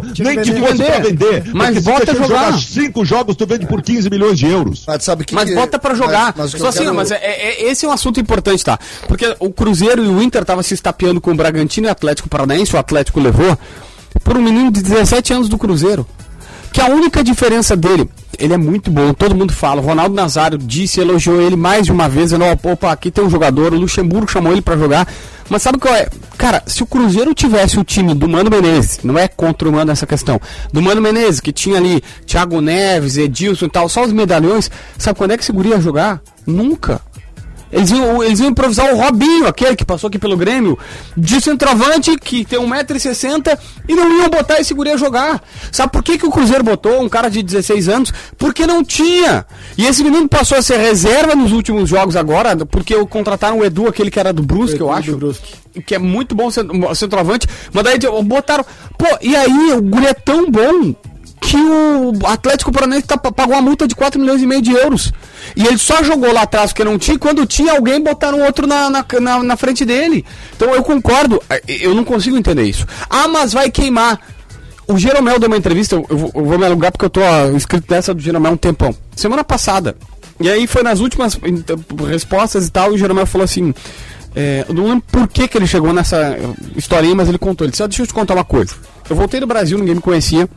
que 0.01 0.23
Nem 0.23 0.41
que 0.41 0.53
fosse 0.61 0.83
pra 0.83 0.99
vender. 0.99 1.45
Mas 1.53 1.83
bota 1.85 2.07
você 2.13 2.19
jogar. 2.19 2.59
cinco 2.59 3.05
jogos, 3.05 3.37
tu 3.37 3.47
vende 3.47 3.67
por 3.67 3.83
15 3.83 4.09
milhões 4.11 4.39
de 4.39 4.47
euros. 4.47 4.85
Mas 4.87 5.05
sabe 5.05 5.25
que 5.25 5.35
Mas 5.35 5.49
que- 5.49 5.55
bota 5.55 5.79
pra 5.79 5.95
jogar. 5.95 6.35
mas- 6.37 6.53
mas 6.53 6.61
Só 6.61 6.69
assim, 6.69 6.81
quero- 6.81 6.95
mas 6.95 7.11
é, 7.11 7.17
é- 7.17 7.71
esse 7.71 7.85
é 7.85 7.89
um 7.89 7.93
assunto 7.93 8.19
importante, 8.21 8.65
tá? 8.65 8.79
Porque 9.07 9.35
o 9.39 9.51
Cruzeiro 9.51 10.05
e 10.05 10.09
o 10.09 10.23
Inter 10.23 10.43
estavam 10.43 10.63
se 10.63 10.75
estapeando 10.75 11.21
com 11.21 11.31
o 11.33 11.35
Bragantino 11.35 11.87
e 11.87 11.89
o 11.89 11.93
Atlético 11.93 12.29
Paranaense, 12.29 12.75
o 12.75 12.79
Atlético 12.79 13.21
levou 13.21 13.59
por 14.25 14.37
um 14.37 14.43
menino 14.43 14.71
de 14.71 14.83
17 14.83 15.33
anos 15.33 15.49
do 15.49 15.57
Cruzeiro. 15.59 16.07
Que 16.73 16.81
a 16.81 16.87
única 16.87 17.23
diferença 17.23 17.77
dele, 17.77 18.09
ele 18.39 18.55
é 18.55 18.57
muito 18.57 18.91
bom, 18.91 19.13
todo 19.13 19.35
mundo 19.35 19.53
fala. 19.53 19.81
O 19.81 19.85
Ronaldo 19.85 20.15
Nazário 20.15 20.59
disse, 20.59 21.01
elogiou 21.01 21.41
ele 21.41 21.57
mais 21.57 21.87
de 21.87 21.93
uma 21.93 22.09
vez, 22.09 22.33
ó, 22.33 22.39
opa, 22.71 22.93
aqui 22.93 23.11
tem 23.11 23.25
um 23.25 23.31
jogador, 23.31 23.73
o 23.73 23.79
Luxemburgo 23.79 24.31
chamou 24.31 24.53
ele 24.53 24.63
pra 24.63 24.77
jogar. 24.77 25.07
Mas 25.49 25.63
sabe 25.63 25.79
qual 25.79 25.95
é? 25.95 26.09
Cara, 26.39 26.63
se 26.67 26.83
o 26.83 26.87
Cruzeiro 26.87 27.35
tivesse 27.35 27.79
o 27.79 27.85
time 27.85 28.15
do 28.15 28.29
Mano 28.29 28.51
Menezes, 28.51 29.01
não 29.05 29.19
é 29.19 29.29
contra 29.29 29.69
o 29.69 29.73
Mano 29.73 29.93
essa 29.93 30.07
questão, 30.07 30.41
do 30.73 30.81
Mano 30.81 31.01
Menezes, 31.01 31.41
que 31.41 31.53
tinha 31.53 31.77
ali 31.77 32.03
Thiago 32.27 32.61
Neves, 32.61 33.17
Edilson 33.17 33.67
e 33.67 33.71
tal, 33.71 33.89
só 33.89 34.05
os 34.05 34.13
medalhões, 34.13 34.71
sabe 34.97 35.19
quando 35.19 35.33
é 35.33 35.37
que 35.37 35.43
esse 35.43 35.53
guri 35.53 35.71
ia 35.71 35.81
jogar? 35.81 36.23
Nunca. 36.47 37.01
Eles 37.73 37.91
iam, 37.91 38.23
eles 38.23 38.39
iam 38.39 38.51
improvisar 38.51 38.93
o 38.93 38.99
Robinho, 38.99 39.47
aquele 39.47 39.75
que 39.75 39.85
passou 39.85 40.09
aqui 40.09 40.19
pelo 40.19 40.37
Grêmio, 40.37 40.79
de 41.17 41.41
centroavante, 41.41 42.15
que 42.19 42.45
tem 42.45 42.59
1,60m, 42.61 43.59
e 43.89 43.95
não 43.95 44.19
iam 44.21 44.29
botar 44.29 44.61
esse 44.61 44.75
guri 44.75 44.91
a 44.91 44.97
jogar. 44.97 45.43
Sabe 45.71 45.91
por 45.91 46.03
que, 46.03 46.19
que 46.19 46.27
o 46.27 46.31
Cruzeiro 46.31 46.63
botou 46.63 47.03
um 47.03 47.09
cara 47.09 47.31
de 47.31 47.43
16 47.43 47.89
anos? 47.89 48.13
Porque 48.37 48.67
não 48.67 48.85
tinha. 48.85 49.47
E 49.79 49.87
esse 49.87 50.05
menino 50.05 50.29
passou 50.29 50.59
a 50.59 50.63
ser 50.63 50.77
reserva 50.79 51.35
nos 51.35 51.51
últimos 51.53 51.89
jogos 51.89 52.15
agora, 52.15 52.55
porque 52.67 52.95
o- 52.95 53.07
contrataram 53.07 53.59
o 53.59 53.65
Edu, 53.65 53.89
aquele 53.89 54.11
que 54.11 54.21
era 54.21 54.33
do 54.33 54.43
Brusque, 54.43 54.79
eu 54.81 54.93
acho. 54.93 55.13
Que 55.87 55.95
é 55.95 55.99
muito 55.99 56.35
bom 56.35 56.51
cent- 56.51 56.69
centroavante. 56.95 57.47
Mas 57.73 57.85
daí 57.85 57.99
botaram. 58.25 58.65
Pô, 58.99 59.07
e 59.23 59.35
aí 59.35 59.73
o 59.73 59.81
guri 59.81 60.07
é 60.07 60.13
tão 60.15 60.51
bom 60.51 60.95
o 61.57 62.13
Atlético 62.27 62.73
Paranaense 62.73 63.07
tá, 63.07 63.17
pagou 63.17 63.55
uma 63.55 63.63
multa 63.63 63.87
de 63.87 63.95
4 63.95 64.21
milhões 64.21 64.43
e 64.43 64.47
meio 64.47 64.63
de 64.63 64.73
euros. 64.73 65.13
E 65.57 65.67
ele 65.67 65.79
só 65.79 66.03
jogou 66.03 66.33
lá 66.33 66.43
atrás 66.43 66.73
porque 66.73 66.85
não 66.85 66.99
tinha, 66.99 67.19
quando 67.19 67.45
tinha 67.47 67.73
alguém 67.73 68.01
botaram 68.01 68.41
outro 68.43 68.67
na, 68.67 68.89
na, 68.89 69.05
na, 69.21 69.43
na 69.43 69.57
frente 69.57 69.85
dele. 69.85 70.25
Então 70.57 70.75
eu 70.75 70.83
concordo, 70.83 71.43
eh, 71.51 71.63
eu 71.67 71.95
não 71.95 72.05
consigo 72.05 72.37
entender 72.37 72.65
isso. 72.65 72.87
Ah, 73.09 73.29
mas 73.29 73.53
vai 73.53 73.71
queimar. 73.71 74.21
O 74.87 74.99
Jeromel 74.99 75.39
deu 75.39 75.49
uma 75.49 75.57
entrevista, 75.57 75.95
eu, 75.95 76.07
eu 76.11 76.45
vou, 76.45 76.59
me 76.59 76.67
alugar 76.67 76.93
porque 76.93 77.05
eu 77.05 77.11
tô 77.11 77.21
ó, 77.21 77.49
inscrito 77.49 77.93
nessa 77.93 78.13
do 78.13 78.21
Jeromel 78.21 78.53
há 78.53 78.55
um 78.55 78.59
tempão. 78.59 78.95
Semana 79.17 79.45
passada. 79.45 79.97
E 80.41 80.51
aí 80.51 80.67
foi 80.67 80.83
nas 80.83 81.01
últimas 81.01 81.39
respostas 82.09 82.67
e 82.67 82.71
tal, 82.71 82.93
e 82.93 82.95
o 82.95 82.99
Jeromel 82.99 83.27
falou 83.27 83.45
assim. 83.45 83.73
é, 84.35 84.65
eu 84.69 84.75
não 84.75 84.85
lembro 84.85 85.05
por 85.11 85.29
que, 85.29 85.47
que 85.47 85.57
ele 85.57 85.67
chegou 85.67 85.93
nessa 85.93 86.17
eh, 86.17 86.41
historinha, 86.77 87.15
mas 87.15 87.29
ele 87.29 87.39
contou. 87.39 87.65
Ele 87.65 87.71
disse: 87.71 87.83
ah, 87.83 87.87
deixa 87.87 88.03
eu 88.03 88.07
te 88.07 88.15
contar 88.15 88.35
uma 88.35 88.45
coisa. 88.45 88.75
Eu 89.09 89.17
voltei 89.17 89.41
do 89.41 89.47
Brasil, 89.47 89.79
ninguém 89.79 89.95
me 89.95 90.01
conhecia. 90.01 90.49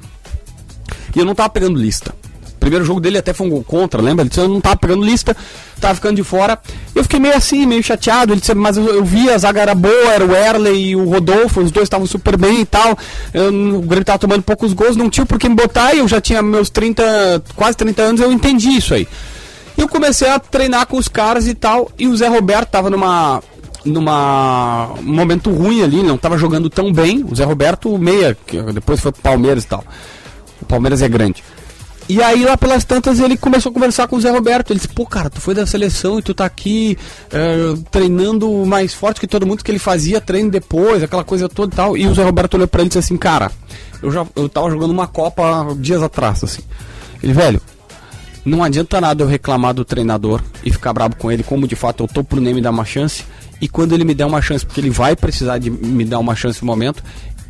E 1.16 1.20
eu 1.20 1.26
não 1.26 1.36
tava 1.36 1.50
pegando 1.50 1.80
lista. 1.80 2.14
O 2.56 2.60
primeiro 2.66 2.84
jogo 2.84 3.00
dele 3.00 3.18
até 3.18 3.32
foi 3.32 3.46
um 3.46 3.50
gol 3.50 3.64
contra, 3.64 4.02
lembra? 4.02 4.24
Ele 4.24 4.30
disse, 4.30 4.42
eu 4.42 4.48
não 4.48 4.60
tava 4.60 4.76
pegando 4.76 5.06
lista, 5.06 5.38
tava 5.80 5.94
ficando 5.94 6.16
de 6.16 6.24
fora. 6.24 6.60
Eu 6.96 7.04
fiquei 7.04 7.20
meio 7.20 7.36
assim, 7.36 7.66
meio 7.66 7.84
chateado. 7.84 8.34
Ele 8.34 8.40
disse, 8.40 8.56
mas 8.56 8.76
eu, 8.76 8.88
eu 8.88 9.06
vi, 9.06 9.30
a 9.30 9.38
zaga 9.38 9.62
era 9.62 9.76
boa, 9.76 10.12
era 10.12 10.26
o 10.26 10.36
Erley 10.36 10.90
e 10.90 10.96
o 10.96 11.08
Rodolfo, 11.08 11.62
os 11.62 11.72
dois 11.72 11.86
estavam 11.86 12.08
super 12.08 12.38
bem 12.38 12.62
e 12.62 12.66
tal. 12.66 12.98
Eu, 13.34 13.50
o 13.50 13.82
Grêmio 13.82 14.06
tava 14.06 14.18
tomando 14.18 14.42
poucos 14.42 14.74
gols, 14.74 14.96
não 14.96 15.10
tinha 15.10 15.26
por 15.26 15.38
que 15.38 15.48
me 15.48 15.56
botar, 15.56 15.94
e 15.94 16.00
eu 16.00 16.08
já 16.08 16.20
tinha 16.20 16.42
meus 16.42 16.70
30, 16.70 17.44
quase 17.56 17.78
30 17.78 18.02
anos, 18.02 18.22
eu 18.22 18.32
entendi 18.32 18.70
isso 18.70 18.94
aí. 18.94 19.08
Eu 19.78 19.88
comecei 19.88 20.30
a 20.30 20.40
treinar 20.40 20.88
com 20.88 20.98
os 20.98 21.08
caras 21.08 21.48
e 21.48 21.54
tal, 21.54 21.92
e 22.00 22.08
o 22.08 22.16
Zé 22.16 22.28
Roberto 22.28 22.70
tava 22.70 22.90
numa 22.90 23.44
numa 23.84 24.94
um 24.98 25.14
momento 25.14 25.52
ruim 25.52 25.84
ali, 25.84 26.02
não 26.02 26.18
tava 26.18 26.38
jogando 26.38 26.70
tão 26.70 26.92
bem. 26.92 27.24
O 27.30 27.36
Zé 27.36 27.44
Roberto, 27.44 27.96
meia, 27.98 28.36
que 28.48 28.60
depois 28.74 29.00
foi 29.00 29.12
pro 29.12 29.22
Palmeiras 29.22 29.64
e 29.64 29.68
tal. 29.68 29.84
O 30.62 30.66
Palmeiras 30.66 31.02
é 31.02 31.08
grande. 31.08 31.44
E 32.08 32.22
aí, 32.22 32.44
lá 32.44 32.56
pelas 32.56 32.84
tantas, 32.84 33.20
ele 33.20 33.36
começou 33.36 33.72
a 33.72 33.74
conversar 33.74 34.08
com 34.08 34.16
o 34.16 34.22
Zé 34.22 34.30
Roberto. 34.30 34.72
Ele 34.72 34.80
disse, 34.80 34.94
pô, 34.94 35.08
cara, 35.08 35.28
tu 35.28 35.42
foi 35.42 35.56
da 35.56 35.66
seleção 35.66 36.20
e 36.20 36.22
tu 36.22 36.36
tá 36.36 36.46
aqui 36.46 36.96
eh, 37.32 37.74
treinando 37.90 38.48
mais 38.64 38.94
forte 38.94 39.20
que 39.20 39.26
todo 39.26 39.46
mundo 39.46 39.64
que 39.64 39.72
ele 39.72 39.80
fazia 39.80 40.22
treino 40.22 40.52
depois, 40.52 41.02
aquela 41.02 41.24
coisa 41.24 41.50
toda 41.50 41.74
e 41.74 41.76
tal. 41.76 41.98
E 41.98 42.06
o 42.06 42.14
Zé 42.14 42.24
Roberto 42.24 42.54
olhou 42.54 42.68
pra 42.68 42.82
ele 42.82 42.88
e 42.88 42.90
disse 42.90 43.00
assim, 43.00 43.18
cara, 43.18 43.52
eu 44.04 44.12
já 44.12 44.24
eu 44.36 44.48
tava 44.48 44.70
jogando 44.70 44.92
uma 44.92 45.08
Copa 45.08 45.66
dias 45.80 46.04
atrás, 46.04 46.44
assim. 46.44 46.62
Ele, 47.24 47.34
velho, 47.34 47.60
não 48.46 48.64
adianta 48.64 49.02
nada 49.02 49.24
eu 49.24 49.28
reclamar 49.28 49.74
do 49.74 49.84
treinador 49.84 50.40
e 50.64 50.72
ficar 50.72 50.94
bravo 50.94 51.16
com 51.16 51.32
ele, 51.32 51.42
como 51.42 51.68
de 51.68 51.76
fato 51.76 52.04
eu 52.04 52.08
tô 52.08 52.24
pro 52.24 52.40
Neme 52.40 52.62
dar 52.62 52.70
uma 52.70 52.86
chance, 52.86 53.24
e 53.60 53.68
quando 53.68 53.94
ele 53.94 54.04
me 54.04 54.14
der 54.14 54.26
uma 54.26 54.42
chance, 54.42 54.64
porque 54.64 54.80
ele 54.80 54.92
vai 54.92 55.16
precisar 55.16 55.58
de 55.58 55.72
me 55.72 56.06
dar 56.06 56.20
uma 56.20 56.36
chance 56.36 56.62
no 56.62 56.68
momento, 56.68 57.04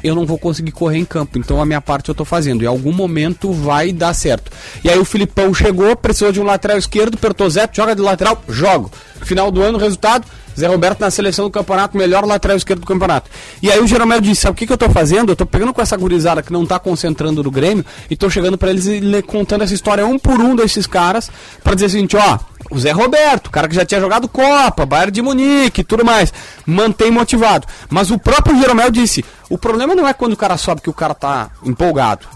eu 0.03 0.15
não 0.15 0.25
vou 0.25 0.37
conseguir 0.37 0.71
correr 0.71 0.97
em 0.97 1.05
campo. 1.05 1.37
Então 1.37 1.61
a 1.61 1.65
minha 1.65 1.81
parte 1.81 2.09
eu 2.09 2.15
tô 2.15 2.25
fazendo. 2.25 2.63
Em 2.63 2.67
algum 2.67 2.91
momento 2.91 3.51
vai 3.51 3.91
dar 3.91 4.13
certo. 4.13 4.51
E 4.83 4.89
aí 4.89 4.99
o 4.99 5.05
Filipão 5.05 5.53
chegou, 5.53 5.95
precisou 5.95 6.31
de 6.31 6.39
um 6.39 6.43
lateral 6.43 6.77
esquerdo, 6.77 7.15
apertou 7.15 7.49
Zé, 7.49 7.67
joga 7.71 7.95
de 7.95 8.01
lateral, 8.01 8.41
jogo. 8.49 8.91
Final 9.21 9.49
do 9.51 9.61
ano, 9.61 9.77
resultado, 9.77 10.27
Zé 10.57 10.67
Roberto 10.67 11.01
na 11.01 11.11
seleção 11.11 11.45
do 11.45 11.51
campeonato, 11.51 11.97
melhor 11.97 12.25
lateral 12.25 12.55
esquerdo 12.55 12.81
do 12.81 12.85
campeonato. 12.85 13.29
E 13.61 13.71
aí 13.71 13.79
o 13.79 13.87
Jeromel 13.87 14.21
disse: 14.21 14.41
Sabe 14.41 14.53
o 14.53 14.55
que, 14.55 14.67
que 14.67 14.73
eu 14.73 14.77
tô 14.77 14.89
fazendo? 14.89 15.31
Eu 15.31 15.35
tô 15.35 15.45
pegando 15.45 15.73
com 15.73 15.81
essa 15.81 15.97
gurizada 15.97 16.41
que 16.41 16.53
não 16.53 16.65
tá 16.65 16.79
concentrando 16.79 17.43
no 17.43 17.51
Grêmio 17.51 17.85
e 18.09 18.15
tô 18.15 18.29
chegando 18.29 18.57
para 18.57 18.69
eles 18.69 18.85
e 18.87 19.21
contando 19.23 19.63
essa 19.63 19.73
história 19.73 20.05
um 20.05 20.17
por 20.17 20.39
um 20.39 20.55
desses 20.55 20.87
caras 20.87 21.29
para 21.63 21.75
dizer 21.75 21.89
seguinte: 21.89 22.15
ó, 22.15 22.39
o 22.69 22.79
Zé 22.79 22.91
Roberto, 22.91 23.49
cara 23.49 23.67
que 23.67 23.75
já 23.75 23.85
tinha 23.85 23.99
jogado 23.99 24.27
Copa, 24.27 24.85
Bayern 24.85 25.11
de 25.11 25.21
Munique 25.21 25.81
e 25.81 25.83
tudo 25.83 26.03
mais, 26.03 26.33
mantém 26.65 27.11
motivado. 27.11 27.67
Mas 27.89 28.11
o 28.11 28.17
próprio 28.17 28.59
Jeromel 28.59 28.91
disse: 28.91 29.23
o 29.49 29.57
problema 29.57 29.95
não 29.95 30.07
é 30.07 30.13
quando 30.13 30.33
o 30.33 30.37
cara 30.37 30.57
sobe 30.57 30.81
que 30.81 30.89
o 30.89 30.93
cara 30.93 31.13
tá 31.13 31.49
empolgado. 31.63 32.27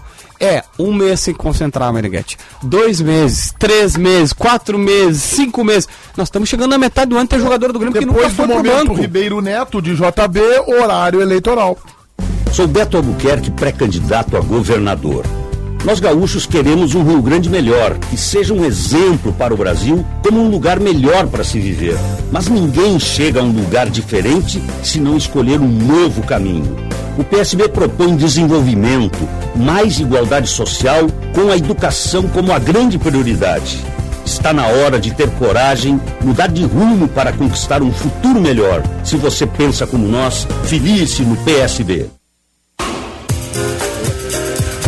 É, 0.42 0.64
um 0.78 0.94
mês 0.94 1.20
sem 1.20 1.34
concentrar, 1.34 1.92
Meneghete. 1.92 2.38
Dois 2.62 2.98
meses, 2.98 3.52
três 3.58 3.94
meses, 3.94 4.32
quatro 4.32 4.78
meses, 4.78 5.22
cinco 5.22 5.62
meses. 5.62 5.86
Nós 6.16 6.28
estamos 6.28 6.48
chegando 6.48 6.70
na 6.70 6.78
metade 6.78 7.10
do 7.10 7.18
ano 7.18 7.28
tem 7.28 7.38
jogador 7.38 7.72
do 7.72 7.78
Grêmio 7.78 8.00
que 8.00 8.06
nunca 8.06 8.20
Depois 8.20 8.34
foi 8.34 8.46
do 8.46 8.54
pro 8.54 8.62
momento 8.62 8.88
banco. 8.88 9.00
Ribeiro 9.00 9.42
Neto 9.42 9.82
de 9.82 9.94
JB, 9.94 10.40
horário 10.80 11.20
eleitoral. 11.20 11.76
Sou 12.52 12.66
Beto 12.66 12.96
Albuquerque, 12.96 13.50
pré-candidato 13.50 14.34
a 14.34 14.40
governador. 14.40 15.26
Nós 15.84 15.98
gaúchos 15.98 16.44
queremos 16.44 16.94
um 16.94 17.02
Rio 17.02 17.22
Grande 17.22 17.48
melhor, 17.48 17.98
que 17.98 18.16
seja 18.16 18.52
um 18.52 18.64
exemplo 18.64 19.32
para 19.32 19.54
o 19.54 19.56
Brasil 19.56 20.04
como 20.22 20.42
um 20.42 20.50
lugar 20.50 20.78
melhor 20.78 21.26
para 21.26 21.42
se 21.42 21.58
viver. 21.58 21.96
Mas 22.30 22.48
ninguém 22.48 22.98
chega 23.00 23.40
a 23.40 23.42
um 23.42 23.50
lugar 23.50 23.88
diferente 23.88 24.62
se 24.82 25.00
não 25.00 25.16
escolher 25.16 25.58
um 25.58 25.68
novo 25.68 26.22
caminho. 26.22 26.76
O 27.16 27.24
PSB 27.24 27.68
propõe 27.68 28.14
desenvolvimento, 28.14 29.18
mais 29.56 29.98
igualdade 29.98 30.48
social, 30.48 31.06
com 31.34 31.50
a 31.50 31.56
educação 31.56 32.28
como 32.28 32.52
a 32.52 32.58
grande 32.58 32.98
prioridade. 32.98 33.82
Está 34.24 34.52
na 34.52 34.66
hora 34.66 35.00
de 35.00 35.12
ter 35.12 35.30
coragem, 35.30 35.98
mudar 36.20 36.48
de 36.48 36.62
rumo 36.62 37.08
para 37.08 37.32
conquistar 37.32 37.82
um 37.82 37.90
futuro 37.90 38.38
melhor. 38.38 38.82
Se 39.02 39.16
você 39.16 39.46
pensa 39.46 39.86
como 39.86 40.06
nós, 40.06 40.46
filie-se 40.64 41.22
no 41.22 41.36
PSB. 41.38 42.19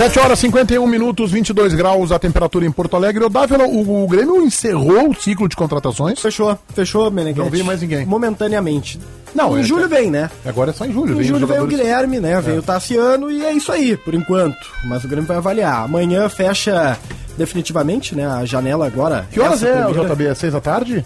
7 0.03 0.19
horas 0.19 0.39
51 0.41 0.85
minutos, 0.85 1.31
22 1.31 1.75
graus 1.75 2.11
a 2.11 2.19
temperatura 2.19 2.67
em 2.67 2.73
Porto 2.73 2.97
Alegre. 2.97 3.23
O 3.23 3.29
Dávila, 3.29 3.67
o, 3.69 4.03
o 4.03 4.09
Grêmio 4.09 4.43
encerrou 4.43 5.11
o 5.11 5.15
ciclo 5.15 5.49
de 5.49 5.55
contratações. 5.55 6.19
Fechou, 6.19 6.59
fechou, 6.75 7.09
Meneghete. 7.09 7.39
Não 7.45 7.49
vem 7.49 7.63
mais 7.63 7.81
ninguém. 7.83 8.05
Momentaneamente. 8.05 8.99
Não, 9.33 9.57
em 9.57 9.61
é- 9.61 9.63
julho 9.63 9.89
vem, 9.89 10.11
né? 10.11 10.29
Agora 10.45 10.71
é 10.71 10.75
só 10.75 10.85
em 10.85 10.93
julho. 10.93 11.13
Em 11.15 11.19
vem 11.19 11.25
julho 11.29 11.47
veio 11.47 11.63
o 11.63 11.67
Guilherme, 11.69 12.19
né? 12.19 12.41
Veio 12.41 12.59
o 12.59 12.63
Tassiano 12.63 13.31
e 13.31 13.45
é 13.45 13.53
isso 13.53 13.71
aí, 13.71 13.97
por 13.97 14.13
enquanto. 14.13 14.57
Mas 14.85 15.05
o 15.05 15.09
Grêmio 15.09 15.29
vai 15.29 15.37
avaliar. 15.37 15.85
Amanhã 15.85 16.29
fecha 16.29 16.99
definitivamente, 17.39 18.17
né? 18.17 18.27
A 18.27 18.45
janela 18.45 18.87
agora. 18.89 19.29
Que 19.31 19.39
horas 19.39 19.63
é 19.63 19.87
o. 19.87 19.93
JB? 19.93 20.27
É 20.27 20.35
6 20.35 20.53
da 20.53 20.61
tarde? 20.61 21.05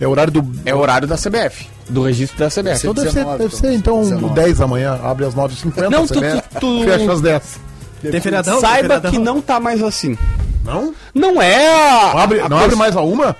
É 0.00 0.06
o 0.06 0.10
horário 0.12 0.32
do. 0.32 0.48
É 0.64 0.72
o 0.72 0.78
horário 0.78 1.08
da 1.08 1.16
CBF, 1.16 1.66
do 1.88 2.04
registro 2.04 2.38
da 2.38 2.48
CBF. 2.48 2.86
Então 2.86 2.94
deve 2.94 3.10
ser, 3.10 3.24
19, 3.24 3.38
deve 3.38 3.56
ser 3.56 3.72
então 3.72 4.00
19. 4.00 4.32
10 4.34 4.58
da 4.58 4.66
manhã, 4.68 4.96
abre 5.02 5.24
às 5.24 5.34
9h50. 5.34 5.90
Não, 5.90 6.06
tu- 6.06 6.14
CBF, 6.14 6.42
tu- 6.50 6.60
tu- 6.60 6.84
Fecha 6.84 7.12
às 7.12 7.20
10. 7.20 7.67
Tem 8.00 8.20
feriadão? 8.20 8.60
Saiba 8.60 8.80
feriadão? 8.82 9.10
que 9.10 9.18
não 9.18 9.40
tá 9.40 9.58
mais 9.60 9.82
assim. 9.82 10.16
Não? 10.64 10.94
Não 11.14 11.40
é 11.42 11.66
a, 11.68 12.10
Não 12.14 12.18
abre, 12.18 12.38
a 12.40 12.42
não 12.42 12.48
coisa- 12.50 12.64
abre 12.64 12.76
mais 12.76 12.96
a 12.96 13.00
uma? 13.00 13.36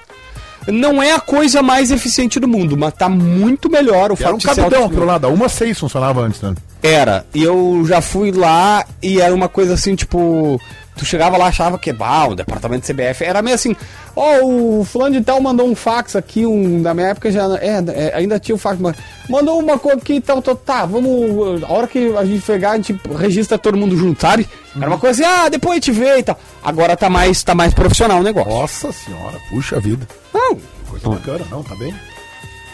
não 0.66 1.02
é 1.02 1.12
a 1.12 1.20
coisa 1.20 1.62
mais 1.62 1.90
eficiente 1.90 2.38
do 2.38 2.46
mundo, 2.46 2.76
mas 2.76 2.92
tá 2.92 3.08
muito 3.08 3.70
melhor 3.70 4.12
o 4.12 4.16
Era 4.20 4.34
um 4.34 4.38
fato 4.38 4.38
de 4.38 4.42
ser 4.42 4.54
capitão 4.54 4.84
aquilo 4.84 5.04
lá, 5.06 5.16
da 5.16 5.28
uma 5.28 5.48
6 5.48 5.78
funcionava 5.78 6.20
antes, 6.20 6.42
né? 6.42 6.54
Era. 6.82 7.24
E 7.34 7.42
eu 7.42 7.84
já 7.86 8.00
fui 8.02 8.30
lá 8.32 8.84
e 9.02 9.20
era 9.20 9.34
uma 9.34 9.48
coisa 9.48 9.74
assim, 9.74 9.94
tipo. 9.94 10.60
Tu 10.98 11.04
chegava 11.06 11.36
lá, 11.38 11.46
achava 11.46 11.78
que, 11.78 11.92
bah, 11.92 12.26
o 12.26 12.34
departamento 12.34 12.84
de 12.86 12.92
CBF 12.92 13.24
era 13.24 13.40
meio 13.40 13.54
assim, 13.54 13.74
ó, 14.16 14.40
o 14.44 14.84
fulano 14.84 15.14
de 15.18 15.24
tal 15.24 15.40
mandou 15.40 15.66
um 15.68 15.74
fax 15.74 16.16
aqui, 16.16 16.44
um, 16.44 16.80
na 16.80 16.92
minha 16.92 17.08
época 17.08 17.30
já, 17.30 17.44
é, 17.60 17.82
é, 17.94 18.12
ainda 18.14 18.38
tinha 18.38 18.54
o 18.54 18.58
fax, 18.58 18.78
mas 18.80 18.96
mandou 19.30 19.58
uma 19.58 19.78
coisa 19.78 19.98
aqui 19.98 20.14
e 20.14 20.20
tal, 20.20 20.42
tal, 20.42 20.56
tá, 20.56 20.84
vamos, 20.84 21.62
a 21.62 21.72
hora 21.72 21.86
que 21.86 22.14
a 22.16 22.24
gente 22.24 22.42
pegar, 22.44 22.72
a 22.72 22.76
gente 22.76 22.98
registra 23.16 23.56
todo 23.56 23.76
mundo 23.78 23.96
junto, 23.96 24.20
sabe? 24.20 24.48
Era 24.76 24.88
uma 24.88 24.98
coisa 24.98 25.22
assim, 25.24 25.32
ah, 25.40 25.48
depois 25.48 25.72
a 25.72 25.74
gente 25.76 25.92
vê 25.92 26.18
e 26.18 26.22
tal. 26.22 26.38
Agora 26.62 26.96
tá 26.96 27.08
mais, 27.08 27.42
tá 27.42 27.54
mais 27.54 27.72
profissional 27.72 28.20
o 28.20 28.22
negócio. 28.22 28.50
Nossa 28.50 28.92
senhora, 28.92 29.38
puxa 29.48 29.78
vida. 29.80 30.06
Não, 30.34 30.58
Coisa 30.88 31.08
bacana, 31.08 31.44
não, 31.50 31.62
tá 31.62 31.74
bem. 31.76 31.94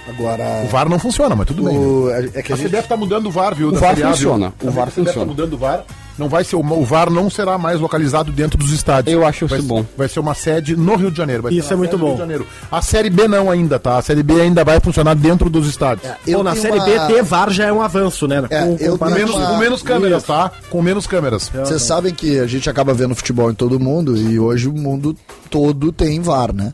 Agora. 0.08 0.62
O 0.64 0.68
VAR 0.68 0.88
não 0.88 0.98
funciona, 0.98 1.34
mas 1.34 1.46
tudo 1.46 1.62
bem. 1.64 1.76
o- 1.78 2.10
é 2.34 2.42
que 2.42 2.52
a 2.52 2.54
A 2.54 2.58
gente 2.58 2.68
CBF 2.68 2.88
tá 2.88 2.96
mudando 2.96 3.26
o 3.26 3.30
VAR, 3.30 3.54
viu? 3.54 3.68
O 3.68 3.72
da 3.72 3.80
VAR 3.80 3.94
viu? 3.94 4.08
funciona, 4.10 4.52
o 4.62 4.68
A 4.68 4.70
VAR 4.70 4.86
CBF 4.88 4.94
funciona. 5.06 5.20
tá 5.20 5.26
mudando 5.26 5.52
o 5.54 5.58
VAR. 5.58 5.84
Não 6.16 6.28
vai 6.28 6.44
ser, 6.44 6.54
o, 6.56 6.84
VAR 6.84 7.10
não 7.10 7.28
será 7.28 7.58
mais 7.58 7.80
localizado 7.80 8.30
dentro 8.30 8.56
dos 8.56 8.70
estádios. 8.72 9.12
Eu 9.12 9.26
acho 9.26 9.48
vai, 9.48 9.58
isso 9.58 9.66
bom. 9.66 9.84
Vai 9.96 10.08
ser 10.08 10.20
uma 10.20 10.32
sede 10.34 10.76
no 10.76 10.94
Rio 10.94 11.10
de 11.10 11.16
Janeiro. 11.16 11.42
vai 11.42 11.52
Isso 11.52 11.66
ser 11.68 11.74
é 11.74 11.76
muito 11.76 11.98
bom. 11.98 12.06
Rio 12.06 12.14
de 12.14 12.20
Janeiro. 12.20 12.46
A 12.70 12.80
Série 12.80 13.10
B 13.10 13.26
não 13.26 13.50
ainda, 13.50 13.78
tá? 13.78 13.98
A 13.98 14.02
Série 14.02 14.22
B 14.22 14.40
ainda 14.40 14.62
vai 14.64 14.78
funcionar 14.78 15.14
dentro 15.14 15.50
dos 15.50 15.66
estádios. 15.68 16.08
eu 16.26 16.38
Pô, 16.38 16.44
na 16.44 16.54
Série 16.54 16.76
uma- 16.78 16.84
B 16.84 17.14
ter 17.14 17.22
VAR 17.24 17.50
já 17.50 17.64
é 17.66 17.72
um 17.72 17.82
avanço, 17.82 18.28
né? 18.28 18.44
É, 18.48 18.62
eu 18.78 18.96
Com 18.96 19.06
menos, 19.10 19.34
uma- 19.34 19.46
com 19.46 19.56
menos 19.58 19.82
câmeras, 19.82 20.22
tá? 20.22 20.52
Com 20.70 20.80
menos 20.82 21.06
câmeras. 21.06 21.50
Vocês 21.52 21.82
sabem 21.82 22.14
que 22.14 22.38
a 22.38 22.46
gente 22.46 22.70
acaba 22.70 22.94
vendo 22.94 23.14
futebol 23.14 23.50
em 23.50 23.54
todo 23.54 23.80
mundo 23.80 24.16
e 24.16 24.38
hoje 24.38 24.68
o 24.68 24.72
mundo 24.72 25.16
todo 25.50 25.90
tem 25.90 26.20
VAR, 26.20 26.52
né? 26.54 26.72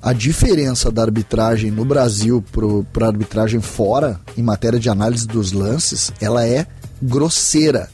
A 0.00 0.12
diferença 0.12 0.90
da 0.90 1.02
arbitragem 1.02 1.70
no 1.70 1.84
Brasil 1.84 2.42
para 2.92 3.04
a 3.06 3.08
arbitragem 3.10 3.60
fora, 3.60 4.18
em 4.36 4.42
matéria 4.42 4.78
de 4.78 4.88
análise 4.88 5.26
dos 5.26 5.52
lances, 5.52 6.12
ela 6.20 6.46
é 6.46 6.66
grosseira. 7.02 7.88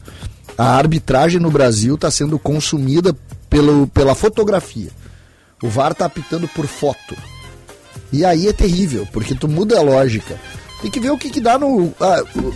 A 0.57 0.77
arbitragem 0.77 1.39
no 1.39 1.51
Brasil 1.51 1.95
está 1.95 2.09
sendo 2.09 2.39
consumida 2.39 3.15
pelo, 3.49 3.87
pela 3.87 4.15
fotografia. 4.15 4.89
O 5.61 5.67
VAR 5.67 5.91
está 5.91 6.05
apitando 6.05 6.47
por 6.47 6.65
foto. 6.67 7.15
E 8.11 8.23
aí 8.23 8.47
é 8.47 8.53
terrível, 8.53 9.07
porque 9.11 9.35
tu 9.35 9.47
muda 9.47 9.77
a 9.77 9.81
lógica. 9.81 10.39
Tem 10.85 10.91
que 10.91 10.99
ver 10.99 11.09
o 11.09 11.17
que, 11.17 11.31
que 11.31 11.41
dá 11.41 11.57
no. 11.57 11.91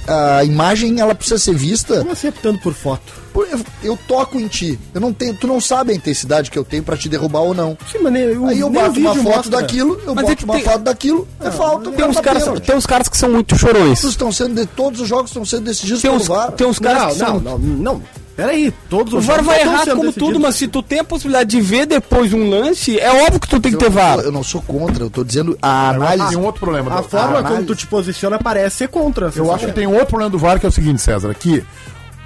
A, 0.08 0.38
a 0.38 0.44
imagem 0.44 1.00
ela 1.00 1.16
precisa 1.16 1.40
ser 1.40 1.56
vista 1.56 1.98
Como 1.98 2.12
assim 2.12 2.28
optando 2.28 2.60
por 2.60 2.76
foto? 2.76 3.12
Eu, 3.36 3.60
eu 3.82 3.98
toco 4.08 4.40
em 4.40 4.48
ti. 4.48 4.78
Eu 4.94 5.02
não 5.02 5.12
tenho, 5.12 5.34
tu 5.34 5.48
não 5.48 5.60
sabe 5.60 5.94
a 5.94 5.96
intensidade 5.96 6.52
que 6.52 6.60
eu 6.60 6.64
tenho 6.64 6.84
pra 6.84 6.96
te 6.96 7.10
derrubar 7.10 7.40
ou 7.40 7.56
não. 7.56 7.76
Sim, 7.92 7.98
mas 8.04 8.14
nem, 8.14 8.22
eu, 8.24 8.46
Aí 8.46 8.60
eu 8.60 8.70
nem 8.70 8.84
o 8.84 8.86
boto 8.88 9.00
uma 9.00 9.16
foto 9.16 9.24
mostra. 9.24 9.62
daquilo, 9.62 10.00
eu 10.06 10.14
Mas 10.14 10.26
é 10.26 10.28
boto 10.28 10.38
que 10.38 10.44
uma 10.44 10.54
tem- 10.54 10.64
foto 10.64 10.80
daquilo, 10.84 11.28
é 11.42 11.50
falta. 11.50 11.92
tem 11.92 12.06
uns, 12.06 12.20
caras, 12.20 12.44
tem 12.64 12.76
uns 12.76 12.86
caras 12.86 13.10
que 13.10 13.18
são 13.18 13.32
muito 13.32 13.58
chorões. 13.58 14.00
Todos 14.02 14.14
estão 14.14 14.32
sendo 14.32 14.54
de, 14.62 14.68
todos 14.68 15.02
os 15.02 15.08
jogos 15.08 15.32
estão 15.32 15.44
sendo 15.44 15.64
decididos 15.64 16.02
Tem 16.04 16.12
pelo 16.12 16.22
uns, 16.22 16.28
VAR. 16.28 16.52
tem 16.52 16.68
uns 16.68 16.78
caras 16.78 17.14
que 17.14 17.20
Não, 17.20 17.28
são... 17.28 17.40
não, 17.40 17.58
não, 17.58 17.78
não. 17.96 18.04
Peraí, 18.40 18.74
todos 18.90 19.14
O 19.14 19.18
os 19.18 19.26
VAR 19.26 19.38
jogos 19.38 19.48
vai 19.52 19.62
errar 19.62 19.80
como 19.86 20.02
decididos. 20.04 20.16
tudo, 20.16 20.40
mas 20.40 20.56
se 20.56 20.68
tu 20.68 20.82
tem 20.82 21.00
a 21.00 21.04
possibilidade 21.04 21.50
de 21.50 21.60
ver 21.62 21.86
depois 21.86 22.32
um 22.34 22.50
lance, 22.50 22.98
é 23.00 23.12
óbvio 23.24 23.40
que 23.40 23.48
tu 23.50 23.60
tem 23.60 23.72
que 23.72 23.78
ter 23.78 23.86
eu, 23.88 23.92
VAR. 23.92 24.20
eu 24.20 24.32
não 24.32 24.44
sou 24.44 24.62
contra, 24.62 25.04
eu 25.04 25.10
tô 25.10 25.24
dizendo 25.24 25.58
a 25.62 25.90
Tem 25.94 25.96
análise. 26.04 26.36
um 26.38 26.44
outro 26.46 26.62
problema. 26.62 26.94
A 26.98 27.02
do- 27.02 27.10
forma 27.10 27.40
a 27.40 27.44
como 27.44 27.64
tu 27.66 27.76
te 27.76 27.86
posiciona 27.88 28.40
parece 28.40 28.78
ser 28.78 28.88
contra. 28.88 29.26
Eu 29.26 29.32
você 29.32 29.42
acho 29.42 29.52
que 29.60 29.60
sabe? 29.66 29.74
tem 29.74 29.88
um 29.88 29.92
outro 29.94 30.08
problema 30.08 30.30
do 30.30 30.38
VAR 30.38 30.60
que 30.60 30.66
é 30.66 30.70
o 30.70 30.72
seguinte, 30.72 31.02
César, 31.02 31.34
que 31.34 31.64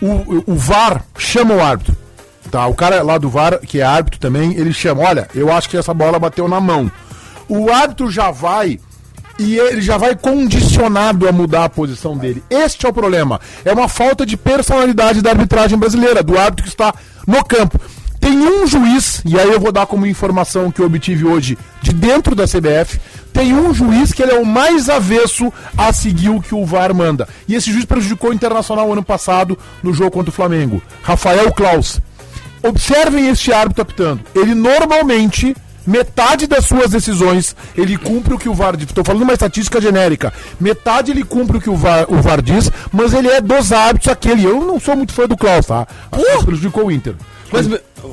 o, 0.02 0.06
o, 0.08 0.44
o 0.48 0.56
VAR 0.56 1.04
chama 1.18 1.56
o 1.56 1.62
árbitro. 1.64 1.96
Tá, 2.52 2.68
o 2.68 2.76
cara 2.76 3.02
lá 3.02 3.18
do 3.18 3.30
VAR, 3.30 3.60
que 3.62 3.80
é 3.80 3.84
árbitro 3.84 4.20
também, 4.20 4.54
ele 4.56 4.72
chama, 4.72 5.02
olha, 5.02 5.28
eu 5.34 5.52
acho 5.52 5.68
que 5.70 5.78
essa 5.78 5.94
bola 5.94 6.20
bateu 6.20 6.48
na 6.48 6.60
mão. 6.60 6.92
O 7.50 7.72
árbitro 7.72 8.12
já 8.12 8.30
vai 8.30 8.80
e 9.40 9.58
ele 9.58 9.82
já 9.82 9.98
vai 9.98 10.16
condicionado 10.16 11.28
a 11.28 11.32
mudar 11.32 11.66
a 11.66 11.70
posição 11.70 12.18
dele. 12.18 12.44
Este 12.50 12.86
é 12.86 12.90
o 12.90 12.94
problema. 12.94 13.40
É 13.66 13.74
uma 13.74 13.88
falta 13.88 14.26
de 14.26 14.38
personalidade 14.38 15.22
da 15.22 15.32
arbitragem 15.32 15.78
brasileira, 15.78 16.22
do 16.22 16.38
árbitro 16.38 16.64
que 16.64 16.70
está 16.70 16.94
no 17.28 17.44
campo. 17.44 17.80
Tem 18.20 18.38
um 18.38 18.66
juiz, 18.66 19.22
e 19.26 19.38
aí 19.38 19.52
eu 19.52 19.60
vou 19.60 19.72
dar 19.72 19.86
como 19.86 20.06
informação 20.06 20.72
que 20.72 20.80
eu 20.80 20.86
obtive 20.86 21.26
hoje 21.26 21.58
de 21.82 21.92
dentro 21.92 22.34
da 22.34 22.46
CBF, 22.46 22.98
tem 23.34 23.54
um 23.54 23.74
juiz 23.74 24.14
que 24.14 24.24
ele 24.24 24.32
é 24.32 24.40
o 24.40 24.46
mais 24.46 24.88
avesso 24.88 25.52
a 25.78 25.92
seguir 25.92 26.30
o 26.30 26.40
que 26.40 26.56
o 26.56 26.66
VAR 26.66 26.94
manda. 26.94 27.28
E 27.48 27.56
esse 27.56 27.70
juiz 27.70 27.84
prejudicou 27.84 28.30
o 28.30 28.34
Internacional 28.34 28.94
ano 28.94 29.04
passado 29.04 29.58
no 29.82 29.94
jogo 29.94 30.12
contra 30.12 30.30
o 30.30 30.34
Flamengo. 30.34 30.82
Rafael 31.02 31.52
Klaus. 31.52 32.00
Observem 32.64 33.28
este 33.28 33.52
árbitro 33.52 33.82
apitando. 33.82 34.22
Ele 34.34 34.56
normalmente, 34.56 35.54
metade 35.86 36.48
das 36.48 36.66
suas 36.66 36.92
decisões, 36.92 37.56
ele 37.76 37.98
cumpre 37.98 38.34
o 38.34 38.38
que 38.40 38.50
o 38.50 38.54
VAR 38.54 38.76
diz. 38.76 38.88
Estou 38.88 39.04
falando 39.04 39.24
uma 39.24 39.34
estatística 39.34 39.80
genérica. 39.82 40.34
Metade 40.60 41.12
ele 41.12 41.24
cumpre 41.24 41.58
o 41.58 41.62
que 41.62 41.70
o 41.70 41.76
VAR, 41.76 42.06
o 42.10 42.22
VAR 42.22 42.42
diz, 42.42 42.72
mas 42.92 43.14
ele 43.14 43.28
é 43.30 43.42
dos 43.42 43.72
árbitros 43.72 44.12
aquele. 44.12 44.46
Eu 44.46 44.62
não 44.66 44.80
sou 44.80 44.96
muito 44.96 45.14
fã 45.14 45.28
do 45.28 45.38
Klaus, 45.38 45.66
tá? 45.66 45.88
Uh! 46.12 46.44
Prejudicou 46.46 46.86
o 46.86 46.92
Inter. 46.92 47.16
Mas- 47.52 47.68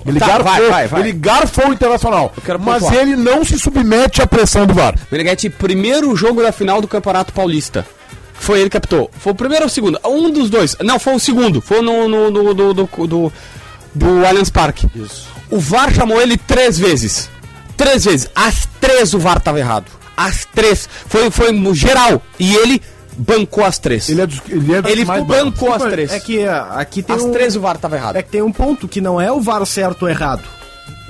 ele, 0.06 0.20
tá, 0.20 0.26
garfou, 0.26 0.44
vai, 0.44 0.68
vai, 0.70 0.86
vai. 0.86 1.00
ele 1.00 1.12
garfou 1.12 1.68
o 1.70 1.72
Internacional. 1.72 2.32
Mas 2.60 2.82
pontuar. 2.82 2.94
ele 3.02 3.16
não 3.16 3.44
se 3.44 3.58
submete 3.58 4.20
à 4.22 4.26
pressão 4.26 4.66
do 4.66 4.74
VAR. 4.74 4.94
Meneghete, 5.10 5.48
primeiro 5.50 6.14
jogo 6.14 6.42
da 6.42 6.52
final 6.52 6.80
do 6.80 6.86
Campeonato 6.86 7.32
Paulista. 7.32 7.86
Foi 8.34 8.60
ele 8.60 8.70
que 8.70 8.78
captou. 8.78 9.10
Foi 9.18 9.32
o 9.32 9.34
primeiro 9.34 9.64
ou 9.64 9.68
o 9.68 9.70
segundo? 9.70 9.98
Um 10.04 10.30
dos 10.30 10.48
dois. 10.48 10.76
Não, 10.82 10.98
foi 10.98 11.14
o 11.14 11.18
segundo. 11.18 11.60
Foi 11.60 11.80
no, 11.82 12.08
no, 12.08 12.30
no- 12.30 12.54
do, 12.54 12.74
do, 12.74 13.06
do, 13.06 13.32
do 13.94 14.26
Allianz 14.26 14.48
Parque. 14.50 14.86
Isso. 14.94 15.28
O 15.50 15.58
VAR 15.58 15.92
chamou 15.92 16.20
ele 16.20 16.36
três 16.38 16.78
vezes. 16.78 17.28
Três 17.80 18.04
vezes. 18.04 18.28
As 18.34 18.68
três 18.78 19.14
o 19.14 19.18
VAR 19.18 19.40
tava 19.40 19.58
errado. 19.58 19.90
As 20.14 20.44
três. 20.44 20.86
Foi, 21.06 21.30
foi 21.30 21.50
no 21.50 21.74
geral. 21.74 22.22
E 22.38 22.54
ele 22.54 22.82
bancou 23.16 23.64
as 23.64 23.78
três. 23.78 24.06
Ele 24.10 24.20
é 24.20 24.26
dos, 24.26 24.42
ele 24.50 24.74
é 24.74 24.82
dos 24.82 24.92
Ele 24.92 25.04
mais 25.06 25.24
bancou 25.24 25.72
as 25.72 25.82
três. 25.84 26.12
É 26.12 26.20
que 26.20 26.46
ah, 26.46 26.74
aqui 26.74 27.02
tem 27.02 27.16
As 27.16 27.22
um, 27.22 27.32
três 27.32 27.56
o 27.56 27.60
VAR 27.62 27.78
tava 27.78 27.96
errado. 27.96 28.16
É 28.16 28.22
que 28.22 28.28
tem 28.28 28.42
um 28.42 28.52
ponto 28.52 28.86
que 28.86 29.00
não 29.00 29.18
é 29.18 29.32
o 29.32 29.40
VAR 29.40 29.64
certo 29.64 30.02
ou 30.02 30.10
errado. 30.10 30.42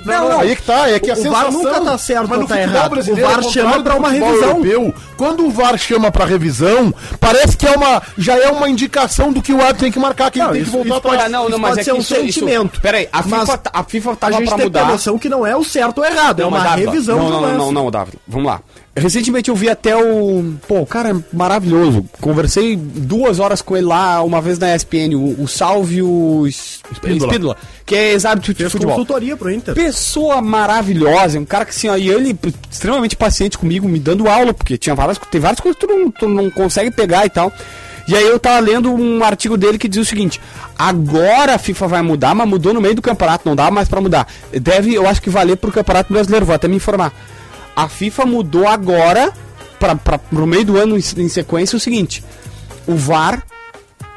Não, 0.05 0.29
não, 0.29 0.39
aí 0.39 0.55
que 0.55 0.61
tá, 0.63 0.89
é 0.89 0.99
que 0.99 1.11
a 1.11 1.13
O 1.13 1.23
VAR 1.31 1.45
sensação... 1.45 1.51
nunca 1.51 1.81
tá 1.81 1.97
certo 1.97 2.27
mas 2.27 2.37
no 2.37 2.43
ou 2.43 2.47
tá 2.49 2.59
errado. 2.61 2.93
O 2.99 3.15
VAR 3.15 3.43
chama 3.43 3.83
pra 3.83 3.95
uma 3.95 4.09
revisão. 4.09 4.33
europeu, 4.49 4.93
quando 5.15 5.45
o 5.45 5.49
VAR 5.51 5.77
chama 5.77 6.11
pra 6.11 6.25
revisão, 6.25 6.93
parece 7.19 7.55
que 7.55 7.67
é 7.67 7.71
uma, 7.77 8.01
já 8.17 8.35
é 8.37 8.49
uma 8.49 8.67
indicação 8.69 9.31
do 9.31 9.41
que 9.41 9.53
o 9.53 9.59
árbitro 9.61 9.81
tem 9.81 9.91
que 9.91 9.99
marcar, 9.99 10.31
que 10.31 10.39
Não, 10.39 10.47
ele 10.47 10.53
tem 10.55 10.61
isso- 10.63 10.71
que 10.71 10.77
voltar 10.77 10.93
isso 10.93 11.01
pode- 11.01 11.15
atrás. 11.15 11.31
não, 11.31 11.41
não, 11.43 11.49
isso 11.49 11.59
mas 11.59 11.69
pode 11.69 11.81
é 11.81 11.83
ser 11.83 11.91
que 11.91 11.97
um 11.97 11.99
isso, 12.01 12.13
isso- 12.15 12.39
sentimento. 12.39 12.81
Peraí, 12.81 13.07
a 13.13 13.21
Mas 13.21 13.41
FIFA, 13.41 13.61
a 13.73 13.83
FIFA 13.83 14.11
A 14.11 14.15
tava 14.15 14.33
gente 14.33 14.47
pra 14.47 14.55
tem 14.57 14.65
mudar. 14.65 14.85
noção 14.85 15.17
que 15.19 15.29
não 15.29 15.45
é 15.45 15.55
o 15.55 15.63
certo 15.63 15.99
ou 15.99 16.05
errado, 16.05 16.39
é 16.39 16.43
Não, 16.43 16.49
uma 16.49 16.59
mas, 16.59 16.69
Dávila, 16.71 16.91
revisão 16.91 17.17
não, 17.17 17.29
não, 17.29 17.41
não, 17.41 17.57
não, 17.57 17.71
não, 17.71 17.91
Dávila. 17.91 18.17
Vamos 18.27 18.47
lá. 18.47 18.61
Recentemente 18.95 19.49
eu 19.49 19.55
vi 19.55 19.69
até 19.69 19.95
o. 19.95 20.53
Pô, 20.67 20.81
o 20.81 20.85
cara 20.85 21.11
é 21.11 21.15
maravilhoso. 21.31 22.05
Conversei 22.19 22.75
duas 22.75 23.39
horas 23.39 23.61
com 23.61 23.77
ele 23.77 23.85
lá, 23.85 24.21
uma 24.21 24.41
vez 24.41 24.59
na 24.59 24.75
ESPN, 24.75 25.15
o, 25.15 25.43
o 25.43 25.47
Salvio 25.47 26.45
Es- 26.45 26.81
Espíndola, 26.91 27.55
que 27.85 27.95
é 27.95 28.11
ex-árbitro 28.11 28.53
de 28.53 28.57
Fez 28.59 28.71
futebol. 28.73 28.95
consultoria 28.95 29.37
pro 29.37 29.49
Inter. 29.49 29.73
Pessoa 29.73 30.41
maravilhosa, 30.41 31.39
um 31.39 31.45
cara 31.45 31.63
que 31.63 31.71
assim, 31.71 31.87
ó, 31.87 31.95
e 31.95 32.09
ele 32.09 32.37
extremamente 32.69 33.15
paciente 33.15 33.57
comigo, 33.57 33.87
me 33.87 33.97
dando 33.97 34.27
aula, 34.27 34.53
porque 34.53 34.77
tinha 34.77 34.93
várias, 34.93 35.17
tem 35.17 35.39
várias 35.39 35.61
coisas 35.61 35.79
que 35.79 35.87
tu 35.87 35.93
não, 35.93 36.11
tu 36.11 36.27
não 36.27 36.49
consegue 36.51 36.91
pegar 36.91 37.25
e 37.25 37.29
tal. 37.29 37.49
E 38.09 38.15
aí 38.15 38.25
eu 38.27 38.37
tava 38.39 38.59
lendo 38.59 38.91
um 38.93 39.23
artigo 39.23 39.55
dele 39.55 39.77
que 39.77 39.87
dizia 39.87 40.01
o 40.01 40.05
seguinte: 40.05 40.41
agora 40.77 41.55
a 41.55 41.57
FIFA 41.57 41.87
vai 41.87 42.01
mudar, 42.01 42.35
mas 42.35 42.45
mudou 42.47 42.73
no 42.73 42.81
meio 42.81 42.95
do 42.95 43.01
campeonato, 43.01 43.47
não 43.47 43.55
dá 43.55 43.71
mais 43.71 43.87
pra 43.87 44.01
mudar. 44.01 44.27
Deve, 44.51 44.93
eu 44.93 45.07
acho 45.07 45.21
que 45.21 45.29
valer 45.29 45.55
pro 45.55 45.71
campeonato 45.71 46.11
brasileiro, 46.11 46.45
vou 46.45 46.53
até 46.55 46.67
me 46.67 46.75
informar. 46.75 47.13
A 47.75 47.87
FIFA 47.87 48.25
mudou 48.25 48.67
agora, 48.67 49.31
pra, 49.79 49.95
pra, 49.95 50.17
pro 50.17 50.47
meio 50.47 50.65
do 50.65 50.77
ano 50.77 50.97
em, 50.97 51.03
em 51.17 51.29
sequência, 51.29 51.75
o 51.75 51.79
seguinte: 51.79 52.23
o 52.87 52.95
VAR 52.95 53.43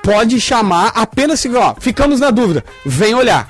pode 0.03 0.41
chamar 0.41 0.93
apenas 0.95 1.41
se, 1.41 1.49
ó, 1.55 1.75
ficamos 1.79 2.21
na 2.21 2.31
dúvida, 2.31 2.65
vem 2.85 3.15
olhar. 3.15 3.49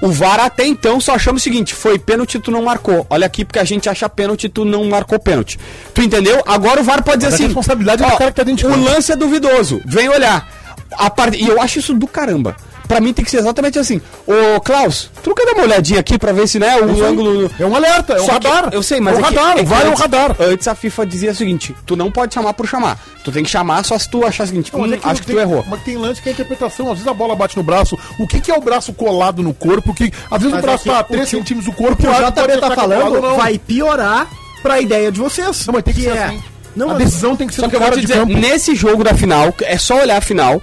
O 0.00 0.12
VAR 0.12 0.38
até 0.38 0.64
então 0.64 1.00
só 1.00 1.18
chama 1.18 1.38
o 1.38 1.40
seguinte: 1.40 1.74
foi 1.74 1.98
pênalti, 1.98 2.38
tu 2.38 2.50
não 2.50 2.62
marcou. 2.62 3.06
Olha 3.10 3.26
aqui, 3.26 3.44
porque 3.44 3.58
a 3.58 3.64
gente 3.64 3.88
acha 3.88 4.08
pênalti, 4.08 4.48
tu 4.48 4.64
não 4.64 4.84
marcou 4.84 5.18
pênalti. 5.18 5.58
Tu 5.92 6.02
entendeu? 6.02 6.42
Agora 6.46 6.80
o 6.80 6.84
VAR 6.84 7.02
pode 7.02 7.18
dizer 7.18 7.32
Mas 7.32 7.32
a 7.32 7.36
assim: 7.36 7.44
responsabilidade 7.46 8.02
é 8.02 8.06
do 8.06 8.12
ó, 8.12 8.16
cara 8.16 8.30
que 8.30 8.36
tá 8.36 8.44
dentro 8.44 8.68
de 8.68 8.74
O 8.74 8.84
lance 8.84 9.10
é 9.10 9.16
duvidoso, 9.16 9.82
vem 9.84 10.08
olhar. 10.08 10.48
A 10.92 11.10
part... 11.10 11.36
E 11.36 11.46
eu 11.46 11.60
acho 11.60 11.80
isso 11.80 11.94
do 11.94 12.06
caramba. 12.06 12.56
Pra 12.88 13.00
mim 13.02 13.12
tem 13.12 13.22
que 13.24 13.30
ser 13.30 13.36
exatamente 13.38 13.78
assim. 13.78 14.00
Ô, 14.26 14.58
Klaus, 14.60 15.10
tu 15.22 15.28
não 15.28 15.36
quer 15.36 15.44
dar 15.44 15.52
uma 15.52 15.64
olhadinha 15.64 16.00
aqui 16.00 16.18
pra 16.18 16.32
ver 16.32 16.48
se, 16.48 16.58
né, 16.58 16.74
o 16.80 17.04
ângulo. 17.04 17.50
É 17.60 17.66
um 17.66 17.76
alerta, 17.76 18.14
é 18.14 18.22
um 18.22 18.26
Só 18.26 18.38
que- 18.40 18.48
radar. 18.48 18.70
eu 18.72 18.82
sei, 18.82 18.98
mas 18.98 19.14
é 19.14 19.16
um 19.20 19.24
é 19.24 19.28
que- 19.28 19.34
radar, 19.36 19.50
é 19.58 19.60
o 19.60 19.66
que 19.66 19.72
é 19.72 19.76
um 19.76 19.88
antes- 19.90 20.00
radar. 20.00 20.36
Antes 20.40 20.68
a 20.68 20.74
FIFA 20.74 21.06
dizia 21.06 21.30
o 21.30 21.34
seguinte: 21.34 21.76
tu 21.84 21.94
não 21.94 22.10
pode 22.10 22.32
chamar 22.32 22.54
por 22.54 22.66
chamar. 22.66 22.98
Tu 23.22 23.30
tem 23.30 23.44
que 23.44 23.50
chamar 23.50 23.84
só 23.84 23.98
se 23.98 24.08
tu 24.10 24.24
achar 24.24 24.44
o 24.44 24.46
seguinte: 24.46 24.72
Não, 24.72 24.80
hum, 24.80 24.92
é 24.94 24.96
que 24.96 25.06
acho 25.06 25.20
que 25.20 25.26
tem- 25.26 25.36
tu 25.36 25.40
errou. 25.40 25.64
Mas 25.68 25.82
tem 25.82 25.96
lance 25.98 26.22
que 26.22 26.28
é 26.30 26.32
interpretação. 26.32 26.86
Às 26.86 26.92
vezes 26.94 27.06
a 27.06 27.12
bola 27.14 27.36
bate 27.36 27.56
no 27.58 27.62
braço. 27.62 27.98
O 28.18 28.26
que, 28.26 28.40
que 28.40 28.50
é 28.50 28.54
o 28.56 28.60
braço 28.62 28.92
colado 28.94 29.42
no 29.42 29.52
corpo? 29.52 29.92
Que, 29.94 30.10
às 30.30 30.38
vezes 30.40 30.54
Mas 30.54 30.62
o 30.62 30.66
braço 30.66 30.80
é 30.80 30.82
que 30.84 30.88
tá 30.90 30.96
a 30.96 31.00
o 31.02 31.04
3 31.04 31.28
que 31.28 31.36
o- 31.36 31.38
centímetros 31.38 31.64
do 31.66 31.78
O 31.78 31.84
corpo. 31.84 32.02
que 32.02 32.08
o 32.08 32.10
JP 32.12 32.32
tá 32.32 32.32
que 32.32 32.50
é 32.52 32.58
colado 32.58 32.74
falando 32.74 33.36
vai 33.36 33.58
piorar 33.58 34.26
pra 34.62 34.80
ideia 34.80 35.12
de 35.12 35.20
vocês. 35.20 35.66
Não, 35.66 35.74
mas 35.74 35.82
tem 35.82 35.92
que, 35.92 36.02
ser 36.02 36.16
é- 36.16 36.24
assim. 36.24 36.42
Não, 36.76 36.90
a 36.90 36.94
decisão 36.94 37.34
tem 37.34 37.46
que 37.48 37.54
ser 37.54 37.62
Só 37.62 37.66
do 37.66 37.70
que 37.70 37.76
eu 37.76 37.80
vou 37.80 37.90
te 37.90 37.96
de 37.96 38.06
dizer, 38.06 38.18
campo. 38.20 38.32
nesse 38.38 38.74
jogo 38.76 39.02
da 39.02 39.12
final, 39.12 39.52
é 39.62 39.76
só 39.76 40.00
olhar 40.00 40.16
a 40.16 40.20
final. 40.20 40.62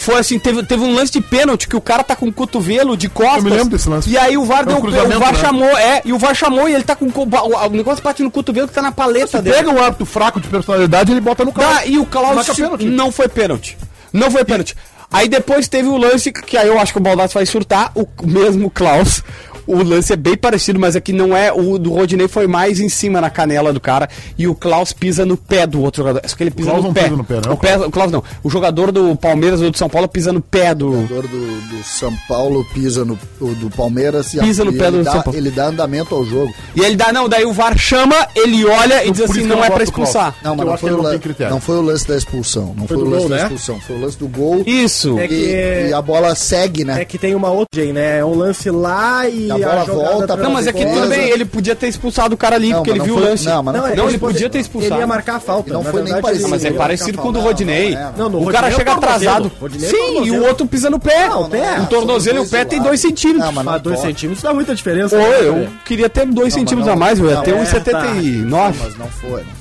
Foi 0.00 0.18
assim, 0.18 0.38
teve, 0.38 0.62
teve 0.62 0.82
um 0.82 0.94
lance 0.94 1.12
de 1.12 1.20
pênalti 1.20 1.68
que 1.68 1.76
o 1.76 1.80
cara 1.80 2.02
tá 2.02 2.16
com 2.16 2.26
o 2.26 2.32
cotovelo 2.32 2.96
de 2.96 3.06
costas. 3.06 3.44
Eu 3.44 3.44
me 3.44 3.50
lembro 3.50 3.68
desse 3.68 3.86
lance. 3.86 4.08
E 4.08 4.16
aí 4.16 4.34
o 4.34 4.44
VAR 4.46 4.60
É 4.60 4.74
um 4.74 4.80
deu 4.90 5.04
o 5.04 5.20
VAR 5.20 5.32
né? 5.34 5.38
chamou, 5.38 5.68
é, 5.76 6.00
e 6.06 6.12
o 6.12 6.18
VAR 6.18 6.34
chamou 6.34 6.66
e 6.68 6.74
ele 6.74 6.84
tá 6.84 6.96
com 6.96 7.04
o, 7.04 7.66
o, 7.66 7.68
negócio 7.68 8.02
bate 8.02 8.22
no 8.22 8.30
cotovelo 8.30 8.66
que 8.66 8.72
tá 8.72 8.80
na 8.80 8.92
paleta 8.92 9.42
dele. 9.42 9.56
pega 9.56 9.70
um 9.70 9.78
árbitro 9.78 10.06
fraco 10.06 10.40
de 10.40 10.48
personalidade, 10.48 11.12
ele 11.12 11.20
bota 11.20 11.44
no 11.44 11.52
carro. 11.52 11.74
Tá, 11.74 11.86
e 11.86 11.98
o 11.98 12.06
Klaus 12.06 12.46
não 12.80 13.12
foi 13.12 13.28
pênalti. 13.28 13.76
Não 14.10 14.30
foi 14.30 14.42
pênalti. 14.42 14.74
Aí 15.12 15.28
depois 15.28 15.68
teve 15.68 15.88
o 15.88 15.98
lance 15.98 16.32
que 16.32 16.56
aí 16.56 16.68
eu 16.68 16.78
acho 16.78 16.92
que 16.92 16.98
o 16.98 17.02
Baldassi 17.02 17.34
vai 17.34 17.44
surtar, 17.44 17.92
o 17.94 18.08
mesmo 18.24 18.70
Klaus. 18.70 19.22
O 19.66 19.82
lance 19.82 20.12
é 20.12 20.16
bem 20.16 20.36
parecido, 20.36 20.78
mas 20.78 20.96
é 20.96 21.00
que 21.00 21.12
não 21.12 21.36
é. 21.36 21.52
O 21.52 21.78
do 21.78 21.92
Rodinei 21.92 22.28
foi 22.28 22.46
mais 22.46 22.80
em 22.80 22.88
cima 22.88 23.20
na 23.20 23.30
canela 23.30 23.72
do 23.72 23.80
cara. 23.80 24.08
E 24.38 24.46
o 24.48 24.54
Klaus 24.54 24.92
pisa 24.92 25.24
no 25.26 25.36
pé 25.36 25.66
do 25.66 25.80
outro 25.82 26.02
jogador. 26.02 26.28
Só 26.28 26.36
que 26.36 26.42
ele 26.42 26.50
pisa 26.50 26.70
Klaus 26.70 26.82
no 26.82 26.88
não 26.88 26.94
pé. 26.94 27.02
pisa 27.04 27.16
no 27.16 27.24
pé, 27.24 27.40
não, 27.46 27.52
o, 27.52 27.56
pé 27.56 27.78
o 27.78 27.90
Klaus 27.90 28.10
não. 28.12 28.22
O 28.42 28.50
jogador 28.50 28.90
do 28.92 29.14
Palmeiras 29.16 29.60
ou 29.60 29.70
do 29.70 29.76
São 29.78 29.88
Paulo 29.88 30.08
pisa 30.08 30.32
no 30.32 30.40
pé 30.40 30.74
do. 30.74 30.90
O 30.90 31.06
jogador 31.06 31.28
do, 31.28 31.60
do 31.68 31.84
São 31.84 32.12
Paulo 32.28 32.64
pisa 32.72 33.04
no 33.04 33.18
o 33.40 33.54
do 33.54 33.70
Palmeiras 33.70 34.34
e, 34.34 34.40
Pisa 34.40 34.64
no 34.64 34.72
pé 34.72 34.88
ele, 34.88 34.98
do 34.98 35.04
dá, 35.04 35.12
São 35.12 35.22
Paulo. 35.22 35.38
ele 35.38 35.50
dá 35.50 35.66
andamento 35.66 36.14
ao 36.14 36.24
jogo. 36.24 36.52
E 36.74 36.80
ele 36.80 36.96
dá, 36.96 37.12
não, 37.12 37.28
daí 37.28 37.44
o 37.44 37.52
VAR 37.52 37.76
chama, 37.78 38.14
ele 38.36 38.64
olha 38.66 39.04
e 39.04 39.10
diz 39.10 39.22
assim: 39.22 39.42
não 39.42 39.64
é 39.64 39.70
pra 39.70 39.82
expulsar. 39.84 40.34
Não, 40.42 40.54
mas 40.56 40.66
não 40.66 40.76
foi, 40.78 40.90
o 40.92 40.96
não 40.96 41.02
lan- 41.04 41.10
tem 41.12 41.18
critério. 41.20 41.52
não 41.52 41.60
foi 41.60 41.76
o 41.76 41.82
lance 41.82 42.06
da 42.06 42.16
expulsão. 42.16 42.74
Não 42.76 42.86
foi, 42.86 42.96
do 42.96 43.04
o 43.04 43.08
lance 43.10 43.20
gol, 43.22 43.28
da 43.28 43.36
né? 43.36 43.42
expulsão. 43.42 43.80
Foi 43.80 43.96
o 43.96 44.00
lance 44.00 44.18
do 44.18 44.28
gol. 44.28 44.62
Isso. 44.66 45.18
É 45.18 45.24
E, 45.24 45.28
que- 45.28 45.88
e 45.88 45.92
a 45.92 46.00
bola 46.02 46.34
segue, 46.34 46.84
né? 46.84 47.02
É 47.02 47.04
que 47.04 47.18
tem 47.18 47.34
uma 47.34 47.50
outra, 47.50 47.84
né? 47.92 48.18
É 48.18 48.24
um 48.24 48.34
lance 48.34 48.70
lá 48.70 49.28
e 49.28 49.49
A 49.54 49.58
bola 49.58 49.84
jogada 49.84 50.10
volta 50.10 50.34
pra- 50.36 50.44
Não, 50.44 50.50
mas 50.52 50.66
é 50.66 50.72
que 50.72 50.84
tudo 50.86 51.08
bem, 51.08 51.28
ele 51.30 51.44
podia 51.44 51.74
ter 51.74 51.88
expulsado 51.88 52.34
o 52.34 52.38
cara 52.38 52.56
ali, 52.56 52.70
Não, 52.70 52.78
porque 52.78 52.90
ele 52.90 53.00
viu 53.00 53.14
foi- 53.14 53.22
o 53.22 53.26
lance. 53.30 53.44
não, 53.44 53.62
mas 53.62 53.74
não 53.74 53.80
Não, 53.82 53.88
Não, 53.96 54.04
ele 54.04 54.12
ele 54.12 54.18
podia- 54.18 54.50
ter 54.50 54.58
expulsado. 54.60 54.94
Ele 54.94 55.00
ia 55.00 55.06
marcar 55.06 55.36
a 55.36 55.40
falta. 55.40 55.70
E 55.70 55.72
não 55.72 55.82
foi 55.84 56.02
nem 56.02 56.20
parecido. 56.20 56.48
Mas 56.48 56.64
é 56.64 56.68
ia 56.70 56.74
parecido 56.74 57.18
com 57.18 57.28
o 57.28 57.32
do. 57.32 57.40
Rodinei. 57.40 57.94
É, 57.94 58.10
no 58.16 58.42
o 58.42 58.46
cara 58.52 58.68
é 58.68 58.72
chega 58.72 58.92
atrasado. 58.92 59.50
É 59.74 59.78
Sim, 59.78 60.24
e 60.24 60.30
o 60.30 60.44
outro 60.46 60.66
pisa 60.66 60.88
no 60.90 60.98
pé. 60.98 61.30
O 61.30 61.48
pé. 61.48 61.80
O 61.80 61.86
tornozelo 61.86 62.38
e 62.38 62.40
o 62.40 62.48
pé 62.48 62.64
tem 62.64 62.80
dois 62.82 63.00
centímetros. 63.00 63.52
Mas 63.54 63.64
Mas 63.64 63.82
dois 63.82 64.00
centímetros 64.00 64.42
dá 64.42 64.52
muita 64.54 64.74
diferença. 64.74 65.16
Né, 65.16 65.38
eu 65.42 65.68
queria 65.84 66.08
ter 66.08 66.26
dois 66.26 66.52
centímetros 66.54 66.88
a 66.92 66.96
mais, 66.96 67.18
eu 67.18 67.28
ia 67.30 67.36
ter 67.38 67.52
é, 67.52 67.54
uns 67.54 67.68
tá. 67.70 67.78
79. 67.78 68.78
Mas 68.82 68.98
não 68.98 69.06
foi, 69.06 69.30
não 69.42 69.54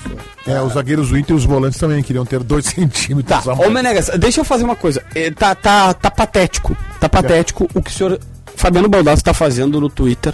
foi. 0.45 0.53
É, 0.53 0.61
os 0.61 0.73
zagueiros 0.73 1.09
do 1.09 1.17
Inter 1.17 1.35
e 1.35 1.37
os 1.37 1.45
volantes 1.45 1.77
também 1.79 2.01
queriam 2.01 2.25
ter 2.25 2.39
dois 2.41 2.65
centímetros 2.69 3.43
Tá, 3.45 3.51
a 3.51 3.55
ô. 3.55 3.69
Menegas, 3.69 4.09
deixa 4.17 4.39
eu 4.41 4.45
fazer 4.45 4.63
uma 4.63 4.75
coisa. 4.75 5.01
É, 5.13 5.29
Tá, 5.31 5.53
tá, 5.55 5.93
tá 5.93 6.09
patético. 6.09 6.75
Tá 6.99 7.07
patético 7.07 7.69
o 7.73 7.81
que 7.81 7.91
o 7.91 7.93
senhor 7.93 8.19
Fabiano 8.59 8.89
Baldassi 8.89 9.23
tá 9.23 9.33
fazendo 9.33 9.79
no 9.79 9.89
Twitter, 9.89 10.33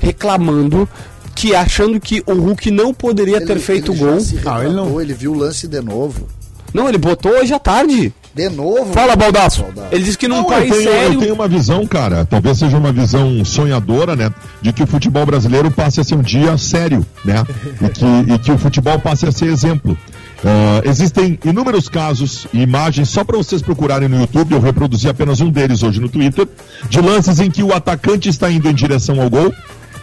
reclamando 0.00 0.88
que 1.34 1.54
achando 1.54 1.98
que 2.00 2.22
o 2.26 2.32
Hulk 2.34 2.70
não 2.70 2.94
poderia 2.94 3.40
ter 3.40 3.52
Ele- 3.52 3.60
feito 3.60 3.90
ele 3.92 3.98
gol. 3.98 4.20
se 4.20 4.38
Ah, 4.46 4.64
ele 4.64 4.72
não- 4.74 5.00
ele 5.00 5.12
viu 5.12 5.32
o 5.32 5.36
lance 5.36 5.66
de 5.66 5.80
novo. 5.80 6.28
Não, 6.72 6.88
ele 6.88 6.98
botou 6.98 7.32
hoje 7.32 7.52
à 7.52 7.58
tarde. 7.58 8.12
De 8.34 8.48
novo? 8.48 8.92
Fala, 8.92 9.14
Baldaço. 9.14 9.62
Baldasso. 9.62 9.88
Ele 9.94 10.02
disse 10.04 10.18
que 10.18 10.26
num 10.26 10.36
Não, 10.36 10.42
eu, 10.42 10.48
país 10.48 10.70
tenho, 10.70 10.82
sério. 10.90 11.12
eu 11.14 11.20
tenho 11.20 11.34
uma 11.34 11.46
visão, 11.46 11.86
cara, 11.86 12.24
talvez 12.24 12.58
seja 12.58 12.76
uma 12.76 12.92
visão 12.92 13.44
sonhadora, 13.44 14.16
né? 14.16 14.32
De 14.60 14.72
que 14.72 14.82
o 14.82 14.86
futebol 14.86 15.24
brasileiro 15.24 15.70
passe 15.70 16.00
a 16.00 16.04
ser 16.04 16.16
um 16.16 16.22
dia 16.22 16.56
sério, 16.58 17.04
né? 17.24 17.44
E 17.80 17.88
que, 17.90 18.04
e 18.34 18.38
que 18.40 18.50
o 18.50 18.58
futebol 18.58 18.98
passe 18.98 19.24
a 19.26 19.30
ser 19.32 19.46
exemplo. 19.46 19.96
Ah, 20.44 20.82
existem 20.84 21.38
inúmeros 21.42 21.88
casos 21.88 22.46
e 22.52 22.60
imagens, 22.60 23.08
só 23.08 23.24
para 23.24 23.38
vocês 23.38 23.62
procurarem 23.62 24.08
no 24.08 24.20
YouTube, 24.20 24.52
eu 24.52 24.60
reproduzi 24.60 25.08
apenas 25.08 25.40
um 25.40 25.50
deles 25.50 25.82
hoje 25.82 26.00
no 26.00 26.08
Twitter, 26.08 26.46
de 26.88 27.00
lances 27.00 27.40
em 27.40 27.50
que 27.50 27.62
o 27.62 27.72
atacante 27.72 28.28
está 28.28 28.50
indo 28.50 28.68
em 28.68 28.74
direção 28.74 29.20
ao 29.22 29.30
gol. 29.30 29.52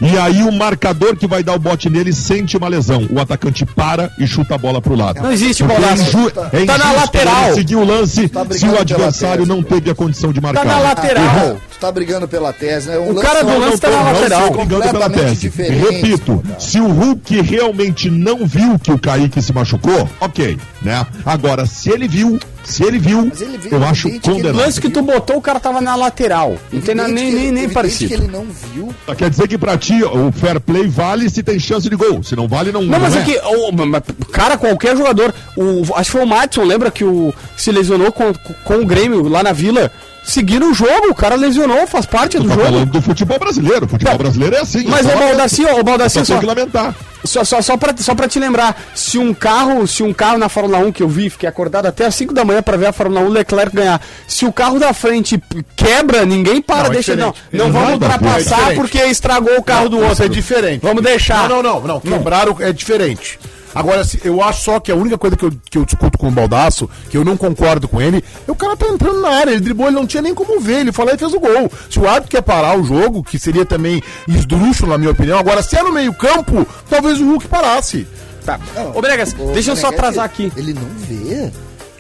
E 0.02 0.18
aí 0.18 0.42
o 0.44 0.52
marcador 0.52 1.16
que 1.16 1.28
vai 1.28 1.44
dar 1.44 1.54
o 1.54 1.60
bote 1.60 1.90
nele 1.90 2.12
sente 2.12 2.58
uma 2.58 2.68
lesão. 2.68 3.08
O 3.12 3.20
atacante 3.20 3.66
para 3.66 4.12
e 4.18 4.26
chuta 4.26 4.56
a 4.56 4.58
bola 4.58 4.82
pro 4.82 4.96
lado. 4.96 5.22
Não 5.22 5.32
existe, 5.32 5.64
Porque 5.64 5.78
é 5.78 5.86
Baldassi. 5.86 6.10
inju- 6.10 6.32
é 6.52 6.66
Tá 6.66 6.78
na 6.78 6.92
lateral. 6.92 7.54
seguir 7.54 7.76
o 7.76 7.86
lance 7.86 8.28
Tá 8.28 8.46
se 8.50 8.66
o 8.66 8.80
adversário 8.80 9.46
não 9.46 9.62
cara. 9.62 9.76
teve 9.76 9.92
a 9.92 9.96
condição 9.96 10.34
de 10.34 10.42
marcar. 10.42 10.62
Tá 10.64 10.66
na 10.68 10.80
lateral. 10.80 11.58
Tu 11.72 11.80
tá 11.80 11.92
brigando 11.92 12.28
pela 12.28 12.52
tese, 12.52 12.90
né? 12.90 12.98
Um 12.98 13.12
O 13.12 13.16
cara 13.22 13.44
do 13.44 13.52
só- 13.52 13.58
lance 13.58 13.78
tá 13.80 13.90
na 13.90 13.98
não, 13.98 14.04
não, 14.06 14.14
lateral. 14.14 14.42
são 14.48 14.52
brigando 14.66 14.82
pela 14.92 15.10
tese. 15.10 15.50
Repito, 15.50 16.34
Baldasso. 16.44 16.72
se 16.72 16.80
o 16.80 16.88
Hulk 16.88 17.42
realmente 17.42 18.10
não 18.10 18.46
viu 18.46 18.80
que 18.80 18.92
o 18.92 18.98
Kaique 19.00 19.42
se 19.42 19.54
machucou, 19.54 20.10
ok, 20.20 20.58
né? 20.82 21.06
Agora, 21.26 21.66
se 21.66 21.90
ele 21.92 22.08
viu, 22.08 22.40
se 22.64 22.84
ele 22.84 23.00
viu, 23.00 23.32
ele 23.40 23.58
viu, 23.58 23.72
eu 23.72 23.84
acho 23.86 24.08
ele 24.08 24.20
O 24.50 24.56
lance 24.56 24.80
que 24.80 24.90
tu 24.90 25.02
botou, 25.02 25.38
o 25.38 25.42
cara 25.42 25.60
tava 25.60 25.82
na 25.82 25.96
lateral. 25.96 26.58
Não 26.72 26.82
tem 26.82 26.96
nem, 26.96 27.08
nem, 27.12 27.28
ele- 27.28 27.52
nem 27.52 27.70
parecido. 27.70 28.10
que 28.16 28.22
ele 28.22 28.32
não 28.32 28.46
viu. 28.74 28.94
Só 29.06 29.16
Quer 29.16 29.30
dizer 29.30 29.48
que 29.48 29.58
pra 29.58 29.78
ti 29.78 30.04
o 30.04 30.32
fair 30.32 30.60
play 30.60 30.88
vale 30.88 31.30
se 31.30 31.42
tem 31.44 31.60
chance 31.60 31.90
de 31.90 31.96
gol. 31.96 32.22
Se 32.24 32.36
não 32.36 32.48
vale, 32.48 32.72
não 32.72 32.82
Não, 32.84 33.00
mas 33.00 33.16
é. 33.16 33.20
é 33.20 33.24
que, 33.24 33.38
o- 33.38 34.26
cara, 34.32 34.58
qualquer 34.58 34.96
jogador, 34.96 35.34
o, 35.58 35.82
acho 35.96 36.06
que 36.06 36.12
foi 36.12 36.24
o 36.24 36.28
Madison, 36.28 36.64
lembra 36.64 36.92
que 36.92 37.04
o, 37.04 37.34
se 37.58 37.72
lesionou 37.72 38.12
com, 38.12 38.34
com 38.64 38.76
o 38.76 38.86
Grêmio 38.86 39.28
lá 39.28 39.44
na 39.44 39.52
Vila? 39.52 39.92
Seguiram 40.24 40.72
o 40.72 40.74
jogo, 40.74 41.08
o 41.10 41.16
cara 41.16 41.36
lesionou, 41.36 41.86
faz 41.88 42.06
parte 42.06 42.38
do 42.38 42.48
jogo. 42.48 42.62
falando 42.64 42.86
do 42.92 43.02
futebol 43.02 43.40
brasileiro. 43.40 43.86
O 43.86 43.90
futebol 43.90 44.14
Não, 44.14 44.20
brasileiro 44.20 44.56
é 44.56 44.60
assim. 44.60 44.86
Mas 44.88 45.06
é 45.08 45.16
o 45.16 45.20
Baldassi, 45.20 45.66
o 45.66 45.84
Baldassi, 45.84 46.20
só 46.20 46.24
só, 46.26 46.34
tem 46.34 46.40
que 46.42 46.46
lamentar. 46.46 46.96
só, 47.26 47.44
só, 47.44 47.62
só, 47.62 47.76
pra, 47.76 47.94
só 47.98 48.14
pra 48.14 48.28
te 48.28 48.40
lembrar, 48.40 48.80
se 48.94 49.18
um 49.18 49.34
carro, 49.34 49.86
se 49.88 50.04
um 50.04 50.14
carro 50.14 50.38
na 50.38 50.48
Fórmula 50.48 50.78
1 50.78 50.92
que 50.92 51.02
eu 51.02 51.08
vi, 51.10 51.30
fiquei 51.30 51.50
acordado 51.50 51.88
até 51.88 52.06
às 52.06 52.14
5 52.16 52.34
da 52.36 52.46
manhã 52.46 52.62
pra 52.62 52.78
ver 52.78 52.86
a 52.86 52.94
Fórmula 52.94 53.22
1 53.22 53.30
Leclerc 53.30 53.76
ganhar. 53.76 54.00
Se 54.28 54.46
o 54.46 54.54
carro 54.54 54.80
da 54.80 54.94
frente 54.94 55.42
quebra, 55.76 56.24
ninguém 56.24 56.62
para, 56.62 56.84
Não, 56.84 56.92
é 56.92 56.94
deixa 56.94 57.16
não. 57.16 57.32
diferente. 57.32 57.58
Não 57.64 57.72
vamos 57.72 57.88
ver, 57.88 57.92
é 57.92 57.94
ultrapassar 57.96 58.56
diferente. 58.58 58.76
porque 58.76 58.98
estragou 59.06 59.58
o 59.58 59.64
carro 59.64 59.90
do 59.90 59.98
Isso 59.98 60.06
outro. 60.08 60.26
é 60.26 60.28
diferente. 60.30 60.82
Vamos 60.84 61.02
deixar. 61.04 61.50
Não, 61.50 61.64
não, 61.64 61.82
não, 61.82 62.02
não. 62.04 62.18
Quebrar 62.20 62.48
o- 62.48 62.62
é 62.62 62.72
diferente. 62.72 63.40
Agora, 63.74 64.04
se- 64.04 64.20
eu 64.24 64.42
acho 64.44 64.64
só 64.64 64.80
que 64.80 64.92
a 64.92 64.96
única 64.96 65.18
coisa 65.18 65.36
que 65.36 65.46
eu, 65.46 65.52
que 65.70 65.78
eu 65.78 65.86
discuto 65.86 66.18
com 66.18 66.28
o 66.28 66.32
Baldaço, 66.32 66.90
que 67.10 67.18
eu 67.18 67.24
não 67.24 67.38
concordo 67.38 67.88
com 67.88 68.02
ele, 68.02 68.24
é 68.48 68.52
o 68.52 68.56
cara 68.56 68.76
tá 68.76 68.88
entrando 68.88 69.22
na 69.22 69.30
área, 69.30 69.52
ele 69.52 69.62
driblou, 69.62 69.88
ele 69.88 69.96
não 69.96 70.06
tinha 70.08 70.22
nem 70.22 70.34
como 70.34 70.60
ver, 70.60 70.82
ele 70.82 70.92
falou 70.92 71.14
e 71.14 71.18
fez 71.18 71.34
o 71.34 71.40
gol. 71.40 71.72
Se 71.90 72.00
o 72.00 72.08
árbitro 72.08 72.30
quer 72.32 72.42
parar 72.42 72.78
o 72.78 72.84
jogo, 72.84 73.24
que 73.24 73.40
seria 73.40 73.66
também 73.66 74.02
esdrúxulo, 74.28 74.92
na 74.92 74.98
minha 74.98 75.12
opinião, 75.12 75.40
agora 75.40 75.62
se 75.62 75.78
é 75.78 75.84
no 75.84 75.92
meio 75.92 76.14
campo, 76.14 76.68
talvez 76.90 77.20
o 77.20 77.26
Hulk 77.26 77.48
parasse. 77.48 78.08
Tá. 78.46 78.60
Não, 78.76 78.98
Ô, 78.98 79.02
Bregas, 79.02 79.34
o 79.38 79.52
deixa 79.54 79.72
eu 79.72 79.76
só 79.76 79.88
Meneghetti, 79.90 79.96
atrasar 79.96 80.26
aqui. 80.26 80.52
Ele 80.58 80.74
não 80.74 80.88
vê. 80.98 81.52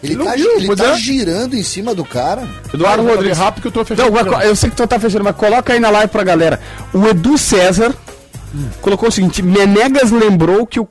Ele, 0.03 0.13
Ele 0.15 0.23
tá, 0.23 0.33
viu, 0.35 0.51
ele 0.57 0.75
tá 0.75 0.89
é. 0.89 0.95
girando 0.97 1.55
em 1.55 1.61
cima 1.61 1.93
do 1.93 2.03
cara. 2.03 2.47
Eduardo 2.73 3.03
Vai, 3.03 3.13
Rodrigues. 3.13 3.37
rápido 3.37 3.61
que 3.61 3.67
eu 3.67 3.71
tô 3.71 3.85
fechando 3.85 4.09
Não, 4.11 4.41
eu 4.41 4.55
sei 4.55 4.71
que 4.71 4.75
tu 4.75 4.87
tá 4.87 4.99
fechando, 4.99 5.23
mas 5.23 5.35
coloca 5.35 5.71
aí 5.73 5.79
na 5.79 5.91
live 5.91 6.07
pra 6.11 6.23
galera. 6.23 6.59
O 6.91 7.05
Edu 7.07 7.37
César 7.37 7.93
colocou 8.81 9.09
o 9.09 9.11
seguinte: 9.11 9.43
Menegas 9.43 10.09
lembrou 10.09 10.65
que 10.65 10.79
o 10.79 10.87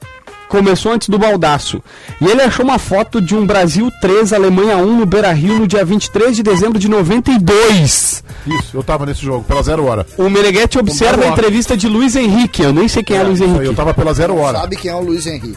começou 0.51 0.93
antes 0.93 1.09
do 1.09 1.17
baldaço. 1.19 1.81
E 2.21 2.27
ele 2.27 2.43
achou 2.43 2.65
uma 2.65 2.79
foto 2.79 3.21
de 3.23 3.35
um 3.35 3.47
Brasil 3.47 3.89
3, 4.03 4.33
Alemanha 4.35 4.77
1 4.77 4.97
no 4.99 5.07
Beira 5.07 5.33
Rio 5.33 5.61
no 5.61 5.67
dia 5.67 5.85
23 5.85 6.37
de 6.37 6.43
dezembro 6.43 6.79
de 6.79 6.89
92. 6.89 8.23
Isso, 8.47 8.77
eu 8.77 8.83
tava 8.83 9.07
nesse 9.07 9.23
jogo, 9.23 9.45
pela 9.45 9.63
zero 9.63 9.87
hora. 9.87 10.05
O 10.19 10.29
Meneghetti 10.29 10.79
observa 10.79 11.25
a 11.25 11.29
entrevista 11.29 11.77
de 11.77 11.89
Luiz 11.89 12.17
Henrique. 12.17 12.63
Eu 12.63 12.73
nem 12.73 12.89
sei 12.89 13.03
quem 13.03 13.17
é, 13.17 13.23
Luiz 13.23 13.39
Isso 13.39 13.45
aí, 13.45 13.51
Henrique. 13.51 13.67
eu 13.67 13.75
tava 13.75 13.95
pela 13.95 14.13
zero 14.13 14.37
hora. 14.37 14.59
Sabe 14.59 14.77
quem 14.77 14.91
é 14.91 14.95
o 14.95 15.01
Luiz 15.01 15.27
Henrique? 15.27 15.57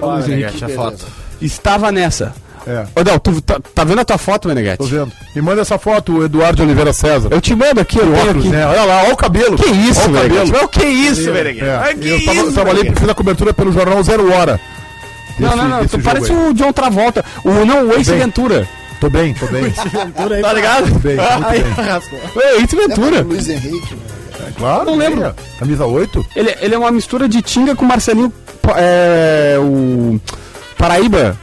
Luiz 0.00 0.28
Henrique, 0.28 0.52
Que 0.58 0.64
a 0.64 0.66
beleza. 0.68 0.82
foto. 0.90 1.06
Estava 1.40 1.90
nessa. 1.90 2.34
É. 2.66 2.84
Ô, 2.94 3.02
Del, 3.02 3.18
tu 3.18 3.40
tá, 3.40 3.58
tá 3.74 3.82
vendo 3.84 4.00
a 4.00 4.04
tua 4.04 4.18
foto, 4.18 4.42
Tô 4.42 4.48
Meneghetti? 4.48 4.84
vendo. 4.84 5.10
Me 5.34 5.42
manda 5.42 5.62
essa 5.62 5.78
foto, 5.78 6.18
o 6.18 6.24
Eduardo 6.24 6.62
Oliveira 6.62 6.92
César. 6.92 7.28
Eu 7.30 7.40
te 7.40 7.54
mando 7.54 7.80
aqui, 7.80 7.98
eu 7.98 8.12
óculos, 8.14 8.44
aqui. 8.44 8.48
né? 8.54 8.66
Olha 8.66 8.84
lá, 8.84 9.02
olha 9.04 9.14
o 9.14 9.16
cabelo. 9.16 9.56
Que 9.56 9.68
isso, 9.70 10.00
olha 10.02 10.64
o 10.64 10.68
Que 10.68 10.84
isso, 10.86 11.32
Meneghetti? 11.32 11.64
É. 11.64 11.94
Que 11.94 12.08
eu 12.08 12.24
tava, 12.24 12.36
isso, 12.38 12.52
trabalhei, 12.52 12.92
fiz 12.96 13.08
a 13.08 13.14
cobertura 13.14 13.52
pelo 13.52 13.72
jornal 13.72 14.02
Zero 14.02 14.32
Hora. 14.32 14.60
Não, 15.38 15.48
Desse- 15.48 15.62
não, 15.62 15.68
não. 15.68 15.82
desse 15.82 15.96
Tu 15.98 16.02
parece 16.04 16.30
aí. 16.30 16.36
o 16.38 16.54
John 16.54 16.72
Travolta. 16.72 17.24
O, 17.44 17.50
não, 17.64 17.88
o 17.88 17.92
Ace 17.98 18.10
bem. 18.10 18.20
Ventura. 18.20 18.68
Tô 19.00 19.10
bem, 19.10 19.34
tô 19.34 19.46
bem. 19.46 19.64
Tá 20.42 20.52
ligado? 20.52 20.92
Tô 20.92 20.98
bem, 21.00 21.16
muito 21.16 21.46
Aí, 21.48 21.62
bem. 21.64 22.42
É, 22.42 22.56
Ace 22.62 22.76
É 22.76 22.86
Ventura. 22.86 23.22
o 23.22 23.28
Luiz 23.28 23.48
Henrique. 23.48 23.96
Claro, 24.56 24.84
Não 24.84 24.96
lembro. 24.96 25.24
é. 25.24 25.34
Camisa 25.58 25.86
8? 25.86 26.24
Ele, 26.36 26.54
ele 26.60 26.74
é 26.74 26.78
uma 26.78 26.90
mistura 26.92 27.28
de 27.28 27.40
Tinga 27.42 27.74
com 27.74 27.84
Marcelinho. 27.84 28.32
É. 28.76 29.56
O. 29.58 30.20
Paraíba. 30.78 31.36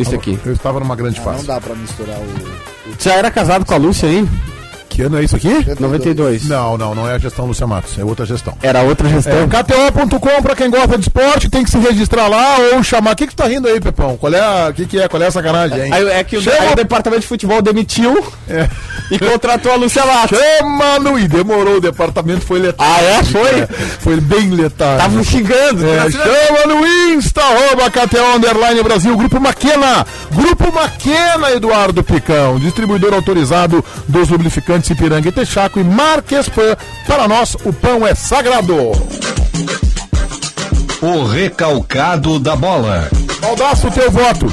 Esse 0.00 0.14
aqui. 0.14 0.38
Eu 0.44 0.52
estava 0.52 0.80
numa 0.80 0.96
grande 0.96 1.18
Ah, 1.20 1.24
não 1.24 1.32
fase. 1.32 1.46
dá 1.46 1.60
pra 1.60 1.74
misturar 1.74 2.18
o. 2.18 2.94
Já 2.98 3.14
era 3.14 3.30
casado 3.30 3.64
com 3.64 3.74
a 3.74 3.76
Lúcia, 3.76 4.06
hein? 4.06 4.28
Que 4.90 5.02
ano 5.02 5.18
é 5.18 5.22
isso 5.22 5.36
aqui? 5.36 5.64
92. 5.78 6.48
Não, 6.48 6.76
não, 6.76 6.94
não 6.96 7.08
é 7.08 7.14
a 7.14 7.18
gestão 7.18 7.46
Lúcia 7.46 7.64
Matos, 7.66 7.96
é 7.98 8.04
outra 8.04 8.26
gestão. 8.26 8.54
Era 8.60 8.82
outra 8.82 9.08
É, 9.08 9.12
gestão. 9.12 9.48
KTO.com, 9.48 10.42
pra 10.42 10.56
quem 10.56 10.68
gosta 10.68 10.96
de 10.98 11.02
esporte, 11.04 11.48
tem 11.48 11.62
que 11.64 11.70
se 11.70 11.78
registrar 11.78 12.26
lá 12.26 12.56
ou 12.74 12.82
chamar. 12.82 13.12
O 13.12 13.16
que 13.16 13.26
que 13.28 13.34
tu 13.34 13.36
tá 13.42 13.46
rindo 13.48 13.68
aí, 13.68 13.80
Pepão? 13.80 14.16
Qual 14.16 14.34
é 14.34 14.40
a, 14.40 14.72
que 14.74 14.84
que 14.86 15.00
é? 15.00 15.06
Qual 15.08 15.22
é 15.22 15.26
a 15.28 15.30
sacanagem, 15.30 15.80
hein? 15.84 15.92
Aí, 15.92 16.08
é 16.08 16.24
que 16.24 16.36
o, 16.36 16.42
Chama- 16.42 16.56
aí 16.60 16.72
o 16.72 16.76
departamento 16.76 17.22
de 17.22 17.28
futebol 17.28 17.62
demitiu 17.62 18.20
É. 18.48 18.68
e 19.12 19.18
contratou 19.18 19.72
a 19.72 19.76
Lúcia 19.76 20.04
Matos. 20.04 20.36
Chama 20.38 20.98
no... 20.98 21.18
E 21.18 21.28
demorou, 21.28 21.76
o 21.76 21.80
departamento 21.80 22.40
foi 22.44 22.58
letal. 22.58 22.84
Ah, 22.86 23.00
é? 23.00 23.22
Foi? 23.22 23.66
Foi 24.00 24.20
bem 24.20 24.50
letal. 24.50 24.96
Estavam 24.96 25.22
xingando. 25.22 25.86
É, 25.86 26.10
chama 26.10 26.74
no 26.74 26.86
Insta, 27.14 27.42
arroba 27.42 27.88
KTO 27.90 28.36
Underline 28.36 28.82
Brasil, 28.82 29.16
Grupo 29.16 29.38
Maquena. 29.40 30.04
Grupo 30.32 30.72
Maquena, 30.72 31.52
Eduardo 31.52 32.02
Picão, 32.02 32.58
distribuidor 32.58 33.14
autorizado 33.14 33.84
dos 34.08 34.28
lubrificantes 34.28 34.79
Ipiranga 34.88 35.28
e 35.28 35.32
Texaco 35.32 35.78
e 35.78 35.84
Marquespan. 35.84 36.76
Para 37.06 37.28
nós, 37.28 37.54
o 37.64 37.72
pão 37.72 38.06
é 38.06 38.14
sagrado. 38.14 38.74
O 41.02 41.24
recalcado 41.26 42.38
da 42.38 42.54
bola. 42.56 43.08
Baldaço, 43.40 43.88
o 43.88 43.90
teu 43.90 44.10
voto. 44.10 44.52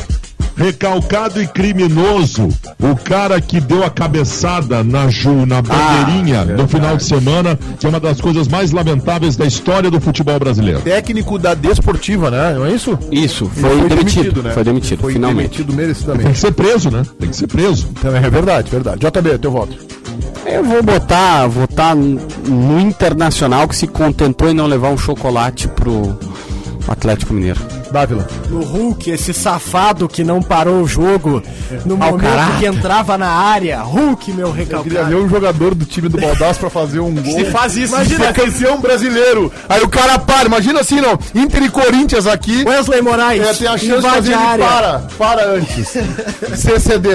Recalcado 0.55 1.39
e 1.39 1.45
criminoso, 1.45 2.49
o 2.81 2.95
cara 2.95 3.39
que 3.39 3.61
deu 3.61 3.83
a 3.83 3.91
cabeçada 3.91 4.83
na 4.83 5.07
Ju, 5.07 5.45
na 5.45 5.61
bandeirinha 5.61 6.43
no 6.45 6.67
final 6.67 6.97
de 6.97 7.03
semana, 7.03 7.59
que 7.79 7.85
é 7.85 7.89
uma 7.89 7.99
das 7.99 8.19
coisas 8.19 8.47
mais 8.47 8.71
lamentáveis 8.71 9.35
da 9.37 9.45
história 9.45 9.91
do 9.91 10.01
futebol 10.01 10.39
brasileiro. 10.39 10.81
Técnico 10.81 11.37
da 11.37 11.53
Desportiva, 11.53 12.31
né? 12.31 12.53
Não 12.55 12.65
é 12.65 12.71
isso? 12.71 12.97
Isso, 13.11 13.51
Ele 13.55 13.67
foi, 13.81 13.89
demitido. 13.89 14.41
né? 14.41 14.51
Foi 14.51 14.63
demitido, 14.63 14.99
Foi 15.01 15.13
finalmente. 15.13 15.41
demitido 15.49 15.67
Tem 15.67 15.75
merecidamente. 15.75 16.31
que 16.31 16.39
ser 16.39 16.51
preso, 16.53 16.89
né? 16.89 17.03
Tem 17.19 17.29
que 17.29 17.35
ser 17.35 17.47
preso. 17.47 17.87
Também 18.01 18.23
é 18.23 18.29
verdade, 18.29 18.71
verdade. 18.71 18.99
JB, 18.99 19.37
teu 19.37 19.51
voto. 19.51 19.77
Eu 20.49 20.63
vou 20.63 20.81
botar, 20.81 21.45
votar 21.47 21.93
no 21.93 22.79
Internacional 22.79 23.67
que 23.67 23.75
se 23.75 23.85
contentou 23.85 24.49
em 24.49 24.53
não 24.53 24.65
levar 24.65 24.89
um 24.89 24.97
chocolate 24.97 25.67
pro 25.67 26.17
Atlético 26.87 27.33
Mineiro. 27.33 27.76
Dávila. 27.91 28.27
No 28.49 28.63
Hulk, 28.63 29.09
esse 29.11 29.33
safado 29.33 30.07
que 30.07 30.23
não 30.23 30.41
parou 30.41 30.81
o 30.81 30.87
jogo 30.87 31.41
no 31.85 31.97
Mau 31.97 32.11
momento 32.11 32.27
caráter. 32.29 32.59
que 32.59 32.65
entrava 32.65 33.17
na 33.17 33.29
área. 33.29 33.81
Hulk, 33.81 34.31
meu 34.33 34.47
Eu 34.47 34.53
queria 34.53 34.65
recalcado. 34.79 35.05
ver 35.09 35.15
um 35.15 35.29
jogador 35.29 35.73
do 35.75 35.85
time 35.85 36.09
do 36.09 36.19
Baldaço 36.19 36.59
pra 36.59 36.69
fazer 36.69 36.99
um 36.99 37.13
gol. 37.15 37.23
Se 37.39 37.45
faz 37.45 37.75
isso, 37.77 37.95
Imagina, 37.95 38.27
se- 38.27 38.33
campeão 38.33 38.79
brasileiro. 38.81 39.51
Aí 39.69 39.81
o 39.81 39.87
cara 39.89 40.19
para. 40.19 40.45
Imagina 40.47 40.81
assim, 40.81 40.99
não. 41.01 41.17
Inter 41.35 41.63
e 41.63 41.69
Corinthians 41.69 42.27
aqui. 42.27 42.63
Wesley 42.67 43.01
Moraes, 43.01 43.41
É, 43.41 43.53
tem 43.53 43.67
a 43.67 43.77
chance 43.77 44.01
de 44.01 44.09
fazer 44.09 44.33
a 44.33 44.39
área. 44.39 44.65
para. 44.65 44.99
Para 45.17 45.45
antes. 45.53 45.93
CCD. 46.55 47.09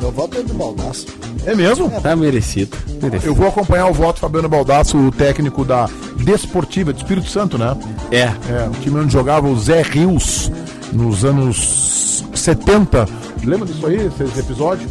Meu 0.00 0.10
voto 0.10 0.38
é 0.38 0.42
do 0.42 0.54
Baldaço. 0.54 1.06
É 1.46 1.54
mesmo? 1.54 1.90
Tá 2.00 2.16
merecido. 2.16 2.76
merecido. 3.02 3.26
Eu 3.30 3.34
vou 3.34 3.48
acompanhar 3.48 3.86
o 3.86 3.92
voto 3.92 4.14
do 4.16 4.20
Fabiano 4.20 4.48
Baldasso, 4.48 4.96
o 4.96 5.10
técnico 5.12 5.64
da 5.64 5.88
Desportiva 6.16 6.92
de 6.92 7.02
Espírito 7.02 7.28
Santo, 7.28 7.58
né? 7.58 7.76
É. 8.10 8.22
É, 8.22 8.68
o 8.68 8.80
time 8.80 9.00
onde 9.00 9.12
jogava 9.12 9.46
o 9.48 9.58
Zé 9.58 9.82
Rios 9.82 10.50
nos 10.92 11.24
anos 11.24 12.24
70. 12.34 13.08
Lembra 13.44 13.66
disso 13.66 13.86
aí, 13.86 14.06
esse 14.06 14.40
episódio? 14.40 14.88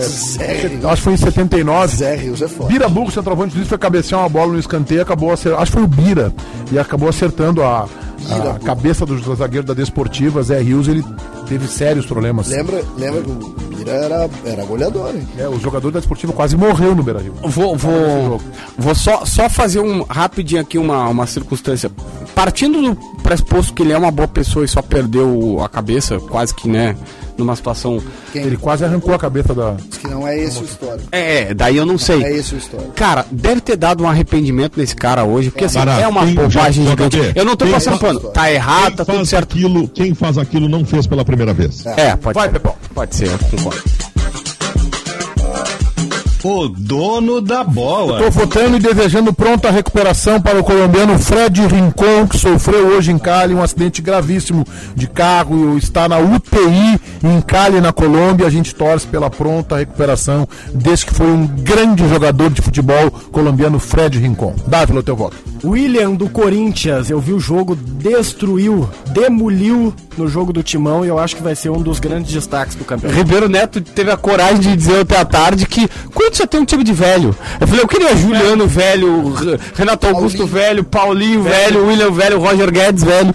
Zé 0.00 0.66
Rios. 0.66 0.84
Acho 0.84 0.96
que 0.96 1.02
foi 1.02 1.12
em 1.12 1.16
79. 1.16 1.96
Zé 1.96 2.16
Rios 2.16 2.42
é 2.42 2.48
foda. 2.48 2.70
Bira 2.70 2.88
Burro, 2.88 3.10
centroavante 3.10 3.54
disso, 3.54 3.68
foi 3.68 3.78
cabecear 3.78 4.20
uma 4.22 4.28
bola 4.28 4.52
no 4.52 4.58
escanteio, 4.58 5.02
acabou 5.02 5.30
acertando, 5.30 5.62
acho 5.62 5.72
que 5.72 5.78
foi 5.78 5.84
o 5.84 5.88
Bira, 5.88 6.32
e 6.72 6.78
acabou 6.78 7.08
acertando 7.08 7.62
a, 7.62 7.86
Bira 8.28 8.52
a 8.52 8.58
cabeça 8.58 9.04
do 9.04 9.34
zagueiro 9.34 9.66
da 9.66 9.74
Desportiva, 9.74 10.42
Zé 10.42 10.60
Rios, 10.60 10.88
ele 10.88 11.04
teve 11.48 11.66
sérios 11.66 12.06
problemas. 12.06 12.48
Lembra, 12.48 12.82
lembra 12.96 13.22
que 13.22 13.30
o 13.30 13.54
Bira 13.76 13.92
era, 13.92 14.30
era 14.44 14.64
goleador, 14.64 15.14
hein? 15.14 15.26
É, 15.38 15.48
o 15.48 15.58
jogador 15.58 15.90
da 15.90 15.98
Desportiva 15.98 16.32
quase 16.32 16.56
morreu 16.56 16.94
no 16.94 17.02
Beira-Rio. 17.02 17.34
Vou, 17.42 17.76
vou, 17.76 18.40
vou 18.78 18.94
só, 18.94 19.24
só 19.24 19.48
fazer 19.48 19.80
um 19.80 20.02
rapidinho 20.02 20.60
aqui 20.60 20.78
uma, 20.78 21.08
uma 21.08 21.26
circunstância. 21.26 21.90
Partindo 22.34 22.80
do 22.82 22.96
pressuposto 23.22 23.72
que 23.72 23.82
ele 23.82 23.92
é 23.92 23.98
uma 23.98 24.10
boa 24.10 24.28
pessoa 24.28 24.64
e 24.64 24.68
só 24.68 24.82
perdeu 24.82 25.60
a 25.62 25.68
cabeça, 25.68 26.18
quase 26.18 26.54
que, 26.54 26.68
né, 26.68 26.96
numa 27.36 27.54
situação. 27.56 28.02
Ele 28.34 28.56
quase 28.56 28.84
arrancou 28.84 29.14
a 29.14 29.18
cabeça 29.18 29.54
da... 29.54 29.72
Diz 29.72 29.98
que 29.98 30.08
não 30.08 30.26
é 30.26 30.38
esse 30.38 30.60
o 30.60 30.64
histórico. 30.64 31.08
É, 31.12 31.52
daí 31.54 31.76
eu 31.76 31.86
não 31.86 31.94
É 31.94 31.98
sei. 31.98 32.22
esse 32.22 32.54
o 32.54 32.58
histórico. 32.58 32.92
Cara, 32.92 33.26
deve 33.30 33.60
ter 33.60 33.76
dado 33.76 34.02
um 34.04 34.08
arrependimento 34.08 34.78
nesse 34.78 34.94
cara 34.96 35.24
hoje, 35.24 35.50
porque 35.50 35.64
assim, 35.64 35.78
Cara, 35.78 36.00
é 36.00 36.06
uma 36.08 36.24
quem- 36.24 36.34
bobagem 36.34 36.86
gigante. 36.86 37.18
Eu 37.34 37.44
não 37.44 37.56
tô 37.56 37.64
quem 37.64 37.74
passando 37.74 37.98
pano. 37.98 38.20
Tá 38.20 38.50
errado, 38.52 38.86
quem 38.88 38.96
tá 38.96 39.04
tudo 39.04 39.16
faz 39.16 39.28
certo. 39.28 39.52
aquilo, 39.52 39.88
quem 39.88 40.14
faz 40.14 40.38
aquilo 40.38 40.68
não 40.68 40.84
fez 40.84 41.06
pela 41.06 41.24
primeira 41.24 41.52
vez. 41.52 41.84
É, 41.86 42.14
pode 42.16 42.34
Vai, 42.34 42.46
ser. 42.48 42.52
Pepão. 42.52 42.74
Pode 42.94 43.14
ser, 43.16 43.28
eu 43.28 43.38
concordo. 43.50 43.82
O 46.44 46.68
dono 46.68 47.40
da 47.40 47.64
bola. 47.64 48.18
Estou 48.18 48.30
votando 48.30 48.76
e 48.76 48.78
desejando 48.78 49.32
pronta 49.32 49.70
recuperação 49.70 50.38
para 50.38 50.60
o 50.60 50.62
colombiano 50.62 51.18
Fred 51.18 51.66
Rincon, 51.66 52.28
que 52.28 52.36
sofreu 52.36 52.88
hoje 52.88 53.10
em 53.10 53.18
Cali 53.18 53.54
um 53.54 53.62
acidente 53.62 54.02
gravíssimo 54.02 54.62
de 54.94 55.06
carro, 55.06 55.78
está 55.78 56.06
na 56.06 56.18
UTI 56.18 57.00
em 57.22 57.40
Cali, 57.40 57.80
na 57.80 57.94
Colômbia. 57.94 58.46
A 58.46 58.50
gente 58.50 58.74
torce 58.74 59.06
pela 59.06 59.30
pronta 59.30 59.78
recuperação 59.78 60.46
desse 60.74 61.06
que 61.06 61.14
foi 61.14 61.28
um 61.28 61.46
grande 61.46 62.06
jogador 62.06 62.50
de 62.50 62.60
futebol 62.60 63.10
colombiano, 63.32 63.78
Fred 63.78 64.18
Rincon. 64.18 64.54
Dávila, 64.66 65.02
teu 65.02 65.16
voto. 65.16 65.38
William 65.64 66.12
do 66.12 66.28
Corinthians, 66.28 67.08
eu 67.08 67.18
vi 67.20 67.32
o 67.32 67.40
jogo, 67.40 67.74
destruiu, 67.74 68.86
demoliu 69.14 69.94
no 70.18 70.28
jogo 70.28 70.52
do 70.52 70.62
Timão 70.62 71.04
e 71.04 71.08
eu 71.08 71.18
acho 71.18 71.36
que 71.36 71.42
vai 71.42 71.54
ser 71.56 71.70
um 71.70 71.80
dos 71.80 71.98
grandes 71.98 72.32
destaques 72.32 72.74
do 72.74 72.84
campeonato. 72.84 73.18
Ribeiro 73.18 73.48
Neto 73.48 73.80
teve 73.80 74.10
a 74.10 74.16
coragem 74.16 74.60
de 74.60 74.76
dizer 74.76 75.00
ontem 75.00 75.16
à 75.16 75.24
tarde 75.24 75.66
que 75.66 75.88
quando 76.12 76.33
só 76.38 76.46
tem 76.46 76.60
um 76.60 76.64
time 76.64 76.84
de 76.84 76.92
velho. 76.92 77.36
Eu 77.60 77.66
falei, 77.66 77.82
eu 77.82 77.88
queria 77.88 78.16
Juliano 78.16 78.66
velho, 78.66 79.34
Renato 79.74 80.06
Augusto 80.06 80.38
Paulinho. 80.38 80.46
velho, 80.46 80.84
Paulinho 80.84 81.42
velho, 81.42 81.86
William 81.86 82.10
velho, 82.10 82.38
Roger 82.40 82.70
Guedes 82.70 83.02
velho. 83.04 83.34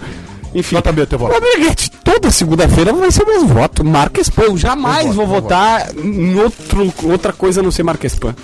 Enfim. 0.54 0.76
JB, 0.76 1.06
teu 1.06 1.18
voto. 1.18 1.36
Ô, 1.36 1.40
Meneghetti, 1.40 1.90
toda 2.02 2.30
segunda-feira 2.30 2.92
vai 2.92 3.10
ser 3.10 3.22
o 3.22 3.26
mesmo 3.26 3.48
voto. 3.48 3.84
Marquespan. 3.84 4.42
Eu 4.42 4.58
jamais 4.58 5.14
vou 5.14 5.26
votar 5.26 5.96
em 5.96 6.38
outro, 6.40 6.92
outra 7.04 7.32
coisa 7.32 7.60
a 7.60 7.62
não 7.62 7.70
ser 7.70 7.82
Marquespan. 7.84 8.34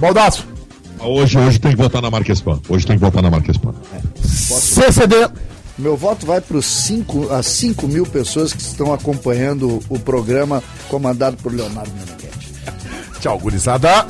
Baldaço. 0.00 0.46
Hoje, 0.98 1.38
hoje 1.38 1.58
tem 1.58 1.72
que 1.72 1.76
votar 1.76 2.02
na 2.02 2.10
Marquespan. 2.10 2.60
Hoje 2.68 2.86
tem 2.86 2.96
que 2.96 3.04
votar 3.04 3.22
na 3.22 3.30
Marquespan. 3.30 3.74
CCD. 4.24 5.28
Meu 5.78 5.96
voto 5.96 6.26
vai 6.26 6.40
para 6.40 6.58
as 6.58 6.66
5 7.46 7.88
mil 7.88 8.06
pessoas 8.06 8.52
que 8.52 8.60
estão 8.60 8.92
acompanhando 8.92 9.80
o 9.88 9.98
programa 9.98 10.62
comandado 10.88 11.36
por 11.38 11.52
Leonardo 11.52 11.90
Meneghetti. 11.92 12.52
Tchau, 13.22 13.38
gurizada. 13.38 14.04